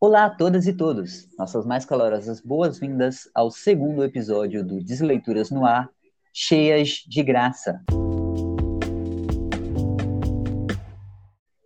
Olá 0.00 0.26
a 0.26 0.30
todas 0.30 0.68
e 0.68 0.72
todos! 0.72 1.28
Nossas 1.36 1.66
mais 1.66 1.84
calorosas 1.84 2.40
boas-vindas 2.40 3.28
ao 3.34 3.50
segundo 3.50 4.04
episódio 4.04 4.64
do 4.64 4.80
Desleituras 4.80 5.50
no 5.50 5.66
Ar, 5.66 5.90
cheias 6.32 7.02
de 7.04 7.20
graça. 7.20 7.82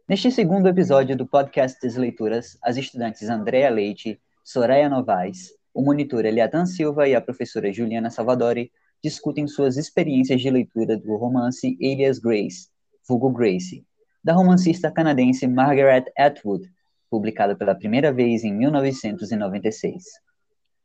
Neste 0.08 0.30
segundo 0.30 0.66
episódio 0.66 1.14
do 1.14 1.26
podcast 1.26 1.78
Desleituras, 1.78 2.56
as 2.62 2.78
estudantes 2.78 3.28
Andréa 3.28 3.68
Leite, 3.68 4.18
Soraya 4.42 4.88
Novaes, 4.88 5.50
o 5.74 5.82
monitor 5.82 6.24
Eliatan 6.24 6.64
Silva 6.64 7.06
e 7.06 7.14
a 7.14 7.20
professora 7.20 7.70
Juliana 7.70 8.08
Salvadori 8.08 8.72
discutem 9.04 9.46
suas 9.46 9.76
experiências 9.76 10.40
de 10.40 10.48
leitura 10.48 10.96
do 10.96 11.16
romance 11.16 11.76
Alias 11.82 12.18
Grace, 12.18 12.68
vulgo 13.06 13.28
Gracie, 13.28 13.84
da 14.24 14.32
romancista 14.32 14.90
canadense 14.90 15.46
Margaret 15.46 16.06
Atwood, 16.16 16.72
publicada 17.12 17.54
pela 17.54 17.74
primeira 17.74 18.10
vez 18.10 18.42
em 18.42 18.54
1996. 18.54 20.02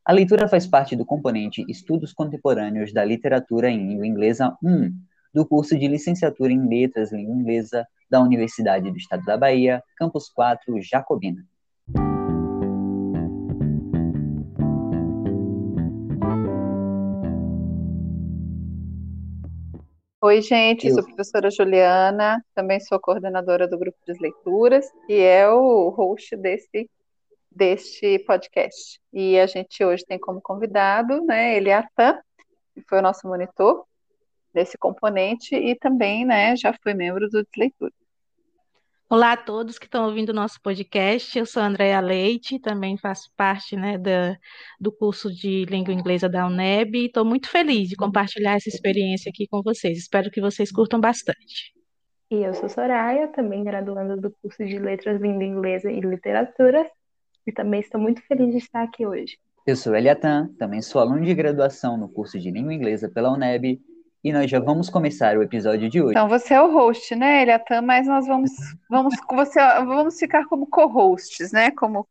A 0.04 0.12
leitura 0.12 0.46
faz 0.50 0.68
parte 0.68 0.94
do 0.94 1.06
componente 1.06 1.64
Estudos 1.70 2.12
Contemporâneos 2.12 2.92
da 2.92 3.06
Literatura 3.06 3.70
em 3.70 3.88
Língua 3.88 4.06
Inglesa 4.06 4.54
1, 4.62 4.92
do 5.34 5.48
curso 5.48 5.80
de 5.80 5.88
Licenciatura 5.88 6.52
em 6.52 6.68
Letras 6.68 7.14
Língua 7.14 7.34
Inglesa 7.34 7.88
da 8.10 8.20
Universidade 8.22 8.92
do 8.92 8.98
Estado 8.98 9.24
da 9.24 9.38
Bahia, 9.38 9.82
Campus 9.96 10.28
4, 10.28 10.82
Jacobina. 10.82 11.46
Oi, 20.28 20.42
gente, 20.42 20.86
eu 20.86 20.94
sou 20.94 21.04
a 21.04 21.06
professora 21.06 21.50
Juliana, 21.50 22.44
também 22.54 22.82
sou 22.82 23.00
coordenadora 23.00 23.66
do 23.66 23.78
grupo 23.78 23.98
de 24.06 24.12
leituras 24.20 24.86
e 25.08 25.16
é 25.16 25.50
o 25.50 25.88
host 25.88 26.36
desse, 26.36 26.90
deste 27.50 28.20
podcast. 28.20 29.00
E 29.14 29.40
a 29.40 29.48
gente 29.48 29.86
hoje 29.86 30.04
tem 30.06 30.20
como 30.20 30.42
convidado, 30.42 31.24
né, 31.24 31.56
Eliatan, 31.56 32.20
que 32.74 32.82
foi 32.82 33.00
o 33.00 33.02
nosso 33.02 33.26
monitor 33.26 33.86
desse 34.54 34.78
componente 34.78 35.56
e 35.56 35.74
também, 35.76 36.26
né, 36.26 36.58
já 36.58 36.74
foi 36.84 36.94
membro 36.94 37.30
do 37.30 37.42
Desleitura. 37.46 37.94
Olá 39.10 39.32
a 39.32 39.38
todos 39.38 39.80
que 39.80 39.86
estão 39.86 40.06
ouvindo 40.06 40.32
o 40.32 40.34
nosso 40.34 40.62
podcast. 40.62 41.40
Eu 41.40 41.46
sou 41.46 41.64
a 41.64 41.68
Andréa 41.68 42.02
Leite, 42.02 42.60
também 42.60 42.98
faço 42.98 43.32
parte 43.38 43.74
né, 43.78 43.98
da, 43.98 44.38
do 44.78 44.92
curso 44.92 45.34
de 45.34 45.64
língua 45.64 45.94
inglesa 45.94 46.28
da 46.28 46.46
UNEB 46.46 46.98
e 46.98 47.06
estou 47.06 47.24
muito 47.24 47.50
feliz 47.50 47.88
de 47.88 47.96
compartilhar 47.96 48.58
essa 48.58 48.68
experiência 48.68 49.30
aqui 49.30 49.48
com 49.48 49.62
vocês. 49.64 49.98
Espero 49.98 50.30
que 50.30 50.42
vocês 50.42 50.74
curtam 50.74 51.00
bastante. 51.00 51.74
E 52.30 52.36
eu 52.36 52.54
sou 52.54 52.68
Soraya, 52.68 53.30
também 53.30 53.64
graduanda 53.64 54.18
do 54.18 54.30
curso 54.42 54.66
de 54.66 54.78
Letras 54.78 55.22
Língua 55.22 55.46
Inglesa 55.46 55.90
e 55.90 56.02
Literatura, 56.02 56.86
e 57.46 57.52
também 57.54 57.80
estou 57.80 58.02
muito 58.02 58.22
feliz 58.24 58.52
de 58.52 58.58
estar 58.58 58.84
aqui 58.84 59.06
hoje. 59.06 59.38
Eu 59.66 59.78
sou 59.78 59.96
Eliatan, 59.96 60.50
também 60.60 60.82
sou 60.82 61.00
aluno 61.00 61.24
de 61.24 61.34
graduação 61.34 61.98
no 61.98 62.10
curso 62.10 62.38
de 62.38 62.52
língua 62.52 62.74
inglesa 62.74 63.10
pela 63.10 63.32
UNEB 63.32 63.80
e 64.28 64.34
nós 64.34 64.52
já 64.52 64.60
vamos 64.60 64.90
começar 64.90 65.38
o 65.38 65.42
episódio 65.42 65.90
de 65.90 66.02
hoje. 66.02 66.12
Então 66.12 66.28
você 66.28 66.54
é 66.54 66.62
o 66.62 66.70
host, 66.70 67.16
né, 67.16 67.44
Eliatan? 67.44 67.82
Mas 67.82 68.06
nós 68.06 68.28
vamos, 68.28 68.52
vamos, 68.90 69.16
você, 69.32 69.60
vamos 69.86 70.20
ficar 70.20 70.46
como 70.48 70.68
co-hosts, 70.68 71.54
né? 71.54 71.72
Como 71.72 72.06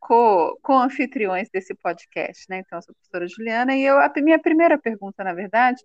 co-anfitriões 0.62 1.50
desse 1.52 1.74
podcast, 1.74 2.46
né? 2.48 2.60
Então, 2.60 2.78
eu 2.78 2.82
sou 2.82 2.92
a 2.92 2.94
professora 2.94 3.28
Juliana 3.28 3.76
e 3.76 3.84
eu, 3.84 3.98
a 3.98 4.10
minha 4.16 4.38
primeira 4.38 4.78
pergunta, 4.78 5.22
na 5.22 5.34
verdade, 5.34 5.82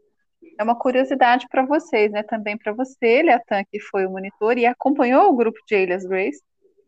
é 0.58 0.64
uma 0.64 0.80
curiosidade 0.80 1.48
para 1.50 1.66
vocês, 1.66 2.10
né? 2.14 2.24
Também 2.24 2.58
para 2.58 2.72
você, 2.72 3.20
Eliatan, 3.20 3.64
que 3.70 3.82
foi 3.82 4.06
o 4.06 4.12
monitor 4.12 4.58
e 4.58 4.66
acompanhou 4.66 5.30
o 5.30 5.36
grupo 5.36 5.60
de 5.68 5.76
Elias 5.76 6.06
Grace, 6.06 6.42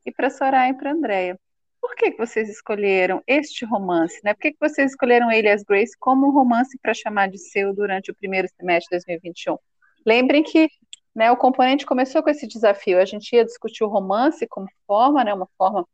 e 0.05 0.11
para 0.11 0.29
Soraya 0.29 0.71
e 0.71 0.73
para 0.73 0.91
Andréia. 0.91 1.37
Por 1.83 1.95
que, 1.95 2.11
que 2.11 2.17
vocês 2.17 2.47
escolheram 2.47 3.21
este 3.27 3.65
romance? 3.65 4.17
Né? 4.23 4.33
Por 4.33 4.39
que, 4.39 4.53
que 4.53 4.57
vocês 4.57 4.91
escolheram 4.91 5.29
Elias 5.29 5.63
Grace 5.63 5.91
como 5.99 6.27
um 6.27 6.31
romance 6.31 6.79
para 6.81 6.93
chamar 6.93 7.27
de 7.27 7.37
seu 7.37 7.75
durante 7.75 8.09
o 8.09 8.15
primeiro 8.15 8.47
semestre 8.55 8.97
de 8.97 9.05
2021? 9.05 9.57
Lembrem 10.05 10.43
que 10.43 10.69
né, 11.13 11.29
o 11.29 11.35
componente 11.35 11.85
começou 11.85 12.23
com 12.23 12.29
esse 12.29 12.47
desafio. 12.47 12.99
A 12.99 13.05
gente 13.05 13.35
ia 13.35 13.43
discutir 13.43 13.83
o 13.83 13.89
romance 13.89 14.47
como 14.47 14.65
forma, 14.87 15.25
né, 15.25 15.33
uma 15.33 15.49
forma 15.57 15.85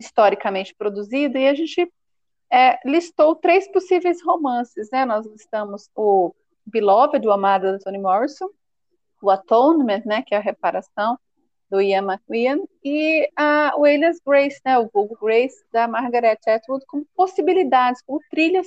historicamente 0.00 0.74
produzida, 0.74 1.38
e 1.38 1.48
a 1.48 1.54
gente 1.54 1.92
é, 2.50 2.78
listou 2.88 3.36
três 3.36 3.70
possíveis 3.70 4.22
romances. 4.24 4.88
Né? 4.90 5.04
Nós 5.04 5.26
listamos 5.26 5.90
o 5.94 6.34
Beloved, 6.64 7.28
o 7.28 7.30
Amado, 7.30 7.76
de 7.76 7.84
Toni 7.84 7.98
Morrison, 7.98 8.48
o 9.20 9.28
Atonement, 9.28 10.02
né, 10.06 10.22
que 10.22 10.34
é 10.34 10.38
a 10.38 10.40
reparação, 10.40 11.18
do 11.70 11.80
Ian 11.80 12.02
McQueen, 12.02 12.64
e 12.84 13.30
a 13.36 13.74
Williams 13.76 14.20
Grace, 14.26 14.60
né, 14.64 14.76
o 14.78 14.90
Google 14.90 15.16
Grace, 15.20 15.56
da 15.72 15.86
Margaret 15.86 16.38
Atwood, 16.46 16.84
como 16.86 17.06
possibilidades, 17.14 18.02
como 18.02 18.20
trilhas 18.30 18.66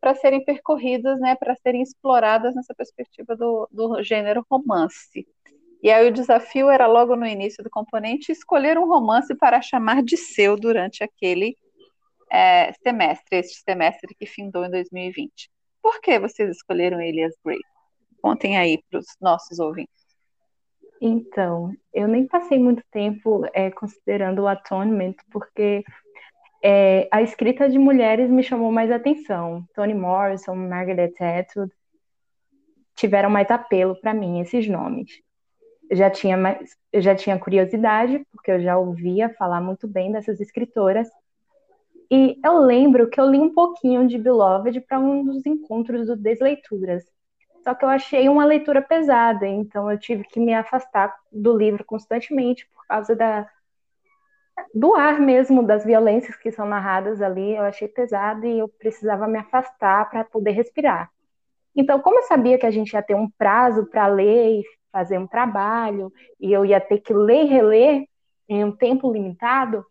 para 0.00 0.14
serem 0.14 0.44
percorridas, 0.44 1.18
né, 1.18 1.34
para 1.34 1.56
serem 1.56 1.82
exploradas 1.82 2.54
nessa 2.54 2.74
perspectiva 2.74 3.34
do, 3.34 3.68
do 3.72 4.02
gênero 4.02 4.46
romance. 4.50 5.26
E 5.82 5.90
aí 5.90 6.06
o 6.08 6.12
desafio 6.12 6.70
era 6.70 6.86
logo 6.86 7.16
no 7.16 7.26
início 7.26 7.62
do 7.62 7.68
componente 7.68 8.32
escolher 8.32 8.78
um 8.78 8.86
romance 8.86 9.34
para 9.34 9.60
chamar 9.60 10.02
de 10.02 10.16
seu 10.16 10.56
durante 10.56 11.02
aquele 11.02 11.56
é, 12.30 12.72
semestre, 12.82 13.38
este 13.38 13.62
semestre 13.62 14.14
que 14.14 14.26
findou 14.26 14.64
em 14.64 14.70
2020. 14.70 15.50
Por 15.82 16.00
que 16.00 16.18
vocês 16.18 16.50
escolheram 16.50 17.00
Elias 17.00 17.34
Grace? 17.44 17.60
Contem 18.22 18.56
aí 18.56 18.82
para 18.90 19.00
os 19.00 19.06
nossos 19.20 19.58
ouvintes. 19.58 20.03
Então, 21.00 21.72
eu 21.92 22.08
nem 22.08 22.26
passei 22.26 22.58
muito 22.58 22.82
tempo 22.90 23.44
é, 23.52 23.70
considerando 23.70 24.42
o 24.42 24.48
atonement, 24.48 25.14
porque 25.30 25.84
é, 26.62 27.08
a 27.10 27.20
escrita 27.20 27.68
de 27.68 27.78
mulheres 27.78 28.30
me 28.30 28.42
chamou 28.42 28.72
mais 28.72 28.90
atenção. 28.90 29.64
Toni 29.74 29.94
Morrison, 29.94 30.54
Margaret 30.54 31.12
Atwood 31.20 31.72
tiveram 32.94 33.28
mais 33.28 33.50
apelo 33.50 33.96
para 34.00 34.14
mim, 34.14 34.40
esses 34.40 34.66
nomes. 34.68 35.20
Eu 35.90 35.96
já 35.96 36.10
tinha 36.10 36.36
mais, 36.36 36.76
eu 36.92 37.02
já 37.02 37.14
tinha 37.14 37.38
curiosidade, 37.38 38.24
porque 38.32 38.50
eu 38.50 38.60
já 38.60 38.78
ouvia 38.78 39.28
falar 39.34 39.60
muito 39.60 39.86
bem 39.86 40.10
dessas 40.10 40.40
escritoras. 40.40 41.08
E 42.10 42.38
eu 42.44 42.58
lembro 42.60 43.08
que 43.10 43.20
eu 43.20 43.30
li 43.30 43.38
um 43.38 43.52
pouquinho 43.52 44.06
de 44.06 44.16
Beloved 44.16 44.80
para 44.82 44.98
um 44.98 45.24
dos 45.24 45.44
encontros 45.44 46.06
do 46.06 46.16
Desleituras. 46.16 47.04
Só 47.64 47.74
que 47.74 47.84
eu 47.84 47.88
achei 47.88 48.28
uma 48.28 48.44
leitura 48.44 48.82
pesada, 48.82 49.46
então 49.46 49.90
eu 49.90 49.98
tive 49.98 50.22
que 50.24 50.38
me 50.38 50.52
afastar 50.52 51.16
do 51.32 51.56
livro 51.56 51.82
constantemente 51.82 52.68
por 52.68 52.86
causa 52.86 53.16
da, 53.16 53.48
do 54.74 54.94
ar 54.94 55.18
mesmo, 55.18 55.66
das 55.66 55.82
violências 55.82 56.36
que 56.36 56.52
são 56.52 56.66
narradas 56.66 57.22
ali. 57.22 57.56
Eu 57.56 57.62
achei 57.62 57.88
pesado 57.88 58.46
e 58.46 58.58
eu 58.58 58.68
precisava 58.68 59.26
me 59.26 59.38
afastar 59.38 60.10
para 60.10 60.24
poder 60.24 60.50
respirar. 60.50 61.10
Então, 61.74 62.00
como 62.00 62.18
eu 62.18 62.24
sabia 62.24 62.58
que 62.58 62.66
a 62.66 62.70
gente 62.70 62.92
ia 62.92 63.02
ter 63.02 63.14
um 63.14 63.30
prazo 63.30 63.86
para 63.86 64.06
ler 64.06 64.60
e 64.60 64.64
fazer 64.92 65.18
um 65.18 65.26
trabalho, 65.26 66.12
e 66.38 66.52
eu 66.52 66.64
ia 66.64 66.80
ter 66.80 66.98
que 67.00 67.12
ler 67.12 67.44
e 67.44 67.48
reler 67.48 68.04
em 68.48 68.62
um 68.62 68.70
tempo 68.70 69.10
limitado, 69.10 69.84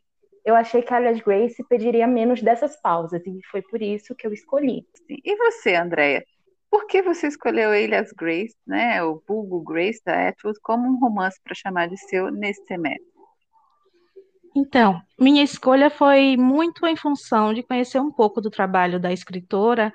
eu 0.45 0.55
achei 0.55 0.81
que 0.81 0.93
a 0.93 0.97
Alice 0.97 1.23
Grace 1.23 1.63
pediria 1.67 2.07
menos 2.07 2.41
dessas 2.41 2.79
pausas, 2.79 3.21
e 3.25 3.39
foi 3.49 3.61
por 3.61 3.81
isso 3.81 4.15
que 4.15 4.25
eu 4.25 4.31
escolhi. 4.31 4.85
E 5.09 5.35
você, 5.35 5.75
Andréia? 5.75 6.23
Por 6.73 6.87
que 6.87 7.03
você 7.03 7.27
escolheu 7.27 7.71
ele 7.71 7.93
as 7.93 8.11
Grace, 8.11 8.55
né, 8.65 9.03
o 9.03 9.21
vulgo 9.27 9.61
Grace 9.61 10.01
da 10.03 10.29
Atwood, 10.29 10.59
como 10.59 10.89
um 10.89 10.99
romance 10.99 11.39
para 11.43 11.53
chamar 11.53 11.87
de 11.87 11.95
seu 11.95 12.31
nesse 12.31 12.65
semestre? 12.65 13.05
Então, 14.55 14.99
minha 15.19 15.43
escolha 15.43 15.91
foi 15.91 16.35
muito 16.35 16.87
em 16.87 16.95
função 16.95 17.53
de 17.53 17.61
conhecer 17.61 17.99
um 17.99 18.11
pouco 18.11 18.41
do 18.41 18.49
trabalho 18.49 18.99
da 18.99 19.13
escritora 19.13 19.93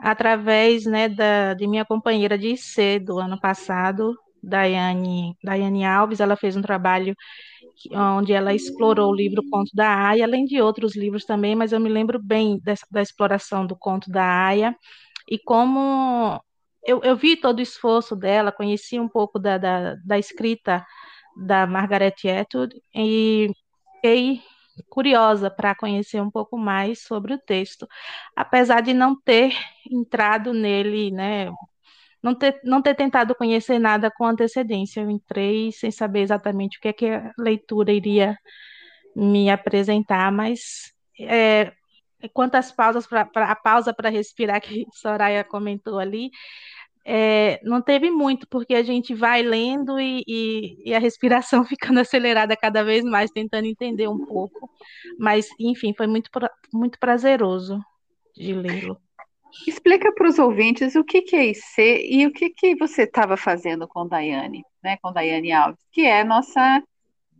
através 0.00 0.84
né, 0.84 1.08
da, 1.08 1.54
de 1.54 1.64
minha 1.68 1.84
companheira 1.84 2.36
de 2.36 2.54
IC 2.54 2.98
do 2.98 3.20
ano 3.20 3.38
passado, 3.40 4.12
Daiane, 4.42 5.36
Daiane 5.44 5.84
Alves. 5.84 6.18
Ela 6.18 6.34
fez 6.34 6.56
um 6.56 6.62
trabalho 6.62 7.14
onde 8.18 8.32
ela 8.32 8.52
explorou 8.52 9.12
o 9.12 9.14
livro 9.14 9.48
Conto 9.48 9.70
da 9.72 10.08
Aya, 10.08 10.24
além 10.24 10.44
de 10.44 10.60
outros 10.60 10.96
livros 10.96 11.24
também, 11.24 11.54
mas 11.54 11.70
eu 11.70 11.78
me 11.78 11.88
lembro 11.88 12.20
bem 12.20 12.58
dessa, 12.64 12.84
da 12.90 13.00
exploração 13.00 13.64
do 13.64 13.76
Conto 13.76 14.10
da 14.10 14.24
Aya 14.24 14.74
e 15.28 15.38
como 15.38 16.40
eu, 16.84 17.02
eu 17.02 17.16
vi 17.16 17.36
todo 17.36 17.58
o 17.58 17.62
esforço 17.62 18.14
dela, 18.14 18.52
conheci 18.52 18.98
um 19.00 19.08
pouco 19.08 19.38
da, 19.38 19.58
da, 19.58 19.94
da 20.04 20.18
escrita 20.18 20.86
da 21.36 21.66
Margaret 21.66 22.14
Atwood 22.40 22.74
e 22.94 23.50
fiquei 23.96 24.42
curiosa 24.88 25.50
para 25.50 25.74
conhecer 25.74 26.20
um 26.20 26.30
pouco 26.30 26.56
mais 26.56 27.02
sobre 27.02 27.34
o 27.34 27.38
texto, 27.38 27.88
apesar 28.36 28.80
de 28.82 28.94
não 28.94 29.20
ter 29.20 29.52
entrado 29.90 30.52
nele, 30.52 31.10
né, 31.10 31.50
não 32.22 32.34
ter, 32.34 32.60
não 32.64 32.82
ter 32.82 32.94
tentado 32.94 33.34
conhecer 33.34 33.78
nada 33.78 34.10
com 34.10 34.24
antecedência. 34.24 35.00
Eu 35.00 35.10
entrei 35.10 35.72
sem 35.72 35.90
saber 35.90 36.20
exatamente 36.20 36.78
o 36.78 36.80
que, 36.80 36.88
é 36.88 36.92
que 36.92 37.06
a 37.06 37.32
leitura 37.38 37.92
iria 37.92 38.36
me 39.14 39.50
apresentar, 39.50 40.30
mas 40.32 40.92
é, 41.20 41.72
quantas 42.32 42.72
pausas 42.72 43.06
para 43.06 43.28
a 43.34 43.56
pausa 43.56 43.92
para 43.94 44.10
respirar 44.10 44.60
que 44.60 44.86
Soraya 44.92 45.44
comentou 45.44 45.98
ali, 45.98 46.30
é, 47.08 47.60
não 47.62 47.80
teve 47.80 48.10
muito, 48.10 48.48
porque 48.48 48.74
a 48.74 48.82
gente 48.82 49.14
vai 49.14 49.40
lendo 49.40 50.00
e, 50.00 50.24
e, 50.26 50.90
e, 50.90 50.94
a 50.94 50.98
respiração 50.98 51.62
ficando 51.64 52.00
acelerada 52.00 52.56
cada 52.56 52.82
vez 52.82 53.04
mais, 53.04 53.30
tentando 53.30 53.66
entender 53.66 54.08
um 54.08 54.26
pouco. 54.26 54.68
Mas, 55.16 55.48
enfim, 55.60 55.94
foi 55.96 56.08
muito, 56.08 56.28
muito 56.72 56.98
prazeroso 56.98 57.80
de 58.34 58.52
lê-lo. 58.52 59.00
Explica 59.66 60.12
para 60.12 60.28
os 60.28 60.38
ouvintes 60.38 60.96
o 60.96 61.04
que, 61.04 61.22
que 61.22 61.36
é 61.36 61.46
IC 61.46 62.08
e 62.10 62.26
o 62.26 62.32
que, 62.32 62.50
que 62.50 62.74
você 62.74 63.02
estava 63.02 63.36
fazendo 63.36 63.86
com 63.86 64.06
Daiane, 64.06 64.64
né, 64.82 64.96
com 65.00 65.12
Daiane 65.12 65.52
Alves, 65.52 65.80
que 65.92 66.04
é 66.04 66.24
nossa, 66.24 66.82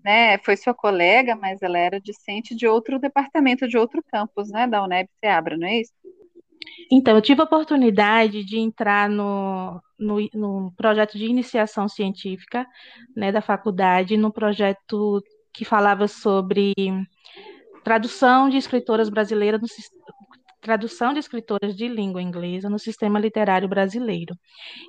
né, 0.06 0.38
foi 0.38 0.56
sua 0.56 0.73
colega, 0.73 1.35
mas 1.35 1.61
ela 1.61 1.76
era 1.76 2.00
discente 2.00 2.55
de 2.55 2.64
outro 2.64 2.97
departamento, 2.97 3.67
de 3.67 3.76
outro 3.76 4.00
campus, 4.06 4.49
né, 4.53 4.64
da 4.64 4.85
UNEB 4.85 5.08
Seabra, 5.19 5.56
não 5.56 5.67
é 5.67 5.81
isso? 5.81 5.93
Então, 6.93 7.17
eu 7.17 7.20
tive 7.20 7.41
a 7.41 7.44
oportunidade 7.44 8.44
de 8.44 8.56
entrar 8.56 9.11
no, 9.11 9.82
no, 9.99 10.29
no 10.32 10.73
projeto 10.76 11.19
de 11.19 11.26
iniciação 11.26 11.88
científica 11.88 12.64
né, 13.17 13.32
da 13.32 13.43
faculdade, 13.43 14.17
no 14.17 14.32
projeto 14.32 15.20
que 15.53 15.64
falava 15.64 16.06
sobre 16.06 16.73
tradução 17.82 18.49
de 18.49 18.56
escritoras 18.56 19.09
brasileiras 19.09 19.61
no, 19.61 19.67
tradução 20.61 21.12
de 21.12 21.19
escritoras 21.19 21.75
de 21.75 21.88
língua 21.88 22.23
inglesa 22.23 22.70
no 22.70 22.79
sistema 22.79 23.19
literário 23.19 23.69
brasileiro. 23.69 24.37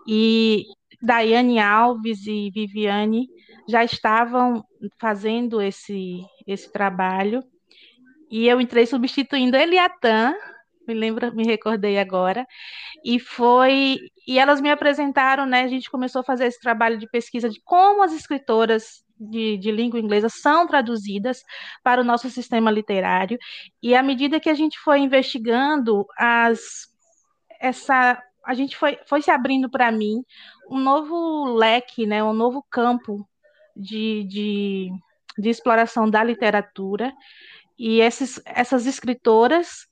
E 0.07 0.65
Daiane 1.01 1.59
Alves 1.59 2.25
e 2.25 2.49
Viviane 2.51 3.27
já 3.67 3.83
estavam 3.83 4.63
fazendo 4.99 5.61
esse, 5.61 6.21
esse 6.45 6.71
trabalho, 6.71 7.43
e 8.29 8.47
eu 8.47 8.59
entrei 8.59 8.85
substituindo 8.85 9.55
Eliatan, 9.55 10.33
me 10.87 10.93
lembro, 10.93 11.35
me 11.35 11.45
recordei 11.45 11.99
agora, 11.99 12.47
e 13.03 13.19
foi, 13.19 13.99
e 14.25 14.39
elas 14.39 14.61
me 14.61 14.71
apresentaram, 14.71 15.45
né, 15.45 15.63
a 15.63 15.67
gente 15.67 15.91
começou 15.91 16.21
a 16.21 16.25
fazer 16.25 16.45
esse 16.45 16.59
trabalho 16.59 16.97
de 16.97 17.07
pesquisa 17.09 17.49
de 17.49 17.61
como 17.63 18.01
as 18.01 18.13
escritoras 18.13 19.03
de, 19.19 19.57
de, 19.57 19.71
língua 19.71 19.99
inglesa 19.99 20.29
são 20.29 20.67
traduzidas 20.67 21.43
para 21.83 22.01
o 22.01 22.03
nosso 22.03 22.29
sistema 22.29 22.71
literário, 22.71 23.37
e 23.81 23.95
à 23.95 24.01
medida 24.01 24.39
que 24.39 24.49
a 24.49 24.53
gente 24.53 24.79
foi 24.79 24.99
investigando 24.99 26.05
as 26.17 26.87
essa 27.59 28.21
a 28.47 28.53
gente 28.53 28.77
foi, 28.77 28.97
foi 29.05 29.21
se 29.21 29.29
abrindo 29.29 29.69
para 29.69 29.91
mim 29.91 30.23
um 30.69 30.79
novo 30.79 31.53
leque, 31.53 32.07
né, 32.07 32.23
um 32.23 32.33
novo 32.33 32.65
campo 32.71 33.27
de, 33.75 34.23
de, 34.23 34.89
de 35.37 35.49
exploração 35.49 36.09
da 36.09 36.23
literatura, 36.23 37.13
e 37.77 37.99
esses, 37.99 38.41
essas 38.45 38.87
escritoras 38.87 39.85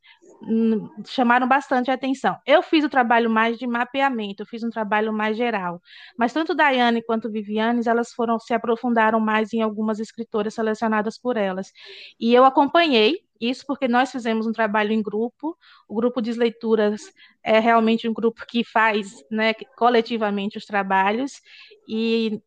chamaram 1.05 1.47
bastante 1.47 1.91
atenção. 1.91 2.37
Eu 2.45 2.61
fiz 2.63 2.83
o 2.83 2.89
trabalho 2.89 3.29
mais 3.29 3.57
de 3.57 3.67
mapeamento, 3.67 4.43
eu 4.43 4.47
fiz 4.47 4.63
um 4.63 4.69
trabalho 4.69 5.11
mais 5.11 5.35
geral, 5.35 5.81
mas 6.17 6.31
tanto 6.31 6.55
Daiane 6.55 7.03
quanto 7.03 7.31
Viviane, 7.31 7.81
elas 7.85 8.13
foram 8.13 8.39
se 8.39 8.53
aprofundaram 8.53 9.19
mais 9.19 9.53
em 9.53 9.61
algumas 9.61 9.99
escritoras 9.99 10.53
selecionadas 10.53 11.17
por 11.17 11.35
elas. 11.35 11.71
E 12.19 12.33
eu 12.33 12.45
acompanhei 12.45 13.24
isso 13.39 13.65
porque 13.65 13.87
nós 13.87 14.11
fizemos 14.11 14.47
um 14.47 14.51
trabalho 14.51 14.91
em 14.91 15.01
grupo. 15.01 15.57
O 15.87 15.95
grupo 15.95 16.21
de 16.21 16.31
leituras 16.33 17.11
é 17.43 17.59
realmente 17.59 18.07
um 18.07 18.13
grupo 18.13 18.45
que 18.47 18.63
faz, 18.63 19.23
né, 19.29 19.53
coletivamente 19.77 20.57
os 20.57 20.65
trabalhos 20.65 21.41
e 21.87 22.41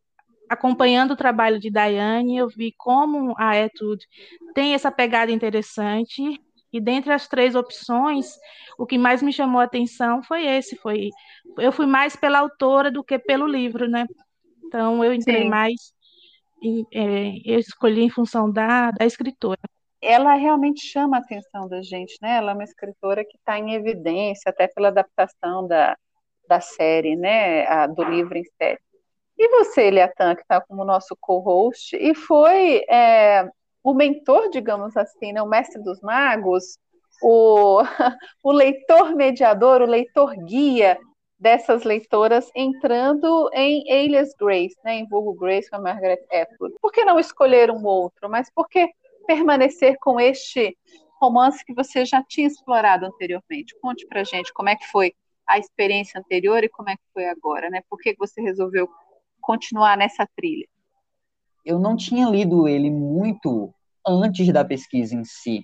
acompanhando 0.49 1.12
o 1.12 1.17
trabalho 1.17 1.58
de 1.58 1.70
Daiane, 1.70 2.38
eu 2.38 2.49
vi 2.49 2.73
como 2.76 3.35
a 3.38 3.56
Etude 3.56 4.06
tem 4.55 4.73
essa 4.73 4.90
pegada 4.90 5.31
interessante 5.31 6.23
e 6.73 6.81
dentre 6.81 7.12
as 7.12 7.29
três 7.29 7.55
opções, 7.55 8.35
o 8.79 8.87
que 8.87 8.99
mais 8.99 9.23
me 9.23 9.32
chamou 9.32 9.61
a 9.61 9.64
atenção 9.64 10.23
foi 10.23 10.46
esse, 10.46 10.76
foi 10.76 11.11
eu 11.58 11.73
fui 11.73 11.87
mais 11.87 12.17
pela 12.17 12.38
autora 12.38 12.90
do 12.90 13.05
que 13.05 13.19
pelo 13.19 13.46
livro, 13.46 13.88
né? 13.88 14.06
Então 14.64 15.02
eu 15.05 15.12
entrei 15.12 15.43
Sim. 15.43 15.49
mais, 15.49 15.93
em, 16.62 16.87
é, 16.93 17.32
eu 17.44 17.58
escolhi 17.58 18.02
em 18.02 18.11
função 18.11 18.50
da, 18.50 18.90
da 18.90 19.05
escritora. 19.06 19.61
Ela 20.00 20.35
realmente 20.35 20.81
chama 20.87 21.17
a 21.17 21.21
atenção 21.21 21.69
da 21.69 21.83
gente, 21.83 22.17
né? 22.23 22.37
Ela 22.37 22.53
é 22.53 22.55
uma 22.55 22.65
escritora 22.65 23.25
que 23.25 23.37
está 23.37 23.59
em 23.59 23.75
evidência, 23.75 24.50
até 24.50 24.69
pela 24.69 24.89
adaptação 24.89 25.67
da, 25.67 25.97
da 26.49 26.61
série, 26.61 27.17
né? 27.17 27.67
A, 27.67 27.87
do 27.87 28.03
livro 28.05 28.39
em 28.39 28.45
série. 28.56 28.81
E 29.37 29.49
você, 29.50 29.83
Eliatan, 29.83 30.35
que 30.35 30.43
está 30.43 30.61
como 30.61 30.85
nosso 30.85 31.17
co-host, 31.21 31.97
e 31.97 32.12
foi 32.15 32.85
é, 32.91 33.49
o 33.85 33.95
mentor, 33.95 34.50
digamos 34.50 34.97
assim, 34.97 35.33
né, 35.33 35.41
o 35.41 35.47
mestre 35.47 35.81
dos 35.83 36.00
magos, 36.00 36.77
o, 37.23 37.83
o 38.43 38.53
leitor 38.53 39.15
mediador, 39.15 39.81
o 39.81 39.87
leitor 39.87 40.35
guia 40.45 40.99
dessas 41.39 41.85
leitoras 41.85 42.50
entrando 42.55 43.49
em 43.53 43.85
Alias 43.91 44.35
Grace, 44.39 44.75
né, 44.85 44.97
em 44.97 45.09
vulgo 45.09 45.35
Grace 45.35 45.71
com 45.71 45.77
a 45.77 45.81
Margaret 45.81 46.25
Atwood. 46.33 46.75
Por 46.83 46.91
que 46.91 47.05
não 47.05 47.21
escolher 47.21 47.71
um 47.71 47.85
outro? 47.87 48.29
Mas 48.29 48.50
por 48.53 48.69
que 48.69 48.91
permanecer 49.29 49.99
com 50.01 50.19
este 50.19 50.75
romance 51.21 51.63
que 51.63 51.75
você 51.75 52.07
já 52.07 52.25
tinha 52.25 52.47
explorado 52.47 53.05
anteriormente? 53.05 53.79
Conte 53.83 54.07
pra 54.07 54.25
gente 54.25 54.53
como 54.55 54.71
é 54.71 54.77
que 54.77 54.87
foi 54.87 55.13
a 55.47 55.59
experiência 55.59 56.19
anterior 56.19 56.65
e 56.65 56.69
como 56.69 56.89
é 56.89 56.97
que 56.97 57.03
foi 57.13 57.27
agora, 57.27 57.69
né? 57.69 57.83
Por 57.91 57.99
que 57.99 58.17
você 58.19 58.41
resolveu 58.41 58.89
continuar 59.39 59.99
nessa 59.99 60.27
trilha? 60.35 60.67
Eu 61.65 61.79
não 61.79 61.95
tinha 61.95 62.27
lido 62.29 62.67
ele 62.67 62.91
muito 62.91 63.73
antes 64.07 64.51
da 64.51 64.65
pesquisa 64.65 65.15
em 65.15 65.25
si. 65.25 65.63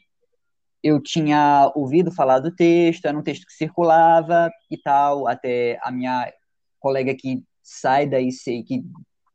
Eu 0.83 1.01
tinha 1.01 1.73
ouvido 1.75 2.13
falar 2.13 2.41
do 2.41 2.55
texto, 2.55 3.07
era 3.07 3.17
um 3.17 3.23
texto 3.23 3.47
que 3.47 3.55
circulava 3.55 4.51
e 4.71 4.77
tal, 4.77 5.27
até 5.27 5.79
a 5.83 5.91
minha 5.91 6.31
colega 6.79 7.15
que 7.15 7.43
sai 7.63 8.07
da 8.07 8.21
IC, 8.21 8.63
que, 8.65 8.85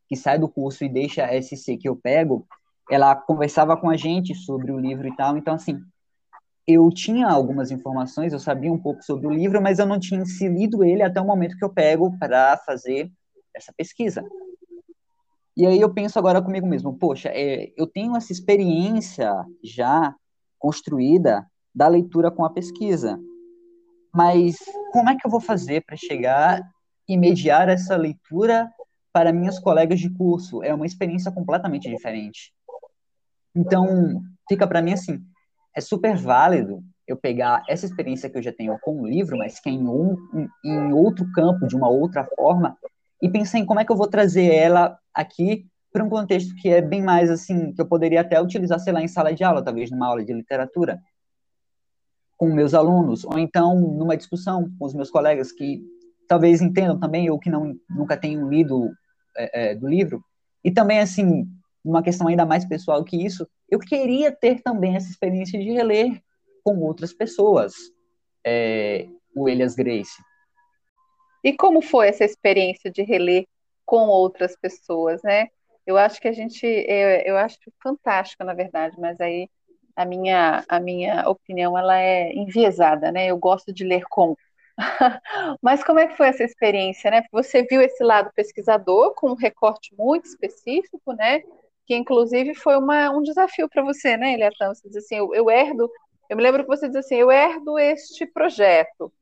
que 0.08 0.14
sai 0.16 0.38
do 0.38 0.48
curso 0.48 0.84
e 0.84 0.88
deixa 0.88 1.24
a 1.24 1.42
SC 1.42 1.76
que 1.76 1.88
eu 1.88 1.96
pego, 1.96 2.46
ela 2.90 3.14
conversava 3.14 3.76
com 3.76 3.88
a 3.88 3.96
gente 3.96 4.34
sobre 4.34 4.72
o 4.72 4.78
livro 4.78 5.06
e 5.06 5.14
tal, 5.16 5.36
então 5.36 5.54
assim, 5.54 5.80
eu 6.66 6.88
tinha 6.90 7.28
algumas 7.28 7.70
informações, 7.70 8.32
eu 8.32 8.38
sabia 8.38 8.72
um 8.72 8.78
pouco 8.78 9.02
sobre 9.02 9.26
o 9.26 9.30
livro, 9.30 9.60
mas 9.60 9.78
eu 9.78 9.86
não 9.86 9.98
tinha 9.98 10.24
se 10.24 10.48
lido 10.48 10.84
ele 10.84 11.02
até 11.02 11.20
o 11.20 11.26
momento 11.26 11.56
que 11.56 11.64
eu 11.64 11.72
pego 11.72 12.16
para 12.18 12.56
fazer 12.58 13.10
essa 13.54 13.72
pesquisa. 13.76 14.24
E 15.56 15.66
aí 15.66 15.80
eu 15.80 15.92
penso 15.92 16.18
agora 16.18 16.40
comigo 16.40 16.66
mesmo, 16.66 16.96
poxa, 16.96 17.28
é, 17.32 17.72
eu 17.76 17.86
tenho 17.86 18.16
essa 18.16 18.32
experiência 18.32 19.32
já 19.62 20.14
construída 20.58 21.46
da 21.74 21.88
leitura 21.88 22.30
com 22.30 22.44
a 22.44 22.50
pesquisa, 22.50 23.18
mas 24.12 24.56
como 24.92 25.10
é 25.10 25.16
que 25.16 25.26
eu 25.26 25.30
vou 25.30 25.40
fazer 25.40 25.84
para 25.84 25.96
chegar 25.96 26.60
e 27.08 27.16
mediar 27.16 27.68
essa 27.68 27.96
leitura 27.96 28.70
para 29.12 29.32
minhas 29.32 29.58
colegas 29.58 30.00
de 30.00 30.10
curso? 30.10 30.62
É 30.62 30.74
uma 30.74 30.86
experiência 30.86 31.30
completamente 31.32 31.88
diferente. 31.88 32.52
Então, 33.54 34.22
fica 34.48 34.66
para 34.66 34.82
mim 34.82 34.92
assim, 34.92 35.20
é 35.76 35.80
super 35.80 36.16
válido 36.16 36.82
eu 37.06 37.16
pegar 37.16 37.62
essa 37.68 37.86
experiência 37.86 38.30
que 38.30 38.38
eu 38.38 38.42
já 38.42 38.52
tenho 38.52 38.78
com 38.80 39.00
o 39.00 39.06
livro, 39.06 39.36
mas 39.36 39.58
que 39.58 39.68
é 39.68 39.72
em, 39.72 39.86
um, 39.88 40.16
em 40.64 40.92
outro 40.92 41.30
campo, 41.32 41.66
de 41.66 41.74
uma 41.74 41.88
outra 41.88 42.24
forma, 42.24 42.76
e 43.20 43.28
pensar 43.28 43.58
em 43.58 43.66
como 43.66 43.80
é 43.80 43.84
que 43.84 43.90
eu 43.90 43.96
vou 43.96 44.06
trazer 44.06 44.54
ela 44.54 44.96
aqui 45.12 45.66
para 45.92 46.04
um 46.04 46.08
contexto 46.08 46.54
que 46.54 46.68
é 46.68 46.80
bem 46.80 47.02
mais 47.02 47.28
assim, 47.30 47.72
que 47.72 47.80
eu 47.80 47.86
poderia 47.86 48.20
até 48.20 48.40
utilizar, 48.40 48.78
sei 48.78 48.92
lá, 48.92 49.02
em 49.02 49.08
sala 49.08 49.34
de 49.34 49.42
aula, 49.42 49.62
talvez 49.62 49.90
numa 49.90 50.06
aula 50.06 50.24
de 50.24 50.32
literatura, 50.32 51.00
com 52.36 52.46
meus 52.52 52.74
alunos, 52.74 53.24
ou 53.24 53.38
então 53.38 53.78
numa 53.78 54.16
discussão 54.16 54.70
com 54.78 54.86
os 54.86 54.94
meus 54.94 55.10
colegas 55.10 55.52
que 55.52 55.82
talvez 56.28 56.62
entendam 56.62 56.98
também, 56.98 57.28
ou 57.28 57.38
que 57.38 57.50
não, 57.50 57.74
nunca 57.88 58.16
tenham 58.16 58.48
lido 58.48 58.88
é, 59.36 59.72
é, 59.72 59.74
do 59.74 59.88
livro. 59.88 60.24
E 60.64 60.70
também, 60.70 61.00
assim, 61.00 61.46
uma 61.84 62.02
questão 62.02 62.28
ainda 62.28 62.44
mais 62.44 62.64
pessoal 62.64 63.02
que 63.04 63.24
isso, 63.24 63.48
eu 63.70 63.78
queria 63.78 64.30
ter 64.30 64.60
também 64.62 64.96
essa 64.96 65.10
experiência 65.10 65.58
de 65.58 65.70
reler 65.70 66.22
com 66.62 66.78
outras 66.80 67.12
pessoas 67.12 67.74
é, 68.44 69.06
o 69.34 69.48
Elias 69.48 69.74
Grace. 69.74 70.22
E 71.42 71.54
como 71.54 71.80
foi 71.80 72.08
essa 72.08 72.24
experiência 72.24 72.90
de 72.90 73.02
reler 73.02 73.46
com 73.86 74.08
outras 74.08 74.56
pessoas, 74.56 75.22
né? 75.22 75.48
Eu 75.86 75.96
acho 75.96 76.20
que 76.20 76.28
a 76.28 76.32
gente, 76.32 76.64
eu, 76.64 77.08
eu 77.24 77.36
acho 77.36 77.58
fantástico, 77.82 78.44
na 78.44 78.54
verdade, 78.54 78.94
mas 79.00 79.20
aí 79.20 79.48
a 79.96 80.04
minha, 80.04 80.64
a 80.68 80.78
minha 80.78 81.28
opinião 81.28 81.76
ela 81.76 81.98
é 81.98 82.32
enviesada, 82.32 83.10
né? 83.10 83.26
Eu 83.26 83.38
gosto 83.38 83.72
de 83.72 83.84
ler 83.84 84.02
com. 84.08 84.36
mas 85.62 85.82
como 85.82 85.98
é 85.98 86.06
que 86.06 86.16
foi 86.16 86.28
essa 86.28 86.44
experiência, 86.44 87.10
né? 87.10 87.22
Você 87.32 87.62
viu 87.64 87.80
esse 87.80 88.04
lado 88.04 88.30
pesquisador 88.34 89.14
com 89.14 89.30
um 89.30 89.34
recorte 89.34 89.94
muito 89.96 90.26
específico, 90.26 91.12
né? 91.14 91.42
Que 91.90 91.96
inclusive 91.96 92.54
foi 92.54 92.76
uma, 92.76 93.10
um 93.10 93.20
desafio 93.20 93.68
para 93.68 93.82
você, 93.82 94.16
né, 94.16 94.34
Eliatan? 94.34 94.72
Você 94.72 94.88
diz 94.88 94.98
assim, 94.98 95.16
eu, 95.16 95.34
eu 95.34 95.50
herdo, 95.50 95.90
eu 96.28 96.36
me 96.36 96.42
lembro 96.44 96.62
que 96.62 96.68
você 96.68 96.86
diz 96.86 96.94
assim, 96.94 97.16
eu 97.16 97.32
herdo 97.32 97.76
este 97.80 98.24
projeto. 98.26 99.12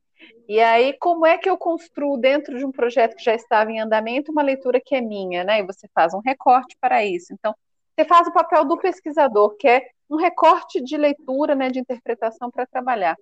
E 0.46 0.60
aí, 0.60 0.92
como 1.00 1.25
é 1.25 1.38
que 1.38 1.48
eu 1.48 1.56
construo 1.56 2.18
dentro 2.18 2.58
de 2.58 2.66
um 2.66 2.70
projeto 2.70 3.16
que 3.16 3.25
já 3.25 3.34
estava 3.34 3.72
em 3.72 3.80
andamento 3.80 4.30
uma 4.30 4.42
leitura 4.42 4.82
que 4.84 4.94
é 4.94 5.00
minha, 5.00 5.44
né? 5.44 5.60
E 5.60 5.66
você 5.66 5.88
faz 5.94 6.12
um 6.12 6.20
recorte 6.20 6.76
para 6.78 7.02
isso. 7.02 7.32
Então, 7.32 7.54
você 7.96 8.04
faz 8.04 8.28
o 8.28 8.34
papel 8.34 8.66
do 8.66 8.76
pesquisador, 8.76 9.56
que 9.56 9.66
é 9.66 9.88
um 10.10 10.16
recorte 10.16 10.78
de 10.84 10.98
leitura, 10.98 11.54
né, 11.54 11.70
de 11.70 11.78
interpretação 11.78 12.50
para 12.50 12.66
trabalhar. 12.66 13.16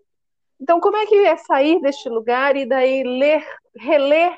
Então, 0.60 0.80
como 0.80 0.96
é 0.96 1.06
que 1.06 1.14
é 1.14 1.36
sair 1.36 1.80
deste 1.80 2.08
lugar 2.08 2.56
e 2.56 2.66
daí 2.66 3.04
ler, 3.04 3.46
reler 3.76 4.36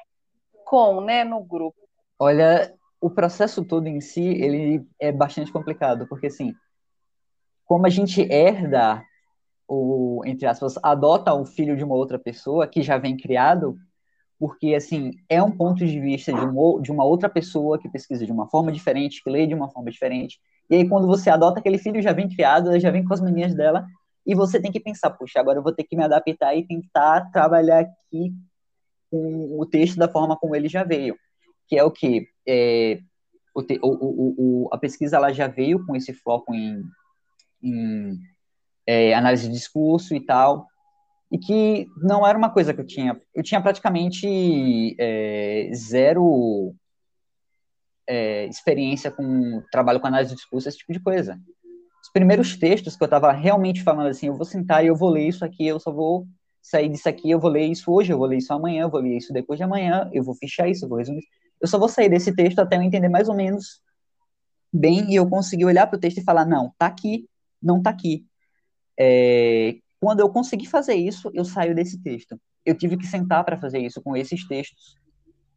com, 0.66 1.00
né, 1.00 1.24
no 1.24 1.42
grupo? 1.42 1.78
Olha, 2.18 2.77
o 3.00 3.10
processo 3.10 3.64
todo 3.64 3.86
em 3.86 4.00
si, 4.00 4.22
ele 4.22 4.86
é 4.98 5.12
bastante 5.12 5.52
complicado, 5.52 6.06
porque 6.08 6.26
assim, 6.26 6.54
como 7.64 7.86
a 7.86 7.90
gente 7.90 8.20
herda 8.22 9.04
o, 9.68 10.22
entre 10.24 10.46
aspas, 10.46 10.76
adota 10.82 11.34
o 11.34 11.44
filho 11.44 11.76
de 11.76 11.84
uma 11.84 11.94
outra 11.94 12.18
pessoa 12.18 12.66
que 12.66 12.82
já 12.82 12.96
vem 12.96 13.16
criado, 13.16 13.76
porque, 14.38 14.74
assim, 14.74 15.10
é 15.28 15.42
um 15.42 15.50
ponto 15.50 15.84
de 15.84 16.00
vista 16.00 16.32
de, 16.32 16.40
um, 16.40 16.80
de 16.80 16.90
uma 16.90 17.04
outra 17.04 17.28
pessoa 17.28 17.78
que 17.78 17.88
pesquisa 17.88 18.24
de 18.24 18.32
uma 18.32 18.48
forma 18.48 18.72
diferente, 18.72 19.22
que 19.22 19.28
lê 19.28 19.46
de 19.46 19.54
uma 19.54 19.68
forma 19.68 19.90
diferente, 19.90 20.40
e 20.70 20.76
aí 20.76 20.88
quando 20.88 21.06
você 21.06 21.28
adota 21.28 21.60
aquele 21.60 21.78
filho 21.78 22.00
já 22.00 22.12
vem 22.12 22.28
criado, 22.28 22.78
já 22.78 22.90
vem 22.90 23.04
com 23.04 23.12
as 23.12 23.20
manias 23.20 23.54
dela, 23.54 23.84
e 24.24 24.34
você 24.34 24.60
tem 24.60 24.70
que 24.70 24.80
pensar, 24.80 25.10
puxa, 25.10 25.40
agora 25.40 25.58
eu 25.58 25.62
vou 25.62 25.72
ter 25.72 25.84
que 25.84 25.96
me 25.96 26.04
adaptar 26.04 26.54
e 26.54 26.66
tentar 26.66 27.30
trabalhar 27.32 27.80
aqui 27.80 28.32
com 29.10 29.58
o 29.58 29.66
texto 29.66 29.96
da 29.96 30.08
forma 30.08 30.36
como 30.36 30.54
ele 30.54 30.68
já 30.68 30.84
veio, 30.84 31.16
que 31.66 31.76
é 31.76 31.84
o 31.84 31.90
que 31.90 32.28
é, 32.48 33.00
o, 33.54 33.60
o, 33.82 34.34
o, 34.38 34.68
a 34.72 34.78
pesquisa 34.78 35.16
ela 35.16 35.32
já 35.32 35.46
veio 35.46 35.84
com 35.84 35.94
esse 35.94 36.14
foco 36.14 36.54
em, 36.54 36.82
em 37.62 38.18
é, 38.86 39.12
análise 39.14 39.46
de 39.46 39.52
discurso 39.52 40.14
e 40.14 40.20
tal, 40.20 40.66
e 41.30 41.38
que 41.38 41.86
não 41.98 42.26
era 42.26 42.38
uma 42.38 42.50
coisa 42.50 42.72
que 42.72 42.80
eu 42.80 42.86
tinha. 42.86 43.20
Eu 43.34 43.42
tinha 43.42 43.60
praticamente 43.60 44.96
é, 44.98 45.70
zero 45.74 46.74
é, 48.08 48.46
experiência 48.46 49.10
com 49.10 49.62
trabalho 49.70 50.00
com 50.00 50.06
análise 50.06 50.30
de 50.30 50.36
discurso, 50.36 50.68
esse 50.68 50.78
tipo 50.78 50.92
de 50.92 51.00
coisa. 51.00 51.38
Os 52.02 52.10
primeiros 52.10 52.56
textos 52.56 52.96
que 52.96 53.02
eu 53.02 53.06
estava 53.06 53.30
realmente 53.32 53.82
falando 53.82 54.08
assim, 54.08 54.28
eu 54.28 54.36
vou 54.36 54.46
sentar 54.46 54.82
e 54.82 54.88
eu 54.88 54.96
vou 54.96 55.10
ler 55.10 55.28
isso 55.28 55.44
aqui, 55.44 55.66
eu 55.66 55.78
só 55.78 55.92
vou 55.92 56.26
sair 56.62 56.88
disso 56.88 57.08
aqui, 57.08 57.30
eu 57.30 57.38
vou 57.38 57.50
ler 57.50 57.66
isso 57.66 57.92
hoje, 57.92 58.12
eu 58.12 58.18
vou 58.18 58.26
ler 58.26 58.38
isso 58.38 58.52
amanhã, 58.52 58.82
eu 58.82 58.90
vou 58.90 59.00
ler 59.00 59.16
isso 59.16 59.32
depois 59.32 59.58
de 59.58 59.64
amanhã, 59.64 60.08
eu 60.12 60.22
vou 60.22 60.34
fechar 60.34 60.68
isso, 60.68 60.84
eu 60.84 60.88
vou 60.88 60.98
resumir. 60.98 61.24
Eu 61.60 61.68
só 61.68 61.78
vou 61.78 61.88
sair 61.88 62.08
desse 62.08 62.34
texto 62.34 62.58
até 62.58 62.76
eu 62.76 62.82
entender 62.82 63.08
mais 63.08 63.28
ou 63.28 63.34
menos 63.34 63.80
bem 64.72 65.10
e 65.10 65.16
eu 65.16 65.28
conseguir 65.28 65.64
olhar 65.64 65.86
para 65.86 65.96
o 65.96 66.00
texto 66.00 66.18
e 66.18 66.24
falar, 66.24 66.44
não, 66.44 66.72
tá 66.78 66.86
aqui, 66.86 67.28
não 67.62 67.82
tá 67.82 67.90
aqui. 67.90 68.24
É, 68.98 69.76
quando 70.00 70.20
eu 70.20 70.28
consegui 70.28 70.66
fazer 70.66 70.94
isso, 70.94 71.30
eu 71.34 71.44
saio 71.44 71.74
desse 71.74 72.00
texto. 72.02 72.40
Eu 72.64 72.76
tive 72.76 72.96
que 72.96 73.06
sentar 73.06 73.44
para 73.44 73.58
fazer 73.58 73.78
isso 73.78 74.00
com 74.02 74.16
esses 74.16 74.46
textos, 74.46 74.96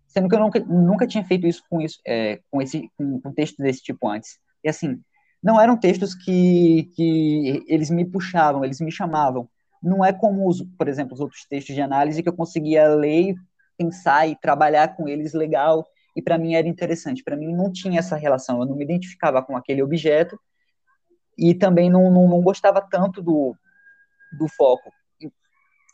sendo 0.07 0.29
que 0.29 0.35
eu 0.35 0.39
nunca, 0.39 0.59
nunca 0.59 1.07
tinha 1.07 1.23
feito 1.23 1.45
isso 1.47 1.63
com 1.69 1.81
isso, 1.81 1.99
é, 2.05 2.39
com 2.49 2.61
esse, 2.61 2.89
com, 2.97 3.19
com 3.21 3.33
textos 3.33 3.63
desse 3.63 3.81
tipo 3.81 4.07
antes. 4.07 4.39
E 4.63 4.69
assim, 4.69 4.99
não 5.41 5.59
eram 5.59 5.77
textos 5.77 6.13
que, 6.13 6.89
que 6.95 7.63
eles 7.67 7.89
me 7.89 8.05
puxavam, 8.05 8.63
eles 8.63 8.79
me 8.79 8.91
chamavam. 8.91 9.49
Não 9.81 10.05
é 10.05 10.13
como, 10.13 10.47
os, 10.47 10.61
por 10.77 10.87
exemplo, 10.87 11.13
os 11.15 11.19
outros 11.19 11.45
textos 11.45 11.73
de 11.73 11.81
análise 11.81 12.21
que 12.21 12.29
eu 12.29 12.35
conseguia 12.35 12.87
ler, 12.87 13.35
pensar 13.81 14.27
e 14.27 14.35
trabalhar 14.35 14.95
com 14.95 15.07
eles 15.07 15.33
legal, 15.33 15.85
e 16.15 16.21
para 16.21 16.37
mim 16.37 16.53
era 16.53 16.67
interessante. 16.67 17.23
Para 17.23 17.35
mim 17.35 17.53
não 17.53 17.71
tinha 17.71 17.99
essa 17.99 18.15
relação, 18.15 18.59
eu 18.59 18.65
não 18.65 18.75
me 18.75 18.83
identificava 18.83 19.41
com 19.41 19.57
aquele 19.57 19.81
objeto, 19.81 20.39
e 21.37 21.55
também 21.55 21.89
não, 21.89 22.11
não, 22.11 22.27
não 22.27 22.41
gostava 22.41 22.81
tanto 22.81 23.21
do, 23.21 23.55
do 24.37 24.47
foco. 24.49 24.91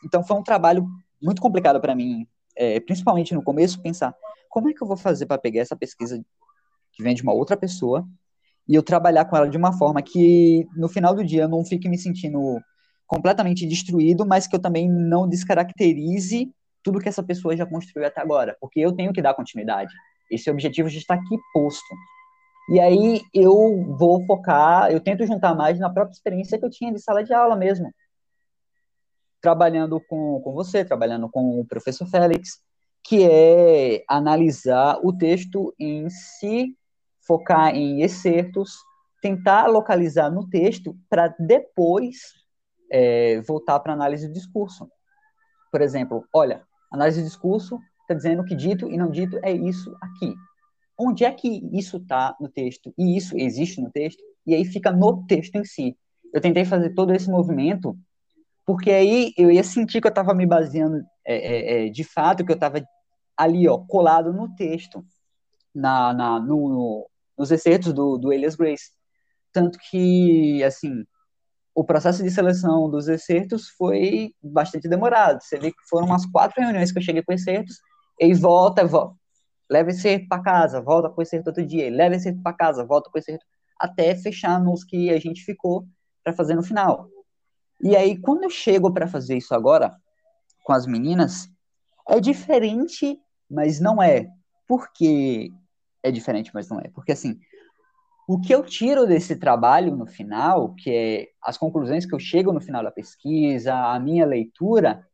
Então 0.04 0.22
foi 0.22 0.36
um 0.36 0.42
trabalho 0.42 0.86
muito 1.22 1.40
complicado 1.40 1.80
para 1.80 1.94
mim, 1.94 2.26
é, 2.56 2.78
principalmente 2.80 3.34
no 3.34 3.42
começo, 3.42 3.80
pensar 3.80 4.14
como 4.48 4.68
é 4.68 4.74
que 4.74 4.82
eu 4.82 4.86
vou 4.86 4.96
fazer 4.96 5.26
para 5.26 5.38
pegar 5.38 5.60
essa 5.60 5.76
pesquisa 5.76 6.22
que 6.92 7.02
vem 7.02 7.14
de 7.14 7.22
uma 7.22 7.32
outra 7.32 7.56
pessoa 7.56 8.06
e 8.68 8.74
eu 8.74 8.82
trabalhar 8.82 9.24
com 9.24 9.36
ela 9.36 9.48
de 9.48 9.56
uma 9.56 9.72
forma 9.72 10.02
que 10.02 10.66
no 10.76 10.88
final 10.88 11.14
do 11.14 11.24
dia 11.24 11.42
eu 11.42 11.48
não 11.48 11.64
fique 11.64 11.88
me 11.88 11.98
sentindo 11.98 12.60
completamente 13.06 13.66
destruído, 13.66 14.26
mas 14.26 14.46
que 14.46 14.54
eu 14.54 14.60
também 14.60 14.88
não 14.88 15.26
descaracterize 15.26 16.52
tudo 16.88 17.00
que 17.00 17.08
essa 17.08 17.22
pessoa 17.22 17.54
já 17.54 17.66
construiu 17.66 18.06
até 18.06 18.18
agora, 18.18 18.56
porque 18.58 18.80
eu 18.80 18.92
tenho 18.92 19.12
que 19.12 19.20
dar 19.20 19.34
continuidade. 19.34 19.92
Esse 20.30 20.50
objetivo 20.50 20.88
já 20.88 20.96
está 20.96 21.14
aqui 21.14 21.36
posto. 21.52 21.94
E 22.70 22.80
aí 22.80 23.20
eu 23.34 23.94
vou 23.98 24.24
focar, 24.24 24.90
eu 24.90 24.98
tento 24.98 25.26
juntar 25.26 25.54
mais 25.54 25.78
na 25.78 25.90
própria 25.90 26.14
experiência 26.14 26.58
que 26.58 26.64
eu 26.64 26.70
tinha 26.70 26.90
de 26.90 26.98
sala 26.98 27.22
de 27.22 27.34
aula 27.34 27.54
mesmo. 27.54 27.92
Trabalhando 29.38 30.00
com, 30.08 30.40
com 30.40 30.54
você, 30.54 30.82
trabalhando 30.82 31.28
com 31.28 31.60
o 31.60 31.66
professor 31.66 32.06
Félix, 32.06 32.62
que 33.04 33.22
é 33.22 34.02
analisar 34.08 34.98
o 35.02 35.12
texto 35.12 35.74
em 35.78 36.08
si, 36.08 36.74
focar 37.20 37.74
em 37.74 38.00
excertos, 38.00 38.78
tentar 39.20 39.66
localizar 39.66 40.30
no 40.30 40.48
texto 40.48 40.96
para 41.10 41.34
depois 41.38 42.16
é, 42.90 43.42
voltar 43.42 43.78
para 43.80 43.92
análise 43.92 44.26
de 44.26 44.32
discurso. 44.32 44.90
Por 45.70 45.82
exemplo, 45.82 46.26
olha, 46.32 46.66
análise 46.90 47.20
de 47.20 47.26
discurso 47.26 47.78
está 48.02 48.14
dizendo 48.14 48.44
que 48.44 48.54
dito 48.54 48.90
e 48.90 48.96
não 48.96 49.10
dito 49.10 49.38
é 49.42 49.52
isso 49.52 49.94
aqui 50.00 50.34
onde 50.98 51.24
é 51.24 51.30
que 51.30 51.62
isso 51.72 51.98
está 51.98 52.36
no 52.40 52.48
texto 52.48 52.92
e 52.98 53.16
isso 53.16 53.38
existe 53.38 53.80
no 53.80 53.90
texto, 53.90 54.20
e 54.44 54.54
aí 54.54 54.64
fica 54.64 54.90
no 54.90 55.24
texto 55.26 55.54
em 55.54 55.64
si. 55.64 55.96
Eu 56.34 56.40
tentei 56.40 56.64
fazer 56.64 56.90
todo 56.90 57.14
esse 57.14 57.30
movimento, 57.30 57.96
porque 58.66 58.90
aí 58.90 59.32
eu 59.38 59.50
ia 59.50 59.62
sentir 59.62 60.00
que 60.00 60.08
eu 60.08 60.10
estava 60.10 60.34
me 60.34 60.44
baseando 60.44 61.00
é, 61.24 61.36
é, 61.36 61.86
é, 61.86 61.90
de 61.90 62.02
fato, 62.02 62.44
que 62.44 62.50
eu 62.50 62.56
estava 62.56 62.82
ali, 63.36 63.68
ó, 63.68 63.78
colado 63.78 64.32
no 64.32 64.54
texto, 64.56 65.04
na, 65.72 66.12
na 66.12 66.40
no, 66.40 66.68
no, 66.68 67.10
nos 67.38 67.52
excertos 67.52 67.92
do, 67.92 68.18
do 68.18 68.32
Elias 68.32 68.56
Grace. 68.56 68.90
Tanto 69.52 69.78
que, 69.90 70.62
assim, 70.64 71.04
o 71.78 71.84
processo 71.84 72.24
de 72.24 72.30
seleção 72.32 72.90
dos 72.90 73.06
excertos 73.06 73.68
foi 73.68 74.34
bastante 74.42 74.88
demorado. 74.88 75.40
Você 75.40 75.56
vê 75.56 75.70
que 75.70 75.88
foram 75.88 76.08
umas 76.08 76.26
quatro 76.26 76.60
reuniões 76.60 76.90
que 76.90 76.98
eu 76.98 77.02
cheguei 77.02 77.22
com 77.22 77.32
excertos, 77.32 77.76
e 78.20 78.34
volta, 78.34 78.84
volta, 78.84 79.14
leva 79.70 79.90
esse 79.90 80.18
para 80.26 80.42
casa, 80.42 80.80
volta 80.80 81.08
com 81.08 81.22
esse 81.22 81.36
outro 81.36 81.64
dia, 81.64 81.88
leva 81.88 82.16
esse 82.16 82.32
para 82.42 82.52
casa, 82.52 82.84
volta 82.84 83.08
com 83.08 83.16
esse 83.16 83.38
até 83.78 84.12
fechar 84.16 84.60
nos 84.60 84.82
que 84.82 85.08
a 85.10 85.20
gente 85.20 85.44
ficou 85.44 85.86
para 86.24 86.32
fazer 86.32 86.56
no 86.56 86.64
final. 86.64 87.08
E 87.80 87.94
aí, 87.94 88.20
quando 88.20 88.42
eu 88.42 88.50
chego 88.50 88.92
para 88.92 89.06
fazer 89.06 89.36
isso 89.36 89.54
agora 89.54 89.94
com 90.64 90.72
as 90.72 90.84
meninas, 90.84 91.48
é 92.08 92.18
diferente, 92.18 93.16
mas 93.48 93.78
não 93.78 94.02
é. 94.02 94.26
Porque 94.66 95.52
é 96.02 96.10
diferente, 96.10 96.50
mas 96.52 96.68
não 96.68 96.80
é. 96.80 96.88
Porque 96.92 97.12
assim, 97.12 97.38
o 98.28 98.38
que 98.38 98.54
eu 98.54 98.62
tiro 98.62 99.06
desse 99.06 99.36
trabalho 99.36 99.96
no 99.96 100.06
final, 100.06 100.74
que 100.74 100.90
é 100.90 101.28
as 101.42 101.56
conclusões 101.56 102.04
que 102.04 102.14
eu 102.14 102.18
chego 102.18 102.52
no 102.52 102.60
final 102.60 102.84
da 102.84 102.90
pesquisa, 102.90 103.74
a 103.74 103.98
minha 103.98 104.26
leitura, 104.26 105.08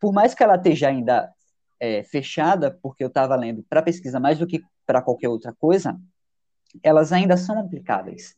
por 0.00 0.12
mais 0.12 0.34
que 0.34 0.42
ela 0.42 0.56
esteja 0.56 0.88
ainda 0.88 1.32
é, 1.78 2.02
fechada, 2.02 2.76
porque 2.82 3.04
eu 3.04 3.06
estava 3.06 3.36
lendo 3.36 3.62
para 3.62 3.80
pesquisa 3.80 4.18
mais 4.18 4.40
do 4.40 4.46
que 4.46 4.60
para 4.84 5.00
qualquer 5.00 5.28
outra 5.28 5.54
coisa, 5.54 5.96
elas 6.82 7.12
ainda 7.12 7.36
são 7.36 7.60
aplicáveis. 7.60 8.34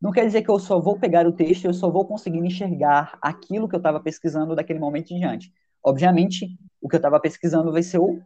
Não 0.00 0.12
quer 0.12 0.24
dizer 0.24 0.42
que 0.42 0.50
eu 0.50 0.60
só 0.60 0.78
vou 0.78 0.96
pegar 0.96 1.26
o 1.26 1.32
texto 1.32 1.64
e 1.64 1.66
eu 1.66 1.74
só 1.74 1.90
vou 1.90 2.06
conseguir 2.06 2.38
enxergar 2.38 3.18
aquilo 3.20 3.68
que 3.68 3.74
eu 3.74 3.78
estava 3.78 3.98
pesquisando 3.98 4.54
daquele 4.54 4.78
momento 4.78 5.10
em 5.10 5.18
diante. 5.18 5.52
Obviamente, 5.84 6.56
o 6.80 6.88
que 6.88 6.94
eu 6.94 6.98
estava 6.98 7.18
pesquisando 7.18 7.72
vai 7.72 7.82
ser 7.82 7.98
o. 7.98 8.22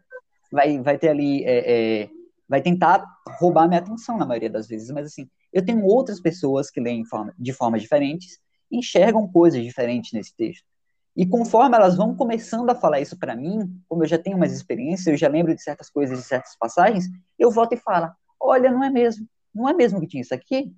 Vai, 0.52 0.78
vai 0.82 0.98
ter 0.98 1.08
ali. 1.08 1.42
É, 1.44 2.02
é, 2.02 2.10
vai 2.48 2.62
tentar 2.62 3.04
roubar 3.38 3.68
minha 3.68 3.80
atenção 3.80 4.16
na 4.16 4.26
maioria 4.26 4.50
das 4.50 4.66
vezes, 4.66 4.90
mas 4.90 5.06
assim, 5.06 5.28
eu 5.52 5.64
tenho 5.64 5.84
outras 5.84 6.20
pessoas 6.20 6.70
que 6.70 6.80
leem 6.80 7.04
forma, 7.04 7.34
de 7.38 7.52
formas 7.52 7.82
diferentes 7.82 8.38
enxergam 8.70 9.26
coisas 9.28 9.62
diferentes 9.62 10.12
nesse 10.12 10.34
texto. 10.34 10.64
E 11.16 11.24
conforme 11.24 11.76
elas 11.76 11.96
vão 11.96 12.14
começando 12.14 12.68
a 12.68 12.74
falar 12.74 13.00
isso 13.00 13.18
para 13.18 13.34
mim, 13.34 13.80
como 13.88 14.04
eu 14.04 14.08
já 14.08 14.18
tenho 14.18 14.38
mais 14.38 14.52
experiência, 14.52 15.10
eu 15.10 15.16
já 15.16 15.28
lembro 15.28 15.54
de 15.54 15.62
certas 15.62 15.88
coisas, 15.88 16.18
de 16.18 16.24
certas 16.24 16.56
passagens, 16.58 17.06
eu 17.38 17.50
volto 17.50 17.72
e 17.72 17.78
falo: 17.78 18.12
olha, 18.38 18.70
não 18.70 18.84
é 18.84 18.90
mesmo, 18.90 19.26
não 19.54 19.68
é 19.68 19.72
mesmo 19.72 20.00
que 20.00 20.06
tinha 20.06 20.20
isso 20.20 20.34
aqui? 20.34 20.74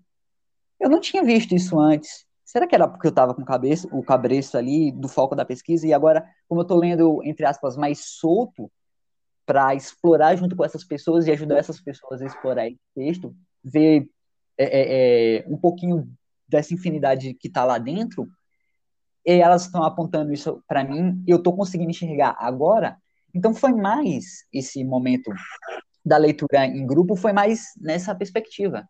Eu 0.79 0.89
não 0.89 1.01
tinha 1.01 1.25
visto 1.25 1.55
isso 1.55 1.79
antes. 1.79 2.25
Será 2.45 2.67
que 2.67 2.75
era 2.75 2.89
porque 2.89 3.07
eu 3.07 3.11
estava 3.11 3.35
com 3.35 3.45
cabeça, 3.45 3.89
o 3.93 4.03
cabreço 4.03 4.57
ali 4.57 4.93
do 4.93 5.09
foco 5.09 5.35
da 5.35 5.45
pesquisa 5.45 5.87
e 5.87 5.93
agora, 5.93 6.25
como 6.49 6.61
eu 6.61 6.63
estou 6.63 6.79
lendo, 6.79 7.21
entre 7.25 7.45
aspas, 7.45 7.77
mais 7.77 7.99
solto, 8.05 8.71
para 9.49 9.75
explorar 9.75 10.37
junto 10.37 10.55
com 10.55 10.63
essas 10.63 10.85
pessoas 10.85 11.27
e 11.27 11.31
ajudar 11.31 11.57
essas 11.57 11.81
pessoas 11.81 12.21
a 12.21 12.27
explorar 12.27 12.69
esse 12.69 12.79
texto, 12.95 13.35
ver 13.65 14.07
é, 14.59 14.65
é, 14.65 15.37
é 15.39 15.45
um 15.49 15.57
pouquinho 15.57 16.07
dessa 16.47 16.75
infinidade 16.75 17.33
que 17.33 17.49
está 17.49 17.65
lá 17.65 17.79
dentro, 17.79 18.29
e 19.25 19.33
elas 19.33 19.65
estão 19.65 19.83
apontando 19.83 20.35
isso 20.35 20.63
para 20.69 20.85
mim, 20.85 21.25
e 21.27 21.31
eu 21.31 21.39
estou 21.39 21.57
conseguindo 21.57 21.91
enxergar 21.91 22.37
agora. 22.39 22.99
Então 23.35 23.55
foi 23.55 23.73
mais 23.73 24.45
esse 24.53 24.85
momento 24.85 25.31
da 26.05 26.19
leitura 26.19 26.67
em 26.67 26.87
grupo, 26.87 27.17
foi 27.17 27.33
mais 27.33 27.69
nessa 27.81 28.15
perspectiva. 28.15 28.87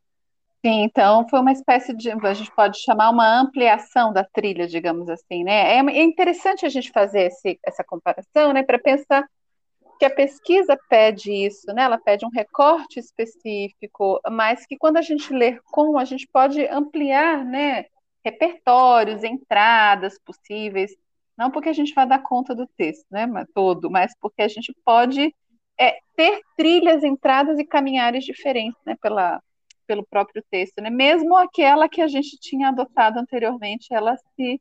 Sim, 0.67 0.83
então 0.83 1.25
foi 1.29 1.38
uma 1.38 1.53
espécie 1.53 1.95
de, 1.95 2.11
a 2.11 2.35
gente 2.35 2.53
pode 2.53 2.81
chamar 2.81 3.11
uma 3.11 3.41
ampliação 3.41 4.12
da 4.12 4.25
trilha, 4.25 4.67
digamos 4.67 5.09
assim, 5.09 5.45
né? 5.45 5.77
É, 5.77 5.79
é 5.79 6.03
interessante 6.03 6.67
a 6.67 6.69
gente 6.69 6.91
fazer 6.91 7.27
esse, 7.27 7.61
essa 7.65 7.85
comparação, 7.85 8.53
né, 8.53 8.65
para 8.65 8.77
pensar 8.77 9.25
que 9.99 10.05
a 10.05 10.11
pesquisa 10.11 10.78
pede 10.88 11.33
isso, 11.33 11.67
né? 11.73 11.83
Ela 11.83 11.99
pede 11.99 12.25
um 12.25 12.31
recorte 12.31 12.99
específico, 12.99 14.21
mas 14.31 14.64
que 14.67 14.76
quando 14.76 14.97
a 14.97 15.02
gente 15.02 15.33
lê 15.33 15.59
com, 15.73 15.99
a 15.99 16.05
gente 16.05 16.26
pode 16.33 16.64
ampliar, 16.69 17.45
né? 17.45 17.87
repertórios, 18.25 19.25
entradas 19.25 20.19
possíveis, 20.19 20.95
não 21.37 21.50
porque 21.50 21.69
a 21.69 21.73
gente 21.73 21.95
vai 21.95 22.07
dar 22.07 22.23
conta 22.23 22.55
do 22.55 22.67
texto, 22.67 23.07
né, 23.11 23.26
todo, 23.55 23.90
mas 23.90 24.12
porque 24.21 24.43
a 24.43 24.49
gente 24.49 24.75
pode 24.85 25.35
é 25.81 25.99
ter 26.17 26.40
trilhas, 26.57 27.05
entradas 27.05 27.59
e 27.59 27.64
caminhares 27.64 28.25
diferentes, 28.25 28.81
né, 28.85 28.97
pela, 29.00 29.40
pelo 29.87 30.05
próprio 30.05 30.43
texto, 30.50 30.83
né? 30.83 30.90
Mesmo 30.90 31.37
aquela 31.37 31.88
que 31.88 32.02
a 32.02 32.09
gente 32.09 32.37
tinha 32.40 32.71
adotado 32.71 33.21
anteriormente, 33.21 33.95
ela 33.95 34.17
se 34.17 34.61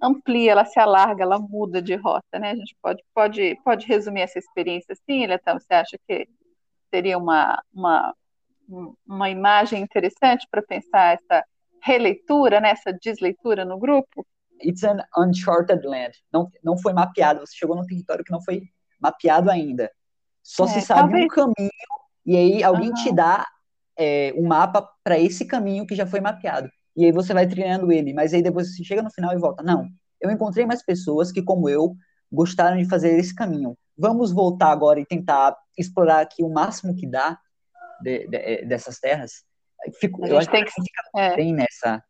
amplia, 0.00 0.52
ela 0.52 0.64
se 0.64 0.78
alarga, 0.78 1.22
ela 1.22 1.38
muda 1.38 1.82
de 1.82 1.94
rota, 1.94 2.38
né? 2.38 2.50
A 2.50 2.56
gente 2.56 2.76
pode, 2.80 3.02
pode, 3.14 3.60
pode 3.64 3.86
resumir 3.86 4.22
essa 4.22 4.38
experiência 4.38 4.92
assim, 4.92 5.24
Eliatan? 5.24 5.58
Você 5.58 5.74
acha 5.74 5.98
que 6.06 6.28
seria 6.90 7.18
uma, 7.18 7.62
uma, 7.72 8.14
uma 9.06 9.30
imagem 9.30 9.82
interessante 9.82 10.46
para 10.50 10.62
pensar 10.62 11.14
essa 11.14 11.44
releitura, 11.82 12.60
né, 12.60 12.70
essa 12.70 12.92
desleitura 12.92 13.64
no 13.64 13.78
grupo? 13.78 14.26
It's 14.64 14.84
an 14.84 14.98
uncharted 15.16 15.84
land. 15.84 16.12
Não, 16.32 16.48
não 16.62 16.78
foi 16.78 16.92
mapeado. 16.92 17.40
Você 17.40 17.56
chegou 17.56 17.74
num 17.74 17.86
território 17.86 18.24
que 18.24 18.30
não 18.30 18.42
foi 18.42 18.62
mapeado 19.00 19.50
ainda. 19.50 19.90
Só 20.42 20.64
é, 20.64 20.68
se 20.68 20.80
sabe 20.80 21.00
talvez... 21.00 21.24
um 21.24 21.28
caminho 21.28 21.70
e 22.24 22.36
aí 22.36 22.62
alguém 22.62 22.88
uhum. 22.88 22.94
te 22.94 23.12
dá 23.12 23.46
é, 23.96 24.32
um 24.36 24.46
mapa 24.46 24.88
para 25.02 25.18
esse 25.18 25.44
caminho 25.44 25.86
que 25.86 25.94
já 25.94 26.06
foi 26.06 26.20
mapeado. 26.20 26.70
E 26.96 27.04
aí 27.04 27.12
você 27.12 27.32
vai 27.32 27.46
treinando 27.46 27.90
ele, 27.90 28.12
mas 28.12 28.34
aí 28.34 28.42
depois 28.42 28.74
você 28.74 28.84
chega 28.84 29.02
no 29.02 29.10
final 29.10 29.32
e 29.32 29.38
volta. 29.38 29.62
Não, 29.62 29.88
eu 30.20 30.30
encontrei 30.30 30.64
mais 30.66 30.84
pessoas 30.84 31.32
que, 31.32 31.42
como 31.42 31.68
eu, 31.68 31.94
gostaram 32.30 32.76
de 32.76 32.88
fazer 32.88 33.18
esse 33.18 33.34
caminho. 33.34 33.76
Vamos 33.96 34.32
voltar 34.32 34.70
agora 34.70 35.00
e 35.00 35.06
tentar 35.06 35.56
explorar 35.76 36.20
aqui 36.20 36.42
o 36.42 36.48
máximo 36.48 36.94
que 36.94 37.06
dá 37.06 37.38
de, 38.00 38.26
de, 38.28 38.36
é, 38.36 38.64
dessas 38.64 38.98
terras. 38.98 39.44
Fico, 40.00 40.24
eu 40.24 40.38
acho 40.38 40.50
tem 40.50 40.64
que, 40.64 40.72
que 40.72 40.82
fica 40.82 41.02
é. 41.16 41.36
bem 41.36 41.52
nessa. 41.52 42.02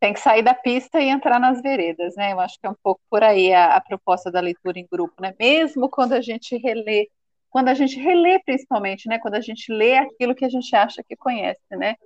Tem 0.00 0.12
que 0.12 0.20
sair 0.20 0.42
da 0.42 0.54
pista 0.54 1.00
e 1.00 1.08
entrar 1.08 1.38
nas 1.38 1.60
veredas, 1.62 2.14
né? 2.16 2.32
Eu 2.32 2.40
acho 2.40 2.58
que 2.60 2.66
é 2.66 2.70
um 2.70 2.76
pouco 2.82 3.00
por 3.10 3.22
aí 3.22 3.52
a, 3.52 3.76
a 3.76 3.80
proposta 3.80 4.30
da 4.30 4.40
leitura 4.40 4.78
em 4.78 4.86
grupo, 4.90 5.14
né? 5.20 5.34
Mesmo 5.38 5.88
quando 5.88 6.12
a 6.12 6.20
gente 6.20 6.56
relê, 6.56 7.08
quando 7.50 7.68
a 7.68 7.74
gente 7.74 7.98
relê 7.98 8.38
principalmente, 8.44 9.08
né? 9.08 9.18
Quando 9.18 9.34
a 9.34 9.40
gente 9.40 9.72
lê 9.72 9.96
aquilo 9.96 10.34
que 10.34 10.44
a 10.44 10.48
gente 10.48 10.74
acha 10.74 11.02
que 11.02 11.16
conhece, 11.16 11.60
né? 11.70 11.96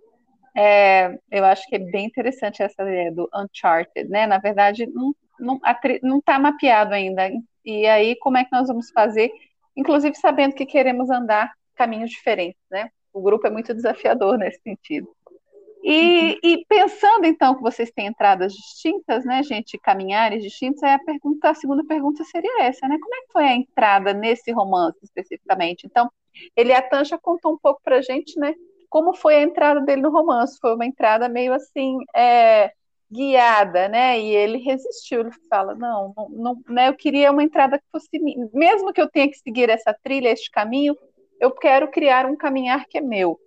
É, 0.56 1.18
eu 1.30 1.44
acho 1.44 1.66
que 1.68 1.76
é 1.76 1.78
bem 1.78 2.06
interessante 2.06 2.62
essa 2.62 2.82
ideia 2.82 3.12
do 3.12 3.28
Uncharted, 3.34 4.08
né? 4.08 4.26
Na 4.26 4.38
verdade, 4.38 4.86
não 4.86 5.14
não 6.02 6.18
está 6.18 6.38
mapeado 6.38 6.94
ainda. 6.94 7.30
E 7.64 7.86
aí, 7.86 8.16
como 8.16 8.36
é 8.36 8.44
que 8.44 8.52
nós 8.52 8.68
vamos 8.68 8.90
fazer? 8.90 9.30
Inclusive 9.76 10.14
sabendo 10.16 10.54
que 10.54 10.66
queremos 10.66 11.10
andar 11.10 11.52
caminhos 11.74 12.10
diferentes, 12.10 12.60
né? 12.70 12.90
O 13.12 13.22
grupo 13.22 13.46
é 13.46 13.50
muito 13.50 13.74
desafiador 13.74 14.38
nesse 14.38 14.60
sentido. 14.62 15.08
E, 15.82 16.38
e, 16.44 16.64
pensando 16.66 17.24
então 17.24 17.54
que 17.54 17.62
vocês 17.62 17.90
têm 17.90 18.06
entradas 18.06 18.52
distintas, 18.52 19.24
né, 19.24 19.42
gente, 19.42 19.78
caminhares 19.78 20.42
distintos, 20.42 20.82
a 20.82 20.98
pergunta, 20.98 21.48
a 21.48 21.54
segunda 21.54 21.82
pergunta 21.86 22.22
seria 22.24 22.64
essa, 22.64 22.86
né? 22.86 22.98
Como 23.00 23.14
é 23.14 23.20
que 23.22 23.32
foi 23.32 23.44
a 23.44 23.54
entrada 23.56 24.12
nesse 24.12 24.52
romance 24.52 24.98
especificamente? 25.02 25.86
Então, 25.86 26.10
ele 26.54 26.72
a 26.74 26.82
Tanja 26.82 27.18
contou 27.18 27.54
um 27.54 27.58
pouco 27.58 27.80
para 27.82 28.02
gente, 28.02 28.38
né? 28.38 28.54
Como 28.90 29.14
foi 29.14 29.36
a 29.36 29.42
entrada 29.42 29.80
dele 29.80 30.02
no 30.02 30.10
romance? 30.10 30.58
Foi 30.60 30.74
uma 30.74 30.84
entrada 30.84 31.28
meio 31.28 31.54
assim 31.54 31.96
é, 32.14 32.72
guiada, 33.10 33.88
né? 33.88 34.20
E 34.20 34.34
ele 34.34 34.58
resistiu. 34.58 35.20
Ele 35.20 35.30
fala: 35.48 35.74
não, 35.74 36.12
não, 36.16 36.28
não 36.28 36.62
né? 36.68 36.88
Eu 36.88 36.94
queria 36.94 37.30
uma 37.32 37.42
entrada 37.42 37.78
que 37.78 37.84
fosse 37.90 38.08
mesmo 38.52 38.92
que 38.92 39.00
eu 39.00 39.08
tenha 39.08 39.28
que 39.28 39.38
seguir 39.38 39.70
essa 39.70 39.94
trilha, 40.02 40.28
este 40.28 40.50
caminho, 40.50 40.96
eu 41.40 41.50
quero 41.52 41.90
criar 41.90 42.26
um 42.26 42.36
caminhar 42.36 42.84
que 42.86 42.98
é 42.98 43.00
meu. 43.00 43.38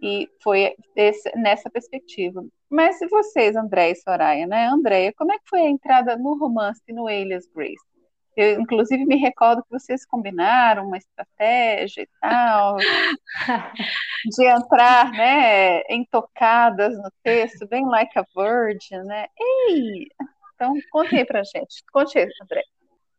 E 0.00 0.28
foi 0.42 0.74
esse, 0.96 1.30
nessa 1.36 1.70
perspectiva. 1.70 2.44
Mas 2.68 3.00
e 3.00 3.06
vocês, 3.06 3.54
André 3.54 3.90
e 3.90 3.96
Soraya, 3.96 4.46
né? 4.46 4.66
Andréia, 4.66 5.12
como 5.16 5.32
é 5.32 5.38
que 5.38 5.48
foi 5.48 5.60
a 5.60 5.68
entrada 5.68 6.16
no 6.16 6.36
romance 6.36 6.82
no 6.88 7.08
Elias 7.08 7.46
Grace? 7.54 7.91
Eu, 8.36 8.60
inclusive, 8.60 9.04
me 9.04 9.16
recordo 9.16 9.62
que 9.62 9.70
vocês 9.70 10.06
combinaram 10.06 10.86
uma 10.86 10.96
estratégia 10.96 12.02
e 12.02 12.08
tal, 12.20 12.76
de 14.36 14.46
entrar, 14.46 15.10
né, 15.12 15.82
entocadas 15.90 16.96
no 16.96 17.10
texto, 17.22 17.68
bem 17.68 17.86
like 17.86 18.18
a 18.18 18.24
virgin, 18.34 19.02
né? 19.04 19.26
Ei! 19.38 20.06
Então, 20.54 20.74
conte 20.90 21.16
aí 21.16 21.24
pra 21.24 21.42
gente. 21.42 21.84
Conte 21.92 22.18
aí, 22.18 22.28
André. 22.42 22.62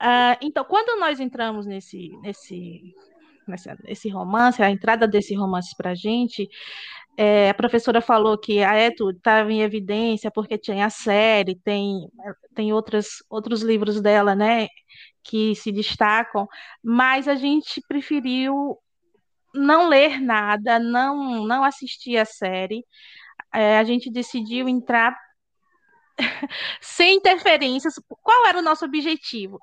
Uh, 0.02 0.38
então, 0.42 0.66
quando 0.66 1.00
nós 1.00 1.20
entramos 1.20 1.66
nesse, 1.66 2.10
nesse 2.22 2.94
nessa, 3.48 3.78
esse 3.86 4.10
romance, 4.10 4.62
a 4.62 4.70
entrada 4.70 5.08
desse 5.08 5.36
romance 5.36 5.76
para 5.76 5.92
a 5.92 5.96
gente, 5.96 6.50
é, 7.18 7.50
a 7.50 7.54
professora 7.54 8.02
falou 8.02 8.38
que 8.38 8.64
a 8.64 8.76
Eto 8.76 9.12
estava 9.12 9.52
em 9.52 9.62
evidência 9.62 10.32
porque 10.32 10.58
tinha 10.58 10.86
a 10.86 10.90
série, 10.90 11.56
tem, 11.56 12.10
tem 12.56 12.74
outras, 12.74 13.24
outros 13.30 13.62
livros 13.62 14.02
dela, 14.02 14.36
né, 14.36 14.68
que 15.24 15.56
se 15.56 15.72
destacam, 15.72 16.48
mas 16.84 17.28
a 17.28 17.36
gente 17.36 17.82
preferiu 17.88 18.78
não 19.54 19.88
ler 19.88 20.20
nada, 20.20 20.80
não, 20.80 21.46
não 21.46 21.64
assistir 21.64 22.18
a 22.18 22.26
série. 22.26 22.84
É, 23.54 23.78
a 23.78 23.84
gente 23.84 24.12
decidiu 24.12 24.68
entrar 24.68 25.16
sem 26.82 27.18
interferências. 27.18 27.96
Qual 28.22 28.48
era 28.48 28.60
o 28.60 28.64
nosso 28.64 28.86
objetivo? 28.86 29.60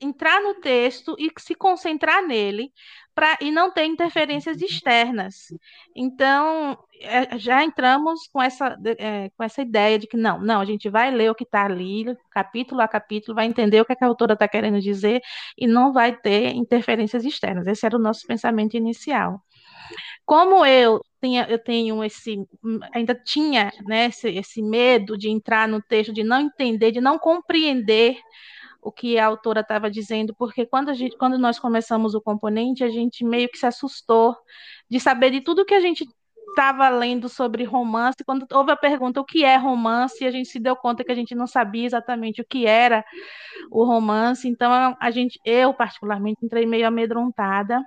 entrar 0.00 0.40
no 0.40 0.54
texto 0.60 1.16
e 1.18 1.30
se 1.38 1.54
concentrar 1.54 2.24
nele 2.24 2.72
pra, 3.14 3.38
e 3.40 3.50
não 3.50 3.70
ter 3.70 3.84
interferências 3.84 4.60
externas. 4.60 5.46
Então, 5.94 6.76
é, 7.00 7.38
já 7.38 7.64
entramos 7.64 8.26
com 8.28 8.42
essa, 8.42 8.76
é, 8.98 9.30
com 9.30 9.44
essa 9.44 9.62
ideia 9.62 9.98
de 9.98 10.06
que 10.06 10.16
não, 10.16 10.40
não, 10.40 10.60
a 10.60 10.64
gente 10.64 10.88
vai 10.88 11.10
ler 11.10 11.30
o 11.30 11.34
que 11.34 11.44
está 11.44 11.64
ali, 11.64 12.06
capítulo 12.30 12.80
a 12.80 12.88
capítulo, 12.88 13.34
vai 13.34 13.46
entender 13.46 13.80
o 13.80 13.84
que, 13.84 13.92
é 13.92 13.96
que 13.96 14.04
a 14.04 14.06
autora 14.08 14.34
está 14.34 14.48
querendo 14.48 14.80
dizer 14.80 15.22
e 15.56 15.66
não 15.66 15.92
vai 15.92 16.16
ter 16.16 16.54
interferências 16.54 17.24
externas. 17.24 17.66
Esse 17.66 17.86
era 17.86 17.96
o 17.96 18.00
nosso 18.00 18.26
pensamento 18.26 18.76
inicial. 18.76 19.40
Como 20.24 20.64
eu 20.64 21.00
tinha, 21.20 21.46
eu 21.48 21.58
tenho 21.58 22.02
esse, 22.02 22.36
ainda 22.92 23.14
tinha 23.14 23.70
né, 23.86 24.06
esse, 24.06 24.28
esse 24.28 24.62
medo 24.62 25.16
de 25.18 25.28
entrar 25.28 25.68
no 25.68 25.82
texto, 25.82 26.12
de 26.12 26.24
não 26.24 26.40
entender, 26.40 26.90
de 26.92 27.00
não 27.00 27.18
compreender 27.18 28.18
o 28.84 28.92
que 28.92 29.18
a 29.18 29.26
autora 29.26 29.60
estava 29.62 29.90
dizendo, 29.90 30.34
porque 30.36 30.66
quando, 30.66 30.90
a 30.90 30.94
gente, 30.94 31.16
quando 31.16 31.38
nós 31.38 31.58
começamos 31.58 32.14
o 32.14 32.20
componente, 32.20 32.84
a 32.84 32.88
gente 32.90 33.24
meio 33.24 33.48
que 33.48 33.58
se 33.58 33.66
assustou 33.66 34.36
de 34.90 35.00
saber 35.00 35.30
de 35.30 35.40
tudo 35.40 35.64
que 35.64 35.74
a 35.74 35.80
gente 35.80 36.06
estava 36.50 36.88
lendo 36.90 37.28
sobre 37.28 37.64
romance, 37.64 38.22
quando 38.24 38.46
houve 38.52 38.70
a 38.70 38.76
pergunta 38.76 39.20
o 39.20 39.24
que 39.24 39.42
é 39.44 39.56
romance, 39.56 40.24
a 40.24 40.30
gente 40.30 40.50
se 40.50 40.60
deu 40.60 40.76
conta 40.76 41.02
que 41.02 41.10
a 41.10 41.14
gente 41.14 41.34
não 41.34 41.46
sabia 41.46 41.86
exatamente 41.86 42.42
o 42.42 42.44
que 42.44 42.66
era 42.66 43.04
o 43.70 43.84
romance, 43.84 44.46
então 44.46 44.96
a 45.00 45.10
gente, 45.10 45.40
eu 45.44 45.72
particularmente 45.72 46.44
entrei 46.44 46.66
meio 46.66 46.86
amedrontada, 46.86 47.82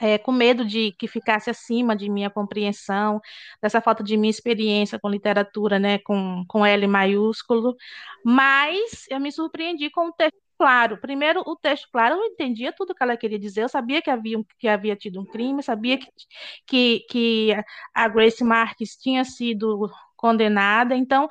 é, 0.00 0.18
com 0.18 0.32
medo 0.32 0.64
de 0.64 0.92
que 0.98 1.06
ficasse 1.06 1.50
acima 1.50 1.94
de 1.96 2.08
minha 2.10 2.30
compreensão, 2.30 3.20
dessa 3.62 3.80
falta 3.80 4.02
de 4.02 4.16
minha 4.16 4.30
experiência 4.30 4.98
com 4.98 5.08
literatura, 5.08 5.78
né, 5.78 5.98
com, 5.98 6.44
com 6.48 6.66
L 6.66 6.86
maiúsculo, 6.86 7.76
mas 8.24 9.06
eu 9.10 9.20
me 9.20 9.30
surpreendi 9.32 9.90
com 9.90 10.08
o 10.08 10.12
texto 10.12 10.38
claro. 10.58 10.98
Primeiro, 10.98 11.42
o 11.46 11.56
texto 11.56 11.88
claro, 11.92 12.16
eu 12.16 12.24
entendia 12.24 12.72
tudo 12.72 12.94
que 12.94 13.02
ela 13.02 13.16
queria 13.16 13.38
dizer, 13.38 13.62
eu 13.62 13.68
sabia 13.68 14.00
que 14.02 14.10
havia, 14.10 14.38
que 14.58 14.68
havia 14.68 14.96
tido 14.96 15.20
um 15.20 15.26
crime, 15.26 15.62
sabia 15.62 15.98
que, 15.98 16.06
que, 16.66 17.00
que 17.10 17.64
a 17.94 18.08
Grace 18.08 18.42
Marques 18.44 18.96
tinha 18.96 19.24
sido 19.24 19.90
condenada, 20.16 20.96
então 20.96 21.28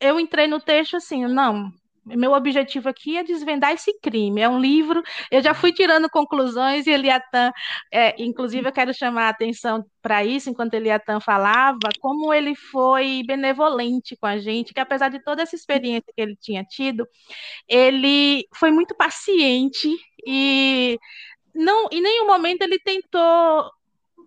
eu 0.00 0.18
entrei 0.20 0.46
no 0.46 0.60
texto 0.60 0.96
assim, 0.96 1.26
não, 1.26 1.70
meu 2.06 2.32
objetivo 2.32 2.88
aqui 2.88 3.16
é 3.16 3.24
desvendar 3.24 3.72
esse 3.72 3.92
crime. 4.00 4.40
É 4.40 4.48
um 4.48 4.60
livro, 4.60 5.02
eu 5.30 5.42
já 5.42 5.52
fui 5.52 5.72
tirando 5.72 6.08
conclusões 6.08 6.86
e 6.86 6.90
Eliatan, 6.90 7.50
é, 7.92 8.22
inclusive 8.22 8.68
eu 8.68 8.72
quero 8.72 8.94
chamar 8.94 9.26
a 9.26 9.28
atenção 9.30 9.84
para 10.00 10.24
isso, 10.24 10.48
enquanto 10.48 10.74
Eliatan 10.74 11.18
falava, 11.18 11.88
como 12.00 12.32
ele 12.32 12.54
foi 12.54 13.22
benevolente 13.26 14.16
com 14.16 14.26
a 14.26 14.38
gente, 14.38 14.72
que 14.72 14.80
apesar 14.80 15.08
de 15.08 15.22
toda 15.22 15.42
essa 15.42 15.56
experiência 15.56 16.12
que 16.14 16.22
ele 16.22 16.36
tinha 16.36 16.62
tido, 16.62 17.06
ele 17.68 18.46
foi 18.54 18.70
muito 18.70 18.94
paciente 18.94 19.88
e 20.24 20.98
não, 21.52 21.88
em 21.90 22.00
nenhum 22.00 22.26
momento 22.26 22.62
ele 22.62 22.78
tentou 22.78 23.70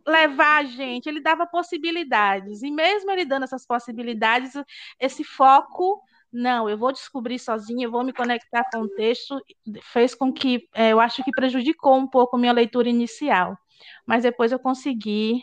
levar 0.05 0.57
a 0.57 0.63
gente, 0.63 1.07
ele 1.07 1.21
dava 1.21 1.45
possibilidades, 1.45 2.63
e 2.63 2.71
mesmo 2.71 3.11
ele 3.11 3.25
dando 3.25 3.43
essas 3.43 3.65
possibilidades, 3.65 4.53
esse 4.99 5.23
foco 5.23 6.01
não, 6.31 6.69
eu 6.69 6.77
vou 6.77 6.91
descobrir 6.91 7.39
sozinha, 7.39 7.85
eu 7.85 7.91
vou 7.91 8.03
me 8.03 8.13
conectar 8.13 8.63
com 8.71 8.81
o 8.81 8.89
texto, 8.89 9.41
fez 9.81 10.13
com 10.13 10.31
que 10.31 10.67
é, 10.73 10.91
eu 10.91 10.99
acho 10.99 11.23
que 11.23 11.31
prejudicou 11.31 11.95
um 11.95 12.07
pouco 12.07 12.37
minha 12.37 12.53
leitura 12.53 12.87
inicial, 12.89 13.57
mas 14.05 14.23
depois 14.23 14.51
eu 14.51 14.59
consegui 14.59 15.41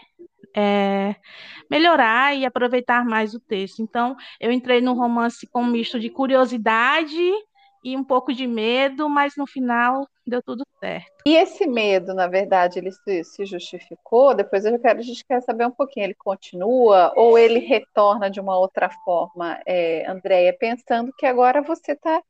é, 0.55 1.17
melhorar 1.71 2.37
e 2.37 2.47
aproveitar 2.47 3.05
mais 3.05 3.35
o 3.35 3.41
texto. 3.41 3.83
Então, 3.83 4.17
eu 4.41 4.53
entrei 4.53 4.81
no 4.81 4.95
romance 4.95 5.47
com 5.47 5.63
um 5.63 5.67
misto 5.67 5.99
de 5.99 6.09
curiosidade 6.09 7.33
e 7.87 7.97
um 7.97 8.03
pouco 8.03 8.35
de 8.35 8.49
medo, 8.49 9.09
mas 9.09 9.37
no 9.37 9.47
final 9.47 10.09
deu 10.27 10.43
tudo 10.43 10.67
certo. 10.81 11.23
E 11.25 11.37
esse 11.37 11.69
medo, 11.69 12.13
na 12.15 12.27
verdade, 12.27 12.81
ele 12.81 12.91
se, 12.91 13.47
justificou? 13.47 14.35
Depois 14.35 14.65
eu 14.65 14.77
quero, 14.81 14.99
a 14.99 15.03
gente 15.03 15.25
quer 15.25 15.41
saber 15.41 15.69
um 15.69 15.71
pouquinho, 15.71 16.07
ele 16.07 16.15
continua 16.15 17.13
ou 17.15 17.39
ele 17.39 17.61
retorna 17.61 18.29
de 18.29 18.41
uma 18.41 18.59
outra 18.59 18.91
forma, 19.05 19.61
é, 19.65 20.05
Andréia, 20.11 20.53
pensando 20.59 21.13
que 21.17 21.25
agora 21.25 21.63
você 21.63 21.95
tá, 21.95 22.21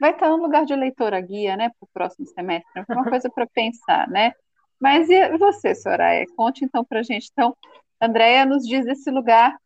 vai 0.00 0.10
estar 0.10 0.26
tá 0.26 0.36
no 0.36 0.42
lugar 0.42 0.64
de 0.64 0.74
leitora 0.74 1.20
guia, 1.20 1.56
né, 1.56 1.68
para 1.68 1.86
o 1.86 1.88
próximo 1.94 2.26
semestre, 2.26 2.68
é 2.74 2.92
uma 2.92 3.08
coisa 3.08 3.30
para 3.30 3.46
pensar, 3.46 4.08
né? 4.08 4.32
Mas 4.80 5.08
e 5.08 5.38
você, 5.38 5.76
Soraya? 5.76 6.24
Conte 6.36 6.64
então 6.64 6.84
para 6.84 6.98
a 6.98 7.02
gente. 7.04 7.28
Então, 7.30 7.56
Andréia 8.02 8.44
nos 8.44 8.66
diz 8.66 8.84
esse 8.84 9.12
lugar 9.12 9.56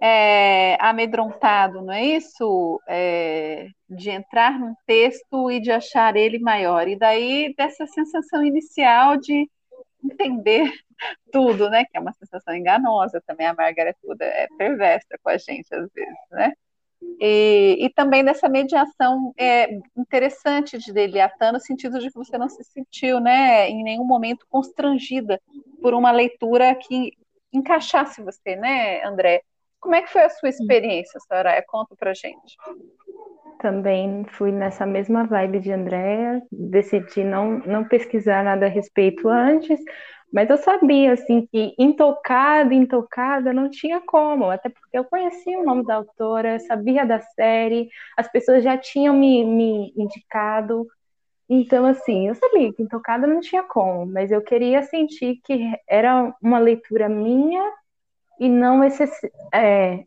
é, 0.00 0.76
amedrontado, 0.80 1.82
não 1.82 1.92
é 1.92 2.04
isso? 2.04 2.80
É, 2.88 3.68
de 3.88 4.10
entrar 4.10 4.58
num 4.58 4.74
texto 4.86 5.50
e 5.50 5.60
de 5.60 5.70
achar 5.70 6.16
ele 6.16 6.38
maior. 6.38 6.88
E 6.88 6.96
daí 6.96 7.54
dessa 7.56 7.86
sensação 7.86 8.44
inicial 8.44 9.16
de 9.16 9.48
entender 10.04 10.70
tudo, 11.32 11.70
né? 11.70 11.84
Que 11.84 11.96
é 11.96 12.00
uma 12.00 12.12
sensação 12.12 12.54
enganosa 12.54 13.22
também. 13.26 13.46
A 13.46 13.54
Margaret 13.54 13.96
Wood 14.04 14.22
é 14.22 14.46
perversa 14.58 15.18
com 15.22 15.30
a 15.30 15.38
gente 15.38 15.74
às 15.74 15.90
vezes, 15.92 16.18
né? 16.30 16.52
E, 17.20 17.76
e 17.80 17.90
também 17.90 18.24
dessa 18.24 18.48
mediação 18.48 19.32
é, 19.38 19.78
interessante 19.96 20.78
de 20.78 20.92
Deliatã, 20.92 21.52
no 21.52 21.60
sentido 21.60 21.98
de 21.98 22.10
que 22.10 22.18
você 22.18 22.36
não 22.36 22.48
se 22.48 22.64
sentiu, 22.64 23.20
né, 23.20 23.68
em 23.68 23.82
nenhum 23.82 24.04
momento 24.04 24.46
constrangida 24.48 25.40
por 25.80 25.94
uma 25.94 26.10
leitura 26.10 26.74
que 26.74 27.12
encaixasse 27.52 28.22
você, 28.22 28.56
né, 28.56 29.02
André? 29.04 29.42
Como 29.86 29.94
é 29.94 30.02
que 30.02 30.10
foi 30.10 30.22
a 30.24 30.30
sua 30.30 30.48
experiência, 30.48 31.20
Soraya? 31.28 31.62
Conta 31.64 31.94
pra 31.94 32.12
gente. 32.12 32.56
Também 33.60 34.24
fui 34.30 34.50
nessa 34.50 34.84
mesma 34.84 35.22
vibe 35.22 35.60
de 35.60 35.70
Andréa, 35.70 36.42
decidi 36.50 37.22
não, 37.22 37.60
não 37.60 37.84
pesquisar 37.84 38.42
nada 38.42 38.66
a 38.66 38.68
respeito 38.68 39.28
antes, 39.28 39.78
mas 40.32 40.50
eu 40.50 40.56
sabia, 40.56 41.12
assim, 41.12 41.46
que 41.46 41.72
intocada, 41.78 42.74
intocada, 42.74 43.52
não 43.52 43.70
tinha 43.70 44.00
como, 44.00 44.50
até 44.50 44.68
porque 44.68 44.98
eu 44.98 45.04
conhecia 45.04 45.56
o 45.56 45.64
nome 45.64 45.84
da 45.84 45.94
autora, 45.94 46.58
sabia 46.58 47.06
da 47.06 47.20
série, 47.20 47.88
as 48.16 48.28
pessoas 48.28 48.64
já 48.64 48.76
tinham 48.76 49.14
me, 49.14 49.44
me 49.44 49.92
indicado, 49.96 50.84
então, 51.48 51.86
assim, 51.86 52.26
eu 52.26 52.34
sabia 52.34 52.72
que 52.72 52.82
intocada 52.82 53.24
não 53.24 53.38
tinha 53.38 53.62
como, 53.62 54.04
mas 54.04 54.32
eu 54.32 54.42
queria 54.42 54.82
sentir 54.82 55.40
que 55.44 55.72
era 55.88 56.34
uma 56.42 56.58
leitura 56.58 57.08
minha 57.08 57.72
e 58.38 58.48
não, 58.48 58.82
é, 59.52 60.04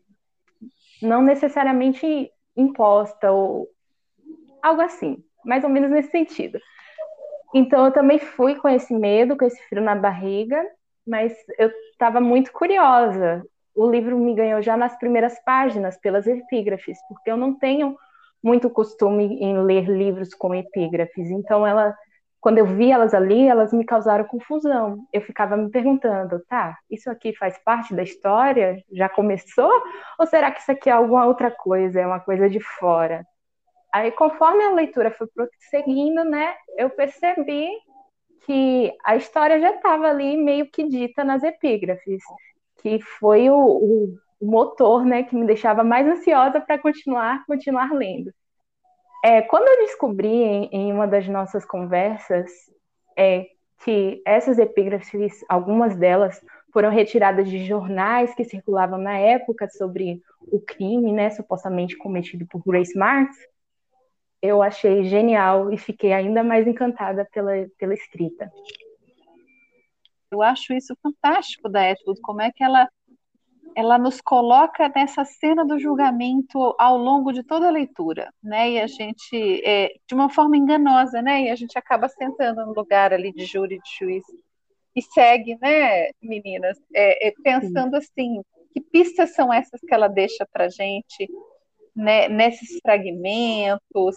não 1.02 1.22
necessariamente 1.22 2.30
imposta 2.56 3.30
ou 3.30 3.68
algo 4.62 4.80
assim, 4.82 5.22
mais 5.44 5.64
ou 5.64 5.70
menos 5.70 5.90
nesse 5.90 6.10
sentido. 6.10 6.58
Então 7.54 7.86
eu 7.86 7.92
também 7.92 8.18
fui 8.18 8.54
com 8.54 8.68
esse 8.68 8.94
medo, 8.94 9.36
com 9.36 9.44
esse 9.44 9.60
frio 9.68 9.82
na 9.82 9.94
barriga, 9.94 10.64
mas 11.06 11.34
eu 11.58 11.70
estava 11.92 12.20
muito 12.20 12.52
curiosa. 12.52 13.42
O 13.74 13.90
livro 13.90 14.16
me 14.16 14.34
ganhou 14.34 14.62
já 14.62 14.76
nas 14.76 14.96
primeiras 14.98 15.42
páginas 15.44 15.96
pelas 15.96 16.26
epígrafes, 16.26 16.98
porque 17.08 17.30
eu 17.30 17.36
não 17.36 17.54
tenho 17.54 17.96
muito 18.42 18.70
costume 18.70 19.24
em 19.40 19.58
ler 19.62 19.88
livros 19.88 20.34
com 20.34 20.54
epígrafes. 20.54 21.30
Então 21.30 21.66
ela 21.66 21.96
quando 22.40 22.58
eu 22.58 22.66
vi 22.66 22.90
elas 22.90 23.12
ali, 23.12 23.46
elas 23.46 23.72
me 23.72 23.84
causaram 23.84 24.24
confusão. 24.24 25.06
Eu 25.12 25.20
ficava 25.20 25.56
me 25.56 25.70
perguntando, 25.70 26.40
tá, 26.48 26.78
isso 26.90 27.10
aqui 27.10 27.34
faz 27.36 27.58
parte 27.58 27.94
da 27.94 28.02
história? 28.02 28.82
Já 28.92 29.08
começou? 29.08 29.70
Ou 30.18 30.26
será 30.26 30.50
que 30.50 30.60
isso 30.60 30.72
aqui 30.72 30.88
é 30.88 30.92
alguma 30.92 31.26
outra 31.26 31.50
coisa, 31.50 32.00
é 32.00 32.06
uma 32.06 32.20
coisa 32.20 32.48
de 32.48 32.60
fora? 32.60 33.26
Aí, 33.92 34.10
conforme 34.12 34.62
a 34.64 34.70
leitura 34.72 35.10
foi 35.10 35.26
prosseguindo, 35.26 36.24
né, 36.24 36.54
eu 36.78 36.90
percebi 36.90 37.68
que 38.46 38.92
a 39.04 39.16
história 39.16 39.60
já 39.60 39.72
estava 39.72 40.08
ali 40.08 40.36
meio 40.36 40.70
que 40.70 40.88
dita 40.88 41.24
nas 41.24 41.42
epígrafes, 41.42 42.22
que 42.80 43.00
foi 43.00 43.50
o, 43.50 43.56
o, 43.56 44.18
motor, 44.40 45.04
né, 45.04 45.24
que 45.24 45.36
me 45.36 45.46
deixava 45.46 45.84
mais 45.84 46.06
ansiosa 46.06 46.60
para 46.60 46.78
continuar, 46.78 47.44
continuar 47.46 47.92
lendo. 47.92 48.32
É, 49.22 49.42
quando 49.42 49.68
eu 49.68 49.86
descobri 49.86 50.28
em, 50.28 50.68
em, 50.72 50.92
uma 50.92 51.06
das 51.06 51.28
nossas 51.28 51.64
conversas 51.64 52.50
é, 53.16 53.46
que 53.84 54.22
essas 54.24 54.58
epígrafes, 54.58 55.44
algumas 55.48 55.94
delas, 55.96 56.40
foram 56.72 56.90
retiradas 56.90 57.48
de 57.48 57.64
jornais 57.66 58.34
que 58.34 58.44
circulavam 58.44 58.98
na 58.98 59.18
época 59.18 59.68
sobre 59.68 60.22
o 60.40 60.60
crime, 60.60 61.12
né, 61.12 61.30
supostamente 61.30 61.96
cometido 61.96 62.46
por 62.46 62.62
Grace 62.64 62.96
Marks, 62.96 63.36
eu 64.42 64.62
achei 64.62 65.04
genial 65.04 65.70
e 65.70 65.76
fiquei 65.76 66.12
ainda 66.12 66.42
mais 66.42 66.66
encantada 66.66 67.28
pela, 67.30 67.52
pela 67.78 67.92
escrita. 67.92 68.50
Eu 70.30 70.40
acho 70.42 70.72
isso 70.72 70.96
fantástico 71.02 71.68
da 71.68 71.90
Atwood, 71.90 72.20
como 72.22 72.40
é 72.40 72.50
que 72.50 72.62
ela 72.64 72.88
ela 73.76 73.98
nos 73.98 74.20
coloca 74.20 74.90
nessa 74.94 75.24
cena 75.24 75.64
do 75.64 75.78
julgamento 75.78 76.74
ao 76.78 76.96
longo 76.96 77.32
de 77.32 77.42
toda 77.42 77.68
a 77.68 77.70
leitura, 77.70 78.32
né? 78.42 78.70
E 78.70 78.80
a 78.80 78.86
gente, 78.86 79.62
é, 79.64 79.92
de 80.06 80.14
uma 80.14 80.28
forma 80.30 80.56
enganosa, 80.56 81.22
né? 81.22 81.44
E 81.44 81.50
a 81.50 81.56
gente 81.56 81.78
acaba 81.78 82.08
sentando 82.08 82.64
no 82.66 82.72
lugar 82.72 83.12
ali 83.12 83.32
de 83.32 83.44
júri, 83.44 83.78
de 83.78 83.98
juiz 83.98 84.24
e 84.94 85.02
segue, 85.02 85.56
né, 85.60 86.10
meninas, 86.20 86.76
é, 86.94 87.28
é, 87.28 87.32
pensando 87.44 87.94
assim, 87.96 88.42
que 88.72 88.80
pistas 88.80 89.34
são 89.34 89.52
essas 89.52 89.80
que 89.80 89.94
ela 89.94 90.08
deixa 90.08 90.46
para 90.52 90.68
gente, 90.68 91.28
né? 91.94 92.28
Nesses 92.28 92.78
fragmentos, 92.82 94.16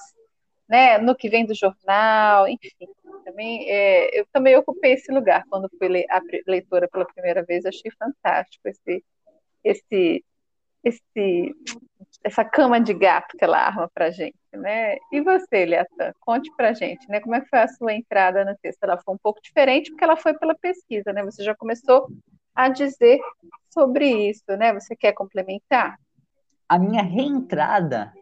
né? 0.68 0.98
No 0.98 1.16
que 1.16 1.30
vem 1.30 1.46
do 1.46 1.56
jornal, 1.56 2.48
enfim. 2.48 2.88
Também, 3.26 3.70
é, 3.70 4.20
eu 4.20 4.26
também 4.34 4.56
ocupei 4.58 4.94
esse 4.94 5.12
lugar 5.12 5.44
quando 5.50 5.70
fui 5.78 6.06
a 6.10 6.22
leitora 6.48 6.90
pela 6.90 7.06
primeira 7.06 7.44
vez, 7.44 7.66
achei 7.66 7.92
fantástico 7.98 8.68
esse 8.68 9.04
esse, 9.64 10.24
esse, 10.84 11.56
essa 12.24 12.44
cama 12.44 12.80
de 12.80 12.94
gato 12.94 13.38
que 13.38 13.44
ela 13.44 13.58
arma 13.58 13.90
para 13.94 14.12
gente, 14.12 14.36
né? 14.52 14.96
E 15.12 15.22
você, 15.22 15.58
Eliatan, 15.58 16.12
conte 16.20 16.52
para 16.56 16.74
gente, 16.74 17.08
né? 17.10 17.20
Como 17.20 17.36
é 17.36 17.42
que 17.42 17.50
foi 17.50 17.60
a 17.60 17.68
sua 17.68 17.94
entrada 17.94 18.44
no 18.44 18.56
texto? 18.62 18.84
Ela 18.84 18.98
foi 18.98 19.14
um 19.14 19.20
pouco 19.22 19.42
diferente 19.42 19.90
porque 19.92 20.04
ela 20.04 20.18
foi 20.18 20.34
pela 20.38 20.56
pesquisa, 20.56 21.12
né? 21.14 21.24
Você 21.24 21.44
já 21.44 21.56
começou 21.56 22.08
a 22.56 22.70
dizer 22.70 23.20
sobre 23.70 24.30
isso, 24.30 24.46
né? 24.58 24.74
Você 24.74 24.96
quer 24.96 25.14
complementar? 25.14 25.98
A 26.70 26.78
minha 26.78 27.04
reentrada 27.04 28.14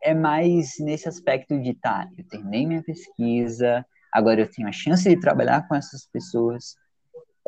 é 0.00 0.14
mais 0.14 0.78
nesse 0.78 1.08
aspecto 1.08 1.60
de 1.60 1.74
tá, 1.74 2.08
eu 2.16 2.24
terminei 2.28 2.66
minha 2.66 2.82
pesquisa, 2.82 3.84
agora 4.12 4.40
eu 4.40 4.50
tenho 4.50 4.68
a 4.68 4.72
chance 4.72 5.08
de 5.08 5.20
trabalhar 5.20 5.66
com 5.66 5.74
essas 5.74 6.06
pessoas, 6.06 6.76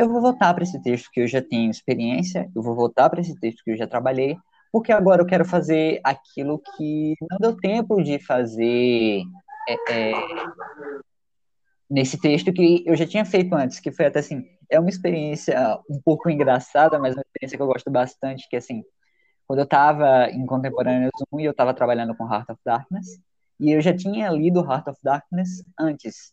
eu 0.00 0.08
vou 0.08 0.22
voltar 0.22 0.54
para 0.54 0.64
esse 0.64 0.82
texto 0.82 1.10
que 1.12 1.20
eu 1.20 1.26
já 1.26 1.42
tenho 1.42 1.70
experiência, 1.70 2.50
eu 2.56 2.62
vou 2.62 2.74
voltar 2.74 3.10
para 3.10 3.20
esse 3.20 3.38
texto 3.38 3.62
que 3.62 3.72
eu 3.72 3.76
já 3.76 3.86
trabalhei, 3.86 4.34
porque 4.72 4.92
agora 4.92 5.20
eu 5.20 5.26
quero 5.26 5.44
fazer 5.44 6.00
aquilo 6.02 6.58
que 6.76 7.14
não 7.30 7.36
deu 7.38 7.54
tempo 7.54 8.02
de 8.02 8.18
fazer 8.18 9.22
é, 9.68 9.74
é, 9.92 10.12
nesse 11.88 12.18
texto 12.18 12.50
que 12.50 12.82
eu 12.86 12.96
já 12.96 13.06
tinha 13.06 13.26
feito 13.26 13.54
antes, 13.54 13.78
que 13.78 13.92
foi 13.92 14.06
até 14.06 14.20
assim, 14.20 14.42
é 14.70 14.80
uma 14.80 14.88
experiência 14.88 15.78
um 15.90 16.00
pouco 16.02 16.30
engraçada, 16.30 16.98
mas 16.98 17.14
uma 17.14 17.22
experiência 17.22 17.58
que 17.58 17.62
eu 17.62 17.66
gosto 17.66 17.90
bastante, 17.90 18.48
que 18.48 18.56
assim, 18.56 18.82
quando 19.46 19.58
eu 19.58 19.64
estava 19.64 20.30
em 20.30 20.46
Contemporâneos 20.46 21.12
1 21.30 21.40
e 21.40 21.44
eu 21.44 21.50
estava 21.50 21.74
trabalhando 21.74 22.16
com 22.16 22.24
Heart 22.24 22.48
of 22.48 22.60
Darkness, 22.64 23.20
e 23.58 23.70
eu 23.70 23.82
já 23.82 23.94
tinha 23.94 24.30
lido 24.30 24.64
Heart 24.64 24.88
of 24.88 24.98
Darkness 25.02 25.62
antes. 25.78 26.32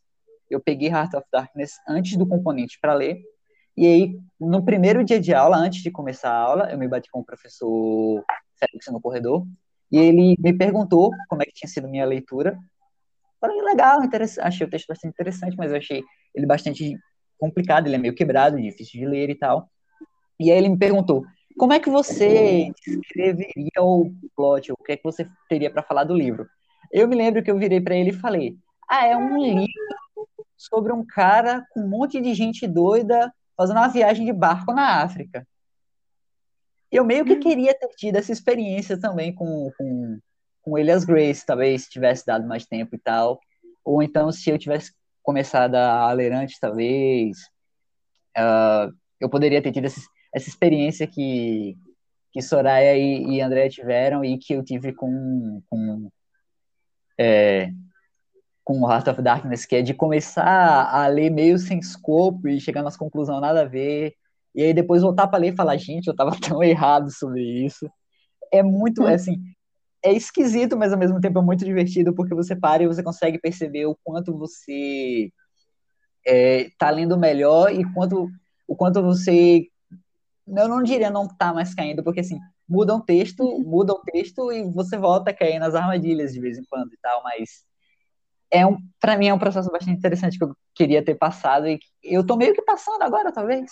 Eu 0.50 0.62
peguei 0.62 0.88
Heart 0.88 1.16
of 1.16 1.26
Darkness 1.30 1.74
antes 1.86 2.16
do 2.16 2.26
componente 2.26 2.80
para 2.80 2.94
ler, 2.94 3.22
e 3.78 3.86
aí, 3.86 4.20
no 4.40 4.66
primeiro 4.66 5.04
dia 5.04 5.20
de 5.20 5.34
aula, 5.34 5.58
antes 5.58 5.84
de 5.84 5.92
começar 5.92 6.32
a 6.32 6.38
aula, 6.38 6.72
eu 6.72 6.78
me 6.78 6.88
bati 6.88 7.10
com 7.12 7.20
o 7.20 7.26
professor 7.26 8.24
Félix 8.60 8.88
no 8.92 9.00
corredor, 9.00 9.46
e 9.92 9.98
ele 9.98 10.36
me 10.40 10.52
perguntou 10.52 11.12
como 11.30 11.44
é 11.44 11.46
que 11.46 11.54
tinha 11.54 11.70
sido 11.70 11.88
minha 11.88 12.06
leitura. 12.06 12.58
Falei, 13.40 13.62
legal, 13.62 14.00
achei 14.42 14.66
o 14.66 14.70
texto 14.70 14.88
bastante 14.88 15.12
interessante, 15.12 15.56
mas 15.56 15.72
eu 15.72 15.78
achei 15.78 16.04
ele 16.34 16.46
bastante 16.46 16.98
complicado, 17.38 17.86
ele 17.86 17.96
é 17.96 18.00
meio 18.00 18.16
quebrado, 18.16 18.60
difícil 18.60 19.00
de 19.00 19.06
ler 19.06 19.30
e 19.30 19.36
tal. 19.36 19.70
E 20.40 20.52
aí 20.52 20.58
ele 20.58 20.70
me 20.70 20.78
perguntou, 20.78 21.24
como 21.58 21.74
é 21.74 21.80
que 21.80 21.90
você 21.90 22.72
escreveria 22.86 23.82
o 23.82 24.12
plot, 24.36 24.72
o 24.72 24.78
que 24.78 24.94
é 24.94 24.98
que 24.98 25.04
você 25.04 25.28
teria 25.48 25.72
para 25.72 25.84
falar 25.84 26.04
do 26.04 26.16
livro? 26.16 26.48
Eu 26.92 27.08
me 27.08 27.16
lembro 27.16 27.44
que 27.44 27.52
eu 27.52 27.58
virei 27.58 27.80
para 27.80 27.96
ele 27.96 28.10
e 28.10 28.14
falei, 28.14 28.58
ah, 28.90 29.06
é 29.06 29.16
um 29.16 29.38
livro 29.38 29.68
sobre 30.56 30.92
um 30.92 31.06
cara 31.06 31.66
com 31.72 31.82
um 31.82 31.88
monte 31.88 32.20
de 32.20 32.34
gente 32.34 32.68
doida 32.68 33.32
fazendo 33.58 33.78
uma 33.78 33.88
viagem 33.88 34.26
de 34.26 34.32
barco 34.32 34.72
na 34.72 35.02
África. 35.02 35.46
Eu 36.92 37.04
meio 37.04 37.26
que 37.26 37.34
hum. 37.34 37.40
queria 37.40 37.74
ter 37.74 37.90
tido 37.90 38.16
essa 38.16 38.32
experiência 38.32 38.98
também 39.00 39.34
com, 39.34 39.72
com, 39.78 40.20
com 40.62 40.78
Elias 40.78 41.04
Grace, 41.04 41.46
talvez 41.46 41.84
se 41.84 41.90
tivesse 41.90 42.26
dado 42.26 42.48
mais 42.48 42.66
tempo 42.66 42.96
e 42.96 43.00
tal. 43.00 43.40
Ou 43.84 44.04
então, 44.04 44.32
se 44.32 44.50
eu 44.50 44.58
tivesse 44.58 44.94
começado 45.24 45.76
a 45.76 46.12
ler 46.14 46.32
antes, 46.32 46.60
talvez, 46.60 47.38
uh, 48.38 48.94
eu 49.20 49.30
poderia 49.30 49.62
ter 49.62 49.72
tido 49.72 49.86
essa, 49.86 50.00
essa 50.34 50.48
experiência 50.48 51.08
que, 51.08 51.76
que 52.32 52.42
Soraya 52.42 52.96
e, 52.96 53.36
e 53.36 53.42
André 53.42 53.68
tiveram 53.68 54.24
e 54.24 54.38
que 54.38 54.54
eu 54.54 54.64
tive 54.64 54.94
com, 54.94 55.62
com 55.70 56.10
é, 57.20 57.72
com 58.68 58.82
o 58.82 58.92
Heart 58.92 59.08
of 59.08 59.22
Darkness, 59.22 59.66
que 59.66 59.78
é 59.78 59.82
de 59.82 59.94
começar 59.94 60.90
a 60.92 61.08
ler 61.08 61.30
meio 61.30 61.58
sem 61.58 61.80
escopo 61.80 62.50
e 62.50 62.60
chegar 62.60 62.84
nas 62.84 62.98
conclusões 62.98 63.40
nada 63.40 63.62
a 63.62 63.66
ver, 63.66 64.14
e 64.54 64.62
aí 64.62 64.74
depois 64.74 65.02
voltar 65.02 65.26
para 65.28 65.40
ler 65.40 65.54
e 65.54 65.56
falar, 65.56 65.78
gente, 65.78 66.08
eu 66.08 66.12
estava 66.12 66.32
tão 66.42 66.62
errado 66.62 67.10
sobre 67.10 67.42
isso. 67.42 67.90
É 68.52 68.62
muito, 68.62 69.04
hum. 69.04 69.08
assim, 69.08 69.38
é 70.04 70.12
esquisito, 70.12 70.76
mas 70.76 70.92
ao 70.92 71.00
mesmo 71.00 71.22
tempo 71.22 71.40
é 71.40 71.42
muito 71.42 71.64
divertido, 71.64 72.14
porque 72.14 72.36
você 72.36 72.58
para 72.58 72.84
e 72.84 72.88
você 72.88 73.02
consegue 73.02 73.40
perceber 73.40 73.86
o 73.86 73.98
quanto 74.04 74.38
você 74.38 75.32
é, 76.28 76.70
tá 76.78 76.90
lendo 76.90 77.18
melhor 77.18 77.74
e 77.74 77.86
quanto, 77.94 78.28
o 78.68 78.76
quanto 78.76 79.02
você. 79.02 79.66
Eu 80.46 80.68
não 80.68 80.84
diria 80.84 81.10
não 81.10 81.26
tá 81.26 81.54
mais 81.54 81.74
caindo, 81.74 82.04
porque 82.04 82.20
assim, 82.20 82.38
muda 82.68 82.94
um 82.94 83.00
texto, 83.00 83.60
muda 83.62 83.94
o 83.94 84.02
texto 84.02 84.52
e 84.52 84.70
você 84.74 84.98
volta 84.98 85.32
a 85.32 85.34
cair 85.34 85.58
nas 85.58 85.74
armadilhas 85.74 86.34
de 86.34 86.42
vez 86.42 86.58
em 86.58 86.66
quando 86.70 86.92
e 86.92 86.98
tal, 87.02 87.24
mas 87.24 87.66
é 88.52 88.66
um, 88.66 88.78
para 89.00 89.18
mim 89.18 89.28
é 89.28 89.34
um 89.34 89.40
processo 89.40 89.70
bastante 89.72 89.98
interessante 89.98 90.38
que 90.38 90.44
eu 90.44 90.56
queria 90.74 91.04
ter 91.04 91.16
passado 91.16 91.68
e 91.68 91.80
eu 92.04 92.26
tô 92.26 92.36
meio 92.36 92.54
que 92.54 92.62
passando 92.62 93.02
agora, 93.02 93.32
talvez. 93.32 93.72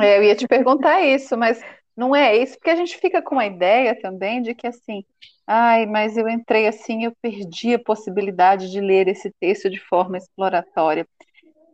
É, 0.00 0.18
eu 0.18 0.22
ia 0.22 0.36
te 0.36 0.46
perguntar 0.46 1.02
isso, 1.02 1.36
mas 1.36 1.60
não 1.96 2.14
é 2.14 2.36
isso, 2.36 2.54
porque 2.56 2.70
a 2.70 2.76
gente 2.76 2.96
fica 2.96 3.20
com 3.20 3.38
a 3.38 3.46
ideia 3.46 4.00
também 4.00 4.40
de 4.40 4.54
que 4.54 4.66
assim, 4.66 5.04
ai, 5.46 5.84
mas 5.86 6.16
eu 6.16 6.28
entrei 6.28 6.66
assim, 6.66 7.04
eu 7.04 7.12
perdi 7.20 7.74
a 7.74 7.78
possibilidade 7.78 8.70
de 8.70 8.80
ler 8.80 9.08
esse 9.08 9.32
texto 9.40 9.68
de 9.68 9.80
forma 9.80 10.16
exploratória. 10.16 11.06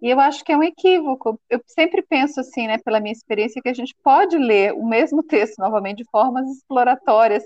E 0.03 0.11
eu 0.11 0.21
acho 0.21 0.45
que 0.45 0.53
é 0.53 0.57
um 0.57 0.63
equívoco. 0.63 1.41
Eu 1.49 1.61
sempre 1.67 2.03
penso 2.03 2.41
assim, 2.41 2.67
né, 2.67 2.79
pela 2.79 3.01
minha 3.01 3.13
experiência, 3.13 3.63
que 3.63 3.69
a 3.69 3.75
gente 3.75 3.95
pode 4.03 4.37
ler 4.37 4.73
o 4.75 4.87
mesmo 4.87 5.23
texto 5.23 5.59
novamente 5.59 5.99
de 5.99 6.11
formas 6.11 6.49
exploratórias, 6.51 7.43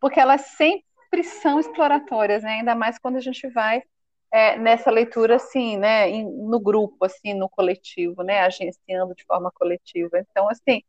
porque 0.00 0.18
elas 0.18 0.42
sempre 0.56 0.84
são 1.22 1.60
exploratórias, 1.60 2.42
né? 2.42 2.60
Ainda 2.60 2.74
mais 2.74 2.98
quando 2.98 3.16
a 3.16 3.20
gente 3.20 3.46
vai 3.48 3.82
é, 4.32 4.56
nessa 4.58 4.90
leitura 4.90 5.36
assim, 5.36 5.76
né, 5.76 6.08
no 6.22 6.58
grupo, 6.58 7.04
assim, 7.04 7.34
no 7.34 7.48
coletivo, 7.50 8.22
né, 8.22 8.40
agenciando 8.40 9.14
de 9.14 9.24
forma 9.24 9.52
coletiva. 9.52 10.18
Então, 10.18 10.48
assim, 10.48 10.82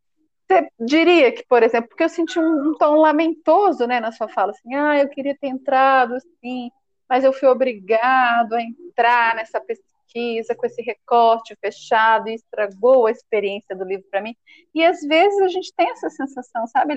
você 0.48 0.70
diria 0.80 1.32
que, 1.32 1.44
por 1.46 1.62
exemplo, 1.62 1.90
porque 1.90 2.04
eu 2.04 2.10
senti 2.10 2.40
um, 2.40 2.70
um, 2.70 2.78
tom 2.78 2.96
lamentoso, 2.96 3.86
né, 3.86 4.00
na 4.00 4.12
sua 4.12 4.30
fala, 4.30 4.52
assim, 4.52 4.74
ah, 4.76 4.98
eu 4.98 5.10
queria 5.10 5.38
ter 5.38 5.48
entrado, 5.48 6.16
assim, 6.16 6.72
mas 7.10 7.24
eu 7.26 7.34
fui 7.34 7.50
obrigado 7.50 8.54
a 8.54 8.62
entrar 8.62 9.36
nessa 9.36 9.60
pesquisa 9.60 10.56
com 10.56 10.66
esse 10.66 10.82
recorte 10.82 11.56
fechado 11.60 12.30
e 12.30 12.36
estragou 12.36 13.08
a 13.08 13.12
experiência 13.12 13.76
do 13.76 13.84
livro 13.84 14.06
para 14.12 14.22
mim. 14.22 14.36
E 14.74 14.86
às 14.86 15.02
vezes 15.02 15.40
a 15.42 15.48
gente 15.48 15.74
tem 15.76 15.90
essa 15.90 16.10
sensação, 16.10 16.66
sabe, 16.68 16.94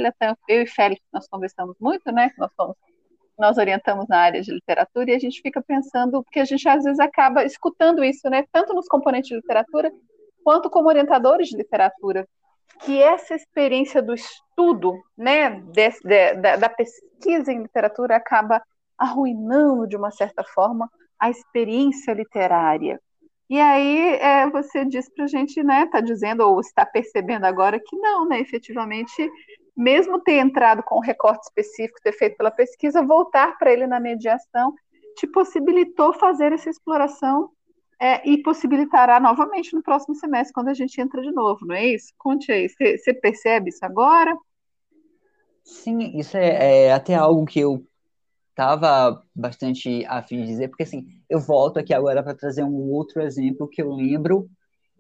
eu 0.49 0.63
e 0.63 0.67
Félix, 0.67 1.03
nós 1.13 1.27
conversamos 1.29 1.77
muito, 1.81 2.13
né, 2.13 2.31
nós 2.39 2.51
somos 2.55 2.77
nós 3.39 3.59
orientamos 3.59 4.07
na 4.09 4.19
área 4.19 4.41
de 4.41 4.53
literatura 4.53 5.11
e 5.11 5.15
a 5.15 5.19
gente 5.19 5.41
fica 5.41 5.63
pensando, 5.63 6.23
porque 6.23 6.41
a 6.41 6.45
gente 6.45 6.69
às 6.69 6.85
vezes 6.85 6.99
acaba 6.99 7.45
escutando 7.45 8.03
isso, 8.05 8.29
né, 8.31 8.45
tanto 8.53 8.75
nos 8.75 8.89
componentes 8.89 9.29
de 9.29 9.37
literatura, 9.37 9.91
quanto 10.45 10.71
como 10.71 10.89
orientadores 10.89 11.49
de 11.49 11.57
literatura, 11.57 12.27
que 12.81 13.03
essa 13.03 13.35
experiência 13.35 14.03
do 14.03 14.15
estudo, 14.15 14.95
né, 15.17 15.61
de, 15.61 16.35
da, 16.41 16.57
da 16.57 16.69
pesquisa 16.69 17.53
em 17.53 17.63
literatura 17.63 18.17
acaba 18.17 18.63
arruinando, 18.99 19.87
de 19.87 19.97
uma 19.97 20.11
certa 20.11 20.43
forma, 20.45 20.91
a 21.19 21.31
experiência 21.31 22.13
literária. 22.13 23.01
E 23.49 23.61
aí 23.61 24.15
é, 24.17 24.51
você 24.51 24.85
diz 24.85 25.09
para 25.09 25.25
a 25.25 25.29
gente, 25.29 25.63
né, 25.63 25.85
está 25.85 26.01
dizendo 26.01 26.41
ou 26.41 26.61
está 26.61 26.85
percebendo 26.85 27.45
agora 27.45 27.79
que 27.79 27.97
não, 27.97 28.27
né, 28.27 28.41
efetivamente 28.41 29.31
mesmo 29.77 30.21
ter 30.21 30.39
entrado 30.39 30.83
com 30.83 30.97
um 30.97 31.03
recorte 31.03 31.45
específico, 31.45 32.01
ter 32.03 32.13
feito 32.13 32.37
pela 32.37 32.51
pesquisa, 32.51 33.03
voltar 33.03 33.59
para 33.59 33.73
ele 33.73 33.87
na 33.87 34.01
mediação 34.01 34.75
te 35.17 35.27
possibilitou 35.27 36.13
fazer 36.13 36.53
essa 36.53 36.69
exploração 36.69 37.51
é, 38.01 38.29
e 38.29 38.43
possibilitará 38.43 39.19
novamente 39.19 39.75
no 39.75 39.83
próximo 39.83 40.15
semestre, 40.15 40.53
quando 40.53 40.69
a 40.69 40.75
gente 40.75 41.01
entra 41.01 41.23
de 41.23 41.33
novo, 41.33 41.65
não 41.65 41.75
é 41.75 41.87
isso? 41.87 42.13
Conte 42.19 42.53
aí, 42.53 42.69
você 42.69 43.15
percebe 43.15 43.71
isso 43.71 43.85
agora? 43.85 44.37
Sim, 45.65 46.17
isso 46.19 46.37
é, 46.37 46.85
é 46.85 46.93
até 46.93 47.15
algo 47.15 47.47
que 47.47 47.59
eu 47.59 47.85
estava 48.51 49.23
bastante 49.35 50.05
afim 50.07 50.43
de 50.43 50.47
dizer, 50.47 50.69
porque 50.69 50.83
assim, 50.83 51.07
eu 51.29 51.41
volto 51.41 51.79
aqui 51.79 51.93
agora 51.93 52.23
para 52.23 52.35
trazer 52.35 52.63
um 52.63 52.91
outro 52.91 53.23
exemplo 53.23 53.69
que 53.69 53.81
eu 53.81 53.93
lembro 53.93 54.47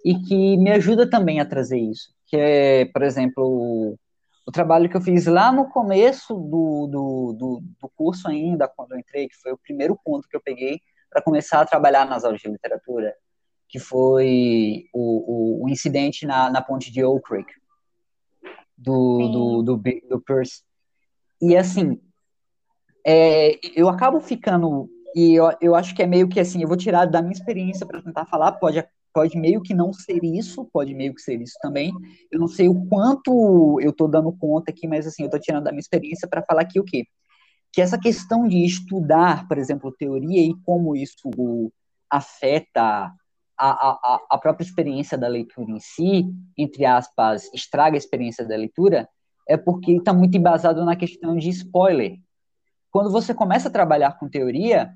e 0.04 0.18
que 0.18 0.56
me 0.56 0.70
ajuda 0.70 1.08
também 1.08 1.40
a 1.40 1.46
trazer 1.46 1.78
isso, 1.78 2.14
que 2.26 2.36
é, 2.36 2.86
por 2.86 3.02
exemplo, 3.02 3.98
o 4.46 4.52
trabalho 4.52 4.88
que 4.88 4.96
eu 4.96 5.00
fiz 5.00 5.26
lá 5.26 5.50
no 5.50 5.68
começo 5.68 6.32
do, 6.34 6.86
do, 6.86 7.32
do, 7.32 7.62
do 7.80 7.88
curso 7.96 8.28
ainda, 8.28 8.68
quando 8.68 8.92
eu 8.92 8.98
entrei, 8.98 9.28
que 9.28 9.36
foi 9.36 9.52
o 9.52 9.58
primeiro 9.58 9.98
ponto 10.04 10.28
que 10.28 10.36
eu 10.36 10.40
peguei 10.40 10.80
para 11.10 11.20
começar 11.20 11.60
a 11.60 11.66
trabalhar 11.66 12.04
nas 12.04 12.24
aulas 12.24 12.40
de 12.40 12.48
literatura, 12.48 13.12
que 13.68 13.80
foi 13.80 14.84
o, 14.94 15.62
o, 15.62 15.64
o 15.64 15.68
incidente 15.68 16.24
na, 16.24 16.48
na 16.48 16.62
ponte 16.62 16.92
de 16.92 17.02
Oak 17.02 17.28
Creek, 17.28 17.52
do, 18.78 19.28
do, 19.28 19.62
do, 19.62 19.82
do 20.08 20.20
Pierce. 20.20 20.62
E, 21.42 21.56
assim, 21.56 22.00
é, 23.04 23.58
eu 23.74 23.88
acabo 23.88 24.20
ficando, 24.20 24.88
e 25.12 25.34
eu, 25.34 25.50
eu 25.60 25.74
acho 25.74 25.92
que 25.92 26.04
é 26.04 26.06
meio 26.06 26.28
que 26.28 26.38
assim, 26.38 26.62
eu 26.62 26.68
vou 26.68 26.76
tirar 26.76 27.06
da 27.06 27.20
minha 27.20 27.32
experiência 27.32 27.84
para 27.84 28.00
tentar 28.00 28.26
falar, 28.26 28.52
pode 28.52 28.78
pode 29.16 29.38
meio 29.38 29.62
que 29.62 29.72
não 29.72 29.94
ser 29.94 30.22
isso, 30.22 30.68
pode 30.70 30.92
meio 30.92 31.14
que 31.14 31.22
ser 31.22 31.40
isso 31.40 31.54
também. 31.62 31.90
Eu 32.30 32.38
não 32.38 32.46
sei 32.46 32.68
o 32.68 32.84
quanto 32.86 33.80
eu 33.80 33.88
estou 33.88 34.06
dando 34.06 34.30
conta 34.30 34.70
aqui, 34.70 34.86
mas 34.86 35.06
assim, 35.06 35.22
eu 35.22 35.28
estou 35.28 35.40
tirando 35.40 35.64
da 35.64 35.70
minha 35.70 35.80
experiência 35.80 36.28
para 36.28 36.42
falar 36.42 36.60
aqui 36.60 36.78
o 36.78 36.84
quê? 36.84 37.06
Que 37.72 37.80
essa 37.80 37.98
questão 37.98 38.46
de 38.46 38.62
estudar, 38.62 39.48
por 39.48 39.56
exemplo, 39.56 39.90
teoria 39.90 40.42
e 40.42 40.54
como 40.66 40.94
isso 40.94 41.30
afeta 42.10 42.82
a, 42.82 43.10
a, 43.58 44.20
a 44.32 44.36
própria 44.36 44.66
experiência 44.66 45.16
da 45.16 45.28
leitura 45.28 45.70
em 45.70 45.80
si, 45.80 46.26
entre 46.54 46.84
aspas, 46.84 47.50
estraga 47.54 47.96
a 47.96 47.98
experiência 47.98 48.46
da 48.46 48.54
leitura, 48.54 49.08
é 49.48 49.56
porque 49.56 49.92
está 49.92 50.12
muito 50.12 50.36
embasado 50.36 50.84
na 50.84 50.94
questão 50.94 51.38
de 51.38 51.48
spoiler. 51.48 52.18
Quando 52.90 53.10
você 53.10 53.32
começa 53.32 53.68
a 53.68 53.72
trabalhar 53.72 54.18
com 54.18 54.28
teoria, 54.28 54.94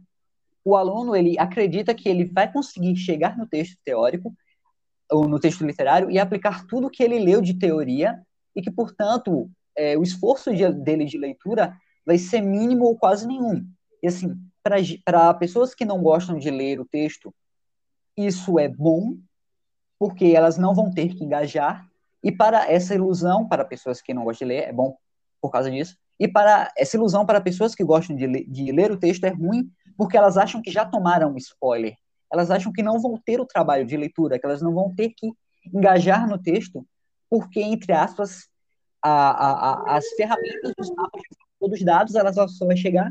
o 0.65 0.77
aluno 0.77 1.17
ele 1.17 1.39
acredita 1.39 1.95
que 1.95 2.09
ele 2.09 2.25
vai 2.25 2.51
conseguir 2.53 2.97
chegar 2.97 3.37
no 3.37 3.47
texto 3.47 3.79
teórico 3.85 4.35
ou 5.11 5.27
no 5.27 5.41
texto 5.41 5.65
literário 5.65 6.11
e 6.11 6.19
aplicar 6.19 6.67
tudo 6.67 6.91
que 6.91 7.03
ele 7.03 7.19
leu 7.19 7.41
de 7.41 7.55
teoria 7.55 8.21
e 8.55 8.63
que, 8.63 8.71
portanto, 8.71 9.51
é, 9.77 9.97
o 9.97 10.03
esforço 10.03 10.55
de, 10.55 10.71
dele 10.73 11.05
de 11.05 11.19
leitura 11.19 11.77
vai 12.05 12.19
ser 12.19 12.41
mínimo 12.41 12.85
ou 12.85 12.97
quase 12.97 13.27
nenhum. 13.27 13.67
E 14.03 14.07
assim, 14.09 14.37
para 15.05 15.35
pessoas 15.35 15.75
que 15.75 15.85
não 15.85 16.03
gostam 16.03 16.39
de 16.39 16.51
ler 16.51 16.81
o 16.81 16.85
texto, 16.85 17.35
isso 18.17 18.59
é 18.59 18.69
bom, 18.69 19.17
porque 19.99 20.27
elas 20.27 20.59
não 20.59 20.75
vão 20.75 20.91
ter 20.93 21.15
que 21.15 21.25
engajar, 21.25 21.89
e 22.23 22.31
para 22.31 22.71
essa 22.71 22.95
ilusão, 22.95 23.49
para 23.49 23.65
pessoas 23.65 24.03
que 24.03 24.13
não 24.13 24.25
gostam 24.25 24.47
de 24.47 24.55
ler, 24.55 24.65
é 24.65 24.73
bom 24.73 24.97
por 25.41 25.51
causa 25.51 25.71
disso, 25.71 25.97
e 26.21 26.29
para 26.29 26.71
essa 26.77 26.99
ilusão 26.99 27.25
para 27.25 27.41
pessoas 27.41 27.75
que 27.75 27.83
gostam 27.83 28.15
de, 28.15 28.45
de 28.45 28.71
ler 28.71 28.93
o 28.93 28.99
texto 28.99 29.25
é 29.25 29.31
ruim, 29.31 29.71
porque 29.97 30.19
elas 30.19 30.37
acham 30.37 30.61
que 30.61 30.71
já 30.71 30.85
tomaram 30.85 31.35
spoiler. 31.39 31.97
Elas 32.31 32.51
acham 32.51 32.71
que 32.71 32.83
não 32.83 33.01
vão 33.01 33.19
ter 33.25 33.41
o 33.41 33.47
trabalho 33.47 33.87
de 33.87 33.97
leitura, 33.97 34.39
que 34.39 34.45
elas 34.45 34.61
não 34.61 34.75
vão 34.75 34.95
ter 34.95 35.15
que 35.17 35.33
engajar 35.75 36.29
no 36.29 36.37
texto, 36.37 36.87
porque, 37.31 37.63
entre 37.63 37.95
aspas, 37.95 38.49
a, 39.03 39.11
a, 39.11 39.71
a, 39.71 39.97
as 39.97 40.07
ferramentas 40.11 40.75
dos 40.77 40.95
mapas, 40.95 41.23
todos 41.59 41.83
dados, 41.83 42.15
elas 42.15 42.35
só 42.35 42.67
vai 42.67 42.77
chegar, 42.77 43.11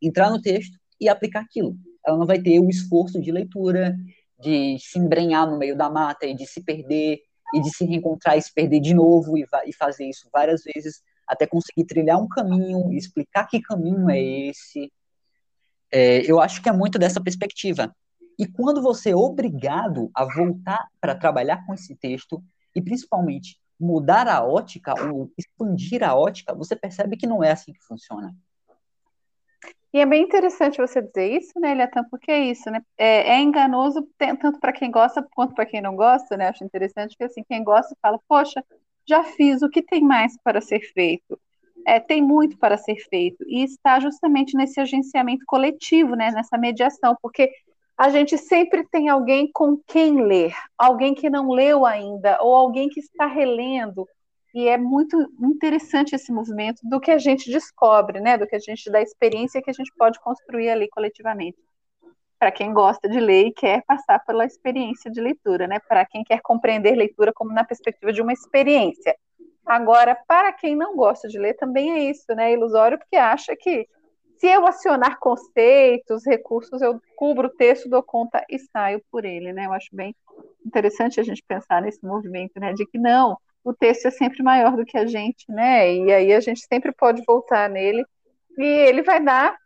entrar 0.00 0.30
no 0.30 0.40
texto 0.40 0.78
e 1.00 1.08
aplicar 1.08 1.40
aquilo. 1.40 1.76
Ela 2.06 2.16
não 2.16 2.26
vai 2.26 2.40
ter 2.40 2.60
o 2.60 2.68
esforço 2.68 3.20
de 3.20 3.32
leitura, 3.32 3.96
de 4.38 4.78
se 4.78 5.00
embrenhar 5.00 5.50
no 5.50 5.58
meio 5.58 5.76
da 5.76 5.90
mata 5.90 6.26
e 6.26 6.34
de 6.34 6.46
se 6.46 6.62
perder, 6.62 7.18
e 7.52 7.60
de 7.60 7.70
se 7.70 7.84
reencontrar 7.84 8.38
e 8.38 8.42
se 8.42 8.54
perder 8.54 8.78
de 8.78 8.94
novo 8.94 9.36
e, 9.36 9.44
e 9.66 9.72
fazer 9.74 10.08
isso 10.08 10.28
várias 10.32 10.62
vezes 10.62 11.02
até 11.30 11.46
conseguir 11.46 11.84
trilhar 11.84 12.20
um 12.20 12.28
caminho, 12.28 12.92
explicar 12.92 13.46
que 13.46 13.62
caminho 13.62 14.10
é 14.10 14.20
esse, 14.20 14.92
é, 15.92 16.30
eu 16.30 16.40
acho 16.40 16.60
que 16.62 16.68
é 16.68 16.72
muito 16.72 16.98
dessa 16.98 17.22
perspectiva. 17.22 17.94
E 18.38 18.46
quando 18.46 18.82
você 18.82 19.10
é 19.10 19.16
obrigado 19.16 20.10
a 20.14 20.24
voltar 20.24 20.88
para 21.00 21.14
trabalhar 21.14 21.64
com 21.66 21.74
esse 21.74 21.94
texto, 21.94 22.42
e 22.74 22.80
principalmente 22.80 23.58
mudar 23.78 24.28
a 24.28 24.44
ótica 24.44 24.94
ou 25.10 25.32
expandir 25.38 26.02
a 26.02 26.14
ótica, 26.14 26.54
você 26.54 26.76
percebe 26.76 27.16
que 27.16 27.26
não 27.26 27.42
é 27.42 27.52
assim 27.52 27.72
que 27.72 27.82
funciona. 27.82 28.34
E 29.92 29.98
é 29.98 30.06
bem 30.06 30.22
interessante 30.22 30.78
você 30.78 31.02
dizer 31.02 31.32
isso, 31.32 31.58
né, 31.58 31.72
Eliatan, 31.72 32.04
porque 32.04 32.30
é 32.30 32.44
isso, 32.44 32.70
né? 32.70 32.80
É, 32.96 33.30
é 33.30 33.40
enganoso 33.40 34.08
tanto 34.16 34.60
para 34.60 34.72
quem 34.72 34.90
gosta 34.90 35.26
quanto 35.34 35.52
para 35.52 35.66
quem 35.66 35.80
não 35.80 35.96
gosta, 35.96 36.36
né? 36.36 36.48
Acho 36.48 36.62
interessante 36.62 37.16
que 37.16 37.24
assim, 37.24 37.42
quem 37.42 37.64
gosta 37.64 37.96
fala, 38.00 38.20
poxa, 38.28 38.64
já 39.10 39.24
fiz, 39.24 39.62
o 39.62 39.68
que 39.68 39.82
tem 39.82 40.02
mais 40.02 40.36
para 40.42 40.60
ser 40.60 40.80
feito? 40.92 41.38
é, 41.86 41.98
tem 42.00 42.22
muito 42.22 42.58
para 42.58 42.76
ser 42.76 42.96
feito 43.08 43.44
e 43.46 43.64
está 43.64 44.00
justamente 44.00 44.56
nesse 44.56 44.80
agenciamento 44.80 45.44
coletivo, 45.46 46.14
né, 46.14 46.30
nessa 46.30 46.58
mediação, 46.58 47.16
porque 47.22 47.50
a 47.96 48.08
gente 48.08 48.38
sempre 48.38 48.86
tem 48.90 49.08
alguém 49.08 49.50
com 49.52 49.76
quem 49.86 50.22
ler, 50.22 50.54
alguém 50.78 51.14
que 51.14 51.28
não 51.28 51.50
leu 51.50 51.84
ainda, 51.84 52.38
ou 52.40 52.54
alguém 52.54 52.88
que 52.88 53.00
está 53.00 53.26
relendo, 53.26 54.06
e 54.54 54.66
é 54.66 54.78
muito 54.78 55.16
interessante 55.40 56.14
esse 56.14 56.32
movimento 56.32 56.80
do 56.82 56.98
que 56.98 57.10
a 57.10 57.18
gente 57.18 57.50
descobre, 57.50 58.20
né, 58.20 58.38
do 58.38 58.46
que 58.46 58.56
a 58.56 58.58
gente 58.58 58.90
da 58.90 59.00
experiência 59.00 59.62
que 59.62 59.70
a 59.70 59.74
gente 59.74 59.92
pode 59.96 60.18
construir 60.20 60.70
ali 60.70 60.88
coletivamente. 60.88 61.58
Para 62.40 62.50
quem 62.50 62.72
gosta 62.72 63.08
de 63.08 63.20
ler 63.20 63.46
e 63.46 63.52
quer 63.52 63.84
passar 63.84 64.18
pela 64.24 64.44
experiência 64.44 65.08
de 65.10 65.20
leitura, 65.20 65.68
né? 65.68 65.78
Para 65.78 66.04
quem 66.04 66.24
quer 66.24 66.40
compreender 66.40 66.96
leitura 66.96 67.32
como 67.32 67.52
na 67.52 67.62
perspectiva 67.62 68.12
de 68.12 68.20
uma 68.20 68.32
experiência, 68.32 69.14
Agora, 69.70 70.18
para 70.26 70.52
quem 70.52 70.74
não 70.74 70.96
gosta 70.96 71.28
de 71.28 71.38
ler, 71.38 71.54
também 71.54 71.92
é 71.92 72.10
isso, 72.10 72.24
né? 72.34 72.50
É 72.50 72.54
ilusório, 72.54 72.98
porque 72.98 73.14
acha 73.14 73.54
que 73.54 73.86
se 74.36 74.48
eu 74.48 74.66
acionar 74.66 75.18
conceitos, 75.20 76.26
recursos, 76.26 76.82
eu 76.82 77.00
cubro 77.14 77.46
o 77.46 77.56
texto, 77.56 77.88
dou 77.88 78.02
conta 78.02 78.44
e 78.50 78.58
saio 78.58 79.00
por 79.12 79.24
ele, 79.24 79.52
né? 79.52 79.66
Eu 79.66 79.72
acho 79.72 79.88
bem 79.92 80.12
interessante 80.66 81.20
a 81.20 81.22
gente 81.22 81.44
pensar 81.46 81.82
nesse 81.82 82.04
movimento, 82.04 82.58
né? 82.58 82.72
De 82.72 82.84
que 82.84 82.98
não, 82.98 83.36
o 83.62 83.72
texto 83.72 84.06
é 84.06 84.10
sempre 84.10 84.42
maior 84.42 84.76
do 84.76 84.84
que 84.84 84.98
a 84.98 85.06
gente, 85.06 85.44
né? 85.48 85.94
E 85.94 86.12
aí 86.12 86.32
a 86.32 86.40
gente 86.40 86.66
sempre 86.66 86.90
pode 86.90 87.22
voltar 87.24 87.70
nele 87.70 88.04
e 88.58 88.64
ele 88.64 89.02
vai 89.02 89.22
dar 89.22 89.56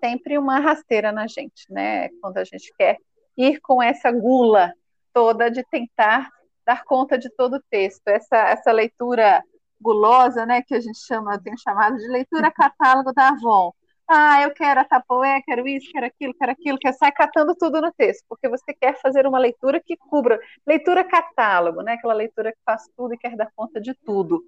sempre 0.00 0.38
uma 0.38 0.58
rasteira 0.58 1.12
na 1.12 1.26
gente, 1.26 1.70
né? 1.70 2.08
Quando 2.20 2.38
a 2.38 2.44
gente 2.44 2.72
quer 2.76 2.96
ir 3.36 3.60
com 3.60 3.82
essa 3.82 4.10
gula 4.10 4.72
toda 5.12 5.50
de 5.50 5.62
tentar 5.64 6.28
dar 6.66 6.84
conta 6.84 7.18
de 7.18 7.30
todo 7.30 7.56
o 7.56 7.62
texto, 7.70 8.06
essa, 8.08 8.36
essa 8.36 8.72
leitura 8.72 9.42
gulosa, 9.80 10.44
né, 10.44 10.62
que 10.62 10.74
a 10.74 10.80
gente 10.80 10.98
chama, 10.98 11.34
eu 11.34 11.42
tenho 11.42 11.58
chamado 11.58 11.96
de 11.96 12.06
leitura 12.06 12.50
catálogo 12.50 13.12
da 13.12 13.28
Avon. 13.30 13.72
Ah, 14.06 14.42
eu 14.42 14.52
quero 14.52 14.80
a 14.80 14.84
Tapoé, 14.84 15.40
quero 15.46 15.66
isso, 15.68 15.90
quero 15.92 16.06
aquilo, 16.06 16.34
quero 16.34 16.52
aquilo, 16.52 16.78
quer 16.78 16.92
sai 16.94 17.12
catando 17.12 17.54
tudo 17.54 17.80
no 17.80 17.92
texto, 17.92 18.24
porque 18.28 18.48
você 18.48 18.74
quer 18.74 19.00
fazer 19.00 19.26
uma 19.26 19.38
leitura 19.38 19.80
que 19.80 19.96
cubra, 19.96 20.38
leitura 20.66 21.04
catálogo, 21.04 21.80
né, 21.80 21.92
aquela 21.94 22.14
leitura 22.14 22.52
que 22.52 22.58
faz 22.64 22.82
tudo 22.96 23.14
e 23.14 23.18
quer 23.18 23.36
dar 23.36 23.50
conta 23.54 23.80
de 23.80 23.94
tudo. 23.94 24.42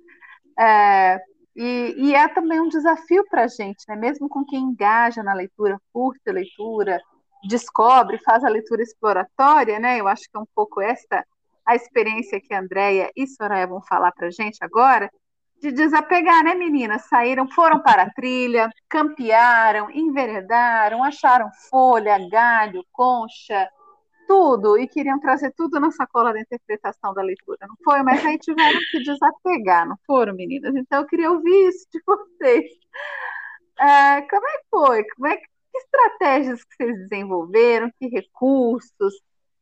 É, 0.59 1.21
e, 1.55 1.95
e, 1.97 2.15
é 2.15 2.29
também 2.29 2.61
um 2.61 2.69
desafio 2.69 3.25
para 3.29 3.45
a 3.45 3.49
gente, 3.49 3.85
né, 3.89 3.97
mesmo 3.97 4.29
com 4.29 4.45
quem 4.45 4.61
engaja 4.61 5.23
na 5.23 5.35
leitura, 5.35 5.79
curte 5.93 6.29
a 6.29 6.33
leitura, 6.33 7.01
descobre, 7.49 8.19
faz 8.19 8.45
a 8.45 8.49
leitura 8.49 8.83
exploratória, 8.83 9.79
né, 9.79 10.01
eu 10.01 10.09
acho 10.09 10.23
que 10.23 10.37
é 10.37 10.41
um 10.41 10.47
pouco 10.55 10.81
esta 10.81 11.25
a 11.65 11.77
experiência 11.77 12.41
que 12.41 12.53
a 12.53 12.61
Andrea 12.61 13.11
e 13.17 13.27
Soraya 13.27 13.67
vão 13.67 13.81
falar 13.83 14.13
para 14.13 14.27
a 14.27 14.31
gente 14.31 14.59
agora, 14.63 15.09
de 15.61 15.71
desapegar, 15.71 16.43
né, 16.43 16.55
meninas? 16.55 17.03
Saíram, 17.09 17.49
foram 17.49 17.81
para 17.81 18.03
a 18.03 18.11
trilha, 18.11 18.69
campearam, 18.89 19.89
enveredaram, 19.93 21.05
acharam 21.05 21.49
folha, 21.71 22.19
galho, 22.29 22.85
concha, 22.91 23.69
tudo, 24.27 24.79
e 24.79 24.87
queriam 24.87 25.19
trazer 25.21 25.53
tudo 25.57 25.79
na 25.81 25.91
sacola 25.91 26.33
da 26.33 26.41
interpretação 26.41 27.13
da 27.15 27.23
leitura, 27.23 27.67
não 27.67 27.77
foi? 27.85 28.03
Mas 28.03 28.25
aí 28.25 28.39
tiveram 28.39 28.79
que 28.91 29.03
desapegar, 29.03 29.89
não 29.89 29.97
foram, 30.07 30.35
meninas? 30.35 30.75
Então 30.75 31.01
eu 31.01 31.07
queria 31.07 31.31
ouvir 31.31 31.69
isso 31.69 31.87
de 31.93 32.01
vocês. 32.07 32.71
É, 33.79 34.23
como 34.23 34.47
é 34.47 34.59
que 34.59 34.65
foi? 34.71 35.05
Como 35.15 35.27
é 35.27 35.37
que, 35.37 35.47
que 35.73 35.79
estratégias 35.79 36.65
que 36.65 36.77
vocês 36.77 37.09
desenvolveram? 37.09 37.91
Que 37.99 38.09
recursos 38.09 39.15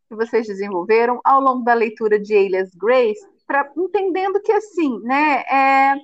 que 0.09 0.17
vocês 0.17 0.47
desenvolveram 0.47 1.21
ao 1.25 1.41
longo 1.41 1.65
da 1.65 1.73
leitura 1.73 2.19
de 2.19 2.35
Elias 2.35 2.71
Grace 2.75 3.21
pra, 3.47 3.71
entendendo 3.77 4.41
que 4.41 4.53
assim, 4.53 5.01
né, 5.01 5.43
é, 5.43 5.95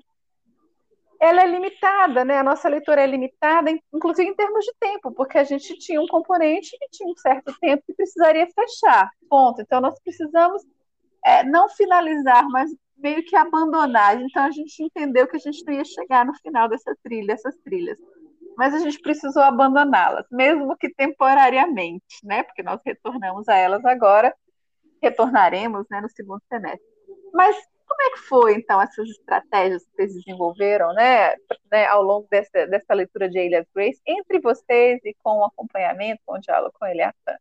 ela 1.20 1.42
é 1.42 1.46
limitada, 1.46 2.24
né? 2.24 2.38
A 2.38 2.42
nossa 2.42 2.68
leitura 2.68 3.02
é 3.02 3.06
limitada, 3.06 3.70
inclusive 3.92 4.28
em 4.28 4.34
termos 4.34 4.64
de 4.64 4.72
tempo, 4.78 5.12
porque 5.12 5.38
a 5.38 5.44
gente 5.44 5.78
tinha 5.78 6.00
um 6.00 6.06
componente 6.06 6.76
que 6.78 6.88
tinha 6.90 7.10
um 7.10 7.16
certo 7.16 7.54
tempo 7.60 7.82
que 7.86 7.94
precisaria 7.94 8.46
fechar. 8.46 9.10
Ponto. 9.28 9.62
Então 9.62 9.80
nós 9.80 9.98
precisamos 10.00 10.62
é, 11.24 11.42
não 11.44 11.68
finalizar, 11.68 12.46
mas 12.48 12.70
meio 12.96 13.24
que 13.24 13.36
abandonar. 13.36 14.20
Então 14.20 14.44
a 14.44 14.50
gente 14.50 14.82
entendeu 14.82 15.26
que 15.26 15.36
a 15.36 15.40
gente 15.40 15.64
não 15.64 15.72
ia 15.72 15.84
chegar 15.84 16.24
no 16.24 16.34
final 16.34 16.68
dessa 16.68 16.94
trilha, 17.02 17.28
dessas 17.28 17.56
trilhas. 17.58 17.98
Mas 18.56 18.74
a 18.74 18.78
gente 18.78 18.98
precisou 19.00 19.42
abandoná-las, 19.42 20.26
mesmo 20.30 20.76
que 20.76 20.92
temporariamente, 20.94 22.24
né? 22.24 22.42
Porque 22.42 22.62
nós 22.62 22.80
retornamos 22.84 23.48
a 23.48 23.54
elas 23.54 23.84
agora, 23.84 24.34
retornaremos 25.02 25.86
né, 25.90 26.00
no 26.00 26.08
segundo 26.08 26.40
semestre. 26.48 26.86
Mas 27.34 27.54
como 27.86 28.02
é 28.02 28.10
que 28.10 28.18
foi, 28.18 28.54
então, 28.54 28.80
essas 28.80 29.08
estratégias 29.08 29.84
que 29.84 29.90
vocês 29.96 30.14
desenvolveram, 30.14 30.92
né, 30.94 31.36
né 31.70 31.86
ao 31.86 32.02
longo 32.02 32.26
dessa, 32.30 32.66
dessa 32.66 32.94
leitura 32.94 33.28
de 33.28 33.38
Elias 33.38 33.66
Grace, 33.74 34.00
entre 34.06 34.40
vocês 34.40 35.00
e 35.04 35.14
com 35.22 35.38
o 35.38 35.44
acompanhamento, 35.44 36.20
com 36.26 36.34
o 36.34 36.40
diálogo 36.40 36.74
com 36.78 36.86
Eliatan? 36.86 37.36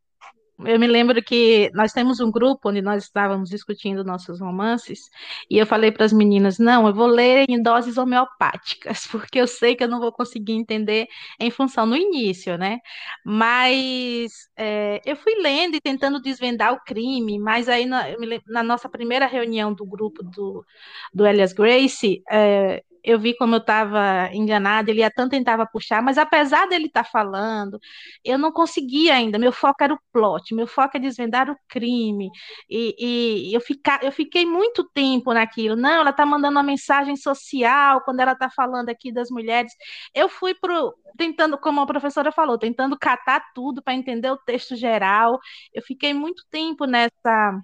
Eu 0.59 0.79
me 0.79 0.87
lembro 0.87 1.21
que 1.21 1.69
nós 1.73 1.91
temos 1.91 2.19
um 2.19 2.31
grupo 2.31 2.69
onde 2.69 2.81
nós 2.81 3.03
estávamos 3.03 3.49
discutindo 3.49 4.03
nossos 4.03 4.39
romances, 4.39 5.09
e 5.49 5.57
eu 5.57 5.65
falei 5.65 5.91
para 5.91 6.05
as 6.05 6.13
meninas: 6.13 6.57
não, 6.57 6.87
eu 6.87 6.93
vou 6.93 7.07
ler 7.07 7.45
em 7.49 7.61
doses 7.61 7.97
homeopáticas, 7.97 9.05
porque 9.11 9.39
eu 9.39 9.47
sei 9.47 9.75
que 9.75 9.83
eu 9.83 9.87
não 9.87 9.99
vou 9.99 10.11
conseguir 10.11 10.53
entender 10.53 11.07
em 11.39 11.51
função 11.51 11.85
no 11.85 11.95
início, 11.95 12.57
né? 12.57 12.79
Mas 13.25 14.49
é, 14.55 15.01
eu 15.05 15.15
fui 15.15 15.35
lendo 15.41 15.75
e 15.75 15.81
tentando 15.81 16.21
desvendar 16.21 16.73
o 16.73 16.83
crime, 16.83 17.37
mas 17.39 17.67
aí 17.67 17.85
na, 17.85 18.05
na 18.47 18.63
nossa 18.63 18.87
primeira 18.87 19.25
reunião 19.27 19.73
do 19.73 19.85
grupo 19.85 20.23
do, 20.23 20.65
do 21.13 21.25
Elias 21.27 21.53
Grace, 21.53 22.23
é, 22.31 22.83
eu 23.05 23.19
vi 23.19 23.35
como 23.37 23.55
eu 23.55 23.59
estava 23.59 24.29
enganada, 24.33 24.89
ele 24.89 25.01
ia 25.01 25.11
tanto 25.11 25.31
tentava 25.31 25.65
puxar, 25.65 26.01
mas 26.01 26.17
apesar 26.17 26.67
dele 26.67 26.87
estar 26.87 27.03
tá 27.03 27.09
falando, 27.09 27.79
eu 28.23 28.37
não 28.37 28.51
conseguia 28.51 29.13
ainda. 29.13 29.37
Meu 29.37 29.51
foco 29.51 29.83
era 29.83 29.93
o 29.93 29.99
plot, 30.11 30.55
meu 30.55 30.67
foco 30.67 30.97
é 30.97 30.99
desvendar 30.99 31.49
o 31.49 31.57
crime. 31.67 32.29
E, 32.69 33.49
e 33.51 33.53
eu, 33.53 33.61
fica, 33.61 33.99
eu 34.01 34.11
fiquei 34.11 34.45
muito 34.45 34.83
tempo 34.93 35.33
naquilo. 35.33 35.75
Não, 35.75 36.01
ela 36.01 36.09
está 36.09 36.25
mandando 36.25 36.57
uma 36.57 36.63
mensagem 36.63 37.15
social 37.15 38.01
quando 38.01 38.19
ela 38.21 38.33
está 38.33 38.49
falando 38.49 38.89
aqui 38.89 39.11
das 39.11 39.29
mulheres. 39.29 39.71
Eu 40.13 40.27
fui 40.29 40.53
pro 40.55 40.93
tentando, 41.17 41.57
como 41.57 41.81
a 41.81 41.85
professora 41.85 42.31
falou, 42.31 42.57
tentando 42.57 42.97
catar 42.97 43.41
tudo 43.53 43.81
para 43.81 43.93
entender 43.93 44.29
o 44.31 44.37
texto 44.37 44.75
geral. 44.75 45.39
Eu 45.73 45.81
fiquei 45.81 46.13
muito 46.13 46.43
tempo 46.49 46.85
nessa 46.85 47.61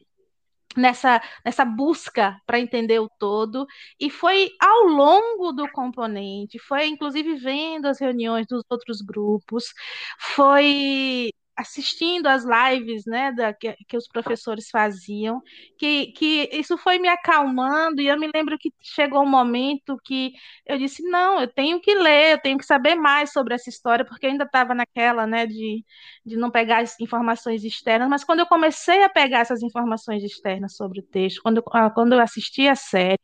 nessa, 0.78 1.22
nessa 1.46 1.66
busca 1.66 2.40
para 2.46 2.60
entender 2.60 3.00
o 3.00 3.10
todo, 3.20 3.66
e 4.00 4.10
foi 4.10 4.50
ao 4.60 4.84
longo 4.88 5.52
do 5.52 5.70
componente, 5.72 6.60
foi 6.60 6.88
inclusive 6.88 7.36
vendo 7.36 7.88
as 7.88 8.00
reuniões 8.00 8.46
dos 8.48 8.64
outros 8.70 9.02
grupos, 9.02 9.66
foi 10.20 11.32
assistindo 11.62 12.28
as 12.28 12.44
lives 12.44 13.06
né, 13.06 13.32
da, 13.32 13.54
que, 13.54 13.74
que, 13.88 13.98
os 13.98 14.08
professores 14.08 14.70
faziam, 14.70 15.42
que, 15.78 16.08
que 16.14 16.50
isso 16.52 16.78
foi 16.78 17.00
me 17.00 17.08
acalmando, 17.08 18.02
e 18.02 18.08
eu 18.08 18.20
me 18.20 18.30
lembro 18.34 18.58
que 18.58 18.74
chegou 18.82 19.22
um 19.24 19.30
momento 19.30 19.98
que 20.04 20.34
eu 20.66 20.78
disse, 20.78 21.04
não, 21.04 21.40
eu 21.40 21.48
tenho 21.48 21.80
que 21.80 21.94
ler, 21.96 22.34
eu 22.34 22.42
tenho 22.42 22.58
que 22.58 22.66
saber 22.66 22.96
mais 22.96 23.32
sobre 23.32 23.54
essa 23.54 23.70
história, 23.70 24.06
porque 24.06 24.26
eu 24.26 24.32
ainda 24.32 24.46
estava 24.46 24.74
naquela 24.74 25.26
né, 25.28 25.46
de, 25.46 25.86
de 26.26 26.36
não 26.36 26.52
pegar 26.52 26.80
as 26.82 27.00
informações 27.00 27.64
externas, 27.64 28.10
mas 28.10 28.24
quando 28.24 28.40
eu 28.40 28.48
comecei 28.48 29.04
a 29.04 29.10
pegar 29.10 29.40
essas 29.40 29.62
informações 29.62 30.24
externas 30.24 30.76
sobre 30.76 31.00
o 31.00 31.04
texto, 31.04 31.42
quando, 31.42 31.64
ah, 31.72 31.90
quando 31.90 32.14
eu 32.14 32.20
assisti 32.20 32.68
a 32.68 32.76
série, 32.76 33.18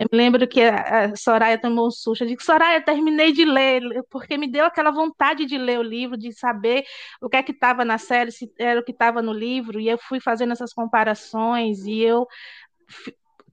eu 0.00 0.08
me 0.10 0.16
lembro 0.16 0.48
que 0.48 0.62
a 0.62 1.14
Soraya 1.14 1.60
tomou 1.60 1.86
um 1.88 1.90
susto. 1.90 2.24
Eu 2.24 2.28
disse, 2.28 2.42
Soraya, 2.42 2.82
terminei 2.82 3.32
de 3.32 3.44
ler, 3.44 3.82
porque 4.08 4.38
me 4.38 4.50
deu 4.50 4.64
aquela 4.64 4.90
vontade 4.90 5.44
de 5.44 5.58
ler 5.58 5.78
o 5.78 5.82
livro, 5.82 6.16
de 6.16 6.32
saber 6.32 6.84
o 7.20 7.28
que 7.28 7.36
é 7.36 7.42
que 7.42 7.52
estava 7.52 7.84
na 7.84 7.98
série, 7.98 8.32
se 8.32 8.50
era 8.58 8.80
o 8.80 8.82
que 8.82 8.92
estava 8.92 9.20
no 9.20 9.30
livro, 9.30 9.78
e 9.78 9.88
eu 9.88 9.98
fui 9.98 10.18
fazendo 10.18 10.54
essas 10.54 10.72
comparações, 10.72 11.84
e 11.84 11.98
eu 12.00 12.26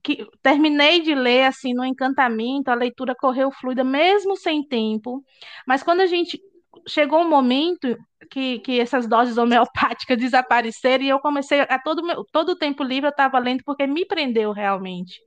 que, 0.02 0.26
terminei 0.42 1.02
de 1.02 1.14
ler 1.14 1.44
assim 1.44 1.74
no 1.74 1.84
encantamento, 1.84 2.70
a 2.70 2.74
leitura 2.74 3.14
correu 3.14 3.50
fluida, 3.52 3.84
mesmo 3.84 4.34
sem 4.34 4.66
tempo. 4.66 5.22
Mas 5.66 5.82
quando 5.82 6.00
a 6.00 6.06
gente 6.06 6.40
chegou 6.86 7.20
um 7.20 7.28
momento 7.28 7.94
que, 8.30 8.60
que 8.60 8.80
essas 8.80 9.06
doses 9.06 9.36
homeopáticas 9.36 10.16
desapareceram 10.18 11.04
e 11.04 11.10
eu 11.10 11.18
comecei 11.20 11.60
a 11.60 11.78
todo 11.78 12.02
todo 12.32 12.50
o 12.50 12.56
tempo 12.56 12.82
livre 12.82 13.06
eu 13.06 13.10
estava 13.10 13.38
lendo 13.38 13.62
porque 13.64 13.86
me 13.86 14.06
prendeu 14.06 14.50
realmente. 14.52 15.20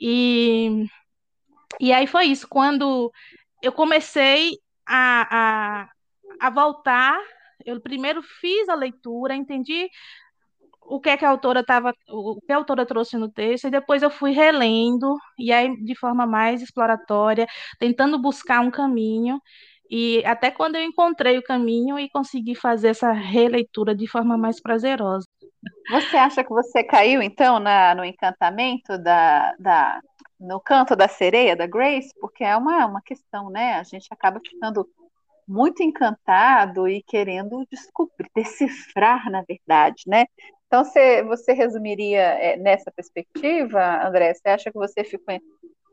E, 0.00 0.86
e 1.80 1.92
aí 1.92 2.06
foi 2.06 2.26
isso. 2.26 2.48
Quando 2.48 3.12
eu 3.62 3.72
comecei 3.72 4.58
a, 4.86 5.82
a, 5.82 5.90
a 6.40 6.50
voltar, 6.50 7.18
eu 7.64 7.80
primeiro 7.80 8.22
fiz 8.22 8.68
a 8.68 8.74
leitura, 8.74 9.34
entendi 9.34 9.88
o 10.88 11.00
que 11.00 11.10
é 11.10 11.16
que 11.16 11.24
a 11.24 11.30
autora 11.30 11.60
estava, 11.60 11.94
o 12.08 12.40
que 12.40 12.52
a 12.52 12.56
autora 12.56 12.86
trouxe 12.86 13.16
no 13.16 13.30
texto, 13.30 13.66
e 13.66 13.70
depois 13.70 14.02
eu 14.02 14.10
fui 14.10 14.30
relendo, 14.30 15.16
e 15.38 15.52
aí 15.52 15.76
de 15.84 15.94
forma 15.96 16.26
mais 16.26 16.62
exploratória, 16.62 17.46
tentando 17.78 18.18
buscar 18.20 18.60
um 18.60 18.70
caminho, 18.70 19.40
e 19.90 20.22
até 20.24 20.50
quando 20.50 20.76
eu 20.76 20.82
encontrei 20.82 21.38
o 21.38 21.42
caminho 21.42 21.98
e 21.98 22.08
consegui 22.10 22.54
fazer 22.54 22.88
essa 22.88 23.12
releitura 23.12 23.94
de 23.94 24.06
forma 24.06 24.36
mais 24.36 24.60
prazerosa. 24.60 25.26
Você 25.90 26.16
acha 26.16 26.42
que 26.42 26.50
você 26.50 26.82
caiu, 26.82 27.22
então, 27.22 27.58
na, 27.58 27.94
no 27.94 28.04
encantamento 28.04 28.98
da, 28.98 29.54
da, 29.58 30.00
no 30.38 30.60
canto 30.60 30.94
da 30.96 31.08
sereia, 31.08 31.56
da 31.56 31.66
Grace? 31.66 32.10
Porque 32.20 32.44
é 32.44 32.56
uma, 32.56 32.86
uma 32.86 33.02
questão, 33.02 33.50
né? 33.50 33.74
A 33.74 33.82
gente 33.82 34.06
acaba 34.10 34.40
ficando 34.44 34.88
muito 35.46 35.82
encantado 35.82 36.88
e 36.88 37.02
querendo 37.02 37.64
descobrir, 37.70 38.28
decifrar, 38.34 39.30
na 39.30 39.42
verdade, 39.42 40.02
né? 40.06 40.26
Então, 40.66 40.84
você, 40.84 41.22
você 41.22 41.52
resumiria 41.52 42.20
é, 42.20 42.56
nessa 42.56 42.90
perspectiva, 42.90 44.04
André? 44.04 44.34
Você 44.34 44.48
acha 44.48 44.70
que 44.72 44.78
você 44.78 45.04
ficou 45.04 45.38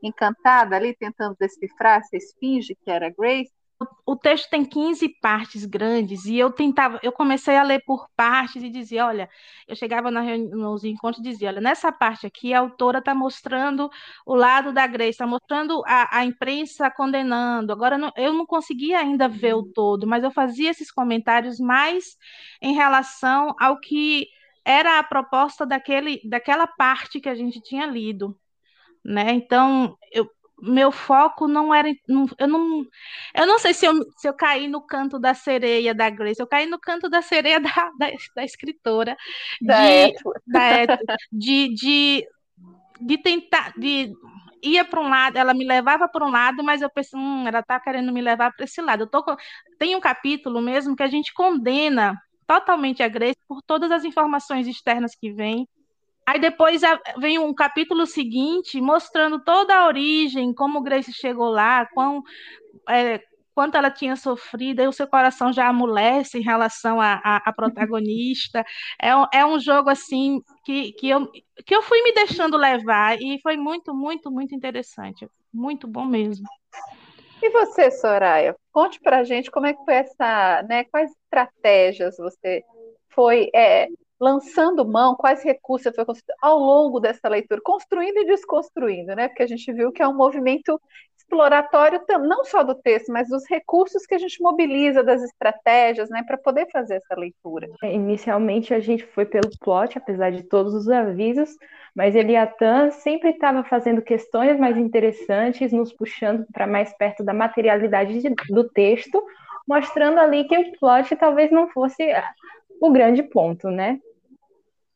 encantada 0.02 0.74
ali, 0.74 0.94
tentando 0.96 1.36
decifrar 1.38 2.00
essa 2.00 2.16
esfinge 2.16 2.76
que 2.84 2.90
era 2.90 3.08
Grace? 3.16 3.52
O 4.06 4.16
texto 4.16 4.48
tem 4.50 4.64
15 4.64 5.08
partes 5.20 5.64
grandes 5.64 6.24
e 6.26 6.36
eu 6.38 6.50
tentava, 6.50 7.00
eu 7.02 7.10
comecei 7.10 7.56
a 7.56 7.62
ler 7.62 7.82
por 7.84 8.08
partes 8.16 8.62
e 8.62 8.70
dizia, 8.70 9.06
olha, 9.06 9.28
eu 9.66 9.74
chegava 9.74 10.10
na 10.10 10.22
nos 10.36 10.84
encontros 10.84 11.24
e 11.24 11.28
dizia, 11.28 11.48
olha, 11.48 11.60
nessa 11.60 11.90
parte 11.90 12.26
aqui 12.26 12.54
a 12.54 12.60
autora 12.60 12.98
está 12.98 13.14
mostrando 13.14 13.90
o 14.24 14.34
lado 14.34 14.72
da 14.72 14.86
Grace, 14.86 15.10
está 15.10 15.26
mostrando 15.26 15.82
a, 15.86 16.18
a, 16.18 16.24
imprensa 16.24 16.90
condenando. 16.90 17.72
Agora 17.72 17.98
não, 17.98 18.12
eu 18.16 18.32
não 18.32 18.46
conseguia 18.46 18.98
ainda 19.00 19.28
ver 19.28 19.54
o 19.54 19.64
todo, 19.64 20.06
mas 20.06 20.22
eu 20.22 20.30
fazia 20.30 20.70
esses 20.70 20.90
comentários 20.90 21.58
mais 21.58 22.16
em 22.62 22.74
relação 22.74 23.54
ao 23.58 23.80
que 23.80 24.28
era 24.64 24.98
a 24.98 25.02
proposta 25.02 25.66
daquele, 25.66 26.20
daquela 26.24 26.66
parte 26.66 27.20
que 27.20 27.28
a 27.28 27.34
gente 27.34 27.60
tinha 27.60 27.86
lido. 27.86 28.38
Né? 29.04 29.32
Então, 29.32 29.98
eu, 30.12 30.28
meu 30.64 30.90
foco 30.90 31.46
não 31.46 31.74
era. 31.74 31.88
Não, 32.08 32.26
eu, 32.38 32.48
não, 32.48 32.86
eu 33.34 33.46
não 33.46 33.58
sei 33.58 33.74
se 33.74 33.86
eu, 33.86 33.94
se 34.16 34.28
eu 34.28 34.34
caí 34.34 34.66
no 34.68 34.80
canto 34.80 35.18
da 35.18 35.34
sereia 35.34 35.94
da 35.94 36.08
Grace, 36.10 36.40
eu 36.40 36.46
caí 36.46 36.66
no 36.66 36.78
canto 36.78 37.08
da 37.08 37.22
sereia 37.22 37.60
da, 37.60 37.70
da, 37.98 38.10
da 38.34 38.44
escritora. 38.44 39.16
Da 39.60 40.06
de, 40.06 40.14
da 40.46 41.16
de, 41.32 41.74
de, 41.74 42.28
de 43.00 43.18
tentar. 43.18 43.72
De, 43.76 44.12
ia 44.62 44.84
para 44.84 45.00
um 45.00 45.08
lado, 45.08 45.36
ela 45.36 45.52
me 45.52 45.64
levava 45.64 46.08
para 46.08 46.24
um 46.24 46.30
lado, 46.30 46.64
mas 46.64 46.80
eu 46.80 46.90
pensei, 46.90 47.18
hum, 47.18 47.46
ela 47.46 47.60
está 47.60 47.78
querendo 47.78 48.10
me 48.12 48.22
levar 48.22 48.52
para 48.52 48.64
esse 48.64 48.80
lado. 48.80 49.02
Eu 49.02 49.06
tô, 49.06 49.22
tem 49.78 49.94
um 49.94 50.00
capítulo 50.00 50.60
mesmo 50.62 50.96
que 50.96 51.02
a 51.02 51.08
gente 51.08 51.32
condena 51.34 52.18
totalmente 52.46 53.02
a 53.02 53.08
Grace 53.08 53.38
por 53.46 53.62
todas 53.62 53.90
as 53.90 54.04
informações 54.04 54.66
externas 54.66 55.14
que 55.14 55.32
vêm 55.32 55.68
Aí 56.26 56.40
depois 56.40 56.80
vem 57.18 57.38
um 57.38 57.54
capítulo 57.54 58.06
seguinte 58.06 58.80
mostrando 58.80 59.38
toda 59.42 59.74
a 59.74 59.86
origem, 59.86 60.54
como 60.54 60.82
Grace 60.82 61.12
chegou 61.12 61.50
lá, 61.50 61.86
quão, 61.86 62.22
é, 62.88 63.20
quanto 63.54 63.76
ela 63.76 63.90
tinha 63.90 64.16
sofrido, 64.16 64.80
e 64.80 64.88
o 64.88 64.92
seu 64.92 65.06
coração 65.06 65.52
já 65.52 65.68
amolece 65.68 66.38
em 66.38 66.42
relação 66.42 66.98
à 67.00 67.52
protagonista. 67.54 68.64
É, 69.00 69.10
é 69.38 69.46
um 69.46 69.60
jogo 69.60 69.90
assim 69.90 70.40
que, 70.64 70.92
que, 70.92 71.08
eu, 71.08 71.30
que 71.64 71.74
eu 71.74 71.82
fui 71.82 72.02
me 72.02 72.12
deixando 72.12 72.56
levar 72.56 73.16
e 73.20 73.38
foi 73.42 73.56
muito, 73.56 73.94
muito, 73.94 74.30
muito 74.30 74.54
interessante. 74.54 75.28
Muito 75.52 75.86
bom 75.86 76.04
mesmo. 76.04 76.46
E 77.42 77.50
você, 77.50 77.90
Soraya? 77.90 78.56
Conte 78.72 78.98
pra 79.00 79.22
gente 79.22 79.50
como 79.50 79.66
é 79.66 79.74
que 79.74 79.84
foi 79.84 79.94
essa, 79.94 80.62
né? 80.68 80.84
Quais 80.84 81.10
estratégias 81.10 82.16
você 82.16 82.62
foi 83.10 83.50
é, 83.54 83.86
lançando 84.20 84.86
mão, 84.86 85.16
quais 85.16 85.42
recursos 85.42 85.94
foi 85.94 86.04
ao 86.40 86.58
longo 86.58 87.00
dessa 87.00 87.28
leitura, 87.28 87.60
construindo 87.62 88.18
e 88.18 88.26
desconstruindo, 88.26 89.14
né? 89.14 89.28
Porque 89.28 89.42
a 89.42 89.46
gente 89.46 89.72
viu 89.72 89.92
que 89.92 90.02
é 90.02 90.08
um 90.08 90.16
movimento 90.16 90.80
exploratório 91.24 92.00
não 92.20 92.44
só 92.44 92.62
do 92.62 92.74
texto, 92.74 93.10
mas 93.10 93.28
dos 93.28 93.44
recursos 93.48 94.06
que 94.06 94.14
a 94.14 94.18
gente 94.18 94.40
mobiliza, 94.40 95.02
das 95.02 95.22
estratégias, 95.22 96.08
né, 96.10 96.22
para 96.26 96.38
poder 96.38 96.68
fazer 96.70 96.96
essa 96.96 97.14
leitura. 97.18 97.68
É, 97.82 97.92
inicialmente 97.92 98.72
a 98.74 98.80
gente 98.80 99.04
foi 99.06 99.24
pelo 99.24 99.50
plot, 99.58 99.98
apesar 99.98 100.30
de 100.30 100.44
todos 100.44 100.74
os 100.74 100.88
avisos, 100.88 101.56
mas 101.94 102.14
Eliatan 102.14 102.90
sempre 102.90 103.30
estava 103.30 103.64
fazendo 103.64 104.02
questões 104.02 104.58
mais 104.58 104.76
interessantes, 104.76 105.72
nos 105.72 105.92
puxando 105.92 106.46
para 106.52 106.66
mais 106.66 106.96
perto 106.96 107.24
da 107.24 107.32
materialidade 107.32 108.20
de, 108.20 108.30
do 108.50 108.68
texto, 108.68 109.22
mostrando 109.66 110.18
ali 110.18 110.44
que 110.44 110.56
o 110.56 110.78
plot 110.78 111.16
talvez 111.16 111.50
não 111.50 111.68
fosse 111.68 112.04
o 112.80 112.90
grande 112.90 113.22
ponto, 113.22 113.70
né? 113.70 114.00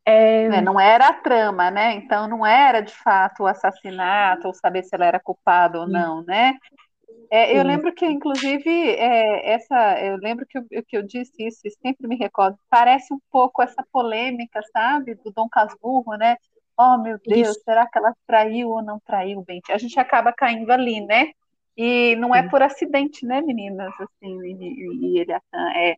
É... 0.05 0.45
É, 0.47 0.61
não 0.63 0.81
era 0.81 1.09
a 1.09 1.13
trama, 1.13 1.71
né? 1.71 1.95
Então 1.95 2.27
não 2.27 2.47
era 2.47 2.81
de 2.81 2.95
fato 2.95 3.43
o 3.43 3.47
assassinato 3.47 4.47
ou 4.47 4.55
saber 4.55 4.83
se 4.83 4.95
ela 4.95 5.05
era 5.05 5.21
culpada 5.21 5.79
ou 5.81 5.87
não, 5.87 6.23
né? 6.23 6.55
É, 7.31 7.59
eu 7.59 7.63
lembro 7.63 7.93
que, 7.93 8.07
inclusive, 8.07 8.71
é, 8.71 9.53
essa, 9.53 10.01
eu 10.01 10.17
lembro 10.17 10.47
que 10.47 10.57
eu, 10.57 10.65
que 10.87 10.97
eu 10.97 11.03
disse 11.03 11.33
isso 11.39 11.61
e 11.65 11.71
sempre 11.71 12.09
me 12.09 12.17
recordo. 12.17 12.59
Parece 12.71 13.13
um 13.13 13.19
pouco 13.31 13.63
essa 13.63 13.85
polêmica, 13.93 14.63
sabe, 14.73 15.15
do 15.17 15.31
Dom 15.31 15.47
Casmurro, 15.47 16.17
né? 16.17 16.37
Oh, 16.79 16.97
meu 16.97 17.19
Deus, 17.23 17.49
isso. 17.49 17.61
será 17.65 17.87
que 17.87 17.99
ela 17.99 18.15
traiu 18.27 18.71
ou 18.71 18.83
não 18.83 18.99
traiu, 19.01 19.43
bem? 19.43 19.61
A 19.69 19.77
gente 19.77 19.99
acaba 20.01 20.33
caindo 20.33 20.71
ali, 20.71 21.03
né? 21.03 21.33
E 21.77 22.17
não 22.17 22.35
é 22.35 22.49
por 22.49 22.63
acidente, 22.63 23.27
né, 23.27 23.43
meninas? 23.43 23.93
Assim, 24.01 24.41
e, 24.45 25.15
e 25.15 25.19
ele 25.21 25.33
é, 25.33 25.97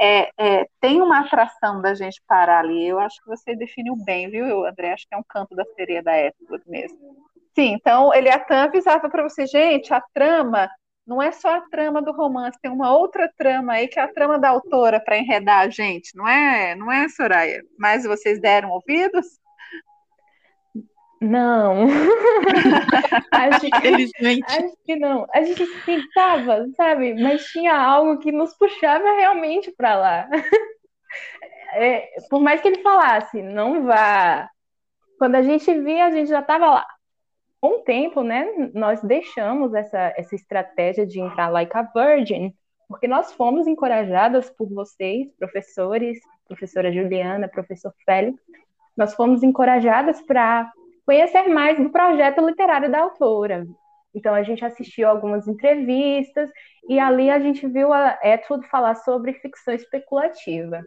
é, 0.00 0.30
é, 0.38 0.66
tem 0.80 1.02
uma 1.02 1.20
atração 1.20 1.82
da 1.82 1.92
gente 1.94 2.22
parar 2.26 2.60
ali. 2.60 2.88
Eu 2.88 2.98
acho 2.98 3.20
que 3.22 3.28
você 3.28 3.54
definiu 3.54 3.94
bem, 3.96 4.30
viu, 4.30 4.64
André? 4.64 4.92
Acho 4.92 5.06
que 5.06 5.14
é 5.14 5.18
um 5.18 5.24
canto 5.28 5.54
da 5.54 5.64
sereia 5.76 6.02
da 6.02 6.18
Eastwood 6.18 6.64
mesmo. 6.66 6.98
Sim, 7.54 7.74
então 7.74 8.14
ele 8.14 8.30
até 8.30 8.56
avisava 8.56 9.10
para 9.10 9.22
você, 9.22 9.46
gente, 9.46 9.92
a 9.92 10.00
trama 10.14 10.70
não 11.06 11.20
é 11.20 11.32
só 11.32 11.56
a 11.56 11.60
trama 11.62 12.00
do 12.00 12.12
romance, 12.12 12.58
tem 12.62 12.70
uma 12.70 12.96
outra 12.96 13.28
trama 13.36 13.72
aí 13.72 13.88
que 13.88 13.98
é 13.98 14.02
a 14.02 14.12
trama 14.12 14.38
da 14.38 14.48
autora 14.50 15.00
para 15.00 15.18
enredar 15.18 15.60
a 15.62 15.68
gente, 15.68 16.16
não 16.16 16.28
é, 16.28 16.76
não 16.76 16.90
é, 16.90 17.08
Soraya? 17.08 17.60
Mas 17.76 18.04
vocês 18.04 18.40
deram 18.40 18.70
ouvidos? 18.70 19.26
Não. 21.20 21.86
acho, 23.30 23.60
que, 23.60 24.42
acho 24.46 24.76
que 24.86 24.96
não. 24.96 25.26
A 25.34 25.42
gente 25.42 25.66
tentava, 25.84 26.66
sabe? 26.76 27.14
Mas 27.14 27.44
tinha 27.46 27.76
algo 27.76 28.18
que 28.18 28.32
nos 28.32 28.56
puxava 28.56 29.04
realmente 29.12 29.70
para 29.72 29.96
lá. 29.96 30.28
É, 31.72 32.08
por 32.28 32.40
mais 32.40 32.60
que 32.60 32.66
ele 32.66 32.82
falasse, 32.82 33.40
não 33.40 33.84
vá. 33.84 34.50
Quando 35.18 35.36
a 35.36 35.42
gente 35.42 35.72
via, 35.80 36.06
a 36.06 36.10
gente 36.10 36.28
já 36.28 36.40
estava 36.40 36.68
lá. 36.68 36.86
Com 37.60 37.76
o 37.76 37.82
tempo, 37.84 38.24
né? 38.24 38.70
Nós 38.74 39.00
deixamos 39.02 39.72
essa, 39.72 40.12
essa 40.16 40.34
estratégia 40.34 41.06
de 41.06 41.20
entrar 41.20 41.48
like 41.48 41.76
a 41.76 41.82
virgin, 41.82 42.52
porque 42.88 43.06
nós 43.06 43.32
fomos 43.34 43.68
encorajadas 43.68 44.50
por 44.50 44.68
vocês, 44.68 45.28
professores, 45.38 46.18
professora 46.48 46.92
Juliana, 46.92 47.48
professor 47.48 47.94
Félix, 48.04 48.42
nós 48.96 49.14
fomos 49.14 49.44
encorajadas 49.44 50.20
para 50.22 50.72
conhecer 51.10 51.48
mais 51.48 51.76
do 51.76 51.90
projeto 51.90 52.46
literário 52.46 52.88
da 52.88 53.00
autora. 53.00 53.66
Então 54.14 54.32
a 54.32 54.44
gente 54.44 54.64
assistiu 54.64 55.08
algumas 55.08 55.48
entrevistas 55.48 56.48
e 56.88 57.00
ali 57.00 57.28
a 57.28 57.40
gente 57.40 57.66
viu 57.66 57.92
a 57.92 58.10
Atwood 58.22 58.64
falar 58.68 58.94
sobre 58.94 59.32
ficção 59.34 59.74
especulativa. 59.74 60.80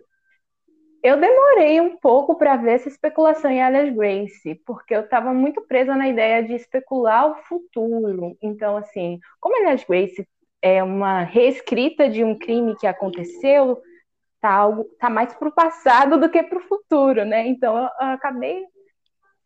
Eu 1.03 1.19
demorei 1.19 1.81
um 1.81 1.97
pouco 1.97 2.35
para 2.35 2.55
ver 2.55 2.75
essa 2.75 2.87
especulação 2.87 3.51
em 3.51 3.61
Alice 3.61 3.91
Grace, 3.91 4.55
porque 4.65 4.95
eu 4.95 5.01
estava 5.01 5.33
muito 5.33 5.59
presa 5.67 5.93
na 5.93 6.07
ideia 6.07 6.41
de 6.41 6.53
especular 6.53 7.29
o 7.29 7.35
futuro. 7.43 8.37
Então, 8.41 8.77
assim, 8.77 9.19
como 9.41 9.67
Alice 9.67 9.85
Grace 9.85 10.25
é 10.61 10.81
uma 10.81 11.23
reescrita 11.23 12.09
de 12.09 12.23
um 12.23 12.39
crime 12.39 12.77
que 12.77 12.87
aconteceu, 12.87 13.77
tá 14.39 14.51
algo 14.51 14.85
tá 14.97 15.09
mais 15.09 15.33
para 15.35 15.49
o 15.49 15.53
passado 15.53 16.17
do 16.17 16.29
que 16.29 16.41
para 16.41 16.59
o 16.59 16.61
futuro, 16.61 17.25
né? 17.25 17.45
Então 17.45 17.75
eu, 17.75 17.83
eu 17.83 18.07
acabei 18.13 18.63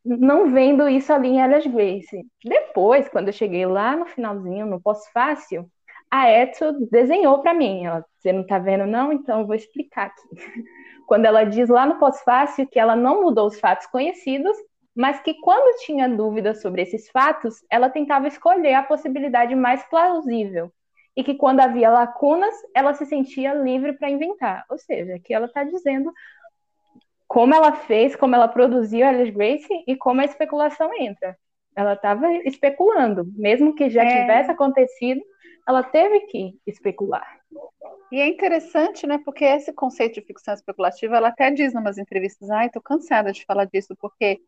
não 0.06 0.52
vendo 0.52 0.88
isso 0.88 1.12
ali 1.12 1.30
em 1.30 1.42
Alice 1.42 1.68
Grace. 1.68 2.26
Depois, 2.44 3.10
quando 3.10 3.28
eu 3.28 3.34
cheguei 3.34 3.66
lá 3.66 3.96
no 3.96 4.06
finalzinho, 4.06 4.66
no 4.66 4.82
pós-fácil, 4.82 5.70
a 6.10 6.32
Etsu 6.32 6.74
desenhou 6.90 7.42
para 7.42 7.54
mim. 7.54 7.86
Ela, 7.86 8.06
você 8.18 8.32
não 8.32 8.42
está 8.42 8.58
vendo, 8.60 8.86
não? 8.86 9.12
Então 9.12 9.42
eu 9.42 9.48
vou 9.48 9.56
explicar 9.56 10.08
aqui. 10.08 10.28
Quando 11.08 11.26
ela 11.26 11.44
diz 11.46 11.70
lá 11.70 11.86
no 11.86 12.00
pós-fácil 12.00 12.68
que 12.68 12.80
ela 12.80 12.96
não 12.96 13.22
mudou 13.22 13.48
os 13.48 13.60
fatos 13.60 13.88
conhecidos, 13.88 14.58
mas 14.94 15.22
que 15.22 15.36
quando 15.36 15.78
tinha 15.86 16.10
dúvidas 16.10 16.62
sobre 16.62 16.82
esses 16.82 17.10
fatos, 17.10 17.64
ela 17.70 17.90
tentava 17.90 18.28
escolher 18.28 18.74
a 18.74 18.84
possibilidade 18.84 19.56
mais 19.56 19.84
plausível. 19.86 20.72
E 21.16 21.24
que 21.24 21.36
quando 21.36 21.62
havia 21.62 21.90
lacunas, 21.90 22.54
ela 22.76 22.94
se 22.94 23.06
sentia 23.06 23.54
livre 23.54 23.94
para 23.94 24.10
inventar. 24.10 24.66
Ou 24.70 24.78
seja, 24.78 25.20
que 25.24 25.34
ela 25.34 25.46
está 25.46 25.64
dizendo 25.64 26.12
como 27.28 27.54
ela 27.54 27.74
fez, 27.74 28.16
como 28.16 28.36
ela 28.36 28.48
produziu 28.48 29.06
Alice 29.06 29.32
Grace 29.32 29.84
e 29.86 29.96
como 29.96 30.22
a 30.22 30.26
especulação 30.26 30.90
entra. 31.00 31.38
Ela 31.76 31.94
estava 31.94 32.32
especulando, 32.46 33.26
mesmo 33.36 33.76
que 33.76 33.90
já 33.90 34.04
é. 34.04 34.22
tivesse 34.22 34.52
acontecido, 34.52 35.22
ela 35.68 35.84
teve 35.84 36.22
que 36.22 36.56
especular. 36.66 37.38
E 38.12 38.22
é 38.22 38.28
interessante, 38.28 39.06
né? 39.06 39.20
Porque 39.24 39.44
esse 39.44 39.74
conceito 39.74 40.16
de 40.16 40.26
ficção 40.26 40.54
especulativa, 40.54 41.18
ela 41.18 41.28
até 41.28 41.52
diz 41.52 41.74
em 41.74 41.78
umas 41.78 41.98
entrevistas, 41.98 42.50
ai, 42.50 42.68
estou 42.68 42.82
cansada 42.82 43.32
de 43.32 43.44
falar 43.46 43.66
disso, 43.66 43.96
porque 44.00 44.40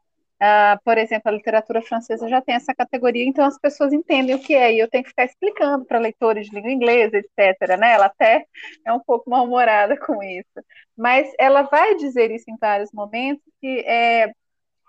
Uh, 0.41 0.79
por 0.85 0.97
exemplo, 0.97 1.29
a 1.29 1.33
literatura 1.33 1.81
francesa 1.81 2.29
já 2.29 2.41
tem 2.41 2.55
essa 2.55 2.73
categoria, 2.73 3.25
então 3.25 3.43
as 3.43 3.59
pessoas 3.59 3.91
entendem 3.91 4.35
o 4.35 4.39
que 4.39 4.55
é, 4.55 4.73
e 4.73 4.79
eu 4.79 4.89
tenho 4.89 5.03
que 5.03 5.09
ficar 5.09 5.25
explicando 5.25 5.83
para 5.83 5.99
leitores 5.99 6.47
de 6.47 6.55
língua 6.55 6.71
inglesa, 6.71 7.17
etc. 7.17 7.77
Né? 7.77 7.91
Ela 7.91 8.05
até 8.05 8.45
é 8.85 8.93
um 8.93 9.01
pouco 9.01 9.29
mal-humorada 9.29 9.97
com 9.99 10.23
isso. 10.23 10.63
Mas 10.97 11.29
ela 11.37 11.63
vai 11.63 11.95
dizer 11.95 12.31
isso 12.31 12.49
em 12.49 12.55
vários 12.57 12.89
momentos, 12.93 13.43
que 13.59 13.79
é, 13.85 14.31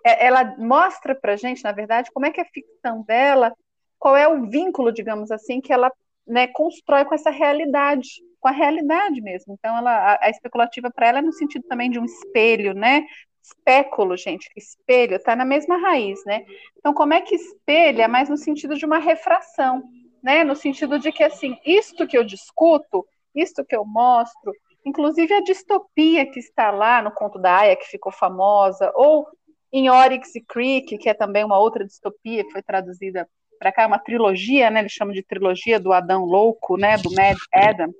é 0.06 0.26
ela 0.26 0.56
mostra 0.56 1.16
para 1.16 1.36
gente, 1.36 1.64
na 1.64 1.72
verdade, 1.72 2.10
como 2.12 2.26
é 2.26 2.30
que 2.30 2.40
a 2.40 2.44
ficção 2.44 3.02
dela, 3.02 3.52
qual 3.98 4.16
é 4.16 4.28
o 4.28 4.48
vínculo, 4.48 4.92
digamos 4.92 5.32
assim, 5.32 5.60
que 5.60 5.72
ela 5.72 5.90
né, 6.26 6.46
constrói 6.46 7.04
com 7.04 7.14
essa 7.14 7.30
realidade, 7.30 8.08
com 8.38 8.46
a 8.46 8.52
realidade 8.52 9.20
mesmo. 9.20 9.54
Então, 9.58 9.76
ela, 9.76 10.14
a, 10.14 10.26
a 10.26 10.30
especulativa 10.30 10.90
para 10.94 11.08
ela 11.08 11.18
é 11.18 11.22
no 11.22 11.32
sentido 11.32 11.64
também 11.68 11.90
de 11.90 11.98
um 11.98 12.04
espelho, 12.04 12.72
né? 12.72 13.04
Espéculo, 13.42 14.16
gente, 14.16 14.48
espelho, 14.56 15.16
está 15.16 15.34
na 15.34 15.44
mesma 15.44 15.76
raiz, 15.78 16.24
né? 16.24 16.44
Então, 16.78 16.92
como 16.92 17.14
é 17.14 17.20
que 17.20 17.34
espelha, 17.34 18.06
mas 18.06 18.28
no 18.28 18.36
sentido 18.36 18.74
de 18.76 18.84
uma 18.84 18.98
refração. 18.98 19.82
né? 20.22 20.44
No 20.44 20.54
sentido 20.54 20.98
de 20.98 21.10
que 21.10 21.24
assim, 21.24 21.56
isto 21.64 22.06
que 22.06 22.16
eu 22.16 22.22
discuto, 22.24 23.06
isto 23.34 23.64
que 23.64 23.74
eu 23.74 23.84
mostro, 23.84 24.52
inclusive 24.84 25.32
a 25.34 25.40
distopia 25.40 26.26
que 26.30 26.38
está 26.38 26.70
lá 26.70 27.02
no 27.02 27.10
conto 27.10 27.38
da 27.38 27.58
Aya, 27.58 27.76
que 27.76 27.86
ficou 27.86 28.12
famosa, 28.12 28.92
ou 28.94 29.26
em 29.72 29.88
Oryx 29.88 30.34
e 30.34 30.40
Creek, 30.42 30.98
que 30.98 31.08
é 31.08 31.14
também 31.14 31.44
uma 31.44 31.58
outra 31.58 31.84
distopia 31.84 32.44
que 32.44 32.50
foi 32.50 32.62
traduzida 32.62 33.28
para 33.58 33.72
cá, 33.72 33.86
uma 33.86 33.98
trilogia, 33.98 34.70
né? 34.70 34.80
Eles 34.80 34.92
chamam 34.92 35.14
de 35.14 35.22
trilogia 35.22 35.78
do 35.78 35.92
Adão 35.92 36.24
louco, 36.24 36.76
né? 36.76 36.96
Do 36.96 37.10
Mad 37.14 37.36
Adam. 37.52 37.92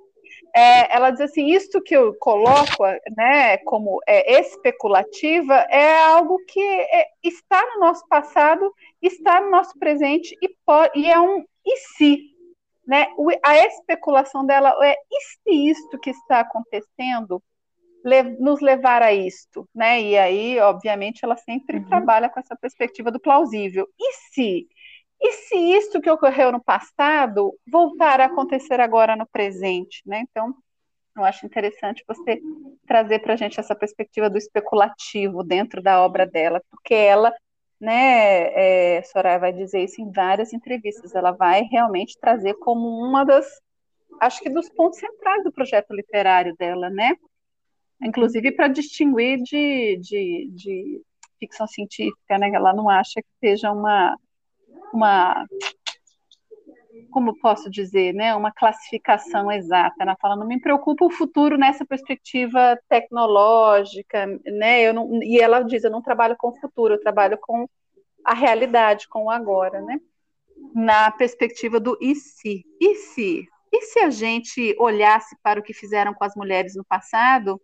É, 0.55 0.95
ela 0.95 1.11
diz 1.11 1.21
assim: 1.21 1.47
isto 1.47 1.81
que 1.83 1.97
eu 1.97 2.15
coloco, 2.15 2.85
né? 3.17 3.59
Como 3.59 4.01
é, 4.07 4.41
especulativa 4.41 5.55
é 5.71 6.03
algo 6.03 6.39
que 6.47 6.61
é, 6.61 7.07
está 7.23 7.63
no 7.75 7.81
nosso 7.81 8.07
passado, 8.09 8.73
está 9.01 9.41
no 9.41 9.51
nosso 9.51 9.79
presente 9.79 10.37
e, 10.43 10.49
pode, 10.65 10.99
e 10.99 11.11
é 11.11 11.21
um 11.21 11.45
e 11.65 11.77
se, 11.77 12.31
né? 12.87 13.07
A 13.45 13.59
especulação 13.67 14.45
dela 14.45 14.75
é 14.83 14.95
e 15.11 15.21
se 15.21 15.71
isto 15.71 15.99
que 15.99 16.11
está 16.11 16.41
acontecendo 16.41 17.43
nos 18.39 18.61
levar 18.61 19.03
a 19.03 19.13
isto, 19.13 19.69
né? 19.75 20.01
E 20.01 20.17
aí, 20.17 20.59
obviamente, 20.59 21.25
ela 21.25 21.37
sempre 21.37 21.79
uhum. 21.79 21.85
trabalha 21.85 22.31
com 22.31 22.41
essa 22.41 22.57
perspectiva 22.57 23.11
do 23.11 23.21
plausível. 23.21 23.87
E 23.99 24.13
se? 24.33 24.67
E 25.21 25.33
se 25.33 25.57
isso 25.57 26.01
que 26.01 26.11
ocorreu 26.11 26.51
no 26.51 26.63
passado 26.63 27.55
voltar 27.71 28.21
a 28.21 28.27
acontecer 28.27 28.81
agora 28.81 29.17
no 29.17 29.27
presente, 29.27 30.03
né? 30.07 30.23
Então, 30.31 30.55
eu 31.17 31.25
acho 31.25 31.45
interessante 31.45 32.05
você 32.07 32.41
trazer 32.87 33.19
para 33.21 33.35
a 33.35 33.37
gente 33.37 33.61
essa 33.61 33.75
perspectiva 33.75 34.31
do 34.31 34.39
especulativo 34.39 35.43
dentro 35.43 35.83
da 35.83 36.03
obra 36.03 36.27
dela, 36.27 36.63
porque 36.71 36.95
ela, 36.95 37.33
né, 37.81 38.97
é, 38.99 39.03
Soraya 39.03 39.39
vai 39.39 39.53
dizer 39.53 39.83
isso 39.85 40.01
em 40.01 40.11
várias 40.11 40.53
entrevistas, 40.53 41.15
ela 41.15 41.33
vai 41.33 41.63
realmente 41.63 42.19
trazer 42.19 42.55
como 42.55 42.89
uma 42.89 43.25
das, 43.25 43.47
acho 44.21 44.41
que 44.41 44.49
dos 44.49 44.71
pontos 44.71 44.99
centrais 44.99 45.45
do 45.45 45.53
projeto 45.53 45.93
literário 45.93 46.55
dela, 46.57 46.89
né? 46.89 47.15
inclusive 48.03 48.53
para 48.53 48.69
distinguir 48.69 49.43
de, 49.43 49.97
de, 49.99 50.51
de, 50.53 51.03
ficção 51.39 51.67
científica, 51.67 52.39
né? 52.39 52.51
Ela 52.53 52.75
não 52.75 52.89
acha 52.89 53.23
que 53.23 53.29
seja 53.41 53.71
uma, 53.73 54.15
uma 54.93 55.47
como 57.11 57.37
posso 57.39 57.69
dizer, 57.69 58.15
né, 58.15 58.35
uma 58.35 58.53
classificação 58.53 59.51
exata. 59.51 59.97
Ela 60.01 60.17
fala, 60.21 60.37
não 60.37 60.47
me 60.47 60.61
preocupa 60.61 61.05
o 61.05 61.11
futuro 61.11 61.59
nessa 61.59 61.85
perspectiva 61.85 62.79
tecnológica, 62.89 64.27
né? 64.45 64.83
Eu 64.83 64.95
não, 64.95 65.23
e 65.23 65.39
ela 65.39 65.63
diz, 65.63 65.85
eu 65.85 65.91
não 65.91 66.03
trabalho 66.03 66.37
com 66.39 66.49
o 66.49 66.61
futuro, 66.61 66.95
eu 66.95 67.01
trabalho 67.01 67.37
com 67.39 67.69
a 68.25 68.35
realidade, 68.35 69.09
com 69.09 69.25
o 69.25 69.31
agora, 69.31 69.81
né? 69.83 69.99
Na 70.75 71.11
perspectiva 71.11 71.81
do 71.81 71.99
e 72.01 72.15
se? 72.15 72.65
E 72.81 72.95
se? 72.95 73.47
E 73.73 73.83
se 73.83 74.01
a 74.01 74.11
gente 74.11 74.75
olhasse 74.79 75.37
para 75.43 75.61
o 75.61 75.63
que 75.63 75.73
fizeram 75.73 76.13
com 76.13 76.25
as 76.25 76.35
mulheres 76.35 76.75
no 76.77 76.85
passado 76.85 77.61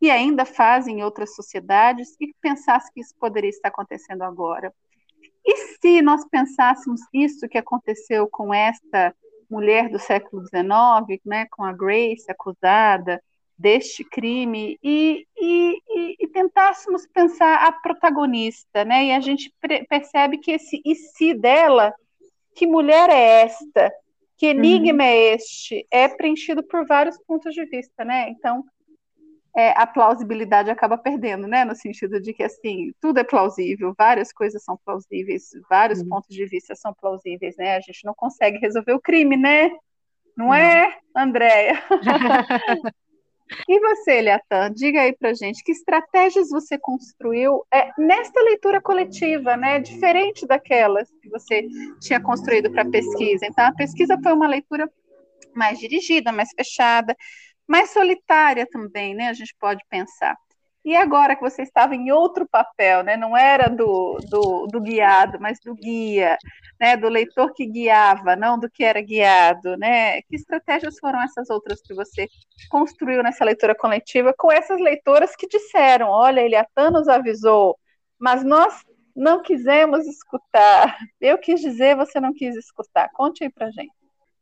e 0.00 0.10
ainda 0.10 0.44
fazem 0.44 1.00
em 1.00 1.04
outras 1.04 1.34
sociedades 1.34 2.16
e 2.18 2.32
pensasse 2.40 2.90
que 2.92 3.00
isso 3.00 3.14
poderia 3.18 3.50
estar 3.50 3.68
acontecendo 3.68 4.22
agora. 4.22 4.72
E 5.44 5.56
se 5.56 6.02
nós 6.02 6.26
pensássemos 6.28 7.00
isso 7.12 7.48
que 7.48 7.58
aconteceu 7.58 8.28
com 8.28 8.52
esta 8.52 9.14
mulher 9.50 9.88
do 9.88 9.98
século 9.98 10.42
XIX, 10.42 11.20
né, 11.24 11.46
com 11.50 11.64
a 11.64 11.72
Grace 11.72 12.24
acusada 12.28 13.22
deste 13.58 14.02
crime, 14.04 14.78
e, 14.82 15.26
e, 15.38 15.82
e, 15.88 16.16
e 16.20 16.28
tentássemos 16.28 17.06
pensar 17.06 17.66
a 17.66 17.72
protagonista, 17.72 18.84
né, 18.84 19.06
e 19.06 19.12
a 19.12 19.20
gente 19.20 19.52
percebe 19.88 20.38
que 20.38 20.52
esse 20.52 20.80
e 20.84 20.94
se 20.94 21.34
dela, 21.34 21.92
que 22.54 22.66
mulher 22.66 23.10
é 23.10 23.42
esta, 23.42 23.92
que 24.38 24.46
enigma 24.46 25.04
uhum. 25.04 25.10
é 25.10 25.34
este, 25.34 25.86
é 25.90 26.08
preenchido 26.08 26.62
por 26.62 26.86
vários 26.86 27.18
pontos 27.26 27.52
de 27.52 27.66
vista, 27.66 28.02
né, 28.02 28.30
então 28.30 28.64
é, 29.56 29.70
a 29.76 29.86
plausibilidade 29.86 30.70
acaba 30.70 30.96
perdendo, 30.96 31.46
né? 31.46 31.64
No 31.64 31.74
sentido 31.74 32.20
de 32.20 32.32
que 32.32 32.42
assim, 32.42 32.92
tudo 33.00 33.18
é 33.18 33.24
plausível, 33.24 33.94
várias 33.96 34.32
coisas 34.32 34.62
são 34.62 34.78
plausíveis, 34.84 35.50
vários 35.68 36.00
uhum. 36.00 36.08
pontos 36.08 36.34
de 36.34 36.46
vista 36.46 36.74
são 36.74 36.94
plausíveis, 36.94 37.56
né? 37.56 37.76
A 37.76 37.80
gente 37.80 38.04
não 38.04 38.14
consegue 38.14 38.58
resolver 38.58 38.92
o 38.92 39.00
crime, 39.00 39.36
né? 39.36 39.70
Não, 40.36 40.46
não. 40.46 40.54
é, 40.54 40.96
Andréia? 41.16 41.82
e 43.68 43.80
você, 43.80 44.18
Eliatan, 44.18 44.72
diga 44.72 45.00
aí 45.00 45.16
pra 45.16 45.34
gente, 45.34 45.64
que 45.64 45.72
estratégias 45.72 46.50
você 46.50 46.78
construiu 46.78 47.64
é, 47.72 47.90
nesta 47.98 48.40
leitura 48.42 48.80
coletiva, 48.80 49.56
né? 49.56 49.80
Diferente 49.80 50.46
daquelas 50.46 51.10
que 51.20 51.28
você 51.28 51.66
tinha 52.00 52.20
construído 52.20 52.70
para 52.70 52.82
a 52.82 52.90
pesquisa. 52.90 53.46
Então, 53.46 53.66
a 53.66 53.74
pesquisa 53.74 54.16
foi 54.22 54.32
uma 54.32 54.46
leitura 54.46 54.88
mais 55.52 55.80
dirigida, 55.80 56.30
mais 56.30 56.50
fechada 56.54 57.16
mais 57.70 57.90
solitária 57.90 58.66
também, 58.68 59.14
né? 59.14 59.28
A 59.28 59.32
gente 59.32 59.54
pode 59.56 59.80
pensar. 59.88 60.36
E 60.84 60.96
agora 60.96 61.36
que 61.36 61.42
você 61.42 61.62
estava 61.62 61.94
em 61.94 62.10
outro 62.10 62.48
papel, 62.48 63.04
né? 63.04 63.16
Não 63.16 63.36
era 63.36 63.68
do, 63.68 64.18
do, 64.28 64.66
do, 64.66 64.80
guiado, 64.80 65.38
mas 65.40 65.60
do 65.60 65.72
guia, 65.74 66.36
né? 66.80 66.96
Do 66.96 67.08
leitor 67.08 67.52
que 67.52 67.64
guiava, 67.66 68.34
não 68.34 68.58
do 68.58 68.68
que 68.68 68.82
era 68.82 69.00
guiado, 69.00 69.76
né? 69.76 70.20
Que 70.22 70.34
estratégias 70.34 70.98
foram 70.98 71.22
essas 71.22 71.48
outras 71.48 71.80
que 71.80 71.94
você 71.94 72.26
construiu 72.70 73.22
nessa 73.22 73.44
leitura 73.44 73.74
coletiva 73.74 74.34
com 74.36 74.50
essas 74.50 74.80
leitoras 74.80 75.36
que 75.36 75.46
disseram, 75.46 76.08
olha, 76.08 76.40
Eliatan 76.40 76.90
nos 76.90 77.06
avisou, 77.06 77.78
mas 78.18 78.42
nós 78.42 78.82
não 79.14 79.42
quisemos 79.42 80.06
escutar. 80.08 80.98
Eu 81.20 81.38
quis 81.38 81.60
dizer, 81.60 81.94
você 81.94 82.18
não 82.18 82.32
quis 82.34 82.56
escutar. 82.56 83.10
Conte 83.12 83.44
aí 83.44 83.50
pra 83.50 83.70
gente 83.70 83.99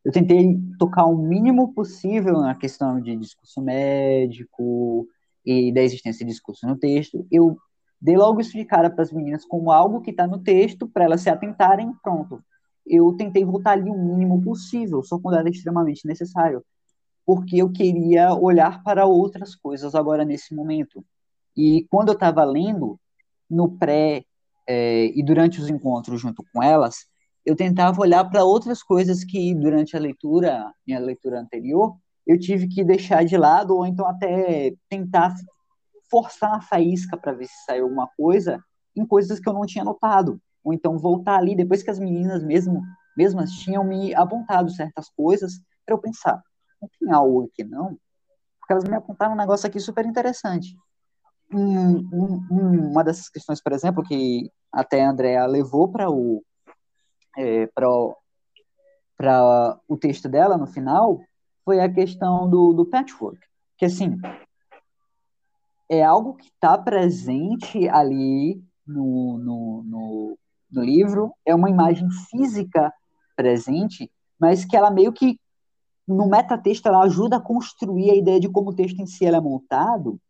eu 0.09 0.13
tentei 0.13 0.59
tocar 0.79 1.05
o 1.05 1.19
mínimo 1.19 1.75
possível 1.75 2.41
na 2.41 2.55
questão 2.55 2.99
de 2.99 3.15
discurso 3.15 3.61
médico 3.61 5.07
e 5.45 5.71
da 5.71 5.83
existência 5.83 6.25
de 6.25 6.33
discurso 6.33 6.67
no 6.67 6.79
texto. 6.79 7.27
Eu 7.31 7.59
dei 8.01 8.17
logo 8.17 8.41
isso 8.41 8.57
de 8.57 8.65
cara 8.65 8.89
para 8.89 9.03
as 9.03 9.13
meninas 9.13 9.45
como 9.45 9.71
algo 9.71 10.01
que 10.01 10.11
está 10.11 10.27
no 10.27 10.39
texto, 10.39 10.89
para 10.89 11.05
elas 11.05 11.21
se 11.21 11.29
atentarem, 11.29 11.93
pronto. 12.03 12.43
Eu 12.87 13.13
tentei 13.19 13.45
voltar 13.45 13.73
ali 13.73 13.91
o 13.91 14.03
mínimo 14.03 14.41
possível, 14.41 15.03
só 15.03 15.19
quando 15.19 15.37
era 15.37 15.51
extremamente 15.51 16.07
necessário, 16.07 16.65
porque 17.27 17.59
eu 17.59 17.71
queria 17.71 18.33
olhar 18.33 18.83
para 18.83 19.05
outras 19.05 19.55
coisas 19.55 19.95
agora 19.95 20.25
nesse 20.25 20.55
momento. 20.55 21.05
E 21.55 21.87
quando 21.91 22.09
eu 22.09 22.15
estava 22.15 22.43
lendo, 22.45 22.99
no 23.51 23.77
pré 23.77 24.25
é, 24.67 25.13
e 25.15 25.23
durante 25.23 25.61
os 25.61 25.69
encontros 25.69 26.19
junto 26.19 26.43
com 26.51 26.63
elas, 26.63 27.05
eu 27.49 27.57
tentava 27.57 27.99
olhar 28.03 28.23
para 28.27 28.45
outras 28.45 28.83
coisas 28.83 29.25
que 29.25 29.55
durante 29.55 29.97
a 29.97 30.01
leitura, 30.01 30.71
minha 30.87 31.01
leitura 31.01 31.41
anterior, 31.41 31.97
eu 32.27 32.39
tive 32.39 32.69
que 32.69 32.85
deixar 32.85 33.25
de 33.25 33.39
lado 33.39 33.75
ou 33.75 33.87
então 33.87 34.07
até 34.07 34.75
tentar 34.87 35.35
forçar 36.11 36.57
a 36.57 36.61
faísca 36.61 37.17
para 37.17 37.33
ver 37.33 37.47
se 37.47 37.65
saiu 37.65 37.85
alguma 37.85 38.07
coisa 38.19 38.63
em 38.95 39.07
coisas 39.07 39.41
que 39.41 39.49
eu 39.49 39.55
não 39.55 39.65
tinha 39.65 39.83
notado, 39.83 40.39
ou 40.63 40.75
então 40.75 40.99
voltar 40.99 41.39
ali 41.39 41.57
depois 41.57 41.83
que 41.83 41.89
as 41.89 41.99
meninas 41.99 42.45
mesmo 42.45 42.83
mesmas 43.17 43.51
tinham 43.53 43.83
me 43.83 44.15
apontado 44.15 44.71
certas 44.71 45.09
coisas 45.09 45.55
para 45.87 45.95
eu 45.95 45.99
pensar, 45.99 46.43
não 46.83 46.91
tem 47.01 47.11
algo 47.11 47.45
aqui 47.51 47.65
não? 47.65 47.97
Porque 48.61 48.73
elas 48.75 48.85
me 48.85 48.95
apontaram 48.95 49.33
um 49.33 49.39
negócio 49.39 49.67
aqui 49.67 49.81
super 49.81 50.05
interessante. 50.05 50.77
Um, 51.51 51.97
um, 52.13 52.91
uma 52.91 53.03
dessas 53.03 53.31
questões, 53.31 53.63
por 53.63 53.73
exemplo, 53.73 54.05
que 54.05 54.53
até 54.71 55.03
a 55.03 55.11
Andrea 55.11 55.47
levou 55.47 55.89
para 55.89 56.11
o 56.11 56.43
é, 57.39 57.69
para 57.69 57.87
o 59.89 59.97
texto 59.97 60.29
dela 60.29 60.59
no 60.59 60.67
final 60.67 61.21
foi 61.65 61.81
a 61.81 61.93
questão 61.93 62.51
do, 62.51 62.73
do 62.73 62.85
patchwork, 62.85 63.39
que 63.77 63.85
assim 63.85 64.21
é 65.89 66.05
algo 66.05 66.35
que 66.35 66.49
está 66.49 66.77
presente 66.77 67.89
ali 67.89 68.61
no, 68.87 69.39
no, 69.39 69.83
no, 69.85 70.39
no 70.71 70.83
livro, 70.83 71.33
é 71.47 71.55
uma 71.55 71.71
imagem 71.71 72.09
física 72.31 72.93
presente, 73.35 74.11
mas 74.39 74.65
que 74.65 74.77
ela 74.77 74.91
meio 74.91 75.13
que 75.13 75.39
no 76.07 76.29
metatexto 76.29 76.89
ela 76.89 77.05
ajuda 77.05 77.37
a 77.37 77.41
construir 77.41 78.11
a 78.11 78.17
ideia 78.17 78.41
de 78.41 78.49
como 78.49 78.71
o 78.71 78.75
texto 78.75 79.01
em 79.01 79.07
si 79.07 79.25
é 79.25 79.41
montado. 79.41 80.21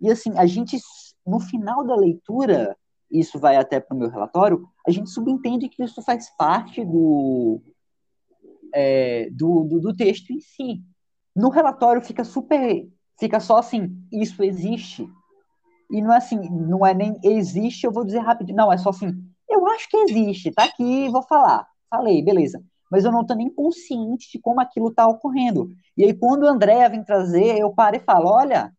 E 0.00 0.10
assim, 0.10 0.36
a 0.38 0.46
gente 0.46 0.78
no 1.26 1.40
final 1.40 1.84
da 1.84 1.96
leitura, 1.96 2.76
isso 3.10 3.38
vai 3.38 3.56
até 3.56 3.80
para 3.80 3.94
o 3.94 3.98
meu 3.98 4.08
relatório, 4.08 4.68
a 4.86 4.90
gente 4.90 5.10
subentende 5.10 5.68
que 5.68 5.82
isso 5.82 6.02
faz 6.02 6.28
parte 6.36 6.84
do, 6.84 7.60
é, 8.74 9.28
do, 9.30 9.64
do, 9.64 9.80
do, 9.80 9.96
texto 9.96 10.30
em 10.30 10.40
si. 10.40 10.82
No 11.34 11.50
relatório 11.50 12.04
fica 12.04 12.24
super, 12.24 12.88
fica 13.18 13.40
só 13.40 13.58
assim, 13.58 13.96
isso 14.12 14.42
existe. 14.42 15.08
E 15.90 16.02
não 16.02 16.12
é 16.12 16.16
assim, 16.16 16.38
não 16.50 16.84
é 16.84 16.92
nem 16.92 17.16
existe, 17.22 17.84
eu 17.84 17.92
vou 17.92 18.04
dizer 18.04 18.18
rapidinho, 18.18 18.56
não, 18.56 18.72
é 18.72 18.76
só 18.76 18.90
assim, 18.90 19.12
eu 19.48 19.66
acho 19.68 19.88
que 19.88 19.96
existe, 19.96 20.50
tá 20.50 20.64
aqui, 20.64 21.08
vou 21.08 21.22
falar. 21.22 21.66
Falei, 21.88 22.22
beleza. 22.22 22.62
Mas 22.90 23.04
eu 23.04 23.12
não 23.12 23.22
estou 23.22 23.36
nem 23.36 23.52
consciente 23.52 24.30
de 24.30 24.38
como 24.38 24.60
aquilo 24.60 24.88
está 24.88 25.06
ocorrendo. 25.06 25.70
E 25.96 26.04
aí, 26.04 26.14
quando 26.14 26.44
o 26.44 26.48
André 26.48 26.88
vem 26.88 27.02
trazer, 27.02 27.58
eu 27.58 27.72
paro 27.72 27.96
e 27.96 28.00
falo, 28.00 28.28
olha, 28.28 28.72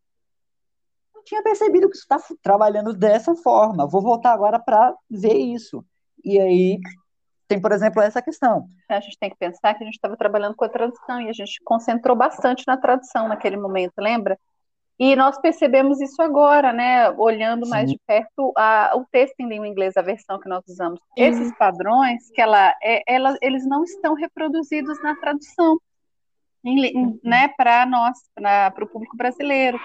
tinha 1.28 1.42
percebido 1.42 1.88
que 1.88 1.96
isso 1.96 2.06
está 2.10 2.18
trabalhando 2.42 2.92
dessa 2.92 3.34
forma. 3.36 3.86
Vou 3.86 4.00
voltar 4.00 4.32
agora 4.32 4.58
para 4.58 4.94
ver 5.10 5.36
isso. 5.36 5.84
E 6.24 6.40
aí 6.40 6.80
tem, 7.46 7.60
por 7.60 7.72
exemplo, 7.72 8.02
essa 8.02 8.20
questão. 8.20 8.68
A 8.88 9.00
gente 9.00 9.18
tem 9.18 9.30
que 9.30 9.36
pensar 9.36 9.74
que 9.74 9.82
a 9.82 9.86
gente 9.86 9.94
estava 9.94 10.16
trabalhando 10.16 10.54
com 10.54 10.64
a 10.64 10.68
tradução 10.68 11.20
e 11.20 11.28
a 11.28 11.32
gente 11.32 11.60
concentrou 11.64 12.16
bastante 12.16 12.64
na 12.66 12.76
tradução 12.76 13.28
naquele 13.28 13.56
momento, 13.56 13.94
lembra? 13.98 14.38
E 14.98 15.14
nós 15.14 15.40
percebemos 15.40 16.00
isso 16.00 16.20
agora, 16.20 16.72
né? 16.72 17.08
Olhando 17.10 17.64
Sim. 17.64 17.70
mais 17.70 17.90
de 17.90 17.98
perto 18.06 18.52
a, 18.56 18.92
o 18.96 19.04
texto 19.10 19.38
em 19.38 19.48
língua 19.48 19.68
inglesa, 19.68 20.00
a 20.00 20.02
versão 20.02 20.40
que 20.40 20.48
nós 20.48 20.64
usamos. 20.66 20.98
Sim. 21.00 21.24
Esses 21.24 21.56
padrões, 21.56 22.28
que 22.30 22.40
ela, 22.40 22.74
é, 22.82 23.02
ela, 23.06 23.36
eles 23.40 23.64
não 23.66 23.84
estão 23.84 24.14
reproduzidos 24.14 25.00
na 25.02 25.14
tradução, 25.14 25.78
em, 26.64 27.18
né? 27.22 27.48
Para 27.56 27.86
nós, 27.86 28.18
para 28.34 28.84
o 28.84 28.88
público 28.88 29.16
brasileiro. 29.16 29.78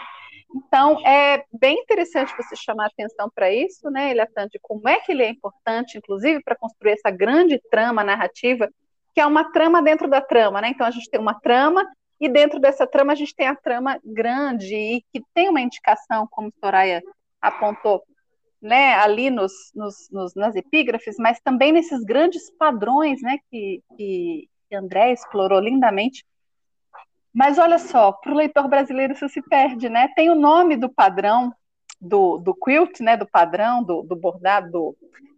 Então, 0.56 1.06
é 1.06 1.43
bem 1.51 1.80
interessante 1.80 2.36
você 2.38 2.56
chamar 2.56 2.88
atenção 2.88 3.30
para 3.34 3.51
isso, 3.51 3.89
né, 3.89 4.12
Eliatan, 4.12 4.47
de 4.47 4.60
como 4.62 4.88
é 4.88 4.99
que 4.99 5.12
ele 5.12 5.24
é 5.24 5.30
importante, 5.30 5.97
inclusive, 5.97 6.43
para 6.43 6.56
construir 6.56 6.91
essa 6.91 7.10
grande 7.10 7.60
trama 7.72 8.04
narrativa, 8.04 8.70
que 9.16 9.22
é 9.22 9.26
uma 9.26 9.51
trama 9.51 9.82
dentro 9.82 10.08
da 10.08 10.22
trama, 10.22 10.62
né? 10.62 10.70
Então, 10.70 10.86
a 10.86 10.91
gente 10.91 11.10
tem 11.10 11.20
uma 11.20 11.39
trama, 11.39 11.86
e 12.20 12.30
dentro 12.30 12.60
dessa 12.60 12.86
trama 12.86 13.14
a 13.14 13.16
gente 13.16 13.36
tem 13.36 13.47
a 13.47 13.56
trama 13.56 13.99
grande, 14.04 14.76
e 14.76 15.04
que 15.12 15.24
tem 15.34 15.49
uma 15.49 15.62
indicação, 15.62 16.28
como 16.30 16.54
Soraya 16.60 17.01
apontou, 17.41 18.04
né, 18.62 18.93
ali 18.95 19.30
nos, 19.30 19.51
nos, 19.76 20.10
nos, 20.12 20.36
nas 20.36 20.56
epígrafes, 20.56 21.18
mas 21.18 21.39
também 21.43 21.72
nesses 21.72 22.04
grandes 22.04 22.49
padrões, 22.58 23.22
né, 23.22 23.38
que, 23.49 23.82
que 23.97 24.47
André 24.72 25.12
explorou 25.12 25.60
lindamente, 25.60 26.24
mas 27.34 27.57
olha 27.57 27.79
só, 27.79 28.11
para 28.11 28.31
o 28.31 28.36
leitor 28.36 28.67
brasileiro 28.67 29.13
isso 29.13 29.27
se 29.27 29.41
perde, 29.41 29.89
né? 29.89 30.07
Tem 30.15 30.29
o 30.29 30.36
nome 30.36 30.77
do 30.77 30.88
padrão 30.88 31.51
do, 31.99 32.38
do 32.38 32.53
quilt, 32.53 32.99
né? 32.99 33.17
Do 33.17 33.25
padrão, 33.25 33.84
do, 33.84 34.03
do 34.03 34.15
bordado, 34.15 34.69
do, 34.71 34.97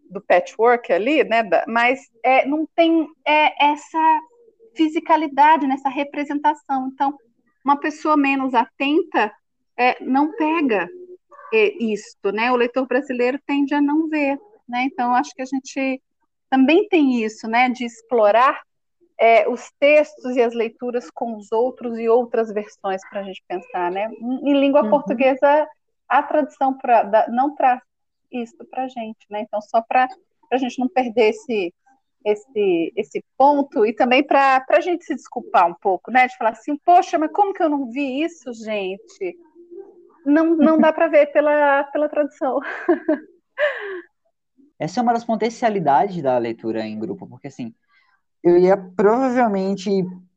do 0.09 0.21
patchwork 0.21 0.91
ali, 0.91 1.23
né? 1.23 1.41
Mas 1.67 2.01
é, 2.21 2.45
não 2.45 2.67
tem 2.75 3.07
é, 3.25 3.71
essa 3.71 4.21
fisicalidade 4.75 5.65
nessa 5.65 5.87
representação. 5.87 6.89
Então, 6.93 7.17
uma 7.63 7.79
pessoa 7.79 8.17
menos 8.17 8.53
atenta 8.53 9.31
é, 9.77 10.03
não 10.03 10.31
pega 10.33 10.89
é, 11.53 11.81
isto, 11.81 12.29
né? 12.33 12.51
O 12.51 12.57
leitor 12.57 12.85
brasileiro 12.87 13.39
tende 13.47 13.73
a 13.73 13.81
não 13.81 14.09
ver, 14.09 14.37
né? 14.67 14.83
Então, 14.83 15.15
acho 15.15 15.31
que 15.33 15.41
a 15.41 15.45
gente 15.45 16.01
também 16.49 16.87
tem 16.89 17.23
isso, 17.23 17.47
né? 17.47 17.69
De 17.69 17.85
explorar 17.85 18.61
é, 19.18 19.47
os 19.47 19.72
textos 19.80 20.36
e 20.36 20.41
as 20.41 20.53
leituras 20.53 21.09
com 21.09 21.36
os 21.38 21.51
outros 21.51 21.97
e 21.97 22.09
outras 22.09 22.51
versões 22.51 23.01
para 23.09 23.22
a 23.22 23.24
gente 23.24 23.43
pensar, 23.47 23.91
né? 23.91 24.09
Em 24.20 24.53
língua 24.59 24.84
uhum. 24.84 24.89
portuguesa, 24.89 25.68
a 26.07 26.24
tradução 26.24 26.78
pra, 26.78 27.03
da, 27.03 27.28
não 27.30 27.55
traz 27.55 27.82
isso 28.32 28.66
para 28.70 28.84
a 28.84 28.88
gente, 28.88 29.26
né? 29.30 29.41
Então, 29.41 29.61
só 29.61 29.82
para 29.82 30.07
a 30.51 30.57
gente 30.57 30.80
não 30.80 30.89
perder 30.89 31.30
esse, 31.30 31.74
esse, 32.26 32.93
esse 32.95 33.24
ponto 33.38 33.86
e 33.86 33.93
também 33.93 34.24
para 34.24 34.66
a 34.70 34.82
gente 34.82 35.05
se 35.05 35.16
desculpar 35.16 35.68
um 35.68 35.74
pouco, 35.74 36.11
né? 36.11 36.28
De 36.28 36.36
falar 36.38 36.51
assim, 36.51 36.78
poxa, 36.78 37.18
mas 37.18 37.32
como 37.32 37.53
que 37.53 37.63
eu 37.63 37.70
não 37.70 37.89
vi 37.89 38.22
isso, 38.24 38.51
gente? 38.53 39.38
Não, 40.26 40.55
não 40.55 40.78
dá 40.78 40.91
para 40.91 41.07
ver 41.07 41.28
pela, 41.28 41.84
pela 41.86 42.09
tradução. 42.09 42.59
Essa 44.78 44.99
é 44.99 45.03
uma 45.03 45.13
das 45.13 45.24
potencialidades 45.24 46.22
da 46.22 46.38
leitura 46.38 46.82
em 46.82 46.99
grupo, 46.99 47.26
porque 47.26 47.47
assim, 47.47 47.74
eu 48.45 48.59
ia 48.59 48.77
provavelmente 48.77 49.89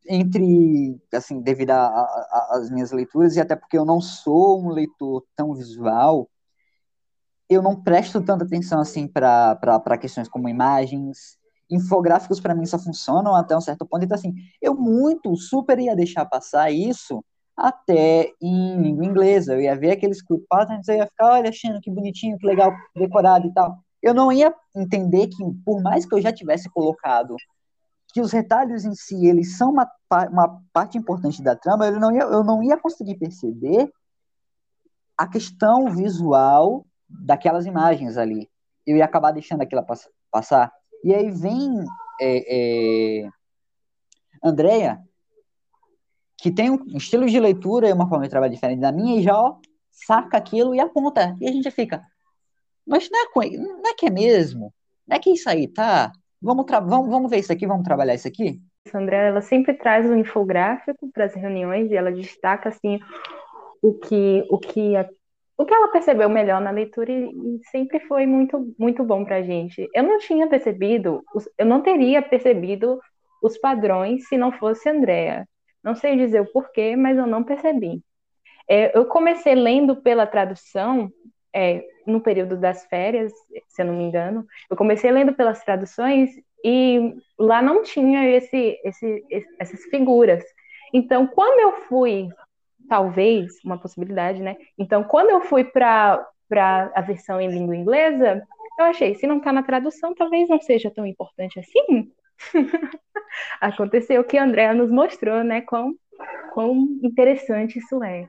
entre, 0.09 0.99
assim, 1.13 1.43
devido 1.43 1.73
às 1.73 2.71
minhas 2.71 2.91
leituras, 2.91 3.37
e 3.37 3.41
até 3.41 3.55
porque 3.55 3.77
eu 3.77 3.85
não 3.85 4.01
sou 4.01 4.59
um 4.65 4.71
leitor 4.71 5.23
tão 5.37 5.55
visual, 5.55 6.27
eu 7.51 7.61
não 7.61 7.77
presto 7.77 8.23
tanta 8.23 8.45
atenção, 8.45 8.81
assim, 8.81 9.07
para 9.07 9.99
questões 10.01 10.27
como 10.27 10.49
imagens, 10.49 11.37
infográficos 11.71 12.41
para 12.41 12.55
mim 12.55 12.65
só 12.65 12.79
funcionam 12.79 13.35
até 13.35 13.55
um 13.55 13.61
certo 13.61 13.85
ponto, 13.85 14.03
então, 14.03 14.17
assim, 14.17 14.35
eu 14.63 14.75
muito, 14.75 15.37
super 15.37 15.79
ia 15.79 15.95
deixar 15.95 16.25
passar 16.25 16.71
isso 16.71 17.23
até 17.55 18.33
em 18.41 18.81
língua 18.81 19.05
inglesa, 19.05 19.53
eu 19.53 19.61
ia 19.61 19.77
ver 19.77 19.91
aqueles 19.91 20.23
quick 20.23 20.47
patterns, 20.49 20.89
eu 20.89 20.97
ia 20.97 21.07
ficar, 21.07 21.35
olha, 21.35 21.51
achando 21.51 21.79
que 21.79 21.91
bonitinho, 21.91 22.39
que 22.39 22.47
legal, 22.47 22.73
decorado 22.97 23.47
e 23.47 23.53
tal, 23.53 23.77
eu 24.03 24.15
não 24.15 24.33
ia 24.33 24.55
entender 24.75 25.27
que, 25.27 25.45
por 25.67 25.83
mais 25.83 26.07
que 26.07 26.15
eu 26.15 26.23
já 26.23 26.33
tivesse 26.33 26.71
colocado 26.71 27.37
que 28.13 28.21
os 28.21 28.33
retalhos 28.33 28.85
em 28.85 28.95
si, 28.95 29.27
eles 29.27 29.57
são 29.57 29.71
uma, 29.71 29.91
uma 30.31 30.63
parte 30.73 30.97
importante 30.97 31.43
da 31.43 31.55
trama, 31.55 31.87
eu 31.87 32.01
não, 32.01 32.13
ia, 32.13 32.23
eu 32.23 32.43
não 32.43 32.63
ia 32.63 32.77
conseguir 32.77 33.17
perceber 33.17 33.91
a 35.17 35.27
questão 35.27 35.91
visual 35.91 36.87
daquelas 37.09 37.67
imagens 37.67 38.17
ali. 38.17 38.49
Eu 38.87 38.97
ia 38.97 39.05
acabar 39.05 39.33
deixando 39.33 39.63
aquilo 39.63 39.85
passar. 40.31 40.73
E 41.05 41.15
aí 41.15 41.31
vem 41.31 41.85
é, 42.21 43.25
é, 43.25 43.29
Andrea, 44.43 45.01
que 46.37 46.51
tem 46.51 46.71
um 46.71 46.97
estilo 46.97 47.27
de 47.27 47.39
leitura 47.39 47.89
e 47.89 47.93
uma 47.93 48.09
forma 48.09 48.25
de 48.25 48.31
trabalho 48.31 48.53
diferente 48.53 48.81
da 48.81 48.93
minha, 48.93 49.19
e 49.19 49.23
já 49.23 49.39
ó, 49.39 49.57
saca 49.91 50.37
aquilo 50.37 50.75
e 50.75 50.81
aponta. 50.81 51.37
E 51.41 51.49
a 51.49 51.53
gente 51.53 51.71
fica, 51.71 52.03
mas 52.87 53.11
não 53.11 53.21
é, 53.21 53.51
não 53.51 53.91
é 53.91 53.95
que 53.95 54.07
é 54.07 54.11
mesmo? 54.11 54.73
Não 55.07 55.17
é 55.17 55.21
que 55.21 55.31
isso 55.31 55.49
aí 55.49 55.67
tá? 55.69 56.13
Vamos, 56.41 56.67
vamos, 56.69 57.09
vamos 57.09 57.31
ver 57.31 57.39
isso 57.39 57.53
aqui, 57.53 57.67
vamos 57.67 57.85
trabalhar 57.85 58.15
isso 58.15 58.29
aqui? 58.29 58.61
André, 58.95 59.29
ela 59.29 59.41
sempre 59.41 59.75
traz 59.75 60.09
um 60.09 60.17
infográfico 60.17 61.11
para 61.13 61.25
as 61.25 61.35
reuniões 61.35 61.91
e 61.91 61.97
ela 61.97 62.13
destaca 62.13 62.69
assim 62.69 62.99
o 63.83 63.93
que 63.95 64.45
o 64.51 64.59
que 64.59 64.97
a, 64.97 65.09
o 65.57 65.65
que 65.65 65.75
ela 65.75 65.89
percebeu 65.89 66.29
melhor 66.29 66.61
na 66.61 66.71
leitura 66.71 67.11
e, 67.11 67.25
e 67.25 67.61
sempre 67.71 68.01
foi 68.01 68.27
muito 68.27 68.75
muito 68.79 69.05
bom 69.05 69.25
para 69.25 69.37
a 69.37 69.43
gente. 69.43 69.89
Eu 69.95 70.03
não 70.05 70.19
tinha 70.19 70.49
percebido, 70.49 71.23
eu 71.59 71.67
não 71.67 71.83
teria 71.83 72.23
percebido 72.23 72.99
os 73.43 73.59
padrões 73.59 74.27
se 74.29 74.37
não 74.37 74.53
fosse 74.53 74.89
Andréa. 74.89 75.47
Não 75.83 75.95
sei 75.95 76.17
dizer 76.17 76.41
o 76.41 76.53
porquê, 76.53 76.97
mas 76.97 77.17
eu 77.17 77.27
não 77.27 77.45
percebi. 77.45 78.03
É, 78.69 78.97
eu 78.97 79.07
comecei 79.07 79.55
lendo 79.55 79.97
pela 79.97 80.27
tradução 80.27 81.11
é, 81.55 81.85
no 82.07 82.21
período 82.21 82.57
das 82.57 82.85
férias, 82.87 83.33
se 83.69 83.83
eu 83.83 83.87
não 83.87 83.95
me 83.95 84.05
engano, 84.05 84.47
eu 84.71 84.77
comecei 84.77 85.11
lendo 85.11 85.35
pelas 85.35 85.63
traduções 85.65 86.31
e 86.65 87.15
lá 87.39 87.63
não 87.63 87.83
tinha 87.83 88.29
esse, 88.29 88.79
esse, 88.85 89.25
essas 89.59 89.85
figuras. 89.85 90.45
Então, 90.93 91.27
quando 91.27 91.61
eu 91.61 91.73
fui, 91.87 92.29
talvez, 92.89 93.53
uma 93.65 93.79
possibilidade, 93.79 94.43
né? 94.43 94.57
Então, 94.79 95.05
quando 95.05 95.31
eu 95.31 95.43
fui 95.43 95.65
para 95.65 96.27
a 96.95 97.01
versão 97.03 97.41
em 97.41 97.51
língua 97.51 97.77
inglesa, 97.77 98.43
eu 98.79 98.85
achei, 98.87 99.15
se 99.15 99.27
não 99.27 99.39
está 99.39 99.53
na 99.53 99.63
tradução, 99.63 100.15
talvez 100.15 100.49
não 100.49 100.61
seja 100.61 100.91
tão 100.91 101.07
importante 101.07 101.59
assim. 101.59 102.11
Aconteceu 103.61 104.21
o 104.21 104.25
que 104.25 104.39
a 104.39 104.45
Andrea 104.45 104.73
nos 104.73 104.91
mostrou, 104.91 105.43
né? 105.43 105.61
Quão, 105.63 105.95
quão 106.53 106.75
interessante 107.03 107.79
isso 107.79 108.03
é. 108.03 108.29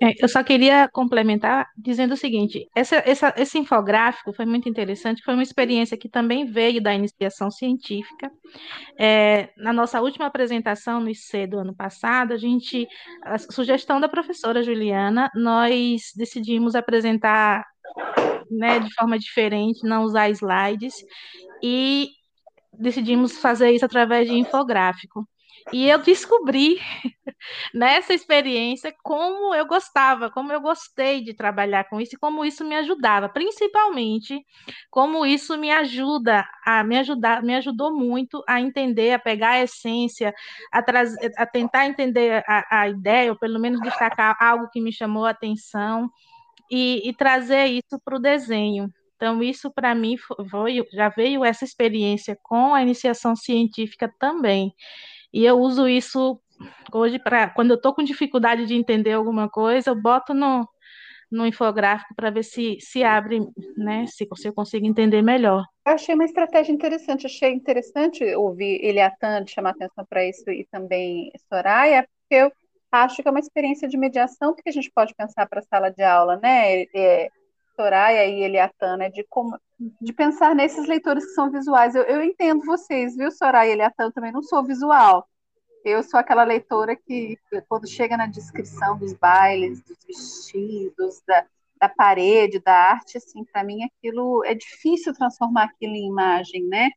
É, 0.00 0.12
eu 0.22 0.28
só 0.28 0.44
queria 0.44 0.88
complementar 0.88 1.66
dizendo 1.76 2.14
o 2.14 2.16
seguinte: 2.16 2.68
essa, 2.74 2.96
essa, 3.04 3.34
esse 3.36 3.58
infográfico 3.58 4.32
foi 4.32 4.46
muito 4.46 4.68
interessante, 4.68 5.22
foi 5.22 5.34
uma 5.34 5.42
experiência 5.42 5.96
que 5.96 6.08
também 6.08 6.46
veio 6.46 6.80
da 6.80 6.94
iniciação 6.94 7.50
científica. 7.50 8.30
É, 8.98 9.50
na 9.56 9.72
nossa 9.72 10.00
última 10.00 10.26
apresentação 10.26 11.00
no 11.00 11.10
IC 11.10 11.48
do 11.48 11.58
ano 11.58 11.74
passado, 11.74 12.32
a 12.32 12.36
gente, 12.36 12.86
a 13.24 13.38
sugestão 13.38 14.00
da 14.00 14.08
professora 14.08 14.62
Juliana, 14.62 15.30
nós 15.34 16.12
decidimos 16.16 16.76
apresentar 16.76 17.64
né, 18.50 18.78
de 18.80 18.92
forma 18.94 19.18
diferente, 19.18 19.86
não 19.86 20.04
usar 20.04 20.30
slides, 20.30 20.94
e 21.62 22.08
decidimos 22.78 23.38
fazer 23.38 23.70
isso 23.72 23.84
através 23.84 24.28
de 24.28 24.34
infográfico. 24.34 25.26
E 25.72 25.88
eu 25.88 25.98
descobri 25.98 26.78
nessa 27.74 28.14
experiência 28.14 28.94
como 29.02 29.54
eu 29.54 29.66
gostava, 29.66 30.30
como 30.30 30.52
eu 30.52 30.60
gostei 30.60 31.22
de 31.22 31.34
trabalhar 31.34 31.84
com 31.88 32.00
isso 32.00 32.14
e 32.14 32.18
como 32.18 32.44
isso 32.44 32.64
me 32.64 32.74
ajudava, 32.76 33.28
principalmente 33.28 34.44
como 34.90 35.26
isso 35.26 35.56
me 35.58 35.70
ajuda 35.70 36.46
a 36.64 36.82
me 36.82 36.98
ajudar, 36.98 37.42
me 37.42 37.54
ajudou 37.54 37.94
muito 37.94 38.42
a 38.48 38.60
entender, 38.60 39.12
a 39.12 39.18
pegar 39.18 39.50
a 39.50 39.62
essência, 39.62 40.34
a, 40.72 40.82
trazer, 40.82 41.32
a 41.36 41.46
tentar 41.46 41.86
entender 41.86 42.42
a, 42.46 42.82
a 42.82 42.88
ideia, 42.88 43.30
ou 43.30 43.38
pelo 43.38 43.58
menos 43.60 43.80
destacar 43.80 44.36
algo 44.40 44.68
que 44.70 44.80
me 44.80 44.92
chamou 44.92 45.26
a 45.26 45.30
atenção 45.30 46.10
e, 46.70 47.08
e 47.08 47.12
trazer 47.12 47.66
isso 47.66 48.00
para 48.04 48.16
o 48.16 48.20
desenho. 48.20 48.92
Então, 49.16 49.42
isso 49.42 49.70
para 49.72 49.94
mim 49.96 50.16
foi, 50.48 50.86
já 50.92 51.08
veio 51.08 51.44
essa 51.44 51.64
experiência 51.64 52.38
com 52.40 52.72
a 52.72 52.82
iniciação 52.82 53.34
científica 53.34 54.12
também. 54.18 54.72
E 55.32 55.44
eu 55.44 55.58
uso 55.58 55.88
isso 55.88 56.40
hoje 56.92 57.18
para 57.18 57.50
quando 57.50 57.70
eu 57.70 57.76
estou 57.76 57.94
com 57.94 58.02
dificuldade 58.02 58.66
de 58.66 58.74
entender 58.74 59.12
alguma 59.12 59.48
coisa, 59.48 59.90
eu 59.90 60.00
boto 60.00 60.34
no, 60.34 60.66
no 61.30 61.46
infográfico 61.46 62.14
para 62.14 62.30
ver 62.30 62.42
se 62.42 62.78
se 62.80 63.04
abre, 63.04 63.40
né? 63.76 64.06
Se, 64.06 64.26
se 64.34 64.48
eu 64.48 64.52
consigo 64.52 64.86
entender 64.86 65.22
melhor. 65.22 65.64
Eu 65.86 65.94
achei 65.94 66.14
uma 66.14 66.24
estratégia 66.24 66.72
interessante, 66.72 67.26
achei 67.26 67.52
interessante 67.52 68.24
ouvir 68.34 68.84
Eliatan 68.84 69.46
chamar 69.46 69.70
atenção 69.70 70.04
para 70.08 70.24
isso 70.24 70.50
e 70.50 70.66
também 70.70 71.30
Soraya, 71.48 72.06
porque 72.20 72.34
eu 72.34 72.52
acho 72.90 73.22
que 73.22 73.28
é 73.28 73.30
uma 73.30 73.40
experiência 73.40 73.88
de 73.88 73.96
mediação 73.96 74.54
que 74.54 74.68
a 74.68 74.72
gente 74.72 74.90
pode 74.90 75.14
pensar 75.14 75.46
para 75.46 75.60
a 75.60 75.62
sala 75.62 75.90
de 75.90 76.02
aula, 76.02 76.38
né? 76.42 76.82
É, 76.94 77.28
Soraya 77.76 78.26
e 78.26 78.42
Eliatan, 78.42 78.96
né? 78.96 79.10
De 79.10 79.24
como 79.28 79.58
de 79.78 80.12
pensar 80.12 80.54
nesses 80.54 80.86
leitores 80.86 81.24
que 81.24 81.32
são 81.32 81.50
visuais. 81.50 81.94
Eu, 81.94 82.02
eu 82.04 82.22
entendo 82.22 82.64
vocês, 82.64 83.16
viu, 83.16 83.30
Soraya 83.30 83.70
e 83.70 83.72
Eliatan? 83.72 84.10
Também 84.10 84.32
não 84.32 84.42
sou 84.42 84.64
visual. 84.64 85.28
Eu 85.84 86.02
sou 86.02 86.18
aquela 86.18 86.44
leitora 86.44 86.96
que, 86.96 87.38
quando 87.68 87.88
chega 87.88 88.16
na 88.16 88.26
descrição 88.26 88.98
dos 88.98 89.14
bailes, 89.14 89.82
dos 89.82 89.96
vestidos, 90.04 91.22
da, 91.26 91.46
da 91.80 91.88
parede, 91.88 92.60
da 92.60 92.72
arte, 92.72 93.18
assim, 93.18 93.44
para 93.44 93.62
mim 93.62 93.84
aquilo 93.84 94.44
é 94.44 94.54
difícil 94.54 95.14
transformar 95.14 95.64
aquilo 95.64 95.94
em 95.94 96.08
imagem, 96.08 96.64
né? 96.64 96.90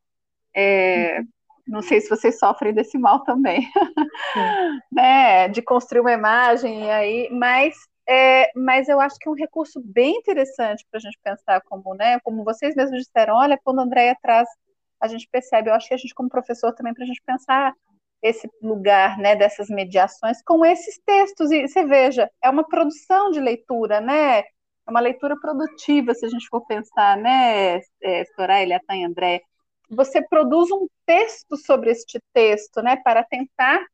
É, 0.53 1.21
não 1.67 1.81
sei 1.81 2.01
se 2.01 2.09
vocês 2.09 2.39
sofrem 2.39 2.73
desse 2.73 2.97
mal 2.97 3.23
também, 3.23 3.69
né? 4.91 5.47
De 5.49 5.61
construir 5.61 6.01
uma 6.01 6.11
imagem 6.11 6.85
e 6.85 6.89
aí, 6.89 7.29
mas 7.31 7.75
é, 8.11 8.51
mas 8.55 8.89
eu 8.89 8.99
acho 8.99 9.17
que 9.17 9.29
é 9.29 9.31
um 9.31 9.35
recurso 9.35 9.81
bem 9.81 10.17
interessante 10.17 10.85
para 10.91 10.97
a 10.97 11.01
gente 11.01 11.17
pensar 11.23 11.61
como, 11.61 11.93
né? 11.93 12.19
Como 12.19 12.43
vocês 12.43 12.75
mesmos 12.75 12.99
disseram, 12.99 13.35
olha, 13.35 13.57
quando 13.63 13.79
a 13.79 13.83
Andrea 13.83 14.17
traz, 14.21 14.49
a 14.99 15.07
gente 15.07 15.29
percebe. 15.31 15.69
Eu 15.69 15.75
acho 15.75 15.87
que 15.87 15.93
a 15.93 15.97
gente 15.97 16.13
como 16.13 16.27
professor 16.27 16.73
também 16.73 16.93
para 16.93 17.05
a 17.05 17.07
gente 17.07 17.21
pensar 17.25 17.73
esse 18.21 18.49
lugar, 18.61 19.17
né? 19.17 19.35
Dessas 19.37 19.69
mediações 19.69 20.41
com 20.43 20.65
esses 20.65 20.99
textos 21.05 21.51
e 21.51 21.67
você 21.67 21.85
veja, 21.85 22.29
é 22.43 22.49
uma 22.49 22.67
produção 22.67 23.31
de 23.31 23.39
leitura, 23.39 24.01
né? 24.01 24.39
É 24.39 24.91
uma 24.91 24.99
leitura 24.99 25.39
produtiva, 25.39 26.13
se 26.13 26.25
a 26.25 26.29
gente 26.29 26.47
for 26.49 26.65
pensar, 26.65 27.15
né, 27.17 27.79
é, 28.03 28.25
Soraya, 28.35 28.81
e 28.91 29.03
André, 29.05 29.41
você 29.89 30.21
produz 30.27 30.69
um 30.71 30.87
texto 31.05 31.55
sobre 31.57 31.91
este 31.91 32.19
texto, 32.33 32.81
né, 32.81 32.97
para 32.97 33.23
tentar 33.23 33.85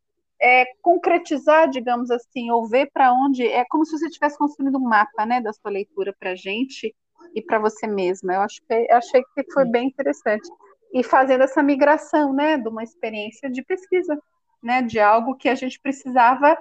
é, 0.42 0.66
concretizar, 0.82 1.70
digamos 1.70 2.12
assim, 2.12 2.52
ou 2.52 2.68
ver 2.68 2.90
para 2.94 3.12
onde. 3.14 3.46
É 3.46 3.66
como 3.70 3.86
se 3.86 3.98
você 3.98 4.08
estivesse 4.08 4.38
construindo 4.38 4.78
um 4.78 4.88
mapa, 4.88 5.26
né, 5.26 5.42
da 5.42 5.54
sua 5.54 5.72
leitura 5.72 6.16
para 6.20 6.32
a 6.32 6.36
gente 6.36 6.96
e 7.36 7.42
para 7.42 7.60
você 7.60 7.88
mesma. 7.88 8.34
Eu 8.34 8.42
acho 8.42 8.62
que 8.68 8.92
achei 8.92 9.22
que 9.36 9.52
foi 9.52 9.66
bem 9.66 9.88
interessante 9.88 10.48
e 10.94 11.04
fazendo 11.04 11.44
essa 11.44 11.62
migração, 11.62 12.34
né, 12.34 12.58
de 12.58 12.68
uma 12.68 12.84
experiência 12.84 13.50
de 13.50 13.64
pesquisa, 13.64 14.18
né, 14.64 14.82
de 14.82 15.00
algo 15.00 15.36
que 15.36 15.50
a 15.50 15.56
gente 15.56 15.80
precisava 15.82 16.58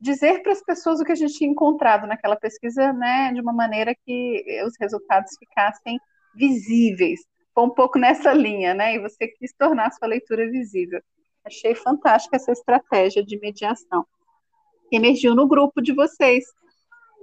dizer 0.00 0.42
para 0.42 0.52
as 0.52 0.62
pessoas 0.62 1.00
o 1.00 1.04
que 1.04 1.12
a 1.12 1.16
gente 1.16 1.34
tinha 1.34 1.50
encontrado 1.50 2.06
naquela 2.06 2.36
pesquisa, 2.36 2.92
né, 2.92 3.32
de 3.32 3.40
uma 3.40 3.52
maneira 3.52 3.94
que 3.94 4.44
os 4.66 4.74
resultados 4.80 5.30
ficassem 5.38 5.98
visíveis 6.34 7.20
foi 7.54 7.64
um 7.64 7.70
pouco 7.70 7.98
nessa 7.98 8.32
linha, 8.32 8.74
né? 8.74 8.94
E 8.94 9.00
você 9.00 9.28
quis 9.28 9.52
tornar 9.52 9.88
a 9.88 9.90
sua 9.90 10.08
leitura 10.08 10.48
visível. 10.50 11.00
Achei 11.44 11.74
fantástica 11.74 12.36
essa 12.36 12.52
estratégia 12.52 13.24
de 13.24 13.38
mediação. 13.38 14.04
Emergiu 14.92 15.34
no 15.34 15.46
grupo 15.48 15.80
de 15.80 15.94
vocês, 15.94 16.44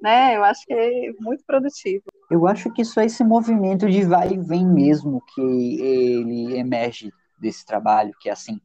né? 0.02 0.36
Eu 0.36 0.44
acho 0.44 0.66
que 0.66 0.74
é 0.74 1.12
muito 1.20 1.44
produtivo. 1.46 2.04
Eu 2.30 2.48
acho 2.48 2.72
que 2.72 2.84
só 2.84 3.02
esse 3.02 3.24
movimento 3.24 3.90
de 3.90 4.04
vai 4.04 4.34
e 4.34 4.38
vem 4.38 4.66
mesmo 4.66 5.22
que 5.34 5.42
ele 5.42 6.58
emerge 6.58 7.12
desse 7.40 7.66
trabalho, 7.66 8.14
que 8.20 8.30
é 8.30 8.32
assim, 8.32 8.60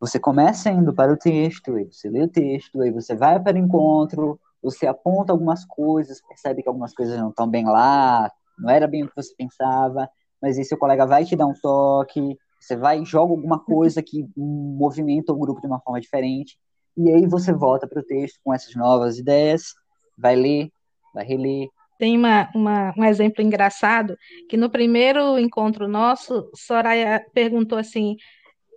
você 0.00 0.18
começa 0.18 0.68
indo 0.68 0.92
para 0.92 1.12
o 1.12 1.16
texto, 1.16 1.76
aí 1.76 1.84
você 1.84 2.10
lê 2.10 2.24
o 2.24 2.28
texto, 2.28 2.80
aí 2.80 2.90
você 2.90 3.14
vai 3.14 3.38
para 3.38 3.54
o 3.54 3.58
encontro, 3.60 4.40
você 4.60 4.86
aponta 4.86 5.32
algumas 5.32 5.64
coisas, 5.64 6.20
percebe 6.26 6.62
que 6.62 6.68
algumas 6.68 6.92
coisas 6.92 7.16
não 7.16 7.30
estão 7.30 7.48
bem 7.48 7.64
lá, 7.64 8.28
não 8.58 8.68
era 8.68 8.88
bem 8.88 9.04
o 9.04 9.08
que 9.08 9.14
você 9.14 9.32
pensava, 9.36 10.10
mas 10.40 10.58
aí 10.58 10.64
seu 10.64 10.76
colega 10.76 11.06
vai 11.06 11.24
te 11.24 11.36
dar 11.36 11.46
um 11.46 11.54
toque, 11.54 12.36
você 12.62 12.76
vai 12.76 13.04
joga 13.04 13.32
alguma 13.32 13.58
coisa 13.58 14.02
que 14.02 14.26
movimenta 14.36 15.32
o 15.32 15.38
grupo 15.38 15.60
de 15.60 15.66
uma 15.66 15.80
forma 15.80 16.00
diferente, 16.00 16.56
e 16.96 17.10
aí 17.10 17.26
você 17.26 17.52
volta 17.52 17.86
para 17.86 18.00
o 18.00 18.04
texto 18.04 18.38
com 18.44 18.52
essas 18.52 18.74
novas 18.74 19.18
ideias, 19.18 19.74
vai 20.16 20.36
ler, 20.36 20.70
vai 21.14 21.24
reler. 21.24 21.68
Tem 21.98 22.16
uma, 22.16 22.50
uma, 22.54 22.94
um 22.96 23.04
exemplo 23.04 23.42
engraçado, 23.42 24.16
que 24.48 24.56
no 24.56 24.70
primeiro 24.70 25.38
encontro 25.38 25.88
nosso, 25.88 26.50
Soraya 26.54 27.24
perguntou 27.32 27.78
assim, 27.78 28.16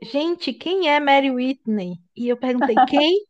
gente, 0.03 0.53
quem 0.53 0.89
é 0.89 0.99
Mary 0.99 1.31
Whitney? 1.31 1.95
E 2.15 2.29
eu 2.29 2.37
perguntei, 2.37 2.75
quem? 2.87 3.25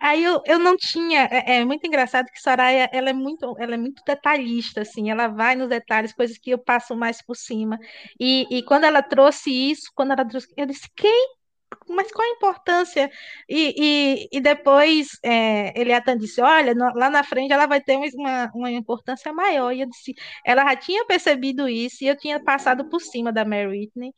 Aí 0.00 0.22
eu, 0.24 0.42
eu 0.46 0.58
não 0.58 0.76
tinha, 0.76 1.28
é, 1.30 1.58
é, 1.58 1.64
muito 1.64 1.86
engraçado 1.86 2.26
que 2.30 2.40
Soraya, 2.40 2.88
ela 2.92 3.10
é 3.10 3.12
muito, 3.12 3.54
ela 3.58 3.74
é 3.74 3.76
muito 3.78 4.02
detalhista, 4.04 4.82
assim, 4.82 5.10
ela 5.10 5.28
vai 5.28 5.56
nos 5.56 5.68
detalhes, 5.68 6.12
coisas 6.12 6.38
que 6.38 6.50
eu 6.50 6.58
passo 6.58 6.96
mais 6.96 7.22
por 7.22 7.36
cima. 7.36 7.78
E, 8.18 8.46
e 8.50 8.62
quando 8.62 8.84
ela 8.84 9.02
trouxe 9.02 9.50
isso, 9.50 9.90
quando 9.94 10.12
ela 10.12 10.24
trouxe, 10.26 10.48
eu 10.56 10.66
disse, 10.66 10.88
quem? 10.96 11.37
Mas 11.88 12.12
qual 12.12 12.26
a 12.26 12.32
importância? 12.32 13.10
E, 13.48 13.74
e, 13.76 14.28
e 14.32 14.40
depois 14.40 15.18
é, 15.22 15.94
até 15.94 16.16
disse: 16.16 16.40
olha, 16.40 16.74
no, 16.74 16.92
lá 16.94 17.10
na 17.10 17.22
frente 17.24 17.52
ela 17.52 17.66
vai 17.66 17.80
ter 17.80 17.96
uma, 18.14 18.50
uma 18.54 18.70
importância 18.70 19.32
maior. 19.32 19.72
E 19.72 19.80
eu 19.80 19.88
disse: 19.88 20.14
ela 20.44 20.62
já 20.64 20.76
tinha 20.76 21.04
percebido 21.06 21.68
isso 21.68 22.04
e 22.04 22.08
eu 22.08 22.16
tinha 22.16 22.40
passado 22.42 22.88
por 22.88 23.00
cima 23.00 23.32
da 23.32 23.44
Mary 23.44 23.66
Whitney. 23.68 24.12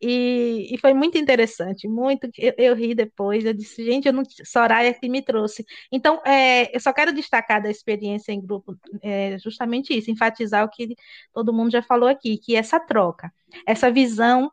E, 0.00 0.68
e 0.72 0.78
foi 0.78 0.94
muito 0.94 1.18
interessante, 1.18 1.88
muito. 1.88 2.28
Eu, 2.38 2.54
eu, 2.58 2.74
ri 2.74 2.94
depois, 2.94 3.44
eu 3.44 3.54
disse: 3.54 3.84
gente, 3.84 4.06
eu 4.06 4.12
não, 4.12 4.22
Soraya 4.44 4.92
que 4.94 5.08
me 5.08 5.22
trouxe. 5.22 5.64
Então, 5.90 6.22
é, 6.24 6.74
eu 6.74 6.80
só 6.80 6.92
quero 6.92 7.12
destacar 7.12 7.62
da 7.62 7.70
experiência 7.70 8.32
em 8.32 8.40
grupo 8.40 8.76
é, 9.02 9.38
justamente 9.38 9.96
isso, 9.96 10.10
enfatizar 10.10 10.64
o 10.64 10.70
que 10.70 10.94
todo 11.32 11.52
mundo 11.52 11.70
já 11.70 11.82
falou 11.82 12.08
aqui, 12.08 12.38
que 12.38 12.54
essa 12.56 12.78
troca, 12.80 13.32
essa 13.66 13.90
visão 13.90 14.50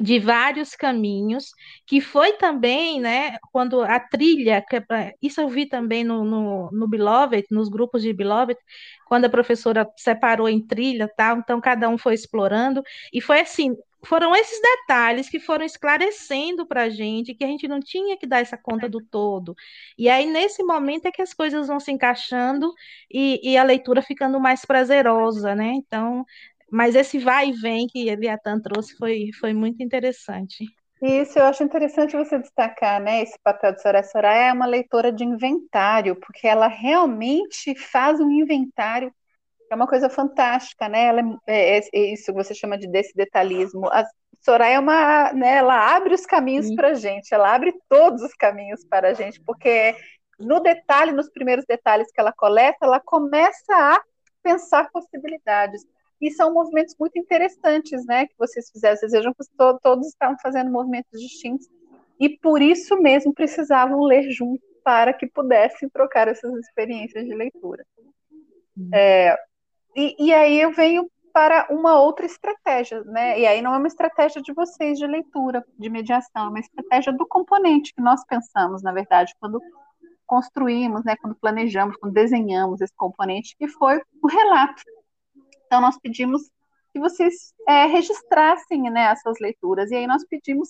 de 0.00 0.18
vários 0.18 0.74
caminhos, 0.74 1.52
que 1.86 2.00
foi 2.00 2.32
também, 2.32 3.00
né, 3.00 3.36
quando 3.52 3.82
a 3.82 4.00
trilha, 4.00 4.64
é 4.72 5.14
isso 5.22 5.40
eu 5.40 5.48
vi 5.48 5.66
também 5.66 6.02
no, 6.02 6.24
no, 6.24 6.70
no 6.72 6.88
Beloved, 6.88 7.46
nos 7.50 7.68
grupos 7.68 8.02
de 8.02 8.12
Beloved, 8.12 8.58
quando 9.06 9.26
a 9.26 9.30
professora 9.30 9.88
separou 9.96 10.48
em 10.48 10.66
trilha, 10.66 11.08
tal, 11.16 11.38
então 11.38 11.60
cada 11.60 11.88
um 11.88 11.96
foi 11.96 12.14
explorando, 12.14 12.82
e 13.12 13.20
foi 13.20 13.40
assim, 13.40 13.76
foram 14.04 14.34
esses 14.34 14.60
detalhes 14.60 15.28
que 15.28 15.40
foram 15.40 15.64
esclarecendo 15.64 16.66
para 16.66 16.82
a 16.82 16.88
gente 16.88 17.34
que 17.34 17.44
a 17.44 17.46
gente 17.46 17.66
não 17.66 17.80
tinha 17.80 18.16
que 18.16 18.26
dar 18.26 18.40
essa 18.40 18.56
conta 18.56 18.88
do 18.88 19.00
todo. 19.00 19.54
E 19.98 20.08
aí, 20.08 20.26
nesse 20.26 20.62
momento, 20.62 21.06
é 21.06 21.10
que 21.10 21.22
as 21.22 21.32
coisas 21.32 21.66
vão 21.68 21.80
se 21.80 21.90
encaixando 21.90 22.72
e, 23.10 23.40
e 23.42 23.56
a 23.56 23.62
leitura 23.62 24.02
ficando 24.02 24.38
mais 24.38 24.64
prazerosa, 24.64 25.54
né? 25.54 25.72
Então, 25.74 26.24
mas 26.74 26.96
esse 26.96 27.20
vai 27.20 27.50
e 27.50 27.52
vem 27.52 27.86
que 27.86 28.08
Eliatan 28.08 28.58
trouxe 28.60 28.96
foi, 28.96 29.30
foi 29.38 29.54
muito 29.54 29.80
interessante. 29.80 30.64
Isso, 31.00 31.38
eu 31.38 31.44
acho 31.44 31.62
interessante 31.62 32.16
você 32.16 32.36
destacar, 32.36 33.00
né, 33.00 33.22
esse 33.22 33.38
papel 33.44 33.72
de 33.72 33.80
Soraya. 33.80 34.02
Soraya 34.02 34.48
é 34.48 34.52
uma 34.52 34.66
leitora 34.66 35.12
de 35.12 35.22
inventário, 35.22 36.16
porque 36.16 36.48
ela 36.48 36.66
realmente 36.66 37.76
faz 37.76 38.18
um 38.18 38.28
inventário, 38.28 39.14
é 39.70 39.74
uma 39.76 39.86
coisa 39.86 40.10
fantástica, 40.10 40.88
né, 40.88 41.04
ela 41.04 41.20
é, 41.46 41.78
é, 41.78 41.80
é 41.92 42.12
isso 42.12 42.32
que 42.32 42.32
você 42.32 42.52
chama 42.52 42.76
de 42.76 42.88
desse 42.88 43.14
detalhismo. 43.14 43.86
A 43.86 44.04
Soraya 44.40 44.74
é 44.74 44.78
uma, 44.80 45.32
né, 45.32 45.58
ela 45.58 45.94
abre 45.94 46.12
os 46.12 46.26
caminhos 46.26 46.74
para 46.74 46.88
a 46.88 46.94
gente, 46.94 47.32
ela 47.32 47.54
abre 47.54 47.72
todos 47.88 48.20
os 48.20 48.34
caminhos 48.34 48.84
para 48.84 49.10
a 49.10 49.14
gente, 49.14 49.40
porque 49.42 49.94
no 50.40 50.58
detalhe, 50.58 51.12
nos 51.12 51.30
primeiros 51.30 51.64
detalhes 51.66 52.10
que 52.10 52.20
ela 52.20 52.32
coleta, 52.32 52.78
ela 52.82 52.98
começa 52.98 53.72
a 53.72 54.02
pensar 54.42 54.90
possibilidades. 54.90 55.86
E 56.24 56.30
são 56.30 56.54
movimentos 56.54 56.96
muito 56.98 57.18
interessantes, 57.18 58.06
né, 58.06 58.26
que 58.26 58.34
vocês 58.38 58.70
fizeram. 58.70 58.96
Vocês 58.96 59.12
vejam 59.12 59.34
que 59.34 59.44
todos, 59.56 59.80
todos 59.82 60.06
estavam 60.06 60.36
fazendo 60.40 60.70
movimentos 60.70 61.20
distintos 61.20 61.68
e 62.18 62.30
por 62.38 62.62
isso 62.62 62.96
mesmo 62.96 63.34
precisavam 63.34 64.02
ler 64.04 64.30
junto 64.30 64.62
para 64.82 65.12
que 65.12 65.26
pudessem 65.26 65.88
trocar 65.88 66.28
essas 66.28 66.52
experiências 66.54 67.26
de 67.26 67.34
leitura. 67.34 67.84
Hum. 68.76 68.88
É, 68.92 69.36
e, 69.94 70.16
e 70.18 70.32
aí 70.32 70.60
eu 70.60 70.72
venho 70.72 71.10
para 71.30 71.66
uma 71.68 72.00
outra 72.00 72.24
estratégia, 72.24 73.02
né? 73.04 73.38
E 73.40 73.46
aí 73.46 73.60
não 73.60 73.74
é 73.74 73.76
uma 73.76 73.88
estratégia 73.88 74.40
de 74.40 74.52
vocês 74.54 74.98
de 74.98 75.06
leitura, 75.06 75.64
de 75.78 75.90
mediação, 75.90 76.46
é 76.46 76.48
uma 76.48 76.60
estratégia 76.60 77.12
do 77.12 77.26
componente 77.26 77.92
que 77.92 78.00
nós 78.00 78.24
pensamos, 78.24 78.82
na 78.82 78.92
verdade, 78.92 79.34
quando 79.40 79.60
construímos, 80.24 81.04
né, 81.04 81.16
quando 81.16 81.36
planejamos, 81.36 81.96
quando 81.96 82.14
desenhamos 82.14 82.80
esse 82.80 82.94
componente, 82.96 83.54
que 83.58 83.68
foi 83.68 84.00
o 84.22 84.26
relato. 84.26 84.82
Então, 85.74 85.82
nós 85.82 85.98
pedimos 85.98 86.48
que 86.92 87.00
vocês 87.00 87.52
é, 87.66 87.86
registrassem 87.86 88.82
né, 88.92 89.08
as 89.08 89.20
suas 89.20 89.40
leituras, 89.40 89.90
e 89.90 89.96
aí 89.96 90.06
nós 90.06 90.24
pedimos 90.24 90.68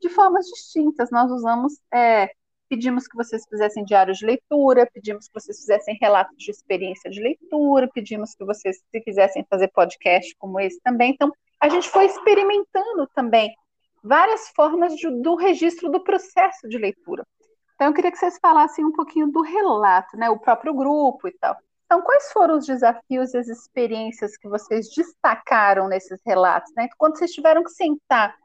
de 0.00 0.08
formas 0.08 0.46
distintas. 0.46 1.10
Nós 1.10 1.30
usamos, 1.30 1.78
é, 1.92 2.30
pedimos 2.66 3.06
que 3.06 3.14
vocês 3.14 3.42
fizessem 3.46 3.84
diários 3.84 4.16
de 4.16 4.24
leitura, 4.24 4.88
pedimos 4.90 5.26
que 5.28 5.34
vocês 5.34 5.58
fizessem 5.58 5.98
relatos 6.00 6.34
de 6.38 6.50
experiência 6.50 7.10
de 7.10 7.20
leitura, 7.20 7.86
pedimos 7.92 8.34
que 8.34 8.46
vocês, 8.46 8.78
se 8.90 9.00
quisessem 9.02 9.44
fazer 9.50 9.68
podcast 9.68 10.34
como 10.38 10.58
esse 10.58 10.80
também. 10.80 11.10
Então, 11.12 11.30
a 11.60 11.68
gente 11.68 11.90
foi 11.90 12.06
experimentando 12.06 13.06
também 13.14 13.54
várias 14.02 14.48
formas 14.56 14.96
de, 14.96 15.10
do 15.20 15.34
registro 15.34 15.90
do 15.90 16.02
processo 16.02 16.66
de 16.66 16.78
leitura. 16.78 17.26
Então, 17.74 17.88
eu 17.88 17.92
queria 17.92 18.10
que 18.10 18.16
vocês 18.16 18.38
falassem 18.40 18.86
um 18.86 18.92
pouquinho 18.92 19.30
do 19.30 19.42
relato, 19.42 20.16
né, 20.16 20.30
o 20.30 20.38
próprio 20.38 20.72
grupo 20.72 21.28
e 21.28 21.32
tal. 21.32 21.54
Então, 21.86 22.02
quais 22.02 22.32
foram 22.32 22.58
os 22.58 22.66
desafios 22.66 23.32
e 23.32 23.38
as 23.38 23.48
experiências 23.48 24.36
que 24.36 24.48
vocês 24.48 24.88
destacaram 24.88 25.86
nesses 25.88 26.20
relatos? 26.26 26.72
Né? 26.76 26.88
Quando 26.98 27.16
vocês 27.16 27.30
tiveram 27.30 27.62
que 27.62 27.70
sentar 27.70 28.36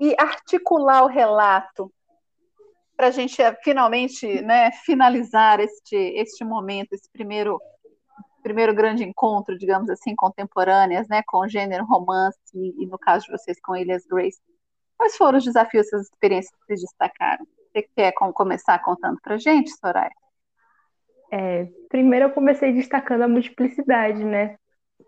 e 0.00 0.14
articular 0.16 1.02
o 1.02 1.08
relato 1.08 1.92
para 2.96 3.08
a 3.08 3.10
gente 3.10 3.42
eh, 3.42 3.56
finalmente 3.64 4.42
né, 4.42 4.70
finalizar 4.84 5.58
este, 5.58 5.96
este 5.96 6.44
momento, 6.44 6.92
esse 6.92 7.10
primeiro 7.12 7.60
primeiro 8.42 8.74
grande 8.74 9.04
encontro, 9.04 9.56
digamos 9.56 9.88
assim, 9.88 10.16
contemporâneas, 10.16 11.06
né, 11.08 11.22
com 11.26 11.38
o 11.38 11.48
gênero 11.48 11.84
romance 11.84 12.38
e, 12.52 12.86
no 12.86 12.98
caso 12.98 13.26
de 13.26 13.30
vocês 13.30 13.56
com 13.62 13.76
Elias 13.76 14.04
Grace. 14.04 14.40
Quais 14.98 15.16
foram 15.16 15.38
os 15.38 15.44
desafios, 15.44 15.86
essas 15.86 16.06
experiências 16.06 16.52
que 16.52 16.66
vocês 16.66 16.80
destacaram? 16.80 17.46
Você 17.72 17.82
quer 17.94 18.12
começar 18.12 18.78
contando 18.80 19.18
para 19.22 19.38
gente, 19.38 19.70
Soraya? 19.78 20.10
É, 21.32 21.66
primeiro 21.88 22.26
eu 22.26 22.30
comecei 22.30 22.72
destacando 22.72 23.22
a 23.22 23.28
multiplicidade, 23.28 24.22
né? 24.22 24.56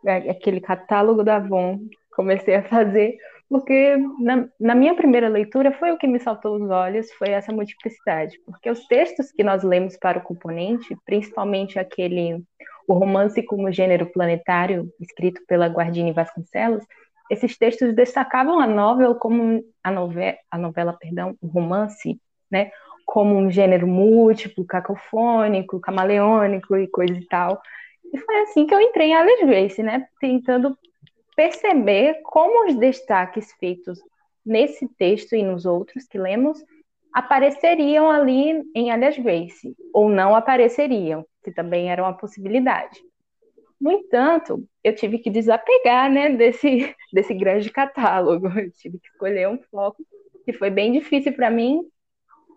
É, 0.06 0.30
aquele 0.30 0.60
catálogo 0.60 1.22
da 1.22 1.36
Avon, 1.36 1.78
comecei 2.16 2.54
a 2.54 2.62
fazer, 2.62 3.16
porque 3.48 3.96
na, 4.18 4.48
na, 4.58 4.74
minha 4.74 4.94
primeira 4.94 5.28
leitura 5.28 5.70
foi 5.72 5.92
o 5.92 5.98
que 5.98 6.06
me 6.06 6.18
saltou 6.18 6.56
os 6.56 6.70
olhos, 6.70 7.12
foi 7.12 7.28
essa 7.28 7.52
multiplicidade, 7.52 8.38
porque 8.46 8.70
os 8.70 8.86
textos 8.86 9.30
que 9.30 9.44
nós 9.44 9.62
lemos 9.62 9.96
para 9.96 10.18
o 10.18 10.22
componente, 10.22 10.96
principalmente 11.04 11.78
aquele 11.78 12.42
o 12.86 12.94
romance 12.94 13.42
como 13.42 13.72
gênero 13.72 14.06
planetário, 14.12 14.90
escrito 15.00 15.40
pela 15.46 15.68
Guardini 15.68 16.12
Vasconcelos, 16.12 16.84
esses 17.30 17.56
textos 17.56 17.94
destacavam 17.94 18.60
a 18.60 18.66
novela 18.66 19.14
como 19.14 19.62
a 19.82 19.90
novela, 19.90 20.36
a 20.50 20.58
novela, 20.58 20.92
perdão, 20.92 21.34
o 21.40 21.46
romance, 21.46 22.20
né, 22.50 22.70
como 23.04 23.36
um 23.36 23.50
gênero 23.50 23.86
múltiplo, 23.86 24.64
cacofônico, 24.64 25.80
camaleônico 25.80 26.76
e 26.76 26.88
coisa 26.88 27.14
e 27.14 27.26
tal. 27.26 27.60
E 28.12 28.18
foi 28.18 28.40
assim 28.42 28.66
que 28.66 28.74
eu 28.74 28.80
entrei 28.80 29.08
em 29.08 29.14
Alice 29.14 29.44
Grace, 29.44 29.82
né, 29.82 30.06
tentando 30.20 30.76
perceber 31.36 32.20
como 32.22 32.68
os 32.68 32.76
destaques 32.76 33.52
feitos 33.54 33.98
nesse 34.44 34.88
texto 34.96 35.34
e 35.34 35.42
nos 35.42 35.64
outros 35.64 36.06
que 36.06 36.18
lemos 36.18 36.62
apareceriam 37.12 38.10
ali 38.10 38.62
em 38.74 38.90
Alice 38.90 39.20
Grace, 39.20 39.76
ou 39.92 40.08
não 40.08 40.34
apareceriam, 40.34 41.24
que 41.44 41.52
também 41.52 41.90
era 41.90 42.02
uma 42.02 42.16
possibilidade. 42.16 43.00
No 43.80 43.92
entanto, 43.92 44.66
eu 44.82 44.94
tive 44.94 45.18
que 45.18 45.30
desapegar 45.30 46.10
né, 46.10 46.30
desse, 46.30 46.94
desse 47.12 47.34
grande 47.34 47.70
catálogo, 47.70 48.48
eu 48.48 48.70
tive 48.72 48.98
que 48.98 49.08
escolher 49.08 49.48
um 49.48 49.58
foco 49.70 50.02
que 50.44 50.52
foi 50.52 50.70
bem 50.70 50.92
difícil 50.92 51.32
para 51.32 51.50
mim, 51.50 51.82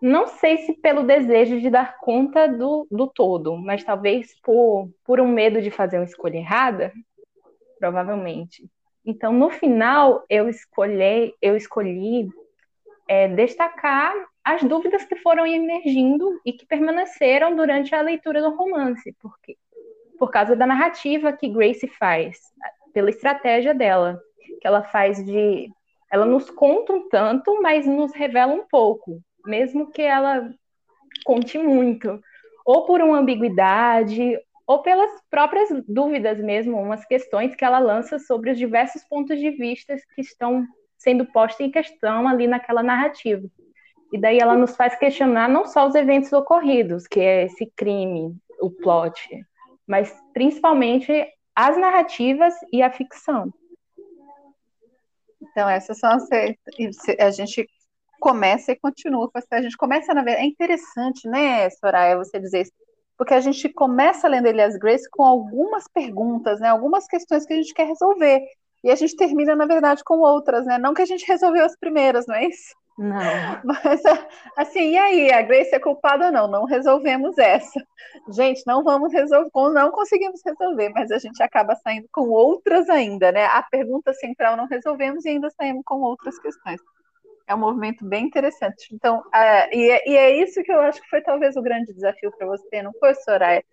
não 0.00 0.26
sei 0.26 0.58
se 0.58 0.74
pelo 0.74 1.02
desejo 1.02 1.60
de 1.60 1.70
dar 1.70 1.98
conta 1.98 2.46
do, 2.46 2.86
do 2.90 3.06
todo, 3.06 3.56
mas 3.56 3.82
talvez 3.82 4.38
por, 4.42 4.88
por 5.04 5.20
um 5.20 5.28
medo 5.28 5.60
de 5.60 5.70
fazer 5.70 5.98
uma 5.98 6.04
escolha 6.04 6.36
errada, 6.36 6.92
provavelmente. 7.78 8.68
Então, 9.04 9.32
no 9.32 9.50
final, 9.50 10.24
eu 10.28 10.48
escolhi, 10.48 11.34
eu 11.40 11.56
escolhi 11.56 12.28
é, 13.08 13.26
destacar 13.28 14.14
as 14.44 14.62
dúvidas 14.62 15.04
que 15.04 15.16
foram 15.16 15.46
emergindo 15.46 16.40
e 16.44 16.52
que 16.52 16.66
permaneceram 16.66 17.56
durante 17.56 17.94
a 17.94 18.00
leitura 18.00 18.40
do 18.40 18.54
romance, 18.54 19.14
porque 19.20 19.56
por 20.18 20.30
causa 20.30 20.54
da 20.56 20.66
narrativa 20.66 21.32
que 21.32 21.48
Grace 21.48 21.86
faz, 21.86 22.38
pela 22.92 23.10
estratégia 23.10 23.74
dela, 23.74 24.20
que 24.60 24.66
ela 24.66 24.82
faz 24.82 25.24
de 25.24 25.70
ela 26.10 26.24
nos 26.24 26.48
conta 26.50 26.92
um 26.92 27.08
tanto, 27.08 27.60
mas 27.60 27.86
nos 27.86 28.12
revela 28.14 28.52
um 28.52 28.66
pouco, 28.66 29.22
mesmo 29.48 29.90
que 29.90 30.02
ela 30.02 30.50
conte 31.24 31.58
muito, 31.58 32.20
ou 32.64 32.84
por 32.84 33.00
uma 33.00 33.18
ambiguidade, 33.18 34.38
ou 34.66 34.82
pelas 34.82 35.10
próprias 35.30 35.70
dúvidas 35.88 36.38
mesmo, 36.38 36.80
umas 36.80 37.04
questões 37.06 37.54
que 37.54 37.64
ela 37.64 37.78
lança 37.78 38.18
sobre 38.18 38.50
os 38.50 38.58
diversos 38.58 39.02
pontos 39.04 39.38
de 39.38 39.50
vista 39.50 39.96
que 40.14 40.20
estão 40.20 40.66
sendo 40.98 41.24
postos 41.24 41.66
em 41.66 41.70
questão 41.70 42.28
ali 42.28 42.46
naquela 42.46 42.82
narrativa. 42.82 43.48
E 44.12 44.18
daí 44.18 44.38
ela 44.38 44.54
nos 44.54 44.76
faz 44.76 44.94
questionar 44.96 45.48
não 45.48 45.66
só 45.66 45.86
os 45.86 45.94
eventos 45.94 46.32
ocorridos, 46.32 47.06
que 47.06 47.20
é 47.20 47.44
esse 47.44 47.66
crime, 47.74 48.36
o 48.60 48.70
plot, 48.70 49.44
mas 49.86 50.14
principalmente 50.34 51.26
as 51.54 51.76
narrativas 51.78 52.54
e 52.72 52.82
a 52.82 52.90
ficção. 52.90 53.52
Então, 55.40 55.68
essas 55.68 55.98
são 55.98 56.10
as. 56.10 56.28
A 57.18 57.30
gente 57.30 57.68
começa 58.18 58.72
e 58.72 58.76
continua. 58.76 59.30
A 59.50 59.62
gente 59.62 59.76
começa, 59.76 60.12
na 60.14 60.22
verdade. 60.22 60.46
É 60.46 60.48
interessante, 60.48 61.28
né, 61.28 61.68
Soraya, 61.70 62.16
você 62.16 62.38
dizer 62.38 62.62
isso. 62.62 62.72
Porque 63.16 63.34
a 63.34 63.40
gente 63.40 63.68
começa 63.70 64.28
lendo 64.28 64.46
Elias 64.46 64.76
Grace 64.76 65.08
com 65.10 65.24
algumas 65.24 65.88
perguntas, 65.88 66.60
né, 66.60 66.68
algumas 66.68 67.06
questões 67.06 67.44
que 67.44 67.52
a 67.52 67.56
gente 67.56 67.74
quer 67.74 67.86
resolver. 67.86 68.42
E 68.82 68.90
a 68.90 68.94
gente 68.94 69.16
termina, 69.16 69.56
na 69.56 69.66
verdade, 69.66 70.04
com 70.04 70.20
outras, 70.20 70.64
né? 70.64 70.78
Não 70.78 70.94
que 70.94 71.02
a 71.02 71.06
gente 71.06 71.26
resolveu 71.26 71.64
as 71.64 71.76
primeiras, 71.76 72.26
não 72.26 72.36
é 72.36 72.46
isso? 72.46 72.76
Não. 72.96 73.18
Mas, 73.64 74.02
assim, 74.56 74.92
e 74.92 74.98
aí? 74.98 75.32
A 75.32 75.42
Grace 75.42 75.74
é 75.74 75.78
culpada 75.78 76.26
ou 76.26 76.32
não? 76.32 76.48
Não 76.48 76.64
resolvemos 76.64 77.38
essa. 77.38 77.80
Gente, 78.28 78.62
não 78.66 78.82
vamos 78.82 79.12
resolver, 79.12 79.50
não 79.54 79.90
conseguimos 79.90 80.40
resolver, 80.44 80.90
mas 80.90 81.10
a 81.10 81.18
gente 81.18 81.42
acaba 81.42 81.76
saindo 81.76 82.08
com 82.12 82.28
outras 82.28 82.88
ainda, 82.88 83.30
né? 83.30 83.44
A 83.46 83.62
pergunta 83.62 84.12
central 84.14 84.56
não 84.56 84.66
resolvemos 84.66 85.24
e 85.24 85.30
ainda 85.30 85.48
saímos 85.50 85.82
com 85.84 86.00
outras 86.00 86.38
questões. 86.38 86.80
É 87.48 87.54
um 87.54 87.58
movimento 87.58 88.04
bem 88.04 88.26
interessante. 88.26 88.88
Então, 88.92 89.20
uh, 89.20 89.68
e, 89.72 89.90
é, 89.90 90.08
e 90.08 90.16
é 90.16 90.42
isso 90.42 90.62
que 90.62 90.70
eu 90.70 90.80
acho 90.80 91.00
que 91.00 91.08
foi 91.08 91.22
talvez 91.22 91.56
o 91.56 91.62
grande 91.62 91.92
desafio 91.92 92.30
para 92.36 92.46
você, 92.46 92.82
não 92.82 92.92
foi, 93.00 93.14
Soraya? 93.14 93.64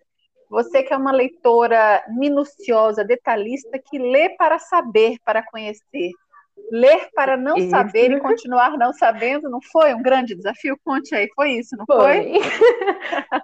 Você 0.48 0.82
que 0.82 0.92
é 0.92 0.96
uma 0.96 1.12
leitora 1.12 2.04
minuciosa, 2.08 3.04
detalhista, 3.04 3.78
que 3.78 3.98
lê 3.98 4.30
para 4.30 4.58
saber, 4.58 5.18
para 5.24 5.42
conhecer 5.42 6.10
ler 6.70 7.08
para 7.14 7.36
não 7.36 7.56
isso. 7.56 7.70
saber 7.70 8.10
e 8.10 8.20
continuar 8.20 8.76
não 8.76 8.92
sabendo, 8.92 9.48
não 9.48 9.60
foi 9.60 9.94
um 9.94 10.02
grande 10.02 10.34
desafio? 10.34 10.78
Conte 10.84 11.14
aí, 11.14 11.28
foi 11.34 11.52
isso, 11.52 11.76
não 11.76 11.84
foi? 11.86 12.40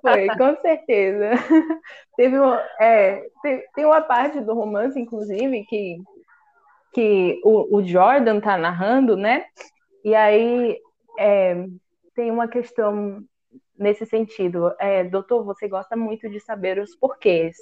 Foi, 0.01 0.27
foi 0.27 0.37
com 0.37 0.61
certeza. 0.61 1.31
Teve, 2.17 2.37
é, 2.81 3.25
tem, 3.43 3.63
tem 3.75 3.85
uma 3.85 4.01
parte 4.01 4.41
do 4.41 4.55
romance, 4.55 4.99
inclusive, 4.99 5.65
que, 5.65 5.99
que 6.93 7.41
o, 7.45 7.79
o 7.79 7.85
Jordan 7.85 8.41
tá 8.41 8.57
narrando, 8.59 9.17
né? 9.17 9.45
E 10.05 10.15
aí 10.15 10.79
é, 11.19 11.67
tem 12.15 12.31
uma 12.31 12.49
questão 12.49 13.23
nesse 13.79 14.07
sentido. 14.07 14.73
É, 14.79 15.05
doutor, 15.05 15.45
você 15.45 15.69
gosta 15.69 15.97
muito 15.97 16.29
de 16.29 16.41
saber 16.41 16.79
os 16.79 16.95
porquês. 16.97 17.57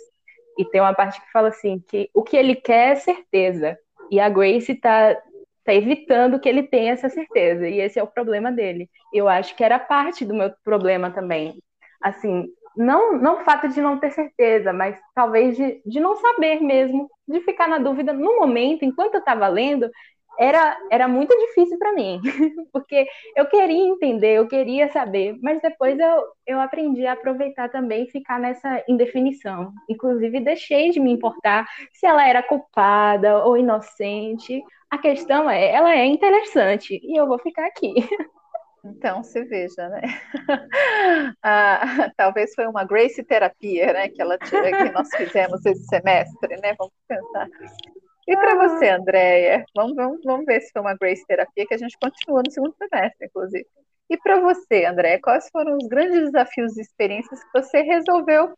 E 0.58 0.64
tem 0.64 0.80
uma 0.80 0.94
parte 0.94 1.20
que 1.20 1.30
fala 1.32 1.48
assim, 1.48 1.82
que 1.88 2.10
o 2.12 2.22
que 2.22 2.36
ele 2.36 2.54
quer 2.54 2.92
é 2.92 2.96
certeza. 2.96 3.78
E 4.10 4.20
a 4.20 4.28
Grace 4.28 4.72
está 4.72 5.16
tá 5.64 5.74
evitando 5.74 6.40
que 6.40 6.48
ele 6.48 6.64
tenha 6.64 6.92
essa 6.92 7.08
certeza, 7.08 7.68
e 7.68 7.80
esse 7.80 7.98
é 7.98 8.02
o 8.02 8.06
problema 8.06 8.50
dele. 8.50 8.90
Eu 9.12 9.28
acho 9.28 9.54
que 9.54 9.62
era 9.64 9.78
parte 9.78 10.24
do 10.24 10.34
meu 10.34 10.50
problema 10.64 11.10
também. 11.10 11.62
Assim, 12.02 12.48
não, 12.76 13.16
não 13.18 13.40
o 13.40 13.44
fato 13.44 13.68
de 13.68 13.80
não 13.80 13.98
ter 13.98 14.10
certeza, 14.10 14.72
mas 14.72 14.98
talvez 15.14 15.56
de, 15.56 15.80
de 15.84 16.00
não 16.00 16.16
saber 16.16 16.60
mesmo, 16.60 17.08
de 17.28 17.40
ficar 17.40 17.68
na 17.68 17.78
dúvida 17.78 18.12
no 18.12 18.38
momento, 18.38 18.84
enquanto 18.84 19.14
eu 19.14 19.20
estava 19.20 19.46
lendo, 19.48 19.90
era, 20.38 20.76
era 20.90 21.08
muito 21.08 21.36
difícil 21.36 21.78
para 21.78 21.92
mim, 21.92 22.20
porque 22.72 23.06
eu 23.36 23.46
queria 23.46 23.88
entender, 23.88 24.38
eu 24.38 24.48
queria 24.48 24.90
saber, 24.90 25.36
mas 25.42 25.60
depois 25.60 25.98
eu, 25.98 26.24
eu 26.46 26.60
aprendi 26.60 27.06
a 27.06 27.12
aproveitar 27.12 27.68
também 27.68 28.04
e 28.04 28.10
ficar 28.10 28.38
nessa 28.38 28.82
indefinição. 28.88 29.72
Inclusive, 29.88 30.40
deixei 30.40 30.90
de 30.90 31.00
me 31.00 31.12
importar 31.12 31.66
se 31.92 32.06
ela 32.06 32.26
era 32.26 32.42
culpada 32.42 33.44
ou 33.44 33.56
inocente, 33.56 34.62
a 34.90 34.98
questão 34.98 35.48
é, 35.48 35.70
ela 35.72 35.94
é 35.94 36.04
interessante 36.06 37.00
e 37.02 37.18
eu 37.18 37.26
vou 37.26 37.38
ficar 37.38 37.66
aqui. 37.66 37.94
Então, 38.84 39.22
se 39.22 39.44
veja, 39.44 39.88
né? 39.88 40.00
Ah, 41.42 41.80
talvez 42.16 42.54
foi 42.54 42.66
uma 42.66 42.84
Grace 42.84 43.22
terapia, 43.22 43.92
né? 43.92 44.08
Que, 44.08 44.20
ela, 44.20 44.38
que 44.38 44.90
nós 44.90 45.08
fizemos 45.16 45.64
esse 45.64 45.84
semestre, 45.84 46.56
né? 46.60 46.74
Vamos 46.78 46.92
pensar. 47.06 47.46
E 48.26 48.36
para 48.36 48.68
você, 48.68 48.88
Andréia? 48.88 49.64
Vamos, 49.74 49.96
vamos, 49.96 50.20
vamos 50.24 50.46
ver 50.46 50.60
se 50.60 50.72
foi 50.72 50.82
uma 50.82 50.94
Grace 50.94 51.26
terapia, 51.26 51.66
que 51.66 51.74
a 51.74 51.78
gente 51.78 51.98
continua 51.98 52.42
no 52.42 52.50
segundo 52.50 52.74
semestre, 52.76 53.26
inclusive. 53.26 53.66
E 54.08 54.16
para 54.16 54.40
você, 54.40 54.84
Andréia, 54.84 55.20
quais 55.20 55.48
foram 55.50 55.76
os 55.76 55.86
grandes 55.88 56.20
desafios 56.20 56.76
e 56.76 56.80
experiências 56.80 57.42
que 57.42 57.50
você 57.52 57.82
resolveu, 57.82 58.52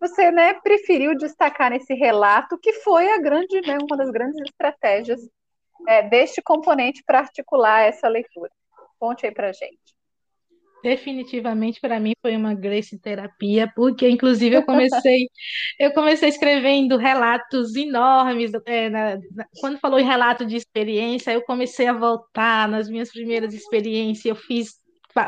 você 0.00 0.30
né, 0.30 0.54
preferiu 0.54 1.16
destacar 1.16 1.70
nesse 1.70 1.94
relato, 1.94 2.58
que 2.58 2.72
foi 2.74 3.10
a 3.10 3.18
grande, 3.18 3.60
né, 3.62 3.78
uma 3.80 3.96
das 3.96 4.10
grandes 4.10 4.40
estratégias 4.42 5.20
é, 5.88 6.02
deste 6.02 6.42
componente 6.42 7.02
para 7.04 7.20
articular 7.20 7.82
essa 7.82 8.08
leitura. 8.08 8.50
Conte 8.98 9.26
aí 9.26 9.32
para 9.32 9.52
gente. 9.52 9.95
Definitivamente 10.86 11.80
para 11.80 11.98
mim 11.98 12.12
foi 12.22 12.36
uma 12.36 12.54
Grace 12.54 12.96
terapia, 12.96 13.68
porque 13.74 14.08
inclusive 14.08 14.54
eu 14.54 14.62
comecei 14.62 15.26
eu 15.80 15.92
comecei 15.92 16.28
escrevendo 16.28 16.96
relatos 16.96 17.74
enormes. 17.74 18.52
É, 18.64 18.88
na, 18.88 19.16
na, 19.34 19.46
quando 19.60 19.80
falou 19.80 19.98
em 19.98 20.04
relato 20.04 20.46
de 20.46 20.54
experiência, 20.54 21.32
eu 21.32 21.42
comecei 21.42 21.88
a 21.88 21.92
voltar 21.92 22.68
nas 22.68 22.88
minhas 22.88 23.10
primeiras 23.10 23.52
experiências. 23.52 24.26
Eu 24.26 24.36
fiz 24.36 24.74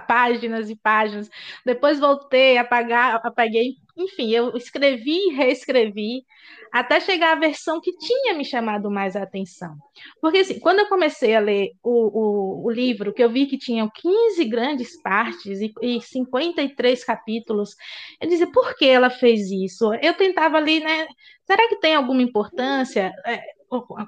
páginas 0.06 0.70
e 0.70 0.76
páginas. 0.76 1.30
Depois 1.64 1.98
voltei, 1.98 2.58
apagar, 2.58 3.20
apaguei, 3.24 3.76
enfim, 3.96 4.30
eu 4.30 4.56
escrevi 4.56 5.28
e 5.28 5.34
reescrevi 5.34 6.24
até 6.72 7.00
chegar 7.00 7.32
à 7.32 7.40
versão 7.40 7.80
que 7.80 7.96
tinha 7.96 8.34
me 8.34 8.44
chamado 8.44 8.90
mais 8.90 9.16
a 9.16 9.22
atenção. 9.22 9.74
Porque 10.20 10.38
assim, 10.38 10.60
quando 10.60 10.80
eu 10.80 10.88
comecei 10.88 11.34
a 11.34 11.40
ler 11.40 11.72
o, 11.82 11.90
o, 11.90 12.66
o 12.66 12.70
livro, 12.70 13.12
que 13.12 13.22
eu 13.22 13.30
vi 13.30 13.46
que 13.46 13.58
tinham 13.58 13.90
15 13.92 14.44
grandes 14.44 15.00
partes 15.02 15.60
e, 15.60 15.72
e 15.82 16.00
53 16.00 17.04
capítulos, 17.04 17.74
eu 18.20 18.28
dizia, 18.28 18.50
por 18.50 18.76
que 18.76 18.86
ela 18.86 19.10
fez 19.10 19.50
isso? 19.50 19.92
Eu 19.94 20.14
tentava 20.14 20.58
ali, 20.58 20.80
né? 20.80 21.06
Será 21.44 21.68
que 21.68 21.80
tem 21.80 21.94
alguma 21.94 22.22
importância? 22.22 23.12
É, 23.26 23.40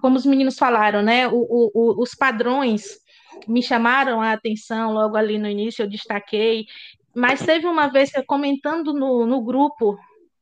como 0.01 0.17
os 0.17 0.27
meninos 0.27 0.59
falaram, 0.59 1.03
né? 1.03 1.29
O, 1.29 2.03
os 2.03 2.15
padrões 2.15 3.01
me 3.47 3.63
chamaram 3.63 4.21
a 4.21 4.33
atenção 4.33 4.93
logo 4.93 5.17
ali 5.17 5.39
no 5.39 5.49
início, 5.49 5.83
eu 5.83 5.89
destaquei, 5.89 6.67
mas 7.15 7.45
teve 7.45 7.67
uma 7.67 7.89
vez 7.89 8.11
que 8.11 8.23
comentando 8.23 8.93
no, 8.93 9.27
no 9.27 9.43
grupo 9.43 9.99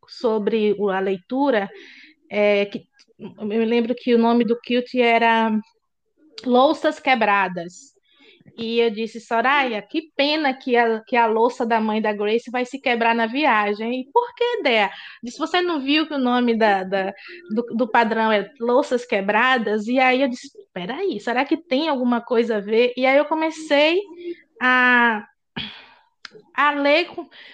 sobre 0.07 0.77
a 0.93 1.01
leitura, 1.01 1.69
é, 2.31 2.67
que, 2.67 2.85
eu 3.19 3.47
me 3.47 3.65
lembro 3.65 3.95
que 3.95 4.15
o 4.15 4.19
nome 4.19 4.45
do 4.45 4.59
Kilt 4.61 4.95
era 4.95 5.51
Louças 6.45 7.01
Quebradas. 7.01 7.98
E 8.59 8.81
eu 8.81 8.91
disse, 8.91 9.21
Soraya, 9.21 9.81
que 9.81 10.11
pena 10.17 10.53
que 10.53 10.77
a, 10.77 11.01
que 11.05 11.15
a 11.15 11.27
louça 11.27 11.65
da 11.65 11.81
mãe 11.81 12.03
da 12.03 12.13
Grace 12.13 12.51
vai 12.51 12.65
se 12.65 12.81
quebrar 12.81 13.15
na 13.15 13.25
viagem. 13.25 14.01
E 14.01 14.11
por 14.13 14.35
que, 14.35 14.63
Dea? 14.65 14.91
Disse, 15.23 15.39
você 15.39 15.63
não 15.63 15.81
viu 15.81 16.09
que 16.09 16.15
o 16.15 16.19
nome 16.19 16.57
da, 16.59 16.83
da 16.83 17.15
do, 17.55 17.63
do, 17.77 17.89
padrão 17.89 18.33
é 18.33 18.51
louças 18.59 19.05
quebradas? 19.07 19.87
E 19.87 20.01
aí 20.01 20.23
eu 20.23 20.29
disse, 20.29 20.51
peraí, 20.75 21.21
será 21.21 21.45
que 21.45 21.57
tem 21.57 21.89
alguma 21.89 22.21
coisa 22.21 22.57
a 22.57 22.61
ver? 22.61 22.93
E 22.97 23.07
aí 23.07 23.17
eu 23.17 23.27
comecei 23.27 24.01
a, 24.61 25.25
a 26.53 26.71
ler 26.73 27.09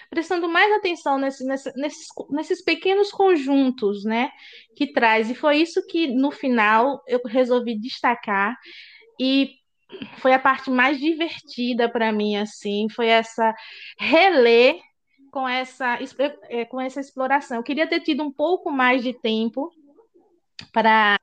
prestando 0.08 0.48
mais 0.48 0.72
atenção 0.72 1.18
nesse, 1.18 1.44
nesse, 1.44 1.70
nesses, 1.76 2.06
nesses 2.30 2.64
pequenos 2.64 3.10
conjuntos, 3.10 4.04
né, 4.04 4.30
que 4.74 4.90
traz. 4.90 5.28
E 5.28 5.34
foi 5.34 5.58
isso 5.58 5.86
que, 5.86 6.06
no 6.06 6.30
final, 6.30 7.02
eu 7.06 7.20
resolvi 7.26 7.78
destacar. 7.78 8.56
E 9.20 9.62
foi 10.18 10.32
a 10.32 10.38
parte 10.38 10.70
mais 10.70 10.98
divertida 10.98 11.88
para 11.88 12.12
mim, 12.12 12.36
assim, 12.36 12.88
foi 12.88 13.08
essa 13.08 13.54
reler 13.98 14.78
com 15.30 15.48
essa, 15.48 15.98
é, 16.48 16.64
com 16.64 16.80
essa 16.80 17.00
exploração. 17.00 17.56
Eu 17.56 17.62
queria 17.62 17.88
ter 17.88 18.00
tido 18.00 18.22
um 18.22 18.32
pouco 18.32 18.70
mais 18.70 19.02
de 19.02 19.12
tempo 19.12 19.70
para 20.72 21.18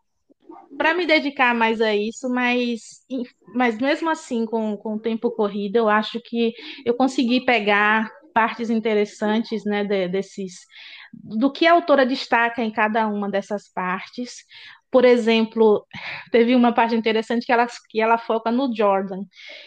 para 0.78 0.94
me 0.94 1.06
dedicar 1.06 1.54
mais 1.54 1.80
a 1.80 1.96
isso, 1.96 2.30
mas, 2.30 3.06
mas 3.54 3.78
mesmo 3.78 4.10
assim, 4.10 4.46
com, 4.46 4.76
com 4.78 4.96
o 4.96 5.00
tempo 5.00 5.30
corrido, 5.30 5.76
eu 5.76 5.90
acho 5.90 6.20
que 6.22 6.54
eu 6.86 6.96
consegui 6.96 7.46
pegar 7.46 8.10
partes 8.34 8.70
interessantes 8.70 9.64
né, 9.66 9.84
de, 9.84 10.08
desses 10.08 10.66
do 11.14 11.52
que 11.52 11.68
a 11.68 11.74
autora 11.74 12.06
destaca 12.06 12.64
em 12.64 12.72
cada 12.72 13.08
uma 13.08 13.30
dessas 13.30 13.68
partes, 13.72 14.46
por 14.92 15.06
exemplo, 15.06 15.86
teve 16.32 16.56
uma 16.56 16.74
parte 16.74 16.96
interessante 16.96 17.46
que 17.46 17.52
ela, 17.52 17.66
que 17.90 18.02
ela 18.02 18.18
foca 18.18 18.52
no 18.52 18.76
Jordan. 18.76 19.24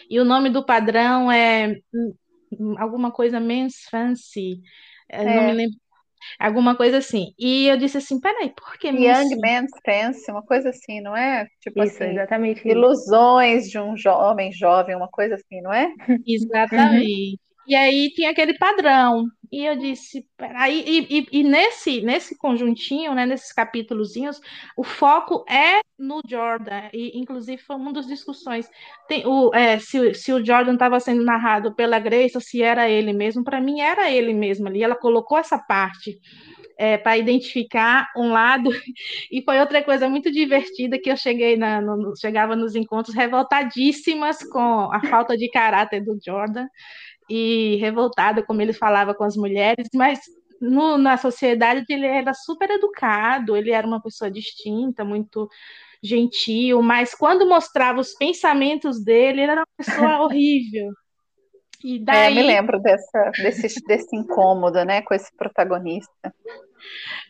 E 0.09 0.19
o 0.19 0.25
nome 0.25 0.49
do 0.49 0.65
padrão 0.65 1.31
é 1.31 1.75
hum, 1.93 2.75
alguma 2.77 3.11
coisa 3.11 3.39
Men's 3.39 3.85
Fancy. 3.89 4.61
É. 5.09 5.23
Não 5.23 5.47
me 5.47 5.53
lembro. 5.53 5.77
Alguma 6.39 6.75
coisa 6.75 6.97
assim. 6.97 7.33
E 7.37 7.67
eu 7.67 7.77
disse 7.77 7.97
assim: 7.97 8.19
peraí, 8.19 8.51
por 8.55 8.77
que 8.79 8.87
Young 8.87 9.35
Men's 9.39 9.71
Fancy, 9.85 10.31
uma 10.31 10.43
coisa 10.43 10.69
assim, 10.69 10.99
não 11.01 11.15
é? 11.15 11.47
Tipo 11.61 11.83
isso, 11.83 12.01
assim, 12.01 12.13
exatamente. 12.13 12.67
Ilusões 12.67 13.69
de 13.69 13.77
um 13.77 13.93
homem 14.05 14.51
jovem, 14.51 14.95
uma 14.95 15.09
coisa 15.09 15.35
assim, 15.35 15.61
não 15.61 15.71
é? 15.71 15.87
Exatamente. 16.25 17.39
E 17.67 17.75
aí 17.75 18.09
tinha 18.13 18.31
aquele 18.31 18.57
padrão. 18.57 19.25
E 19.51 19.65
eu 19.65 19.75
disse, 19.77 20.27
aí, 20.55 20.83
e, 20.85 21.19
e, 21.19 21.27
e, 21.39 21.43
nesse, 21.43 22.01
nesse 22.01 22.37
conjuntinho, 22.37 23.13
né, 23.15 23.25
nesses 23.25 23.53
capítulozinhos, 23.53 24.39
o 24.75 24.83
foco 24.83 25.45
é 25.49 25.79
no 25.97 26.21
Jordan. 26.27 26.89
E, 26.93 27.17
inclusive, 27.17 27.61
foi 27.61 27.75
uma 27.75 27.93
das 27.93 28.05
discussões. 28.07 28.69
Tem, 29.07 29.25
o, 29.25 29.53
é, 29.53 29.79
se, 29.79 30.13
se 30.13 30.33
o 30.33 30.45
Jordan 30.45 30.73
estava 30.73 30.99
sendo 30.99 31.23
narrado 31.23 31.73
pela 31.73 31.99
Grace 31.99 32.35
ou 32.35 32.41
se 32.41 32.61
era 32.61 32.89
ele 32.89 33.13
mesmo. 33.13 33.43
Para 33.43 33.61
mim, 33.61 33.79
era 33.79 34.11
ele 34.11 34.33
mesmo 34.33 34.67
ali. 34.67 34.83
Ela 34.83 34.95
colocou 34.95 35.37
essa 35.37 35.57
parte. 35.57 36.19
É, 36.77 36.97
para 36.97 37.17
identificar 37.17 38.11
um 38.17 38.33
lado, 38.33 38.69
e 39.31 39.41
foi 39.43 39.61
outra 39.61 39.81
coisa 39.81 40.09
muito 40.09 40.29
divertida 40.29 40.99
que 40.99 41.09
eu 41.09 41.15
cheguei 41.15 41.55
na, 41.55 41.79
no, 41.79 42.13
chegava 42.17 42.53
nos 42.53 42.75
encontros 42.75 43.15
revoltadíssimas 43.15 44.43
com 44.43 44.91
a 44.91 44.99
falta 45.09 45.37
de 45.37 45.49
caráter 45.49 46.03
do 46.03 46.19
Jordan, 46.21 46.67
e 47.29 47.77
revoltada 47.77 48.43
como 48.45 48.61
ele 48.61 48.73
falava 48.73 49.13
com 49.13 49.23
as 49.23 49.35
mulheres, 49.35 49.87
mas 49.93 50.19
no, 50.61 50.97
na 50.97 51.17
sociedade 51.17 51.85
ele 51.89 52.05
era 52.05 52.33
super 52.33 52.69
educado, 52.71 53.55
ele 53.55 53.71
era 53.71 53.85
uma 53.85 54.01
pessoa 54.01 54.31
distinta, 54.31 55.03
muito 55.03 55.49
gentil, 56.03 56.81
mas 56.81 57.15
quando 57.15 57.47
mostrava 57.47 57.99
os 57.99 58.13
pensamentos 58.13 59.03
dele, 59.03 59.41
ele 59.41 59.51
era 59.51 59.61
uma 59.61 59.67
pessoa 59.77 60.21
horrível. 60.23 60.91
E 61.83 61.99
daí... 61.99 62.31
É, 62.31 62.35
me 62.35 62.43
lembro 62.43 62.79
dessa, 62.79 63.31
desse, 63.31 63.83
desse 63.85 64.15
incômodo, 64.15 64.83
né, 64.85 65.01
com 65.01 65.13
esse 65.13 65.35
protagonista. 65.35 66.33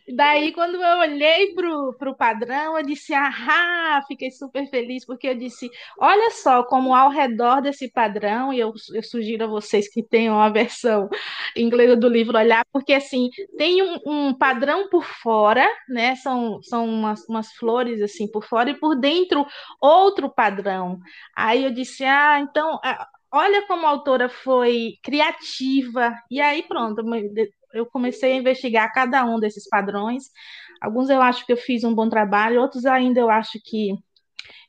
Daí, 0.08 0.54
quando 0.54 0.76
eu 0.76 1.00
olhei 1.00 1.56
para 1.56 2.12
o 2.12 2.16
padrão, 2.16 2.78
eu 2.78 2.86
disse, 2.86 3.12
ah, 3.16 4.02
fiquei 4.08 4.30
super 4.30 4.70
feliz, 4.70 5.04
porque 5.04 5.28
eu 5.28 5.36
disse, 5.36 5.68
olha 6.00 6.30
só 6.30 6.64
como 6.64 6.94
ao 6.94 7.10
redor 7.10 7.60
desse 7.62 7.90
padrão, 7.92 8.54
e 8.54 8.60
eu, 8.60 8.72
eu 8.94 9.02
sugiro 9.02 9.46
a 9.46 9.48
vocês 9.48 9.92
que 9.92 10.04
tenham 10.04 10.40
a 10.40 10.50
versão 10.50 11.10
inglesa 11.58 11.96
do 11.96 12.08
livro 12.08 12.38
olhar, 12.38 12.64
porque 12.72 12.94
assim, 12.94 13.30
tem 13.58 13.82
um, 13.82 14.00
um, 14.06 14.34
padrão 14.38 14.90
por 14.90 15.04
fora, 15.04 15.68
né? 15.90 16.16
São, 16.18 16.62
são 16.62 16.86
umas, 16.86 17.28
umas 17.28 17.52
flores 17.54 18.00
assim 18.00 18.30
por 18.30 18.46
fora, 18.46 18.70
e 18.70 18.80
por 18.80 18.96
dentro 18.96 19.44
outro 19.82 20.30
padrão. 20.30 21.00
Aí 21.36 21.64
eu 21.64 21.72
disse, 21.72 22.04
ah, 22.04 22.40
então 22.40 22.80
olha 23.36 23.68
como 23.68 23.86
a 23.86 23.90
autora 23.90 24.30
foi 24.30 24.94
criativa, 25.04 26.14
e 26.32 26.40
aí 26.40 26.64
pronto, 26.64 27.04
eu 27.74 27.86
comecei 27.86 28.32
a 28.32 28.36
investigar 28.38 28.94
cada 28.94 29.26
um 29.26 29.40
desses 29.40 29.68
padrões. 29.68 30.24
Alguns 30.82 31.10
eu 31.10 31.22
acho 31.22 31.46
que 31.46 31.52
eu 31.52 31.58
fiz 31.58 31.84
um 31.84 31.94
bom 31.94 32.08
trabalho, 32.08 32.62
outros 32.62 32.86
ainda 32.86 33.20
eu 33.20 33.30
acho 33.30 33.60
que 33.64 33.92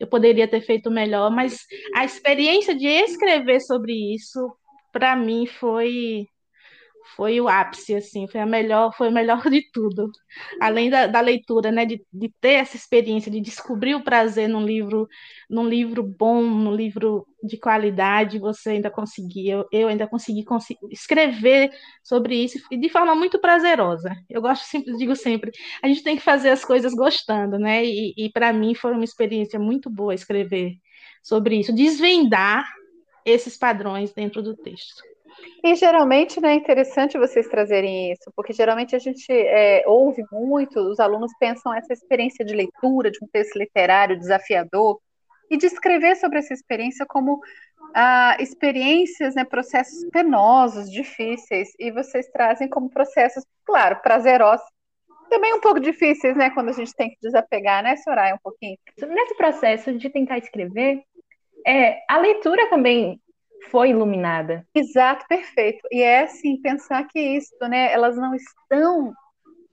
eu 0.01 0.07
poderia 0.07 0.49
ter 0.49 0.61
feito 0.61 0.91
melhor, 0.91 1.31
mas 1.31 1.65
a 1.95 2.05
experiência 2.05 2.75
de 2.75 2.87
escrever 2.87 3.61
sobre 3.61 3.93
isso, 4.15 4.53
para 4.93 5.15
mim, 5.15 5.47
foi 5.47 6.27
foi 7.15 7.41
o 7.41 7.49
ápice, 7.49 7.95
assim, 7.95 8.27
foi 8.27 8.41
a 8.41 8.47
melhor, 8.47 8.93
foi 8.97 9.09
o 9.09 9.13
melhor 9.13 9.43
de 9.49 9.63
tudo. 9.73 10.11
Além 10.61 10.91
da, 10.91 11.07
da 11.07 11.21
leitura, 11.21 11.71
né, 11.71 11.87
de, 11.87 12.05
de 12.13 12.29
ter 12.41 12.55
essa 12.55 12.77
experiência, 12.77 13.31
de 13.31 13.41
descobrir 13.41 13.95
o 13.95 14.03
prazer 14.03 14.49
num 14.49 14.65
livro, 14.65 15.09
num 15.49 15.69
livro 15.69 16.03
bom, 16.03 16.43
num 16.43 16.75
livro 16.75 17.27
de 17.43 17.57
qualidade, 17.57 18.39
você 18.39 18.71
ainda 18.71 18.91
conseguir, 18.91 19.51
eu, 19.51 19.67
eu 19.71 19.89
ainda 19.89 20.07
consegui 20.07 20.45
escrever 20.91 21.71
sobre 22.03 22.37
isso 22.43 22.59
e 22.71 22.77
de 22.77 22.89
forma 22.89 23.15
muito 23.15 23.39
prazerosa. 23.39 24.15
Eu 24.29 24.43
gosto 24.43 24.65
sempre, 24.65 24.97
digo 24.97 25.15
sempre, 25.15 25.53
a 25.83 25.89
gente 25.89 26.03
tem 26.03 26.17
que 26.17 26.23
fazer 26.23 26.51
as 26.51 26.65
coisas 26.65 26.93
gostando, 26.95 27.59
né? 27.59 27.85
E, 27.85 28.15
e 28.17 28.31
para 28.31 28.53
mim 28.53 28.75
foi 28.75 28.93
uma 28.93 29.05
experiência 29.05 29.59
muito 29.59 29.89
boa 29.89 30.15
escrever 30.15 30.73
sobre 31.23 31.57
isso, 31.57 31.73
desvendar 31.73 32.67
esses 33.25 33.57
padrões 33.57 34.13
dentro 34.13 34.43
do 34.43 34.57
texto. 34.57 35.16
E 35.63 35.75
geralmente 35.75 36.41
né, 36.41 36.53
é 36.53 36.55
interessante 36.55 37.19
vocês 37.19 37.49
trazerem 37.49 38.13
isso, 38.13 38.31
porque 38.35 38.53
geralmente 38.53 38.95
a 38.95 38.99
gente 38.99 39.27
é, 39.31 39.83
ouve 39.87 40.25
muito, 40.31 40.79
os 40.81 41.01
alunos 41.01 41.33
pensam 41.39 41.75
essa 41.75 41.93
experiência 41.93 42.45
de 42.45 42.55
leitura, 42.55 43.11
de 43.11 43.19
um 43.23 43.27
texto 43.27 43.57
literário 43.57 44.19
desafiador, 44.19 45.01
e 45.51 45.57
descrever 45.57 46.17
sobre 46.17 46.39
essa 46.39 46.53
experiência 46.53 47.07
como 47.07 47.41
ah, 47.95 48.37
experiências, 48.41 49.35
né, 49.35 49.45
processos 49.45 50.09
penosos, 50.11 50.91
difíceis, 50.91 51.71
e 51.79 51.91
vocês 51.91 52.29
trazem 52.29 52.69
como 52.69 52.91
processos, 52.91 53.45
claro, 53.65 54.01
prazerosos, 54.03 54.67
também 55.31 55.55
um 55.55 55.61
pouco 55.61 55.81
difíceis, 55.81 56.37
né, 56.37 56.51
quando 56.51 56.71
a 56.71 56.73
gente 56.73 56.95
tem 56.95 57.11
que 57.11 57.17
desapegar, 57.23 57.83
né, 57.83 57.97
Soraya, 57.97 58.35
um 58.35 58.41
pouquinho. 58.43 58.77
Nesse 58.99 59.37
processo 59.37 59.93
de 59.93 60.11
tentar 60.11 60.39
escrever, 60.39 61.03
é, 61.67 62.03
a 62.09 62.19
leitura 62.19 62.69
também 62.69 63.21
foi 63.71 63.91
iluminada. 63.91 64.67
Exato, 64.75 65.27
perfeito. 65.29 65.87
E 65.91 66.03
é 66.03 66.25
assim, 66.25 66.61
pensar 66.61 67.07
que 67.09 67.19
isso, 67.19 67.55
né, 67.63 67.93
elas 67.93 68.17
não 68.17 68.35
estão 68.35 69.13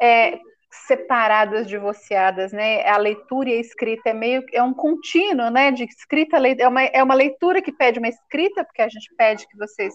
é, 0.01 0.39
separadas, 0.87 1.67
divorciadas, 1.67 2.51
né? 2.51 2.87
A 2.87 2.97
leitura 2.97 3.49
e 3.49 3.53
a 3.53 3.61
escrita 3.61 4.09
é 4.09 4.13
meio 4.13 4.43
é 4.51 4.61
um 4.61 4.73
contínuo, 4.73 5.49
né? 5.49 5.71
De 5.71 5.83
escrita 5.83 6.37
é 6.37 6.67
uma, 6.67 6.83
é 6.83 7.03
uma 7.03 7.13
leitura 7.13 7.61
que 7.61 7.71
pede 7.71 7.99
uma 7.99 8.07
escrita, 8.07 8.63
porque 8.63 8.81
a 8.81 8.89
gente 8.89 9.13
pede 9.15 9.47
que 9.47 9.57
vocês 9.57 9.93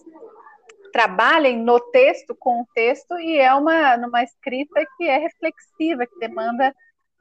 trabalhem 0.92 1.58
no 1.58 1.78
texto 1.90 2.34
com 2.38 2.62
o 2.62 2.66
texto 2.74 3.18
e 3.18 3.36
é 3.38 3.52
uma 3.54 3.96
numa 3.96 4.22
escrita 4.22 4.84
que 4.96 5.04
é 5.04 5.18
reflexiva, 5.18 6.06
que 6.06 6.18
demanda 6.18 6.74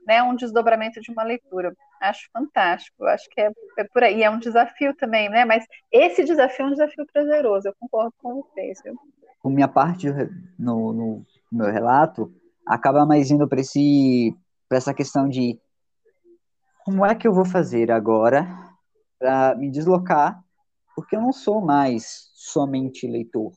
né, 0.05 0.23
um 0.23 0.35
desdobramento 0.35 1.01
de 1.01 1.11
uma 1.11 1.23
leitura. 1.23 1.75
Acho 2.01 2.29
fantástico, 2.31 3.05
acho 3.05 3.29
que 3.29 3.41
é, 3.41 3.51
é, 3.77 3.83
por 3.83 4.03
aí, 4.03 4.23
é 4.23 4.29
um 4.29 4.39
desafio 4.39 4.95
também, 4.95 5.29
né? 5.29 5.45
Mas 5.45 5.65
esse 5.91 6.23
desafio 6.23 6.65
é 6.65 6.67
um 6.67 6.71
desafio 6.71 7.05
prazeroso, 7.11 7.67
eu 7.67 7.75
concordo 7.79 8.13
com 8.21 8.35
vocês. 8.41 8.79
Viu? 8.83 8.95
Com 9.41 9.49
minha 9.49 9.67
parte 9.67 10.07
no, 10.59 10.93
no 10.93 11.25
meu 11.51 11.71
relato, 11.71 12.31
acaba 12.65 13.05
mais 13.05 13.31
indo 13.31 13.47
para 13.47 13.61
esse 13.61 14.35
para 14.67 14.77
essa 14.77 14.93
questão 14.93 15.29
de 15.29 15.57
como 16.83 17.05
é 17.05 17.15
que 17.15 17.27
eu 17.27 17.33
vou 17.33 17.45
fazer 17.45 17.91
agora 17.91 18.47
para 19.19 19.55
me 19.55 19.71
deslocar, 19.71 20.43
porque 20.95 21.15
eu 21.15 21.21
não 21.21 21.31
sou 21.31 21.61
mais 21.61 22.29
somente 22.33 23.07
leitor. 23.07 23.51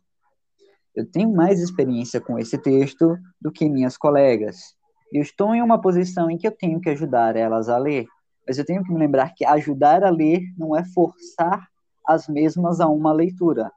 Eu 0.95 1.09
tenho 1.09 1.33
mais 1.33 1.61
experiência 1.61 2.21
com 2.21 2.39
esse 2.39 2.59
texto 2.59 3.17
do 3.41 3.53
que 3.53 3.69
minhas 3.69 3.97
colegas. 3.97 4.75
Eu 5.13 5.23
estou 5.23 5.55
em 5.55 5.63
uma 5.63 5.81
posição 5.81 6.31
em 6.31 6.37
que 6.37 6.47
eu 6.47 6.53
tenho 6.53 6.81
que 6.81 6.91
ajudar 6.91 7.37
elas 7.37 7.69
a 7.69 7.79
ler, 7.79 8.07
mas 8.47 8.59
eu 8.59 8.65
tenho 8.65 8.83
que 8.83 8.93
me 8.93 8.99
lembrar 8.99 9.35
que 9.35 9.45
ajudar 9.45 10.03
a 10.03 10.11
ler 10.11 10.43
não 10.57 10.77
é 10.77 10.85
forçar 10.85 11.69
as 12.07 12.29
mesmas 12.29 12.81
a 12.81 12.89
uma 12.89 13.13
leitura. 13.13 13.71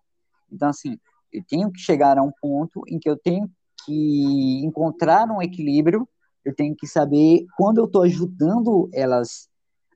Então, 0.52 0.70
assim, 0.70 0.98
eu 1.32 1.44
tenho 1.48 1.72
que 1.72 1.80
chegar 1.80 2.18
a 2.18 2.24
um 2.24 2.32
ponto 2.42 2.84
em 2.88 3.00
que 3.00 3.10
eu 3.10 3.18
tenho 3.18 3.50
que 3.86 4.62
encontrar 4.64 5.28
um 5.30 5.42
equilíbrio, 5.42 6.08
eu 6.46 6.54
tenho 6.56 6.76
que 6.76 6.88
saber 6.88 7.46
quando 7.58 7.80
eu 7.80 7.86
estou 7.86 8.04
ajudando 8.04 8.90
elas 8.94 9.50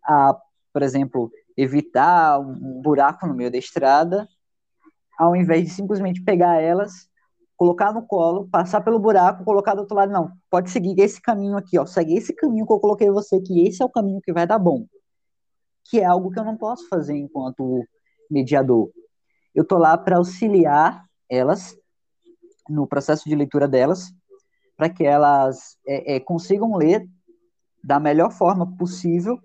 a, 0.03 0.35
por 0.73 0.81
exemplo, 0.81 1.31
evitar 1.55 2.39
um 2.39 2.81
buraco 2.81 3.27
no 3.27 3.33
meio 3.33 3.51
da 3.51 3.57
estrada, 3.57 4.27
ao 5.17 5.35
invés 5.35 5.63
de 5.63 5.69
simplesmente 5.69 6.23
pegar 6.23 6.61
elas, 6.61 7.06
colocar 7.57 7.91
no 7.91 8.05
colo, 8.05 8.47
passar 8.47 8.81
pelo 8.81 8.99
buraco, 8.99 9.43
colocar 9.43 9.73
do 9.73 9.81
outro 9.81 9.95
lado, 9.95 10.11
não, 10.11 10.31
pode 10.49 10.69
seguir 10.69 10.97
esse 10.99 11.19
caminho 11.19 11.57
aqui, 11.57 11.77
ó, 11.77 11.85
segue 11.85 12.15
esse 12.15 12.33
caminho 12.33 12.65
que 12.65 12.71
eu 12.71 12.79
coloquei 12.79 13.09
você, 13.09 13.41
que 13.41 13.67
esse 13.67 13.81
é 13.81 13.85
o 13.85 13.89
caminho 13.89 14.21
que 14.21 14.31
vai 14.31 14.45
dar 14.45 14.59
bom. 14.59 14.85
Que 15.89 15.99
é 15.99 16.05
algo 16.05 16.29
que 16.29 16.39
eu 16.39 16.45
não 16.45 16.55
posso 16.55 16.87
fazer 16.87 17.17
enquanto 17.17 17.83
mediador. 18.29 18.91
Eu 19.55 19.65
tô 19.65 19.77
lá 19.77 19.97
para 19.97 20.17
auxiliar 20.17 21.03
elas 21.29 21.75
no 22.69 22.85
processo 22.85 23.27
de 23.27 23.35
leitura 23.35 23.67
delas, 23.67 24.11
para 24.75 24.89
que 24.89 25.03
elas 25.03 25.77
é, 25.87 26.15
é, 26.15 26.19
consigam 26.19 26.75
ler 26.75 27.07
da 27.83 27.99
melhor 27.99 28.31
forma 28.31 28.77
possível 28.77 29.39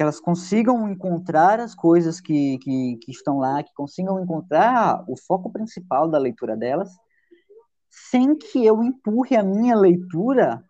que 0.00 0.02
elas 0.02 0.18
consigam 0.18 0.88
encontrar 0.88 1.60
as 1.60 1.74
coisas 1.74 2.22
que, 2.22 2.56
que, 2.58 2.96
que, 3.02 3.10
estão 3.10 3.38
lá, 3.38 3.62
que 3.62 3.74
consigam 3.74 4.18
encontrar 4.18 5.04
o 5.06 5.14
foco 5.14 5.52
principal 5.52 6.08
da 6.08 6.16
leitura 6.16 6.56
delas, 6.56 6.88
sem 7.90 8.36
que 8.36 8.64
eu 8.64 8.82
empurre 8.82 9.36
a 9.36 9.42
minha 9.42 9.76
leitura 9.76 10.64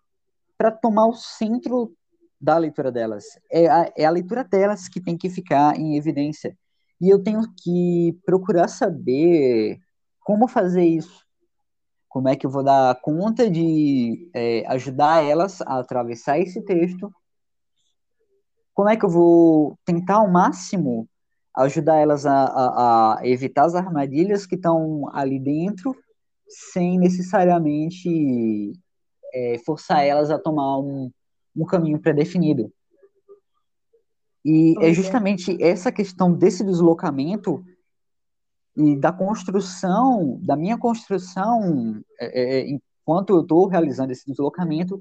para 0.56 0.70
tomar 0.70 1.06
o 1.06 1.14
centro 1.14 1.94
da 2.40 2.56
leitura 2.56 2.90
delas. 2.90 3.24
É 3.50 3.68
a, 3.68 3.92
é 3.96 4.04
a 4.04 4.10
leitura 4.10 4.42
delas 4.44 4.88
que 4.88 5.00
tem 5.00 5.16
que 5.16 5.28
ficar 5.28 5.78
em 5.78 5.96
evidência. 5.96 6.56
E 7.00 7.08
eu 7.08 7.22
tenho 7.22 7.42
que 7.62 8.18
procurar 8.24 8.68
saber 8.68 9.78
como 10.20 10.48
fazer 10.48 10.84
isso. 10.84 11.24
Como 12.08 12.28
é 12.28 12.36
que 12.36 12.46
eu 12.46 12.50
vou 12.50 12.64
dar 12.64 13.00
conta 13.00 13.48
de 13.48 14.30
é, 14.34 14.66
ajudar 14.66 15.24
elas 15.24 15.60
a 15.62 15.78
atravessar 15.78 16.38
esse 16.38 16.60
texto 16.62 17.12
como 18.80 18.88
é 18.88 18.96
que 18.96 19.04
eu 19.04 19.10
vou 19.10 19.78
tentar 19.84 20.14
ao 20.14 20.30
máximo 20.30 21.06
ajudar 21.54 21.96
elas 21.96 22.24
a, 22.24 22.44
a, 22.44 23.18
a 23.18 23.26
evitar 23.28 23.66
as 23.66 23.74
armadilhas 23.74 24.46
que 24.46 24.54
estão 24.54 25.06
ali 25.12 25.38
dentro, 25.38 25.94
sem 26.50 26.98
necessariamente 26.98 28.72
é, 29.32 29.58
forçar 29.64 30.04
elas 30.04 30.30
a 30.30 30.38
tomar 30.38 30.78
um, 30.78 31.10
um 31.56 31.64
caminho 31.64 32.00
pré-definido. 32.00 32.72
E 34.44 34.74
é 34.80 34.92
justamente 34.92 35.62
essa 35.62 35.92
questão 35.92 36.32
desse 36.32 36.64
deslocamento 36.64 37.62
e 38.76 38.96
da 38.96 39.12
construção, 39.12 40.38
da 40.42 40.56
minha 40.56 40.78
construção, 40.78 42.00
é, 42.18 42.42
é, 42.42 42.68
enquanto 42.68 43.30
eu 43.30 43.42
estou 43.42 43.66
realizando 43.68 44.12
esse 44.12 44.24
deslocamento, 44.26 45.00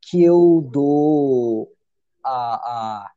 que 0.00 0.22
eu 0.22 0.66
dou 0.72 1.70
a, 2.24 2.30
a, 2.30 3.10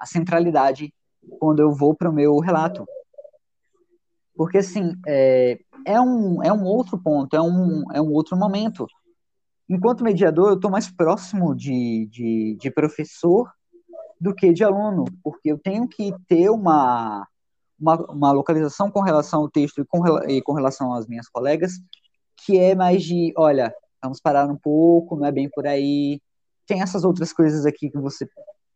a 0.00 0.06
centralidade 0.06 0.92
quando 1.38 1.60
eu 1.60 1.72
vou 1.72 1.94
para 1.94 2.10
o 2.10 2.12
meu 2.12 2.38
relato. 2.38 2.84
Porque, 4.34 4.58
assim, 4.58 4.94
é, 5.06 5.60
é, 5.86 6.00
um, 6.00 6.42
é 6.42 6.52
um 6.52 6.64
outro 6.64 6.98
ponto, 6.98 7.34
é 7.34 7.40
um, 7.40 7.84
é 7.92 8.00
um 8.00 8.12
outro 8.12 8.36
momento. 8.36 8.86
Enquanto 9.68 10.04
mediador, 10.04 10.48
eu 10.50 10.54
estou 10.54 10.70
mais 10.70 10.90
próximo 10.90 11.54
de, 11.54 12.06
de, 12.10 12.56
de 12.60 12.70
professor 12.70 13.50
do 14.20 14.34
que 14.34 14.52
de 14.52 14.64
aluno, 14.64 15.04
porque 15.22 15.50
eu 15.50 15.58
tenho 15.58 15.88
que 15.88 16.12
ter 16.28 16.50
uma, 16.50 17.26
uma, 17.78 17.96
uma 18.10 18.32
localização 18.32 18.90
com 18.90 19.00
relação 19.00 19.40
ao 19.40 19.50
texto 19.50 19.80
e 19.80 19.84
com, 19.84 20.06
e 20.28 20.42
com 20.42 20.52
relação 20.52 20.92
às 20.92 21.06
minhas 21.06 21.28
colegas, 21.28 21.72
que 22.44 22.58
é 22.58 22.74
mais 22.74 23.02
de, 23.02 23.32
olha, 23.36 23.74
vamos 24.02 24.20
parar 24.20 24.46
um 24.50 24.56
pouco, 24.56 25.16
não 25.16 25.26
é 25.26 25.32
bem 25.32 25.48
por 25.48 25.66
aí, 25.66 26.20
tem 26.66 26.82
essas 26.82 27.04
outras 27.04 27.32
coisas 27.32 27.66
aqui 27.66 27.90
que 27.90 27.98
você 27.98 28.26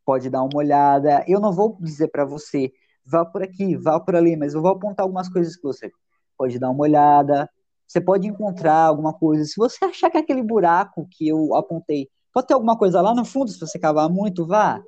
pode 0.04 0.30
dar 0.30 0.42
uma 0.42 0.56
olhada. 0.56 1.24
Eu 1.26 1.40
não 1.40 1.52
vou 1.52 1.76
dizer 1.80 2.08
para 2.08 2.24
você, 2.24 2.72
vá 3.04 3.24
por 3.24 3.42
aqui, 3.42 3.76
vá 3.76 4.00
por 4.00 4.16
ali, 4.16 4.36
mas 4.36 4.54
eu 4.54 4.62
vou 4.62 4.70
apontar 4.70 5.04
algumas 5.04 5.28
coisas 5.28 5.56
que 5.56 5.62
você 5.62 5.90
pode 6.38 6.58
dar 6.58 6.70
uma 6.70 6.82
olhada. 6.82 7.50
Você 7.86 8.00
pode 8.00 8.28
encontrar 8.28 8.86
alguma 8.86 9.12
coisa. 9.12 9.44
Se 9.44 9.56
você 9.56 9.84
achar 9.84 10.10
que 10.10 10.18
aquele 10.18 10.42
buraco 10.42 11.08
que 11.10 11.26
eu 11.26 11.54
apontei 11.54 12.08
pode 12.32 12.46
ter 12.46 12.54
alguma 12.54 12.78
coisa 12.78 13.00
lá 13.00 13.14
no 13.14 13.24
fundo, 13.24 13.50
se 13.50 13.58
você 13.58 13.78
cavar 13.78 14.08
muito, 14.08 14.46
vá. 14.46 14.80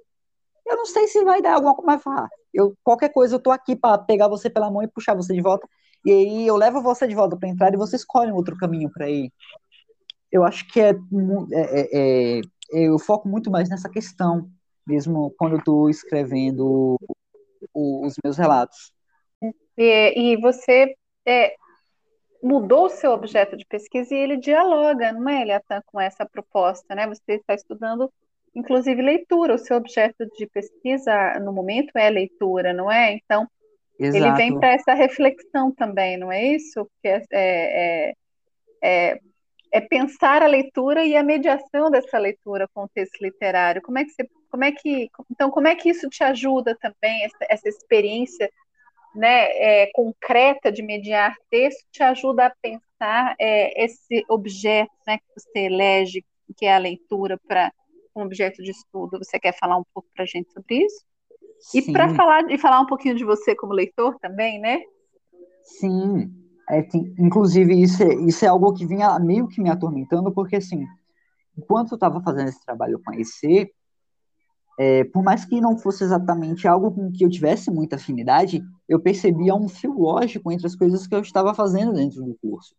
Eu 0.67 0.77
não 0.77 0.87
sei 0.87 1.09
se 1.09 1.25
vai 1.25 1.43
dar 1.43 1.55
alguma 1.55 1.75
coisa, 1.75 1.87
mas 1.87 2.03
vá. 2.05 2.29
Eu, 2.53 2.75
qualquer 2.85 3.09
coisa, 3.11 3.35
eu 3.35 3.41
tô 3.41 3.51
aqui 3.51 3.75
para 3.75 3.99
pegar 3.99 4.29
você 4.29 4.49
pela 4.49 4.71
mão 4.71 4.83
e 4.83 4.89
puxar 4.89 5.15
você 5.15 5.35
de 5.35 5.41
volta. 5.41 5.67
E 6.05 6.11
aí 6.11 6.47
eu 6.47 6.57
levo 6.57 6.81
você 6.83 7.07
de 7.09 7.15
volta 7.15 7.37
para 7.37 7.49
entrar 7.49 7.73
e 7.73 7.77
você 7.77 7.97
escolhe 7.97 8.31
um 8.31 8.37
outro 8.37 8.57
caminho 8.57 8.91
para 8.93 9.11
ir. 9.11 9.33
Eu 10.31 10.45
acho 10.45 10.67
que 10.69 10.81
é, 10.81 10.91
é, 10.91 11.99
é, 11.99 12.39
é 12.39 12.41
eu 12.73 12.99
foco 12.99 13.29
muito 13.29 13.51
mais 13.51 13.69
nessa 13.69 13.89
questão, 13.89 14.49
mesmo 14.87 15.35
quando 15.37 15.57
estou 15.57 15.91
escrevendo 15.91 16.97
os 17.75 18.15
meus 18.23 18.37
relatos. 18.37 18.93
E, 19.77 20.35
e 20.35 20.41
você 20.41 20.95
é, 21.31 21.55
mudou 22.43 22.87
o 22.87 22.91
seu 22.91 23.13
objeto 23.13 23.57
de 23.57 23.65
pesquisa 23.65 24.15
e 24.15 24.19
ele 24.19 24.37
dialoga, 24.37 25.13
não 25.13 25.29
é, 25.29 25.43
Eliatan, 25.43 25.81
com 25.87 26.01
essa 26.01 26.27
proposta, 26.27 26.95
né? 26.95 27.07
Você 27.07 27.35
está 27.35 27.55
estudando, 27.55 28.11
inclusive, 28.55 29.01
leitura. 29.01 29.55
O 29.55 29.59
seu 29.59 29.77
objeto 29.77 30.27
de 30.37 30.47
pesquisa, 30.47 31.39
no 31.41 31.53
momento, 31.53 31.97
é 31.97 32.11
leitura, 32.11 32.73
não 32.73 32.91
é? 32.91 33.13
Então, 33.13 33.47
Exato. 33.99 34.17
ele 34.17 34.37
vem 34.37 34.59
para 34.59 34.73
essa 34.73 34.93
reflexão 34.95 35.71
também, 35.71 36.17
não 36.17 36.33
é 36.33 36.45
isso? 36.45 36.89
Que 37.01 37.09
é, 37.09 37.23
é, 37.33 38.13
é, 38.83 39.21
é 39.73 39.81
pensar 39.81 40.43
a 40.43 40.47
leitura 40.47 41.05
e 41.05 41.17
a 41.17 41.23
mediação 41.23 41.91
dessa 41.91 42.19
leitura 42.19 42.67
com 42.75 42.85
o 42.85 42.89
texto 42.89 43.21
literário. 43.21 43.83
Como 43.83 43.99
é 43.99 44.05
que 44.05 44.11
você, 44.11 44.29
como 44.51 44.65
é 44.65 44.73
que, 44.73 45.09
então, 45.31 45.49
como 45.51 45.69
é 45.69 45.77
que 45.77 45.91
isso 45.91 46.09
te 46.09 46.25
ajuda 46.25 46.77
também 46.81 47.25
essa, 47.25 47.47
essa 47.49 47.69
experiência, 47.69 48.51
né, 49.15 49.47
é, 49.53 49.91
concreta 49.93 50.71
de 50.71 50.83
mediar 50.83 51.35
texto 51.51 51.85
te 51.91 52.03
ajuda 52.03 52.47
a 52.47 52.55
pensar 52.63 53.35
é, 53.39 53.85
esse 53.85 54.25
objeto, 54.29 54.93
né, 55.07 55.19
que 55.19 55.25
você 55.37 55.59
elege, 55.61 56.25
que 56.57 56.67
é 56.67 56.75
a 56.75 56.79
leitura 56.79 57.39
para 57.47 57.73
um 58.15 58.23
objeto 58.23 58.63
de 58.63 58.71
estudo. 58.71 59.19
Você 59.19 59.39
quer 59.39 59.57
falar 59.59 59.77
um 59.77 59.85
pouco 59.95 60.09
para 60.15 60.25
a 60.25 60.27
gente 60.27 60.53
sobre 60.53 60.85
isso? 60.85 61.05
Sim. 61.61 61.79
E 61.79 61.93
para 61.93 62.15
falar 62.15 62.51
e 62.51 62.59
falar 62.59 62.81
um 62.81 62.87
pouquinho 62.87 63.15
de 63.15 63.25
você 63.25 63.55
como 63.55 63.73
leitor 63.73 64.17
também, 64.21 64.59
né? 64.59 64.81
Sim. 65.63 66.33
É, 66.69 66.83
que, 66.83 66.99
inclusive, 67.19 67.75
isso 67.81 68.03
é, 68.03 68.15
isso 68.15 68.45
é 68.45 68.49
algo 68.49 68.73
que 68.73 68.87
vinha 68.87 69.19
meio 69.19 69.49
que 69.49 69.61
me 69.61 69.69
atormentando, 69.69 70.33
porque, 70.33 70.57
assim, 70.57 70.87
enquanto 71.59 71.93
eu 71.93 71.97
estava 71.97 72.21
fazendo 72.23 72.49
esse 72.49 72.65
trabalho 72.65 73.01
com 73.05 73.13
a 73.13 73.17
EC, 73.17 73.71
é, 74.83 75.05
por 75.05 75.23
mais 75.23 75.45
que 75.45 75.61
não 75.61 75.77
fosse 75.77 76.03
exatamente 76.03 76.67
algo 76.67 76.91
com 76.91 77.13
que 77.13 77.23
eu 77.23 77.29
tivesse 77.29 77.71
muita 77.71 77.97
afinidade, 77.97 78.63
eu 78.89 78.99
percebia 78.99 79.55
um 79.55 79.69
fio 79.69 79.93
lógico 79.93 80.51
entre 80.51 80.67
as 80.67 80.75
coisas 80.75 81.07
que 81.07 81.15
eu 81.15 81.21
estava 81.21 81.53
fazendo 81.53 81.93
dentro 81.93 82.25
do 82.25 82.35
curso. 82.41 82.75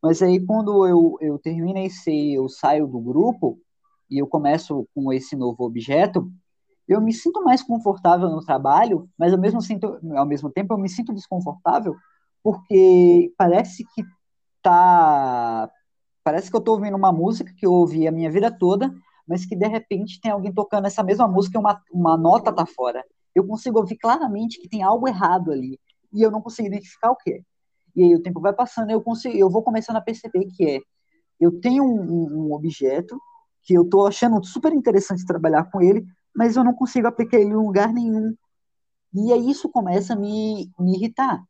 Mas 0.00 0.22
aí, 0.22 0.38
quando 0.38 0.86
eu, 0.86 1.18
eu 1.20 1.36
termino 1.36 1.76
EC, 1.76 2.34
eu 2.34 2.48
saio 2.48 2.86
do 2.86 3.00
grupo 3.00 3.58
e 4.08 4.18
eu 4.18 4.28
começo 4.28 4.86
com 4.94 5.12
esse 5.12 5.34
novo 5.34 5.64
objeto, 5.64 6.30
eu 6.86 7.00
me 7.00 7.12
sinto 7.12 7.42
mais 7.42 7.64
confortável 7.64 8.28
no 8.30 8.44
trabalho, 8.44 9.08
mas 9.18 9.32
ao 9.32 9.40
mesmo, 9.40 9.60
sinto, 9.60 9.98
ao 10.14 10.24
mesmo 10.24 10.48
tempo 10.50 10.72
eu 10.72 10.78
me 10.78 10.88
sinto 10.88 11.12
desconfortável 11.12 11.96
porque 12.44 13.34
parece 13.36 13.84
que 13.92 14.04
tá. 14.62 15.68
Parece 16.22 16.48
que 16.48 16.56
eu 16.56 16.60
estou 16.60 16.76
ouvindo 16.76 16.96
uma 16.96 17.12
música 17.12 17.52
que 17.56 17.66
eu 17.66 17.72
ouvi 17.72 18.06
a 18.06 18.12
minha 18.12 18.30
vida 18.30 18.52
toda, 18.52 18.94
mas 19.28 19.44
que 19.44 19.54
de 19.54 19.66
repente 19.68 20.20
tem 20.20 20.32
alguém 20.32 20.52
tocando 20.52 20.86
essa 20.86 21.02
mesma 21.02 21.28
música 21.28 21.58
e 21.58 21.60
uma, 21.60 21.80
uma 21.92 22.16
nota 22.16 22.52
tá 22.52 22.64
fora. 22.64 23.04
Eu 23.34 23.46
consigo 23.46 23.78
ouvir 23.78 23.96
claramente 23.96 24.60
que 24.60 24.68
tem 24.68 24.82
algo 24.82 25.06
errado 25.06 25.52
ali 25.52 25.78
e 26.12 26.22
eu 26.22 26.30
não 26.30 26.40
consigo 26.40 26.68
identificar 26.68 27.10
o 27.10 27.16
que 27.16 27.34
é. 27.34 27.40
E 27.94 28.02
aí 28.04 28.14
o 28.14 28.22
tempo 28.22 28.40
vai 28.40 28.52
passando, 28.52 28.90
eu 28.90 29.02
consigo, 29.02 29.36
eu 29.36 29.50
vou 29.50 29.62
começando 29.62 29.96
a 29.96 30.00
perceber 30.00 30.46
que 30.46 30.68
é 30.68 30.80
eu 31.40 31.60
tenho 31.60 31.84
um, 31.84 32.48
um 32.48 32.52
objeto 32.52 33.20
que 33.62 33.74
eu 33.74 33.82
estou 33.82 34.06
achando 34.06 34.42
super 34.44 34.72
interessante 34.72 35.26
trabalhar 35.26 35.70
com 35.70 35.80
ele, 35.80 36.04
mas 36.34 36.56
eu 36.56 36.64
não 36.64 36.72
consigo 36.72 37.06
aplicar 37.06 37.38
ele 37.38 37.50
em 37.50 37.54
lugar 37.54 37.92
nenhum. 37.92 38.34
E 39.14 39.32
aí 39.32 39.50
isso 39.50 39.68
começa 39.68 40.14
a 40.14 40.16
me, 40.16 40.70
me 40.78 40.96
irritar. 40.96 41.42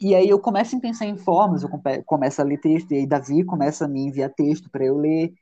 E 0.00 0.14
aí 0.14 0.28
eu 0.28 0.38
começo 0.40 0.76
a 0.76 0.80
pensar 0.80 1.06
em 1.06 1.16
formas, 1.16 1.62
eu 1.62 1.70
começo 2.04 2.40
a 2.40 2.44
ler 2.44 2.60
texto, 2.60 2.92
e 2.92 2.96
aí 2.96 3.06
Davi 3.06 3.44
começa 3.44 3.84
a 3.84 3.88
me 3.88 4.02
enviar 4.02 4.32
texto 4.34 4.68
para 4.70 4.84
eu 4.84 4.96
ler, 4.96 5.32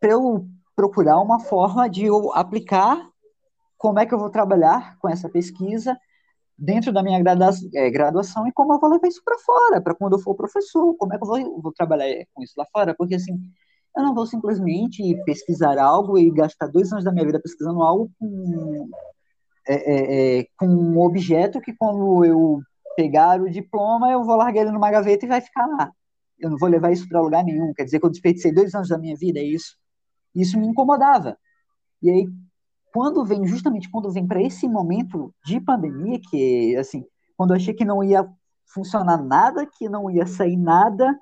para 0.00 0.12
eu 0.12 0.46
procurar 0.74 1.20
uma 1.20 1.40
forma 1.40 1.88
de 1.88 2.04
eu 2.04 2.32
aplicar 2.34 3.08
como 3.78 3.98
é 3.98 4.06
que 4.06 4.14
eu 4.14 4.18
vou 4.18 4.30
trabalhar 4.30 4.98
com 4.98 5.08
essa 5.08 5.28
pesquisa 5.28 5.96
dentro 6.58 6.92
da 6.92 7.02
minha 7.02 7.18
é, 7.18 7.90
graduação 7.90 8.46
e 8.46 8.52
como 8.52 8.72
eu 8.72 8.80
vou 8.80 8.90
levar 8.90 9.06
isso 9.08 9.22
para 9.24 9.38
fora, 9.38 9.80
para 9.80 9.94
quando 9.94 10.14
eu 10.14 10.18
for 10.18 10.34
professor, 10.34 10.94
como 10.96 11.12
é 11.12 11.18
que 11.18 11.24
eu 11.24 11.28
vou, 11.28 11.62
vou, 11.62 11.72
trabalhar 11.72 12.24
com 12.32 12.42
isso 12.42 12.54
lá 12.56 12.64
fora, 12.72 12.94
porque 12.94 13.14
assim, 13.14 13.38
eu 13.96 14.02
não 14.02 14.14
vou 14.14 14.26
simplesmente 14.26 15.02
pesquisar 15.24 15.78
algo 15.78 16.18
e 16.18 16.30
gastar 16.30 16.68
dois 16.68 16.90
anos 16.92 17.04
da 17.04 17.12
minha 17.12 17.26
vida 17.26 17.40
pesquisando 17.40 17.82
algo 17.82 18.10
com, 18.18 18.88
é, 19.68 19.74
é, 19.74 20.38
é, 20.40 20.46
com 20.58 20.66
um 20.66 21.00
objeto 21.00 21.60
que 21.60 21.74
quando 21.74 22.24
eu 22.24 22.60
pegar 22.96 23.40
o 23.40 23.50
diploma, 23.50 24.10
eu 24.10 24.24
vou 24.24 24.36
largar 24.36 24.62
ele 24.62 24.70
numa 24.70 24.90
gaveta 24.90 25.26
e 25.26 25.28
vai 25.28 25.40
ficar 25.40 25.66
lá. 25.66 25.92
Eu 26.38 26.50
não 26.50 26.58
vou 26.58 26.68
levar 26.68 26.92
isso 26.92 27.08
para 27.08 27.20
lugar 27.20 27.44
nenhum, 27.44 27.72
quer 27.74 27.84
dizer 27.84 28.00
que 28.00 28.06
eu 28.06 28.10
desperdicei 28.10 28.52
dois 28.52 28.74
anos 28.74 28.88
da 28.88 28.98
minha 28.98 29.16
vida, 29.16 29.38
é 29.38 29.42
isso. 29.42 29.76
Isso 30.36 30.58
me 30.58 30.66
incomodava. 30.66 31.38
E 32.02 32.10
aí, 32.10 32.28
quando 32.92 33.24
vem, 33.24 33.46
justamente 33.46 33.90
quando 33.90 34.10
vem 34.10 34.26
para 34.26 34.42
esse 34.42 34.68
momento 34.68 35.34
de 35.44 35.60
pandemia, 35.60 36.20
que, 36.30 36.76
assim, 36.76 37.04
quando 37.36 37.50
eu 37.50 37.56
achei 37.56 37.72
que 37.72 37.84
não 37.84 38.04
ia 38.04 38.28
funcionar 38.66 39.22
nada, 39.22 39.66
que 39.66 39.88
não 39.88 40.10
ia 40.10 40.26
sair 40.26 40.56
nada, 40.56 41.18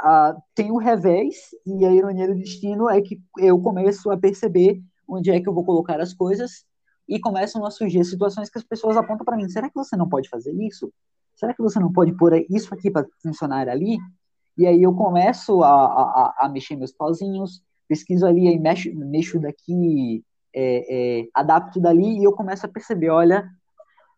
uh, 0.00 0.40
tem 0.54 0.70
o 0.70 0.78
revés, 0.78 1.36
e 1.66 1.84
a 1.84 1.92
ironia 1.92 2.28
do 2.28 2.34
destino 2.34 2.88
é 2.88 3.00
que 3.00 3.20
eu 3.38 3.60
começo 3.60 4.10
a 4.10 4.16
perceber 4.16 4.80
onde 5.08 5.30
é 5.30 5.40
que 5.40 5.48
eu 5.48 5.54
vou 5.54 5.64
colocar 5.64 6.00
as 6.00 6.14
coisas, 6.14 6.64
e 7.08 7.18
começam 7.18 7.66
a 7.66 7.70
surgir 7.72 8.04
situações 8.04 8.48
que 8.48 8.58
as 8.58 8.64
pessoas 8.64 8.96
apontam 8.96 9.24
para 9.24 9.36
mim: 9.36 9.48
será 9.48 9.68
que 9.68 9.74
você 9.74 9.96
não 9.96 10.08
pode 10.08 10.28
fazer 10.28 10.52
isso? 10.52 10.92
Será 11.34 11.52
que 11.52 11.62
você 11.62 11.80
não 11.80 11.92
pode 11.92 12.12
pôr 12.16 12.46
isso 12.48 12.72
aqui 12.72 12.90
para 12.90 13.06
funcionar 13.20 13.68
ali? 13.68 13.98
E 14.56 14.66
aí 14.66 14.82
eu 14.82 14.94
começo 14.94 15.62
a, 15.64 15.70
a, 15.70 16.34
a 16.40 16.48
mexer 16.48 16.76
meus 16.76 16.92
pauzinhos, 16.92 17.62
pesquiso 17.90 18.24
ali, 18.24 18.46
aí 18.46 18.56
mexo, 18.56 18.88
mexo 18.94 19.40
daqui, 19.40 20.24
é, 20.54 21.22
é, 21.22 21.28
adapto 21.34 21.80
dali 21.80 22.20
e 22.20 22.24
eu 22.24 22.32
começo 22.32 22.64
a 22.64 22.68
perceber, 22.68 23.10
olha, 23.10 23.50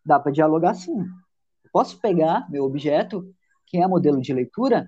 dá 0.05 0.19
para 0.19 0.31
dialogar 0.31 0.75
sim. 0.75 0.95
Eu 0.95 1.71
posso 1.73 1.99
pegar 1.99 2.47
meu 2.51 2.65
objeto, 2.65 3.33
que 3.65 3.77
é 3.77 3.87
modelo 3.87 4.21
de 4.21 4.31
leitura, 4.31 4.87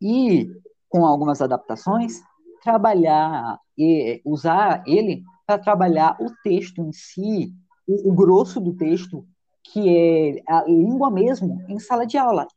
e 0.00 0.50
com 0.88 1.04
algumas 1.04 1.42
adaptações, 1.42 2.22
trabalhar 2.62 3.58
e 3.76 4.22
usar 4.24 4.82
ele 4.86 5.22
para 5.46 5.58
trabalhar 5.58 6.16
o 6.18 6.32
texto 6.42 6.80
em 6.80 6.92
si, 6.92 7.52
o, 7.86 8.10
o, 8.10 8.14
grosso 8.14 8.58
do 8.58 8.72
texto, 8.72 9.26
que 9.62 9.94
é 9.94 10.42
a 10.48 10.64
língua 10.64 11.10
mesmo, 11.10 11.62
em 11.68 11.78
sala 11.78 12.06
de 12.06 12.16
aula. 12.16 12.48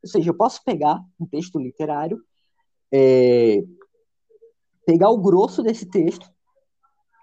Ou 0.00 0.08
seja, 0.08 0.30
eu 0.30 0.34
posso 0.34 0.62
pegar 0.64 1.00
um 1.18 1.26
texto 1.26 1.58
literário, 1.58 2.22
é, 2.92 3.64
pegar 4.86 5.10
o 5.10 5.18
grosso 5.18 5.62
desse 5.62 5.86
texto 5.86 6.28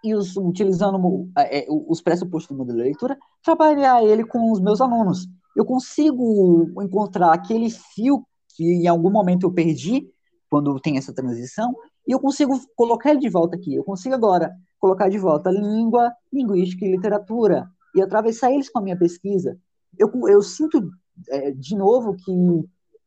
e 0.03 0.13
os, 0.13 0.35
utilizando 0.37 1.29
é, 1.37 1.65
os 1.69 2.01
pressupostos 2.01 2.55
do 2.55 2.57
modelo 2.57 2.77
de 2.77 2.83
leitura, 2.85 3.17
trabalhar 3.43 4.03
ele 4.03 4.25
com 4.25 4.51
os 4.51 4.59
meus 4.59 4.79
alunos. 4.79 5.27
Eu 5.55 5.65
consigo 5.65 6.71
encontrar 6.81 7.33
aquele 7.33 7.69
fio 7.69 8.25
que 8.55 8.63
em 8.63 8.87
algum 8.87 9.11
momento 9.11 9.45
eu 9.45 9.53
perdi 9.53 10.07
quando 10.49 10.79
tem 10.79 10.97
essa 10.97 11.13
transição 11.13 11.75
e 12.07 12.11
eu 12.11 12.19
consigo 12.19 12.59
colocar 12.75 13.09
ele 13.09 13.19
de 13.19 13.29
volta 13.29 13.55
aqui. 13.55 13.75
Eu 13.75 13.83
consigo 13.83 14.15
agora 14.15 14.55
colocar 14.79 15.09
de 15.09 15.17
volta 15.17 15.49
língua, 15.49 16.13
linguística 16.31 16.85
e 16.85 16.91
literatura 16.91 17.67
e 17.95 18.01
atravessar 18.01 18.51
eles 18.51 18.69
com 18.69 18.79
a 18.79 18.81
minha 18.81 18.97
pesquisa. 18.97 19.57
Eu, 19.97 20.11
eu 20.27 20.41
sinto 20.41 20.89
é, 21.29 21.51
de 21.51 21.75
novo 21.75 22.15
que 22.15 22.31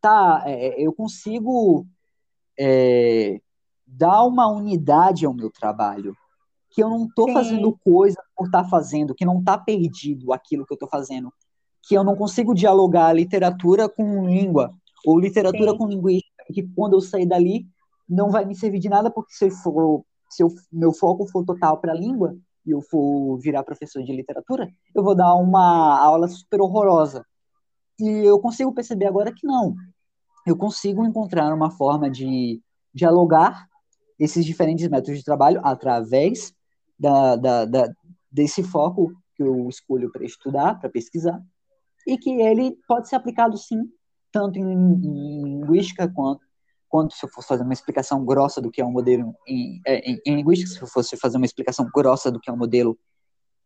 tá, 0.00 0.42
é, 0.46 0.80
eu 0.82 0.92
consigo 0.92 1.86
é, 2.58 3.40
dar 3.90 4.24
uma 4.24 4.48
unidade 4.48 5.26
ao 5.26 5.34
meu 5.34 5.50
trabalho 5.50 6.14
que 6.70 6.82
eu 6.82 6.88
não 6.88 7.06
estou 7.06 7.32
fazendo 7.32 7.76
coisa 7.84 8.22
por 8.36 8.46
estar 8.46 8.62
tá 8.62 8.68
fazendo, 8.68 9.14
que 9.14 9.24
não 9.24 9.40
está 9.40 9.58
perdido 9.58 10.32
aquilo 10.32 10.64
que 10.64 10.72
eu 10.72 10.76
estou 10.76 10.88
fazendo, 10.88 11.32
que 11.82 11.96
eu 11.96 12.04
não 12.04 12.14
consigo 12.14 12.54
dialogar 12.54 13.12
literatura 13.12 13.88
com 13.88 14.26
língua, 14.26 14.72
ou 15.04 15.18
literatura 15.18 15.72
Sim. 15.72 15.78
com 15.78 15.88
linguística, 15.88 16.44
que 16.52 16.62
quando 16.74 16.94
eu 16.94 17.00
sair 17.00 17.26
dali 17.26 17.66
não 18.08 18.30
vai 18.30 18.44
me 18.44 18.54
servir 18.54 18.78
de 18.78 18.88
nada, 18.88 19.10
porque 19.10 19.32
se, 19.32 19.46
eu 19.46 19.50
for, 19.50 20.04
se 20.28 20.42
eu, 20.42 20.48
meu 20.72 20.92
foco 20.92 21.26
for 21.26 21.44
total 21.44 21.78
para 21.78 21.92
a 21.92 21.96
língua, 21.96 22.36
e 22.66 22.70
eu 22.72 22.82
for 22.82 23.38
virar 23.38 23.62
professor 23.62 24.02
de 24.02 24.12
literatura, 24.12 24.68
eu 24.94 25.02
vou 25.02 25.14
dar 25.14 25.34
uma 25.34 25.98
aula 25.98 26.28
super 26.28 26.60
horrorosa. 26.60 27.24
E 27.98 28.08
eu 28.08 28.38
consigo 28.38 28.72
perceber 28.72 29.06
agora 29.06 29.32
que 29.32 29.46
não. 29.46 29.74
Eu 30.46 30.56
consigo 30.56 31.04
encontrar 31.04 31.54
uma 31.54 31.70
forma 31.70 32.10
de 32.10 32.60
dialogar 32.92 33.69
esses 34.20 34.44
diferentes 34.44 34.86
métodos 34.86 35.18
de 35.18 35.24
trabalho 35.24 35.60
através 35.64 36.52
da, 36.98 37.36
da, 37.36 37.64
da, 37.64 37.92
desse 38.30 38.62
foco 38.62 39.12
que 39.34 39.42
eu 39.42 39.66
escolho 39.68 40.12
para 40.12 40.24
estudar, 40.24 40.78
para 40.78 40.90
pesquisar, 40.90 41.42
e 42.06 42.18
que 42.18 42.30
ele 42.30 42.76
pode 42.86 43.08
ser 43.08 43.16
aplicado 43.16 43.56
sim, 43.56 43.80
tanto 44.30 44.58
em, 44.58 44.62
em 44.62 45.42
linguística 45.42 46.06
quanto, 46.06 46.42
quanto 46.86 47.14
se 47.14 47.24
eu 47.24 47.30
fosse 47.30 47.48
fazer 47.48 47.62
uma 47.62 47.72
explicação 47.72 48.22
grossa 48.24 48.60
do 48.60 48.70
que 48.70 48.82
é 48.82 48.84
um 48.84 48.92
modelo 48.92 49.34
em, 49.48 49.80
é, 49.86 50.10
em, 50.10 50.20
em 50.26 50.36
linguística, 50.36 50.70
se 50.70 50.82
eu 50.82 50.86
fosse 50.86 51.16
fazer 51.16 51.38
uma 51.38 51.46
explicação 51.46 51.88
grossa 51.92 52.30
do 52.30 52.38
que 52.38 52.50
é 52.50 52.52
um 52.52 52.58
modelo, 52.58 52.98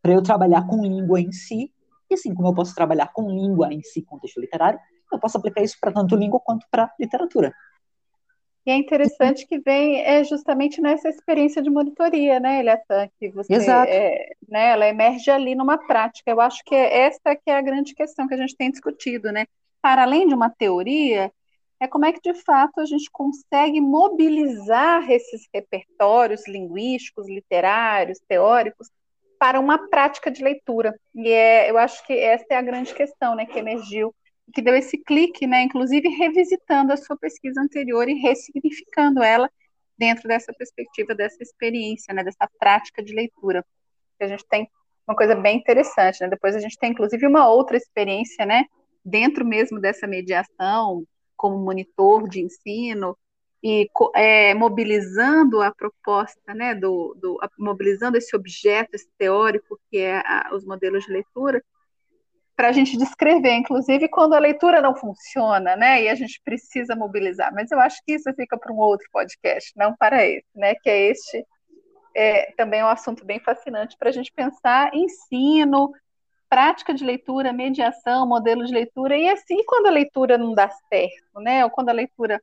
para 0.01 0.12
eu 0.12 0.22
trabalhar 0.22 0.66
com 0.68 0.82
língua 0.82 1.20
em 1.20 1.32
si, 1.32 1.72
e 2.09 2.14
assim 2.14 2.32
como 2.32 2.48
eu 2.48 2.55
posso 2.55 2.74
trabalhar 2.74 3.12
com 3.12 3.28
língua 3.28 3.72
em 3.72 3.82
si, 3.82 4.02
contexto 4.02 4.40
literário, 4.40 4.78
eu 5.12 5.18
posso 5.18 5.36
aplicar 5.36 5.62
isso 5.62 5.76
para 5.81 5.93
tanto 5.93 6.14
língua 6.14 6.40
quanto 6.40 6.66
para 6.70 6.93
literatura. 7.01 7.52
E 8.66 8.70
é 8.70 8.77
interessante 8.77 9.47
que 9.47 9.59
vem 9.59 10.01
é 10.01 10.24
justamente 10.24 10.81
nessa 10.81 11.09
experiência 11.09 11.61
de 11.61 11.69
monitoria, 11.69 12.41
né, 12.41 12.61
Eliatan, 12.61 13.09
que 13.19 13.28
você, 13.28 13.53
Exato. 13.53 13.91
É, 13.91 14.31
né, 14.49 14.70
ela 14.70 14.89
emerge 14.89 15.31
ali 15.31 15.55
numa 15.55 15.77
prática. 15.77 16.31
Eu 16.31 16.41
acho 16.41 16.65
que 16.65 16.74
é 16.74 17.01
essa 17.07 17.36
que 17.36 17.51
é 17.51 17.57
a 17.57 17.62
grande 17.62 17.95
questão 17.95 18.27
que 18.27 18.35
a 18.35 18.39
gente 18.39 18.57
tem 18.57 18.70
discutido, 18.70 19.31
né? 19.31 19.47
Para 19.82 20.03
além 20.03 20.27
de 20.27 20.35
uma 20.35 20.49
teoria, 20.49 21.31
é 21.78 21.86
como 21.86 22.07
é 22.07 22.12
que 22.12 22.20
de 22.23 22.32
fato 22.43 22.81
a 22.81 22.86
gente 22.86 23.11
consegue 23.11 23.81
mobilizar 23.82 25.11
esses 25.11 25.47
repertórios 25.53 26.49
linguísticos, 26.49 27.28
literários, 27.28 28.19
teóricos 28.27 28.89
para 29.39 29.61
uma 29.61 29.89
prática 29.91 30.31
de 30.31 30.43
leitura. 30.43 30.99
E 31.15 31.28
é, 31.28 31.70
eu 31.70 31.77
acho 31.77 32.05
que 32.07 32.15
essa 32.15 32.47
é 32.49 32.57
a 32.57 32.62
grande 32.62 32.95
questão, 32.95 33.35
né, 33.35 33.45
que 33.45 33.59
emergiu 33.59 34.15
que 34.53 34.62
deu 34.62 34.75
esse 34.75 34.99
clique, 34.99 35.47
né, 35.47 35.62
inclusive 35.62 36.09
revisitando 36.09 36.93
a 36.93 36.97
sua 36.97 37.16
pesquisa 37.16 37.61
anterior 37.61 38.09
e 38.09 38.15
ressignificando 38.15 39.23
ela 39.23 39.51
dentro 39.97 40.29
dessa 40.29 40.53
perspectiva, 40.53 41.15
dessa 41.15 41.43
experiência, 41.43 42.12
né, 42.12 42.23
dessa 42.23 42.49
prática 42.59 43.03
de 43.03 43.15
leitura. 43.15 43.65
A 44.21 44.27
gente 44.27 44.45
tem 44.49 44.69
uma 45.07 45.16
coisa 45.16 45.35
bem 45.35 45.59
interessante, 45.59 46.21
né? 46.21 46.29
Depois 46.29 46.57
a 46.57 46.61
gente 46.61 46.79
tem 46.79 46.91
inclusive 46.93 47.27
uma 47.27 47.49
outra 47.49 47.77
experiência, 47.77 48.47
né, 48.47 48.65
dentro 49.05 49.45
mesmo 49.45 49.81
dessa 49.81 50.07
mediação, 50.07 51.05
como 51.37 51.59
monitor 51.59 52.29
de 52.29 52.41
ensino 52.41 53.16
e 53.62 53.89
é, 54.15 54.55
mobilizando 54.55 55.61
a 55.61 55.73
proposta, 55.73 56.55
né, 56.55 56.75
do, 56.75 57.16
do 57.21 57.39
mobilizando 57.59 58.16
esse 58.16 58.35
objeto, 58.37 58.95
esse 58.95 59.09
teórico 59.19 59.79
que 59.91 59.99
é 59.99 60.19
a, 60.19 60.51
os 60.55 60.65
modelos 60.65 61.05
de 61.05 61.12
leitura, 61.12 61.62
para 62.56 62.68
a 62.68 62.72
gente 62.72 62.97
descrever, 62.97 63.52
inclusive 63.52 64.09
quando 64.09 64.35
a 64.35 64.39
leitura 64.39 64.81
não 64.81 64.94
funciona, 64.94 65.74
né? 65.76 66.02
E 66.05 66.09
a 66.09 66.14
gente 66.14 66.40
precisa 66.44 66.94
mobilizar. 66.94 67.52
Mas 67.52 67.70
eu 67.70 67.81
acho 67.81 68.01
que 68.05 68.14
isso 68.14 68.32
fica 68.35 68.56
para 68.56 68.72
um 68.72 68.78
outro 68.78 69.06
podcast, 69.12 69.72
não 69.76 69.94
para 69.97 70.24
esse, 70.24 70.47
né? 70.55 70.74
Que 70.76 70.89
é 70.89 71.10
este 71.10 71.44
é, 72.14 72.52
também 72.52 72.81
é 72.81 72.85
um 72.85 72.89
assunto 72.89 73.24
bem 73.24 73.40
fascinante 73.40 73.97
para 73.98 74.09
a 74.09 74.12
gente 74.12 74.32
pensar 74.32 74.94
ensino, 74.94 75.93
prática 76.48 76.94
de 76.94 77.05
leitura, 77.05 77.52
mediação, 77.52 78.26
modelo 78.26 78.64
de 78.64 78.72
leitura, 78.72 79.16
e 79.16 79.28
assim 79.28 79.64
quando 79.66 79.86
a 79.86 79.90
leitura 79.90 80.39
não 80.39 80.55
dá 80.55 80.70
certo, 80.70 81.40
né? 81.40 81.64
Ou 81.64 81.70
quando 81.70 81.89
a 81.89 81.93
leitura 81.93 82.40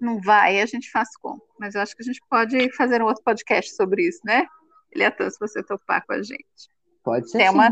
não 0.00 0.20
vai, 0.20 0.60
a 0.60 0.66
gente 0.66 0.90
faz 0.90 1.16
como? 1.16 1.40
Mas 1.58 1.74
eu 1.74 1.80
acho 1.80 1.94
que 1.94 2.02
a 2.02 2.06
gente 2.06 2.20
pode 2.28 2.74
fazer 2.74 3.00
um 3.00 3.06
outro 3.06 3.22
podcast 3.22 3.72
sobre 3.74 4.08
isso, 4.08 4.20
né? 4.24 4.46
Eliatan, 4.92 5.30
se 5.30 5.38
você 5.38 5.62
topar 5.62 6.04
com 6.04 6.14
a 6.14 6.22
gente. 6.22 6.68
Pode 7.04 7.30
ser. 7.30 7.38
Tem 7.38 7.48
sim. 7.48 7.54
uma 7.54 7.70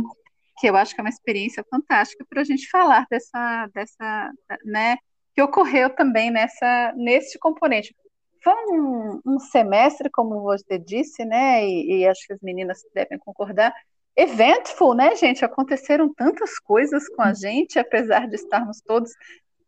que 0.57 0.67
eu 0.69 0.77
acho 0.77 0.95
que 0.95 1.01
é 1.01 1.05
uma 1.05 1.11
experiência 1.11 1.65
fantástica 1.71 2.25
para 2.29 2.41
a 2.41 2.45
gente 2.45 2.69
falar 2.69 3.07
dessa, 3.11 3.69
dessa, 3.75 4.33
né, 4.65 4.97
que 5.35 5.43
ocorreu 5.43 5.91
também 5.91 6.31
nessa, 6.31 6.93
nesse 6.97 7.39
componente. 7.39 7.95
Foi 8.43 8.55
um, 8.69 9.21
um 9.27 9.39
semestre, 9.39 10.11
como 10.11 10.43
você 10.43 10.79
disse, 10.79 11.25
né, 11.25 11.67
e, 11.67 12.01
e, 12.01 12.07
acho 12.07 12.27
que 12.27 12.35
as 12.35 12.41
meninas 12.41 12.79
devem 12.95 13.19
concordar, 13.19 13.75
eventful, 14.17 14.95
né, 14.95 15.17
gente? 15.17 15.45
Aconteceram 15.45 16.13
tantas 16.15 16.59
coisas 16.59 17.09
com 17.09 17.23
a 17.23 17.33
gente, 17.33 17.79
apesar 17.79 18.29
de 18.29 18.37
estarmos 18.37 18.81
todos 18.81 19.11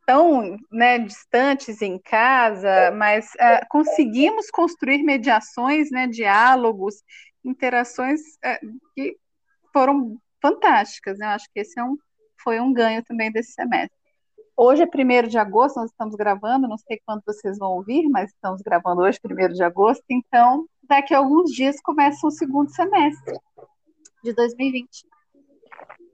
tão 0.06 0.56
né, 0.70 1.00
distantes 1.00 1.82
em 1.82 1.98
casa, 1.98 2.92
mas 2.92 3.26
uh, 3.34 3.66
conseguimos 3.68 4.48
construir 4.50 5.02
mediações, 5.02 5.90
né, 5.90 6.06
diálogos, 6.06 7.02
interações 7.44 8.20
uh, 8.20 8.78
que 8.94 9.16
foram 9.72 10.16
fantásticas. 10.46 11.18
Né? 11.18 11.26
Eu 11.26 11.30
acho 11.30 11.48
que 11.52 11.60
esse 11.60 11.78
é 11.78 11.84
um, 11.84 11.96
foi 12.42 12.60
um 12.60 12.72
ganho 12.72 13.02
também 13.04 13.30
desse 13.32 13.52
semestre. 13.52 13.96
Hoje 14.56 14.82
é 14.82 14.86
1 14.86 15.28
de 15.28 15.36
agosto, 15.36 15.76
nós 15.76 15.90
estamos 15.90 16.14
gravando, 16.14 16.66
não 16.66 16.78
sei 16.78 16.98
quando 17.04 17.22
vocês 17.26 17.58
vão 17.58 17.72
ouvir, 17.72 18.08
mas 18.08 18.30
estamos 18.30 18.62
gravando 18.62 19.02
hoje, 19.02 19.18
1 19.22 19.52
de 19.52 19.62
agosto, 19.62 20.02
então 20.08 20.66
daqui 20.88 21.12
a 21.12 21.18
alguns 21.18 21.50
dias 21.50 21.78
começa 21.82 22.26
o 22.26 22.30
segundo 22.30 22.70
semestre 22.70 23.38
de 24.24 24.32
2020. 24.32 24.88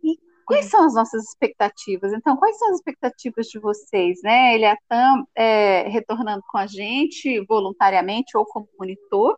E 0.03 0.19
quais 0.45 0.67
são 0.67 0.85
as 0.85 0.95
nossas 0.95 1.23
expectativas? 1.29 2.13
Então, 2.13 2.37
quais 2.37 2.59
são 2.59 2.71
as 2.71 2.77
expectativas 2.79 3.47
de 3.47 3.61
vocês, 3.61 4.21
né? 4.25 4.57
Ele 4.57 4.67
está 4.67 5.23
é, 5.37 5.89
retornando 5.89 6.43
com 6.49 6.59
a 6.59 6.67
gente 6.67 7.45
voluntariamente 7.47 8.37
ou 8.37 8.45
como 8.45 8.69
monitor, 8.77 9.37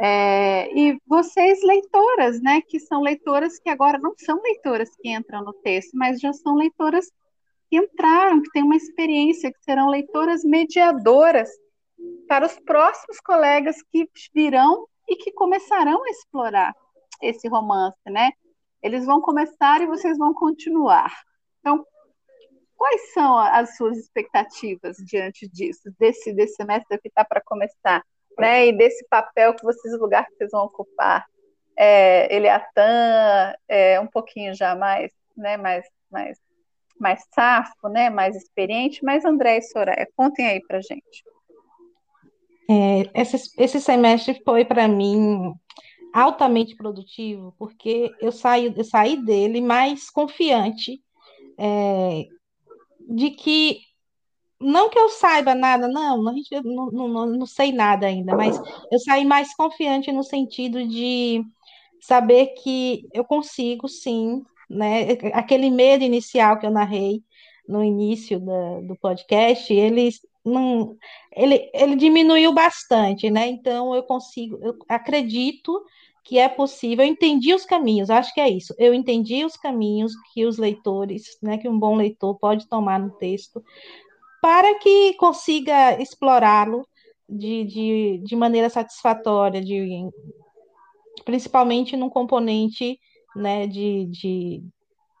é, 0.00 0.72
e 0.72 0.98
vocês, 1.06 1.60
leitoras, 1.62 2.40
né, 2.40 2.60
que 2.60 2.78
são 2.78 3.02
leitoras 3.02 3.58
que 3.58 3.68
agora 3.68 3.98
não 3.98 4.14
são 4.16 4.40
leitoras 4.40 4.90
que 4.96 5.10
entram 5.10 5.42
no 5.42 5.52
texto, 5.52 5.90
mas 5.94 6.20
já 6.20 6.32
são 6.32 6.54
leitoras 6.54 7.10
que 7.68 7.76
entraram, 7.76 8.40
que 8.40 8.50
têm 8.50 8.62
uma 8.62 8.76
experiência, 8.76 9.52
que 9.52 9.62
serão 9.62 9.88
leitoras 9.88 10.44
mediadoras 10.44 11.50
para 12.28 12.46
os 12.46 12.58
próximos 12.60 13.20
colegas 13.20 13.76
que 13.90 14.08
virão 14.32 14.86
e 15.08 15.16
que 15.16 15.32
começarão 15.32 16.04
a 16.04 16.10
explorar 16.10 16.74
esse 17.20 17.48
romance, 17.48 17.98
né? 18.06 18.30
Eles 18.80 19.04
vão 19.04 19.20
começar 19.20 19.80
e 19.80 19.86
vocês 19.86 20.16
vão 20.16 20.32
continuar. 20.32 21.12
Então, 21.58 21.84
quais 22.76 23.12
são 23.12 23.36
as 23.36 23.76
suas 23.76 23.98
expectativas 23.98 24.96
diante 24.98 25.48
disso, 25.48 25.90
desse, 25.98 26.32
desse 26.32 26.54
semestre 26.54 26.98
que 27.00 27.08
está 27.08 27.24
para 27.24 27.42
começar, 27.44 28.04
né? 28.38 28.68
E 28.68 28.72
desse 28.72 29.06
papel 29.08 29.54
que 29.54 29.64
vocês, 29.64 29.94
o 29.94 29.98
lugar 29.98 30.26
que 30.26 30.36
vocês 30.36 30.50
vão 30.50 30.64
ocupar? 30.64 31.26
É, 31.76 32.34
Eliatan, 32.34 33.54
é, 33.68 34.00
um 34.00 34.06
pouquinho 34.06 34.54
já 34.54 34.74
mais, 34.74 35.12
né? 35.36 35.56
Mais, 35.56 35.86
mais, 36.10 36.38
mais 36.98 37.24
safo, 37.34 37.88
né? 37.88 38.10
Mais 38.10 38.36
experiente, 38.36 39.04
mas 39.04 39.24
André 39.24 39.58
e 39.58 39.62
Soraya, 39.62 40.08
contem 40.16 40.46
aí 40.46 40.60
para 40.66 40.80
gente. 40.80 41.24
É, 42.70 43.20
esse, 43.20 43.50
esse 43.56 43.80
semestre 43.80 44.42
foi 44.44 44.64
para 44.64 44.86
mim 44.86 45.54
altamente 46.12 46.76
produtivo, 46.76 47.54
porque 47.58 48.10
eu 48.20 48.32
saí, 48.32 48.72
eu 48.76 48.84
saí 48.84 49.16
dele 49.16 49.60
mais 49.60 50.10
confiante 50.10 51.00
é, 51.56 52.26
de 53.08 53.30
que 53.30 53.80
não 54.60 54.90
que 54.90 54.98
eu 54.98 55.08
saiba 55.08 55.54
nada, 55.54 55.88
não, 55.88 56.28
a 56.28 56.32
gente, 56.32 56.60
não, 56.62 56.90
não, 56.90 57.26
não 57.26 57.46
sei 57.46 57.72
nada 57.72 58.06
ainda, 58.06 58.36
mas 58.36 58.60
eu 58.90 58.98
saí 58.98 59.24
mais 59.24 59.54
confiante 59.54 60.10
no 60.10 60.22
sentido 60.22 60.86
de 60.86 61.42
saber 62.00 62.48
que 62.62 63.06
eu 63.12 63.24
consigo, 63.24 63.88
sim, 63.88 64.42
né? 64.68 65.12
Aquele 65.32 65.70
medo 65.70 66.04
inicial 66.04 66.58
que 66.58 66.66
eu 66.66 66.70
narrei 66.70 67.22
no 67.68 67.84
início 67.84 68.40
da, 68.40 68.80
do 68.80 68.96
podcast, 68.96 69.72
ele 69.72 70.10
não, 70.44 70.96
ele, 71.34 71.70
ele 71.74 71.96
diminuiu 71.96 72.52
bastante, 72.52 73.30
né? 73.30 73.48
Então 73.48 73.94
eu 73.94 74.02
consigo, 74.02 74.58
eu 74.62 74.76
acredito 74.88 75.84
que 76.24 76.38
é 76.38 76.48
possível, 76.48 77.04
eu 77.04 77.10
entendi 77.10 77.54
os 77.54 77.64
caminhos, 77.64 78.10
acho 78.10 78.34
que 78.34 78.40
é 78.40 78.50
isso. 78.50 78.74
Eu 78.78 78.92
entendi 78.92 79.44
os 79.44 79.56
caminhos 79.56 80.12
que 80.34 80.44
os 80.44 80.58
leitores, 80.58 81.38
né, 81.42 81.56
que 81.56 81.66
um 81.66 81.78
bom 81.78 81.96
leitor 81.96 82.38
pode 82.38 82.68
tomar 82.68 83.00
no 83.00 83.10
texto, 83.12 83.64
para 84.40 84.78
que 84.78 85.14
consiga 85.14 86.00
explorá-lo 86.00 86.86
de, 87.28 87.64
de, 87.64 88.20
de 88.24 88.36
maneira 88.36 88.70
satisfatória, 88.70 89.60
de, 89.60 90.08
principalmente 91.24 91.96
num 91.96 92.08
componente 92.08 92.98
né, 93.36 93.66
de, 93.66 94.06
de, 94.06 94.62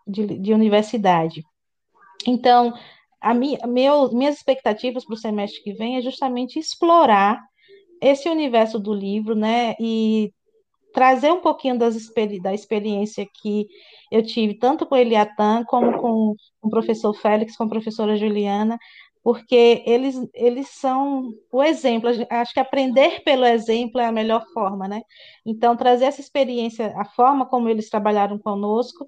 de, 0.06 0.38
de 0.38 0.54
universidade. 0.54 1.44
Então, 2.26 2.72
a 3.20 3.34
minha, 3.34 3.58
meu, 3.66 4.12
minhas 4.12 4.36
expectativas 4.36 5.04
para 5.04 5.14
o 5.14 5.18
semestre 5.18 5.62
que 5.62 5.72
vem 5.72 5.96
é 5.96 6.02
justamente 6.02 6.58
explorar 6.58 7.40
esse 8.00 8.28
universo 8.28 8.78
do 8.78 8.94
livro, 8.94 9.34
né, 9.34 9.74
e 9.80 10.32
trazer 10.92 11.32
um 11.32 11.40
pouquinho 11.40 11.78
das, 11.78 11.96
da 12.42 12.54
experiência 12.54 13.26
que 13.40 13.66
eu 14.10 14.22
tive, 14.22 14.54
tanto 14.54 14.86
com 14.86 14.96
Eliatan, 14.96 15.64
como 15.64 15.98
com 15.98 16.34
o 16.62 16.70
professor 16.70 17.12
Félix, 17.14 17.56
com 17.56 17.64
a 17.64 17.68
professora 17.68 18.16
Juliana, 18.16 18.78
porque 19.22 19.82
eles, 19.86 20.16
eles 20.34 20.68
são 20.68 21.32
o 21.50 21.62
exemplo. 21.62 22.10
Acho 22.30 22.54
que 22.54 22.60
aprender 22.60 23.22
pelo 23.24 23.44
exemplo 23.44 24.00
é 24.00 24.06
a 24.06 24.12
melhor 24.12 24.44
forma, 24.52 24.88
né? 24.88 25.02
Então, 25.44 25.76
trazer 25.76 26.06
essa 26.06 26.20
experiência, 26.20 26.94
a 26.96 27.04
forma 27.04 27.46
como 27.46 27.68
eles 27.68 27.90
trabalharam 27.90 28.38
conosco 28.38 29.06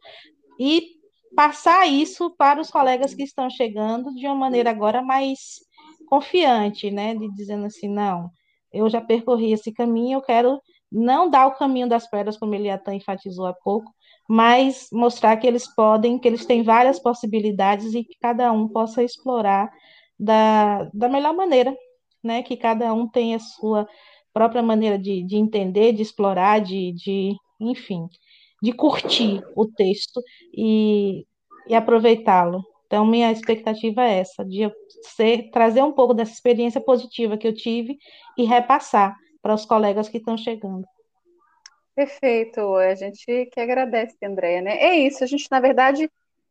e 0.59 1.01
passar 1.35 1.87
isso 1.87 2.31
para 2.37 2.61
os 2.61 2.71
colegas 2.71 3.15
que 3.15 3.23
estão 3.23 3.49
chegando 3.49 4.15
de 4.15 4.27
uma 4.27 4.35
maneira 4.35 4.71
agora 4.71 5.01
mais 5.01 5.61
confiante, 6.07 6.91
né? 6.91 7.15
De 7.15 7.33
dizendo 7.33 7.67
assim, 7.67 7.89
não, 7.89 8.31
eu 8.73 8.89
já 8.89 9.01
percorri 9.01 9.53
esse 9.53 9.73
caminho, 9.73 10.19
eu 10.19 10.23
quero 10.23 10.61
não 10.91 11.31
dar 11.31 11.47
o 11.47 11.55
caminho 11.55 11.89
das 11.89 12.09
pedras, 12.09 12.37
como 12.37 12.55
ele 12.55 12.69
até 12.69 12.93
enfatizou 12.95 13.47
há 13.47 13.55
pouco, 13.55 13.91
mas 14.29 14.89
mostrar 14.93 15.37
que 15.37 15.47
eles 15.47 15.73
podem, 15.75 16.19
que 16.19 16.27
eles 16.27 16.45
têm 16.45 16.63
várias 16.63 16.99
possibilidades 16.99 17.95
e 17.95 18.05
que 18.05 18.19
cada 18.21 18.53
um 18.53 18.69
possa 18.69 19.03
explorar 19.03 19.71
da, 20.21 20.85
da 20.93 21.09
melhor 21.09 21.35
maneira, 21.35 21.75
né? 22.23 22.43
Que 22.43 22.57
cada 22.57 22.93
um 22.93 23.09
tem 23.09 23.35
a 23.35 23.39
sua 23.39 23.89
própria 24.33 24.63
maneira 24.63 24.99
de, 24.99 25.23
de 25.23 25.37
entender, 25.37 25.93
de 25.93 26.03
explorar, 26.03 26.61
de, 26.61 26.93
de, 26.93 27.35
enfim, 27.59 28.07
de 28.63 28.73
curtir 28.73 29.43
o 29.57 29.67
texto 29.67 30.23
e, 30.55 31.27
e 31.67 31.75
aproveitá-lo. 31.75 32.63
Então, 32.87 33.07
minha 33.07 33.33
expectativa 33.33 34.03
é 34.05 34.19
essa, 34.19 34.45
de 34.45 34.71
ser, 35.03 35.51
trazer 35.51 35.83
um 35.83 35.93
pouco 35.93 36.13
dessa 36.13 36.33
experiência 36.33 36.81
positiva 36.81 37.39
que 37.39 37.47
eu 37.47 37.55
tive 37.55 37.97
e 38.37 38.45
repassar 38.45 39.17
para 39.41 39.55
os 39.55 39.65
colegas 39.65 40.09
que 40.09 40.19
estão 40.19 40.37
chegando. 40.37 40.85
Perfeito, 41.95 42.61
a 42.77 42.95
gente 42.95 43.47
que 43.53 43.61
agradece, 43.61 44.17
Andréia, 44.25 44.61
né? 44.61 44.77
É 44.79 44.97
isso, 44.97 45.23
a 45.23 45.27
gente, 45.27 45.47
na 45.51 45.61
verdade, 45.61 46.11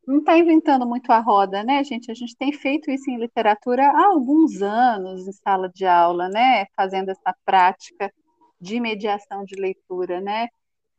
não 0.09 0.19
está 0.19 0.35
inventando 0.37 0.87
muito 0.87 1.11
a 1.11 1.19
roda, 1.19 1.63
né, 1.63 1.83
gente? 1.83 2.09
A 2.09 2.15
gente 2.15 2.35
tem 2.35 2.51
feito 2.51 2.89
isso 2.89 3.09
em 3.11 3.19
literatura 3.19 3.87
há 3.91 4.07
alguns 4.07 4.59
anos 4.59 5.27
em 5.27 5.31
sala 5.31 5.69
de 5.69 5.85
aula, 5.85 6.27
né? 6.29 6.65
Fazendo 6.75 7.09
essa 7.09 7.35
prática 7.45 8.11
de 8.59 8.79
mediação 8.79 9.45
de 9.45 9.55
leitura, 9.55 10.19
né? 10.19 10.47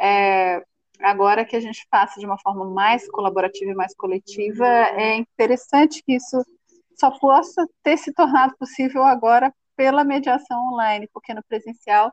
É, 0.00 0.62
agora 1.00 1.44
que 1.44 1.56
a 1.56 1.60
gente 1.60 1.84
faça 1.90 2.20
de 2.20 2.26
uma 2.26 2.38
forma 2.38 2.64
mais 2.70 3.10
colaborativa 3.10 3.72
e 3.72 3.74
mais 3.74 3.94
coletiva, 3.96 4.64
é 4.66 5.16
interessante 5.16 6.04
que 6.04 6.14
isso 6.14 6.40
só 6.98 7.10
possa 7.18 7.66
ter 7.82 7.96
se 7.96 8.12
tornado 8.12 8.54
possível 8.58 9.02
agora 9.02 9.52
pela 9.76 10.04
mediação 10.04 10.68
online, 10.68 11.08
porque 11.12 11.34
no 11.34 11.42
presencial 11.48 12.12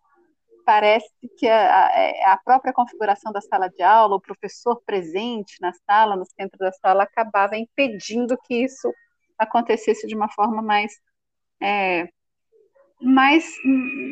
parece 0.68 1.08
que 1.38 1.48
a, 1.48 1.92
é, 1.96 2.26
a, 2.26 2.36
própria 2.36 2.74
configuração 2.74 3.32
da 3.32 3.40
sala 3.40 3.70
de 3.70 3.82
aula, 3.82 4.18
o 4.18 4.22
professor 4.22 4.82
presente 4.86 5.62
na 5.62 5.72
sala, 5.72 6.18
no 6.18 6.26
centro 6.26 6.60
da 6.60 6.74
sala, 6.74 7.04
acabava 7.04 7.56
impedindo 7.56 8.38
que 8.44 8.66
isso 8.66 8.94
acontecesse 9.40 10.06
de 10.06 10.14
uma 10.14 10.30
forma 10.30 10.62
mais, 10.62 10.92
é, 11.64 12.10
mais 13.02 13.50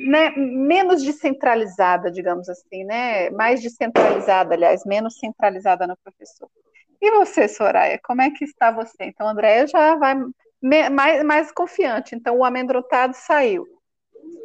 né, 0.08 0.30
menos 0.38 1.04
descentralizada, 1.04 2.10
digamos 2.10 2.48
assim, 2.48 2.86
né? 2.86 3.30
Mais 3.32 3.62
descentralizada, 3.62 4.56
aliás, 4.56 4.86
menos 4.86 5.20
centralizada 5.20 5.86
no 5.86 5.98
professor. 5.98 6.50
E 7.02 7.12
você, 7.12 7.50
Soraya, 7.50 8.00
como 8.02 8.22
é 8.22 8.32
que 8.32 8.46
está 8.46 8.72
você? 8.72 9.04
Então, 9.04 9.28
Andréia 9.28 9.68
já 9.68 9.98
vai 9.98 10.16
mais, 10.90 11.22
mais 11.26 11.52
confiante. 11.52 12.16
Então, 12.16 12.38
o 12.38 12.46
amedrontado 12.46 13.14
saiu. 13.14 13.75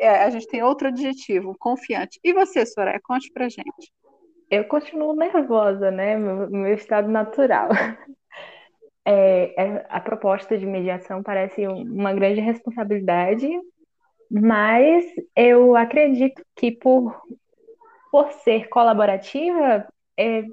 É, 0.00 0.24
a 0.24 0.30
gente 0.30 0.46
tem 0.46 0.62
outro 0.62 0.88
adjetivo, 0.88 1.54
confiante. 1.58 2.18
E 2.24 2.32
você, 2.32 2.64
Soraya, 2.64 2.98
conte 3.02 3.30
pra 3.32 3.50
gente. 3.50 3.92
Eu 4.50 4.64
continuo 4.64 5.14
nervosa, 5.14 5.90
né? 5.90 6.16
Meu, 6.16 6.50
meu 6.50 6.74
estado 6.74 7.08
natural. 7.08 7.68
É, 9.02 9.54
é, 9.56 9.86
a 9.88 9.98
proposta 9.98 10.58
de 10.58 10.66
mediação 10.66 11.22
parece 11.22 11.66
uma 11.66 12.12
grande 12.12 12.38
responsabilidade, 12.38 13.48
mas 14.30 15.04
eu 15.34 15.74
acredito 15.74 16.44
que 16.54 16.70
por, 16.70 17.18
por 18.12 18.30
ser 18.44 18.68
colaborativa, 18.68 19.88
é, 20.18 20.44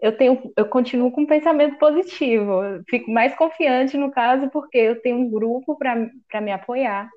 eu 0.00 0.16
tenho, 0.16 0.52
eu 0.56 0.66
continuo 0.68 1.10
com 1.10 1.22
um 1.22 1.26
pensamento 1.26 1.76
positivo. 1.76 2.60
Fico 2.88 3.10
mais 3.10 3.34
confiante 3.34 3.96
no 3.96 4.12
caso 4.12 4.48
porque 4.50 4.78
eu 4.78 5.02
tenho 5.02 5.18
um 5.18 5.30
grupo 5.30 5.76
para 5.76 6.40
me 6.40 6.52
apoiar. 6.52 7.10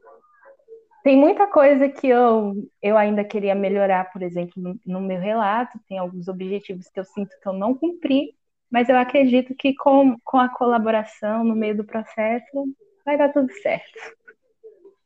Tem 1.05 1.15
muita 1.15 1.45
coisa 1.45 1.87
que 1.87 2.07
eu, 2.07 2.67
eu 2.81 2.97
ainda 2.97 3.23
queria 3.23 3.53
melhorar, 3.53 4.11
por 4.11 4.23
exemplo, 4.23 4.53
no, 4.57 4.79
no, 4.83 4.99
meu 4.99 5.19
relato. 5.19 5.79
Tem 5.87 5.99
alguns 5.99 6.27
objetivos 6.27 6.89
que 6.89 6.99
eu 6.99 7.05
sinto 7.05 7.29
que 7.39 7.47
eu 7.47 7.53
não 7.53 7.75
cumpri, 7.75 8.35
Mas 8.71 8.89
eu 8.89 8.97
acredito 8.97 9.53
que 9.53 9.75
com, 9.75 10.17
com 10.23 10.39
a 10.39 10.49
colaboração 10.49 11.43
no 11.43 11.55
meio 11.55 11.77
do 11.77 11.83
processo 11.85 12.65
vai 13.05 13.19
dar 13.19 13.31
tudo 13.31 13.53
certo. 13.61 14.15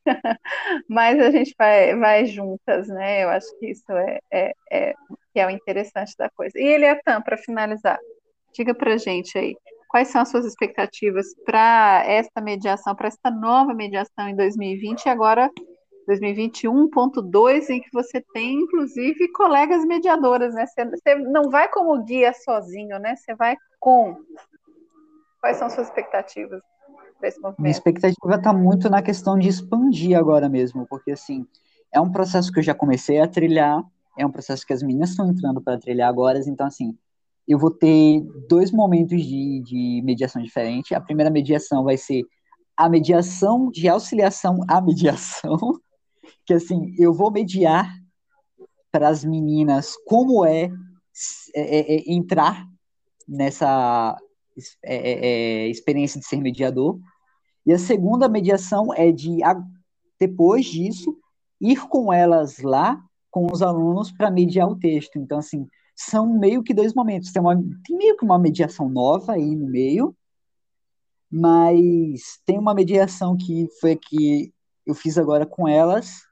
Mas 0.88 1.20
a 1.20 1.30
gente 1.30 1.54
vai, 1.58 1.94
vai 1.94 2.24
juntas, 2.24 2.88
né? 2.88 3.22
Eu 3.24 3.28
acho 3.28 3.58
que 3.58 3.66
isso 3.66 3.92
é, 3.92 4.20
é, 4.32 4.52
é, 4.72 4.94
que 5.34 5.38
é 5.38 5.46
o 5.46 5.50
interessante 5.50 6.16
da 6.16 6.30
coisa. 6.30 6.58
E 6.58 6.64
Eliatan, 6.64 7.20
para 7.20 7.36
finalizar, 7.36 7.98
diga 8.54 8.74
para 8.74 8.96
gente 8.96 9.36
aí, 9.36 9.54
quais 9.86 10.08
são 10.08 10.22
as 10.22 10.30
suas 10.30 10.46
expectativas 10.46 11.26
para 11.44 12.04
esta 12.06 12.40
mediação, 12.40 12.96
para 12.96 13.08
esta 13.08 13.30
nova 13.30 13.74
mediação 13.74 14.30
em 14.30 14.34
2020 14.34 15.04
e 15.04 15.08
agora 15.10 15.50
2021.2, 16.10 17.70
em 17.70 17.80
que 17.80 17.90
você 17.92 18.20
tem, 18.32 18.60
inclusive, 18.60 19.28
colegas 19.32 19.84
mediadoras, 19.84 20.54
né? 20.54 20.66
Você, 20.66 20.84
você 20.84 21.14
não 21.14 21.50
vai 21.50 21.68
como 21.68 22.02
guia 22.02 22.32
sozinho, 22.32 22.98
né? 22.98 23.14
Você 23.14 23.34
vai 23.34 23.56
com. 23.78 24.16
Quais 25.40 25.56
são 25.56 25.70
suas 25.70 25.86
expectativas 25.86 26.60
para 27.20 27.30
movimento? 27.30 27.60
Minha 27.60 27.70
expectativa 27.70 28.34
está 28.34 28.52
muito 28.52 28.90
na 28.90 29.02
questão 29.02 29.38
de 29.38 29.48
expandir 29.48 30.18
agora 30.18 30.48
mesmo, 30.48 30.86
porque, 30.88 31.12
assim, 31.12 31.46
é 31.92 32.00
um 32.00 32.10
processo 32.10 32.52
que 32.52 32.58
eu 32.58 32.62
já 32.62 32.74
comecei 32.74 33.20
a 33.20 33.28
trilhar, 33.28 33.82
é 34.18 34.26
um 34.26 34.30
processo 34.30 34.66
que 34.66 34.72
as 34.72 34.82
meninas 34.82 35.10
estão 35.10 35.28
entrando 35.28 35.62
para 35.62 35.78
trilhar 35.78 36.08
agora, 36.08 36.38
então, 36.46 36.66
assim, 36.66 36.96
eu 37.46 37.58
vou 37.58 37.70
ter 37.70 38.22
dois 38.48 38.70
momentos 38.70 39.22
de, 39.22 39.60
de 39.60 40.02
mediação 40.04 40.40
diferente. 40.42 40.94
A 40.94 41.00
primeira 41.00 41.30
mediação 41.30 41.82
vai 41.82 41.96
ser 41.96 42.24
a 42.76 42.88
mediação 42.88 43.70
de 43.70 43.88
auxiliação 43.88 44.60
à 44.68 44.80
mediação, 44.80 45.58
que 46.50 46.54
assim, 46.54 46.92
eu 46.98 47.14
vou 47.14 47.30
mediar 47.30 47.88
para 48.90 49.08
as 49.08 49.24
meninas 49.24 49.94
como 50.04 50.44
é, 50.44 50.64
é, 51.54 51.78
é, 51.78 51.94
é 51.94 52.12
entrar 52.12 52.66
nessa 53.28 54.16
é, 54.82 54.96
é, 54.96 55.26
é, 55.26 55.68
experiência 55.68 56.18
de 56.20 56.26
ser 56.26 56.40
mediador. 56.40 56.98
E 57.64 57.72
a 57.72 57.78
segunda 57.78 58.28
mediação 58.28 58.92
é 58.92 59.12
de, 59.12 59.38
depois 60.18 60.66
disso, 60.66 61.16
ir 61.60 61.86
com 61.86 62.12
elas 62.12 62.58
lá, 62.58 63.00
com 63.30 63.46
os 63.46 63.62
alunos, 63.62 64.10
para 64.10 64.28
mediar 64.28 64.68
o 64.68 64.76
texto. 64.76 65.20
Então, 65.20 65.38
assim, 65.38 65.68
são 65.94 66.36
meio 66.36 66.64
que 66.64 66.74
dois 66.74 66.92
momentos. 66.94 67.30
Tem, 67.30 67.40
uma, 67.40 67.54
tem 67.54 67.96
meio 67.96 68.16
que 68.16 68.24
uma 68.24 68.40
mediação 68.40 68.88
nova 68.88 69.34
aí 69.34 69.54
no 69.54 69.68
meio, 69.68 70.16
mas 71.30 72.40
tem 72.44 72.58
uma 72.58 72.74
mediação 72.74 73.36
que 73.36 73.68
foi 73.80 73.94
que 73.94 74.52
eu 74.84 74.96
fiz 74.96 75.16
agora 75.16 75.46
com 75.46 75.68
elas, 75.68 76.28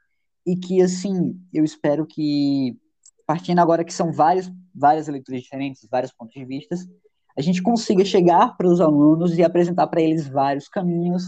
e 0.48 0.56
que, 0.56 0.80
assim, 0.80 1.38
eu 1.52 1.62
espero 1.62 2.06
que, 2.06 2.74
partindo 3.26 3.58
agora 3.58 3.84
que 3.84 3.92
são 3.92 4.10
vários, 4.10 4.50
várias 4.74 5.06
leituras 5.06 5.42
diferentes, 5.42 5.86
vários 5.90 6.10
pontos 6.10 6.32
de 6.32 6.44
vista, 6.46 6.74
a 7.36 7.42
gente 7.42 7.62
consiga 7.62 8.02
chegar 8.02 8.56
para 8.56 8.66
os 8.66 8.80
alunos 8.80 9.36
e 9.36 9.44
apresentar 9.44 9.86
para 9.88 10.00
eles 10.00 10.26
vários 10.26 10.66
caminhos 10.66 11.24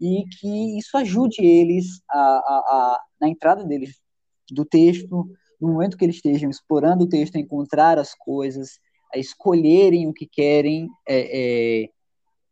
e 0.00 0.24
que 0.40 0.76
isso 0.76 0.96
ajude 0.96 1.44
eles 1.44 2.02
a, 2.10 2.18
a, 2.18 2.20
a, 2.20 3.00
na 3.20 3.28
entrada 3.28 3.64
deles 3.64 4.00
do 4.50 4.64
texto, 4.64 5.24
no 5.60 5.68
momento 5.68 5.96
que 5.96 6.04
eles 6.04 6.16
estejam 6.16 6.50
explorando 6.50 7.04
o 7.04 7.08
texto, 7.08 7.36
a 7.36 7.40
encontrar 7.40 8.00
as 8.00 8.16
coisas, 8.16 8.80
a 9.14 9.18
escolherem 9.18 10.08
o 10.08 10.12
que 10.12 10.26
querem 10.26 10.88
é, 11.08 11.84
é, 11.84 11.88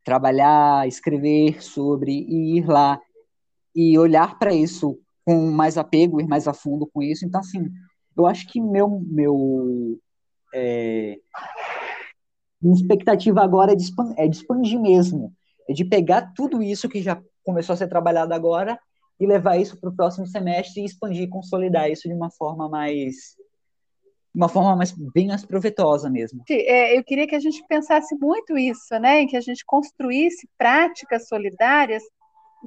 trabalhar, 0.05 0.87
escrever 0.87 1.61
sobre 1.61 2.13
e 2.13 2.59
ir 2.59 2.67
lá 2.69 3.01
e 3.75 3.99
olhar 3.99 4.39
para 4.39 4.55
isso 4.55 4.97
com 5.25 5.51
mais 5.51 5.79
apego, 5.79 6.21
ir 6.21 6.27
mais 6.27 6.47
a 6.47 6.53
fundo 6.53 6.87
com 6.87 7.03
isso. 7.03 7.25
Então, 7.25 7.41
assim, 7.41 7.71
eu 8.17 8.27
acho 8.27 8.47
que 8.47 8.61
meu, 8.61 9.01
meu 9.07 9.99
é, 10.55 11.19
minha 12.65 12.75
expectativa 12.75 13.43
agora 13.43 13.73
é 13.73 13.77
de, 13.77 13.83
expandir, 13.83 14.15
é 14.19 14.29
de 14.29 14.37
expandir 14.37 14.81
mesmo, 14.81 15.33
é 15.69 15.73
de 15.73 15.85
pegar 15.85 16.33
tudo 16.35 16.63
isso 16.63 16.89
que 16.89 17.03
já 17.03 17.21
começou 17.43 17.75
a 17.75 17.77
ser 17.77 17.89
trabalhado 17.89 18.33
agora 18.33 18.79
e 19.21 19.27
levar 19.27 19.57
isso 19.59 19.79
para 19.79 19.91
o 19.91 19.95
próximo 19.95 20.27
semestre 20.27 20.81
e 20.81 20.87
expandir, 20.87 21.29
consolidar 21.29 21.91
isso 21.91 22.09
de 22.09 22.15
uma 22.15 22.31
forma 22.31 22.69
mais 22.69 23.37
uma 24.35 24.49
forma 24.49 24.75
mais 24.75 24.91
bem 24.91 25.29
mais 25.29 25.45
proveitosa 25.45 26.11
mesmo. 26.11 26.43
É, 26.51 26.99
eu 26.99 27.05
queria 27.05 27.27
que 27.27 27.37
a 27.37 27.41
gente 27.41 27.65
pensasse 27.69 28.17
muito 28.17 28.59
isso, 28.59 28.99
né, 28.99 29.27
que 29.27 29.37
a 29.37 29.41
gente 29.41 29.65
construísse 29.65 30.49
práticas 30.59 31.29
solidárias, 31.29 32.03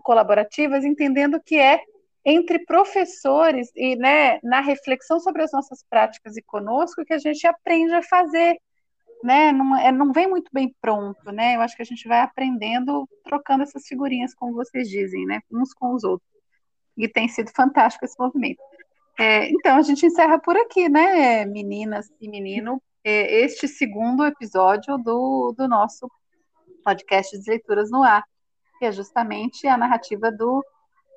colaborativas, 0.04 0.86
entendendo 0.86 1.42
que 1.44 1.56
é 1.56 1.82
entre 2.30 2.60
professores 2.66 3.72
e 3.74 3.96
né, 3.96 4.38
na 4.44 4.60
reflexão 4.60 5.18
sobre 5.18 5.44
as 5.44 5.52
nossas 5.54 5.82
práticas 5.90 6.36
e 6.36 6.42
conosco 6.42 7.06
que 7.06 7.14
a 7.14 7.18
gente 7.18 7.48
aprende 7.48 7.94
a 7.94 8.04
fazer. 8.04 8.58
Né? 9.24 9.54
Não, 9.54 9.78
é, 9.78 9.94
não 9.94 10.12
vem 10.12 10.28
muito 10.28 10.52
bem 10.52 10.76
pronto, 10.82 11.32
né? 11.32 11.56
Eu 11.56 11.62
acho 11.62 11.76
que 11.76 11.82
a 11.82 11.86
gente 11.86 12.06
vai 12.06 12.20
aprendendo, 12.20 13.08
trocando 13.24 13.64
essas 13.64 13.88
figurinhas, 13.88 14.36
como 14.36 14.54
vocês 14.54 14.90
dizem, 14.90 15.26
né? 15.26 15.40
Uns 15.50 15.74
com 15.74 15.94
os 15.94 16.04
outros. 16.04 16.30
E 16.98 17.08
tem 17.08 17.30
sido 17.30 17.50
fantástico 17.56 18.04
esse 18.04 18.20
movimento. 18.20 18.62
É, 19.18 19.50
então, 19.50 19.78
a 19.78 19.82
gente 19.82 20.06
encerra 20.06 20.38
por 20.38 20.56
aqui, 20.58 20.90
né, 20.90 21.46
meninas 21.46 22.08
e 22.22 22.30
menino, 22.30 22.82
é, 23.04 23.40
este 23.40 23.68
segundo 23.68 24.26
episódio 24.26 24.98
do, 24.98 25.54
do 25.58 25.68
nosso 25.68 26.12
podcast 26.84 27.40
de 27.40 27.50
Leituras 27.50 27.90
no 27.90 28.04
Ar, 28.04 28.24
que 28.78 28.86
é 28.86 28.92
justamente 28.92 29.66
a 29.66 29.78
narrativa 29.78 30.32
do 30.32 30.64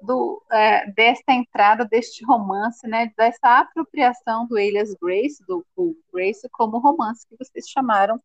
do, 0.03 0.43
é, 0.51 0.91
desta 0.93 1.33
entrada, 1.33 1.85
deste 1.85 2.25
romance, 2.25 2.87
né, 2.87 3.13
dessa 3.17 3.61
apropriação 3.61 4.47
do 4.47 4.59
Elias 4.59 4.95
Grace, 5.01 5.45
do, 5.47 5.65
do 5.77 5.97
Grace, 6.13 6.49
como 6.51 6.79
romance 6.79 7.27
que 7.29 7.37
vocês 7.37 7.69
chamaram 7.69 8.21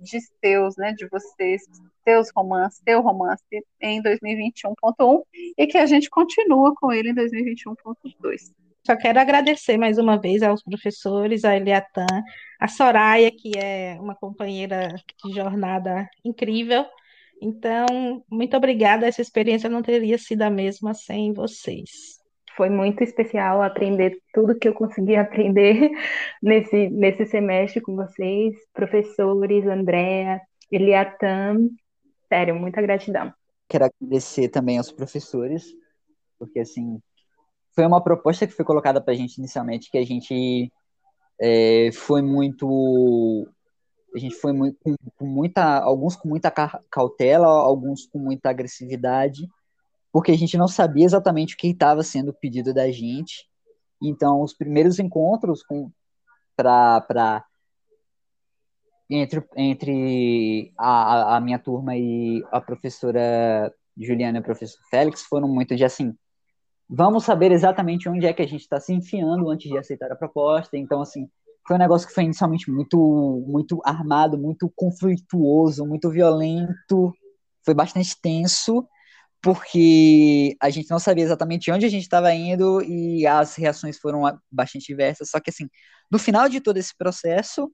de 0.00 0.18
seus, 0.20 0.76
né, 0.76 0.92
de 0.92 1.06
vocês, 1.08 1.62
seus 2.04 2.30
romances, 2.34 2.82
seu 2.86 3.00
romance 3.00 3.44
em 3.80 4.02
2021.1 4.02 5.22
e 5.56 5.66
que 5.66 5.78
a 5.78 5.86
gente 5.86 6.10
continua 6.10 6.74
com 6.74 6.92
ele 6.92 7.10
em 7.10 7.14
2021.2. 7.14 8.52
Só 8.84 8.96
quero 8.96 9.20
agradecer 9.20 9.76
mais 9.76 9.96
uma 9.96 10.18
vez 10.18 10.42
aos 10.42 10.60
professores, 10.60 11.44
a 11.44 11.56
Eliatan, 11.56 12.06
a 12.58 12.66
Soraya, 12.66 13.30
que 13.30 13.52
é 13.56 13.96
uma 14.00 14.16
companheira 14.16 14.88
de 15.24 15.32
jornada 15.32 16.08
incrível, 16.24 16.84
então, 17.42 18.24
muito 18.30 18.56
obrigada. 18.56 19.06
Essa 19.06 19.20
experiência 19.20 19.68
não 19.68 19.82
teria 19.82 20.16
sido 20.16 20.42
a 20.42 20.50
mesma 20.50 20.94
sem 20.94 21.32
vocês. 21.32 21.90
Foi 22.56 22.70
muito 22.70 23.02
especial 23.02 23.62
aprender 23.62 24.16
tudo 24.32 24.56
que 24.56 24.68
eu 24.68 24.74
consegui 24.74 25.16
aprender 25.16 25.90
nesse, 26.40 26.88
nesse 26.90 27.26
semestre 27.26 27.80
com 27.80 27.96
vocês, 27.96 28.54
professores, 28.72 29.66
Andréa, 29.66 30.40
Eliatam. 30.70 31.68
Sério, 32.28 32.54
muita 32.54 32.80
gratidão. 32.80 33.34
Quero 33.68 33.86
agradecer 33.86 34.48
também 34.48 34.78
aos 34.78 34.92
professores, 34.92 35.66
porque 36.38 36.60
assim 36.60 37.00
foi 37.74 37.84
uma 37.86 38.02
proposta 38.04 38.46
que 38.46 38.52
foi 38.52 38.64
colocada 38.64 39.00
para 39.00 39.14
a 39.14 39.16
gente 39.16 39.38
inicialmente 39.38 39.90
que 39.90 39.98
a 39.98 40.04
gente 40.04 40.70
é, 41.40 41.90
foi 41.92 42.22
muito 42.22 43.48
a 44.14 44.18
gente 44.18 44.34
foi 44.36 44.52
muito, 44.52 44.78
com, 44.82 44.96
com, 45.16 45.26
muita, 45.26 45.78
alguns 45.78 46.16
com 46.16 46.28
muita 46.28 46.50
cautela, 46.90 47.46
alguns 47.46 48.06
com 48.06 48.18
muita 48.18 48.50
agressividade, 48.50 49.48
porque 50.12 50.32
a 50.32 50.36
gente 50.36 50.56
não 50.56 50.68
sabia 50.68 51.04
exatamente 51.04 51.54
o 51.54 51.56
que 51.56 51.68
estava 51.68 52.02
sendo 52.02 52.32
pedido 52.32 52.74
da 52.74 52.90
gente. 52.90 53.48
Então, 54.02 54.42
os 54.42 54.52
primeiros 54.52 54.98
encontros 54.98 55.62
com 55.62 55.90
para 56.56 57.44
entre, 59.08 59.44
entre 59.56 60.72
a, 60.78 61.36
a 61.36 61.40
minha 61.40 61.58
turma 61.58 61.96
e 61.96 62.42
a 62.50 62.60
professora 62.60 63.72
Juliana 63.96 64.38
e 64.38 64.40
o 64.40 64.44
professor 64.44 64.80
Félix 64.90 65.22
foram 65.22 65.48
muito 65.48 65.76
de 65.76 65.84
assim, 65.84 66.14
vamos 66.88 67.24
saber 67.24 67.52
exatamente 67.52 68.08
onde 68.08 68.26
é 68.26 68.32
que 68.32 68.42
a 68.42 68.46
gente 68.46 68.62
está 68.62 68.80
se 68.80 68.92
enfiando 68.92 69.50
antes 69.50 69.70
de 69.70 69.78
aceitar 69.78 70.10
a 70.12 70.16
proposta. 70.16 70.76
Então, 70.76 71.00
assim, 71.00 71.28
foi 71.66 71.76
um 71.76 71.78
negócio 71.78 72.06
que 72.08 72.14
foi 72.14 72.24
inicialmente 72.24 72.70
muito, 72.70 73.44
muito 73.46 73.80
armado, 73.84 74.38
muito 74.38 74.70
conflituoso, 74.74 75.86
muito 75.86 76.10
violento, 76.10 77.12
foi 77.64 77.74
bastante 77.74 78.16
tenso, 78.20 78.86
porque 79.40 80.56
a 80.60 80.70
gente 80.70 80.90
não 80.90 80.98
sabia 80.98 81.24
exatamente 81.24 81.70
onde 81.70 81.86
a 81.86 81.88
gente 81.88 82.02
estava 82.02 82.32
indo 82.32 82.82
e 82.82 83.26
as 83.26 83.54
reações 83.56 83.98
foram 83.98 84.22
bastante 84.50 84.86
diversas. 84.86 85.30
Só 85.30 85.40
que, 85.40 85.50
assim, 85.50 85.68
no 86.10 86.18
final 86.18 86.48
de 86.48 86.60
todo 86.60 86.76
esse 86.76 86.96
processo, 86.96 87.70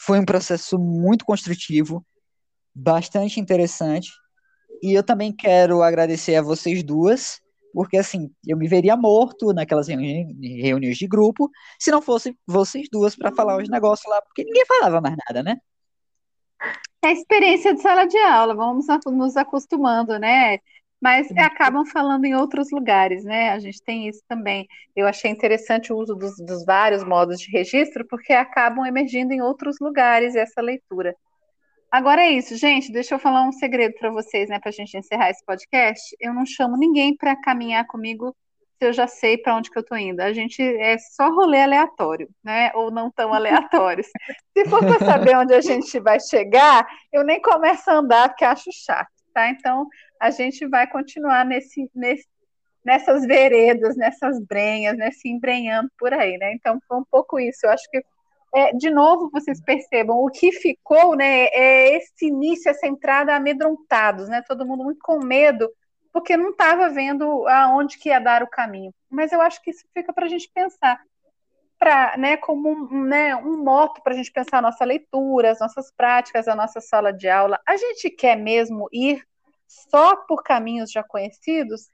foi 0.00 0.18
um 0.18 0.24
processo 0.24 0.78
muito 0.78 1.24
construtivo, 1.24 2.04
bastante 2.74 3.40
interessante. 3.40 4.10
E 4.82 4.92
eu 4.92 5.02
também 5.02 5.32
quero 5.32 5.82
agradecer 5.82 6.36
a 6.36 6.42
vocês 6.42 6.82
duas 6.84 7.40
porque 7.72 7.96
assim, 7.96 8.30
eu 8.46 8.56
me 8.56 8.68
veria 8.68 8.96
morto 8.96 9.52
naquelas 9.52 9.88
reuni 9.88 10.60
reuniões 10.60 10.96
de 10.96 11.06
grupo 11.06 11.50
se 11.78 11.90
não 11.90 12.02
fosse 12.02 12.36
vocês 12.46 12.88
duas 12.90 13.14
para 13.16 13.34
falar 13.34 13.56
os 13.56 13.68
negócios 13.68 14.10
lá, 14.10 14.20
porque 14.22 14.44
ninguém 14.44 14.64
falava 14.66 15.00
mais 15.00 15.16
nada, 15.26 15.42
né? 15.42 15.58
É 17.02 17.12
experiência 17.12 17.74
de 17.74 17.80
sala 17.80 18.06
de 18.06 18.18
aula, 18.18 18.54
vamos 18.54 18.86
nos 19.06 19.36
acostumando, 19.36 20.18
né? 20.18 20.58
Mas 21.00 21.30
acabam 21.36 21.86
falando 21.86 22.24
em 22.24 22.34
outros 22.34 22.72
lugares, 22.72 23.24
né? 23.24 23.50
A 23.50 23.58
gente 23.60 23.80
tem 23.82 24.08
isso 24.08 24.20
também. 24.26 24.66
Eu 24.96 25.06
achei 25.06 25.30
interessante 25.30 25.92
o 25.92 25.96
uso 25.96 26.16
dos, 26.16 26.36
dos 26.38 26.64
vários 26.64 27.04
modos 27.04 27.38
de 27.38 27.52
registro, 27.52 28.04
porque 28.08 28.32
acabam 28.32 28.84
emergindo 28.84 29.32
em 29.32 29.40
outros 29.40 29.76
lugares 29.80 30.34
essa 30.34 30.60
leitura. 30.60 31.14
Agora 31.90 32.22
é 32.22 32.32
isso, 32.32 32.56
gente. 32.56 32.92
Deixa 32.92 33.14
eu 33.14 33.18
falar 33.18 33.42
um 33.44 33.52
segredo 33.52 33.94
para 33.98 34.10
vocês, 34.10 34.48
né, 34.48 34.58
para 34.60 34.68
a 34.68 34.72
gente 34.72 34.96
encerrar 34.96 35.30
esse 35.30 35.44
podcast. 35.44 36.14
Eu 36.20 36.34
não 36.34 36.44
chamo 36.44 36.76
ninguém 36.76 37.16
para 37.16 37.34
caminhar 37.40 37.86
comigo 37.86 38.36
se 38.78 38.86
eu 38.86 38.92
já 38.92 39.08
sei 39.08 39.38
para 39.38 39.56
onde 39.56 39.70
que 39.70 39.78
eu 39.78 39.82
estou 39.82 39.96
indo. 39.96 40.20
A 40.20 40.32
gente 40.32 40.62
é 40.62 40.98
só 40.98 41.30
rolê 41.30 41.62
aleatório, 41.62 42.28
né? 42.44 42.70
Ou 42.74 42.90
não 42.90 43.10
tão 43.10 43.32
aleatórios. 43.32 44.06
se 44.56 44.68
for 44.68 44.80
para 44.80 44.98
saber 44.98 45.36
onde 45.36 45.54
a 45.54 45.60
gente 45.60 45.98
vai 45.98 46.20
chegar, 46.20 46.86
eu 47.12 47.24
nem 47.24 47.40
começo 47.40 47.90
a 47.90 47.94
andar 47.94 48.28
porque 48.28 48.44
acho 48.44 48.70
chato, 48.84 49.08
tá? 49.34 49.48
Então 49.48 49.86
a 50.20 50.30
gente 50.30 50.66
vai 50.68 50.86
continuar 50.86 51.44
nesse, 51.44 51.90
nesse 51.94 52.26
nessas 52.84 53.26
veredas, 53.26 53.96
nessas 53.96 54.40
brenhas, 54.46 54.96
né, 54.96 55.10
se 55.10 55.28
embrenhando 55.28 55.90
por 55.98 56.14
aí, 56.14 56.38
né? 56.38 56.54
Então 56.54 56.78
foi 56.88 56.96
um 56.98 57.04
pouco 57.10 57.38
isso. 57.38 57.66
Eu 57.66 57.70
acho 57.70 57.84
que 57.90 58.02
é, 58.54 58.72
de 58.72 58.90
novo 58.90 59.30
vocês 59.32 59.60
percebam 59.60 60.16
o 60.18 60.30
que 60.30 60.52
ficou, 60.52 61.14
né? 61.14 61.46
É 61.46 61.96
esse 61.96 62.26
início, 62.26 62.70
essa 62.70 62.86
entrada 62.86 63.34
amedrontados, 63.34 64.28
né? 64.28 64.42
Todo 64.46 64.66
mundo 64.66 64.84
muito 64.84 65.00
com 65.02 65.24
medo 65.24 65.68
porque 66.12 66.36
não 66.36 66.50
estava 66.50 66.88
vendo 66.88 67.46
aonde 67.46 67.98
que 67.98 68.08
ia 68.08 68.18
dar 68.18 68.42
o 68.42 68.48
caminho. 68.48 68.92
Mas 69.08 69.32
eu 69.32 69.40
acho 69.40 69.62
que 69.62 69.70
isso 69.70 69.84
fica 69.94 70.12
para 70.12 70.26
a 70.26 70.28
gente 70.28 70.50
pensar, 70.52 71.00
para, 71.78 72.16
né, 72.16 72.36
como 72.36 72.70
um, 72.70 73.04
né, 73.04 73.36
um 73.36 73.62
moto 73.62 74.02
para 74.02 74.14
a 74.14 74.16
gente 74.16 74.32
pensar 74.32 74.58
a 74.58 74.62
nossa 74.62 74.84
leitura, 74.84 75.50
as 75.52 75.60
nossas 75.60 75.92
práticas, 75.92 76.48
a 76.48 76.56
nossa 76.56 76.80
sala 76.80 77.12
de 77.12 77.28
aula. 77.28 77.60
A 77.66 77.76
gente 77.76 78.10
quer 78.10 78.36
mesmo 78.36 78.88
ir 78.92 79.24
só 79.66 80.16
por 80.16 80.42
caminhos 80.42 80.90
já 80.90 81.02
conhecidos? 81.02 81.88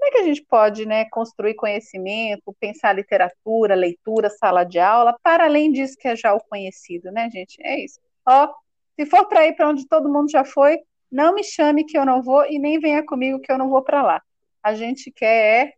Como 0.00 0.08
é 0.08 0.12
que 0.12 0.18
a 0.22 0.24
gente 0.24 0.42
pode 0.46 0.86
né, 0.86 1.04
construir 1.10 1.54
conhecimento, 1.56 2.56
pensar 2.58 2.94
literatura, 2.94 3.74
leitura, 3.74 4.30
sala 4.30 4.64
de 4.64 4.78
aula, 4.78 5.14
para 5.22 5.44
além 5.44 5.70
disso 5.70 5.94
que 5.98 6.08
é 6.08 6.16
já 6.16 6.32
o 6.32 6.40
conhecido, 6.40 7.12
né, 7.12 7.28
gente? 7.30 7.60
É 7.62 7.84
isso. 7.84 8.00
Ó, 8.26 8.50
se 8.98 9.04
for 9.04 9.28
para 9.28 9.46
ir 9.46 9.52
para 9.54 9.68
onde 9.68 9.86
todo 9.86 10.10
mundo 10.10 10.30
já 10.30 10.42
foi, 10.42 10.78
não 11.12 11.34
me 11.34 11.44
chame 11.44 11.84
que 11.84 11.98
eu 11.98 12.06
não 12.06 12.22
vou 12.22 12.46
e 12.46 12.58
nem 12.58 12.80
venha 12.80 13.04
comigo 13.04 13.40
que 13.40 13.52
eu 13.52 13.58
não 13.58 13.68
vou 13.68 13.82
para 13.82 14.00
lá. 14.00 14.22
A 14.62 14.72
gente 14.74 15.10
quer 15.10 15.66
é 15.66 15.72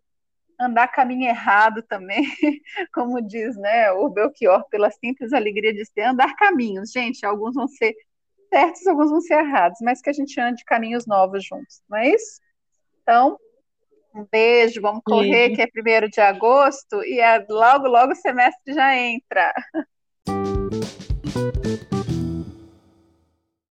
andar 0.61 0.87
caminho 0.87 1.27
errado 1.29 1.83
também, 1.83 2.23
como 2.95 3.21
diz 3.21 3.57
né, 3.57 3.91
o 3.91 4.09
Belchior, 4.09 4.65
pela 4.69 4.89
simples 4.93 5.33
alegria 5.33 5.75
de 5.75 5.85
ser, 5.85 6.03
andar 6.03 6.37
caminhos. 6.37 6.93
Gente, 6.93 7.27
alguns 7.27 7.57
vão 7.57 7.67
ser 7.67 7.93
certos, 8.49 8.87
alguns 8.87 9.11
vão 9.11 9.21
ser 9.21 9.41
errados, 9.41 9.81
mas 9.83 10.01
que 10.01 10.11
a 10.11 10.13
gente 10.13 10.39
ande 10.41 10.65
caminhos 10.65 11.07
novos 11.07 11.45
juntos, 11.45 11.83
não 11.91 11.99
é 11.99 12.11
isso? 12.11 12.41
Então, 13.03 13.37
um 14.15 14.27
beijo, 14.31 14.81
vamos 14.81 15.03
correr, 15.05 15.51
Sim. 15.51 15.55
que 15.55 15.63
é 15.63 15.67
primeiro 15.67 16.09
de 16.09 16.21
agosto, 16.21 17.03
e 17.05 17.21
é, 17.21 17.45
logo, 17.49 17.89
logo 17.89 18.13
o 18.13 18.17
semestre 18.17 18.75
já 18.75 18.97
entra. 18.97 19.53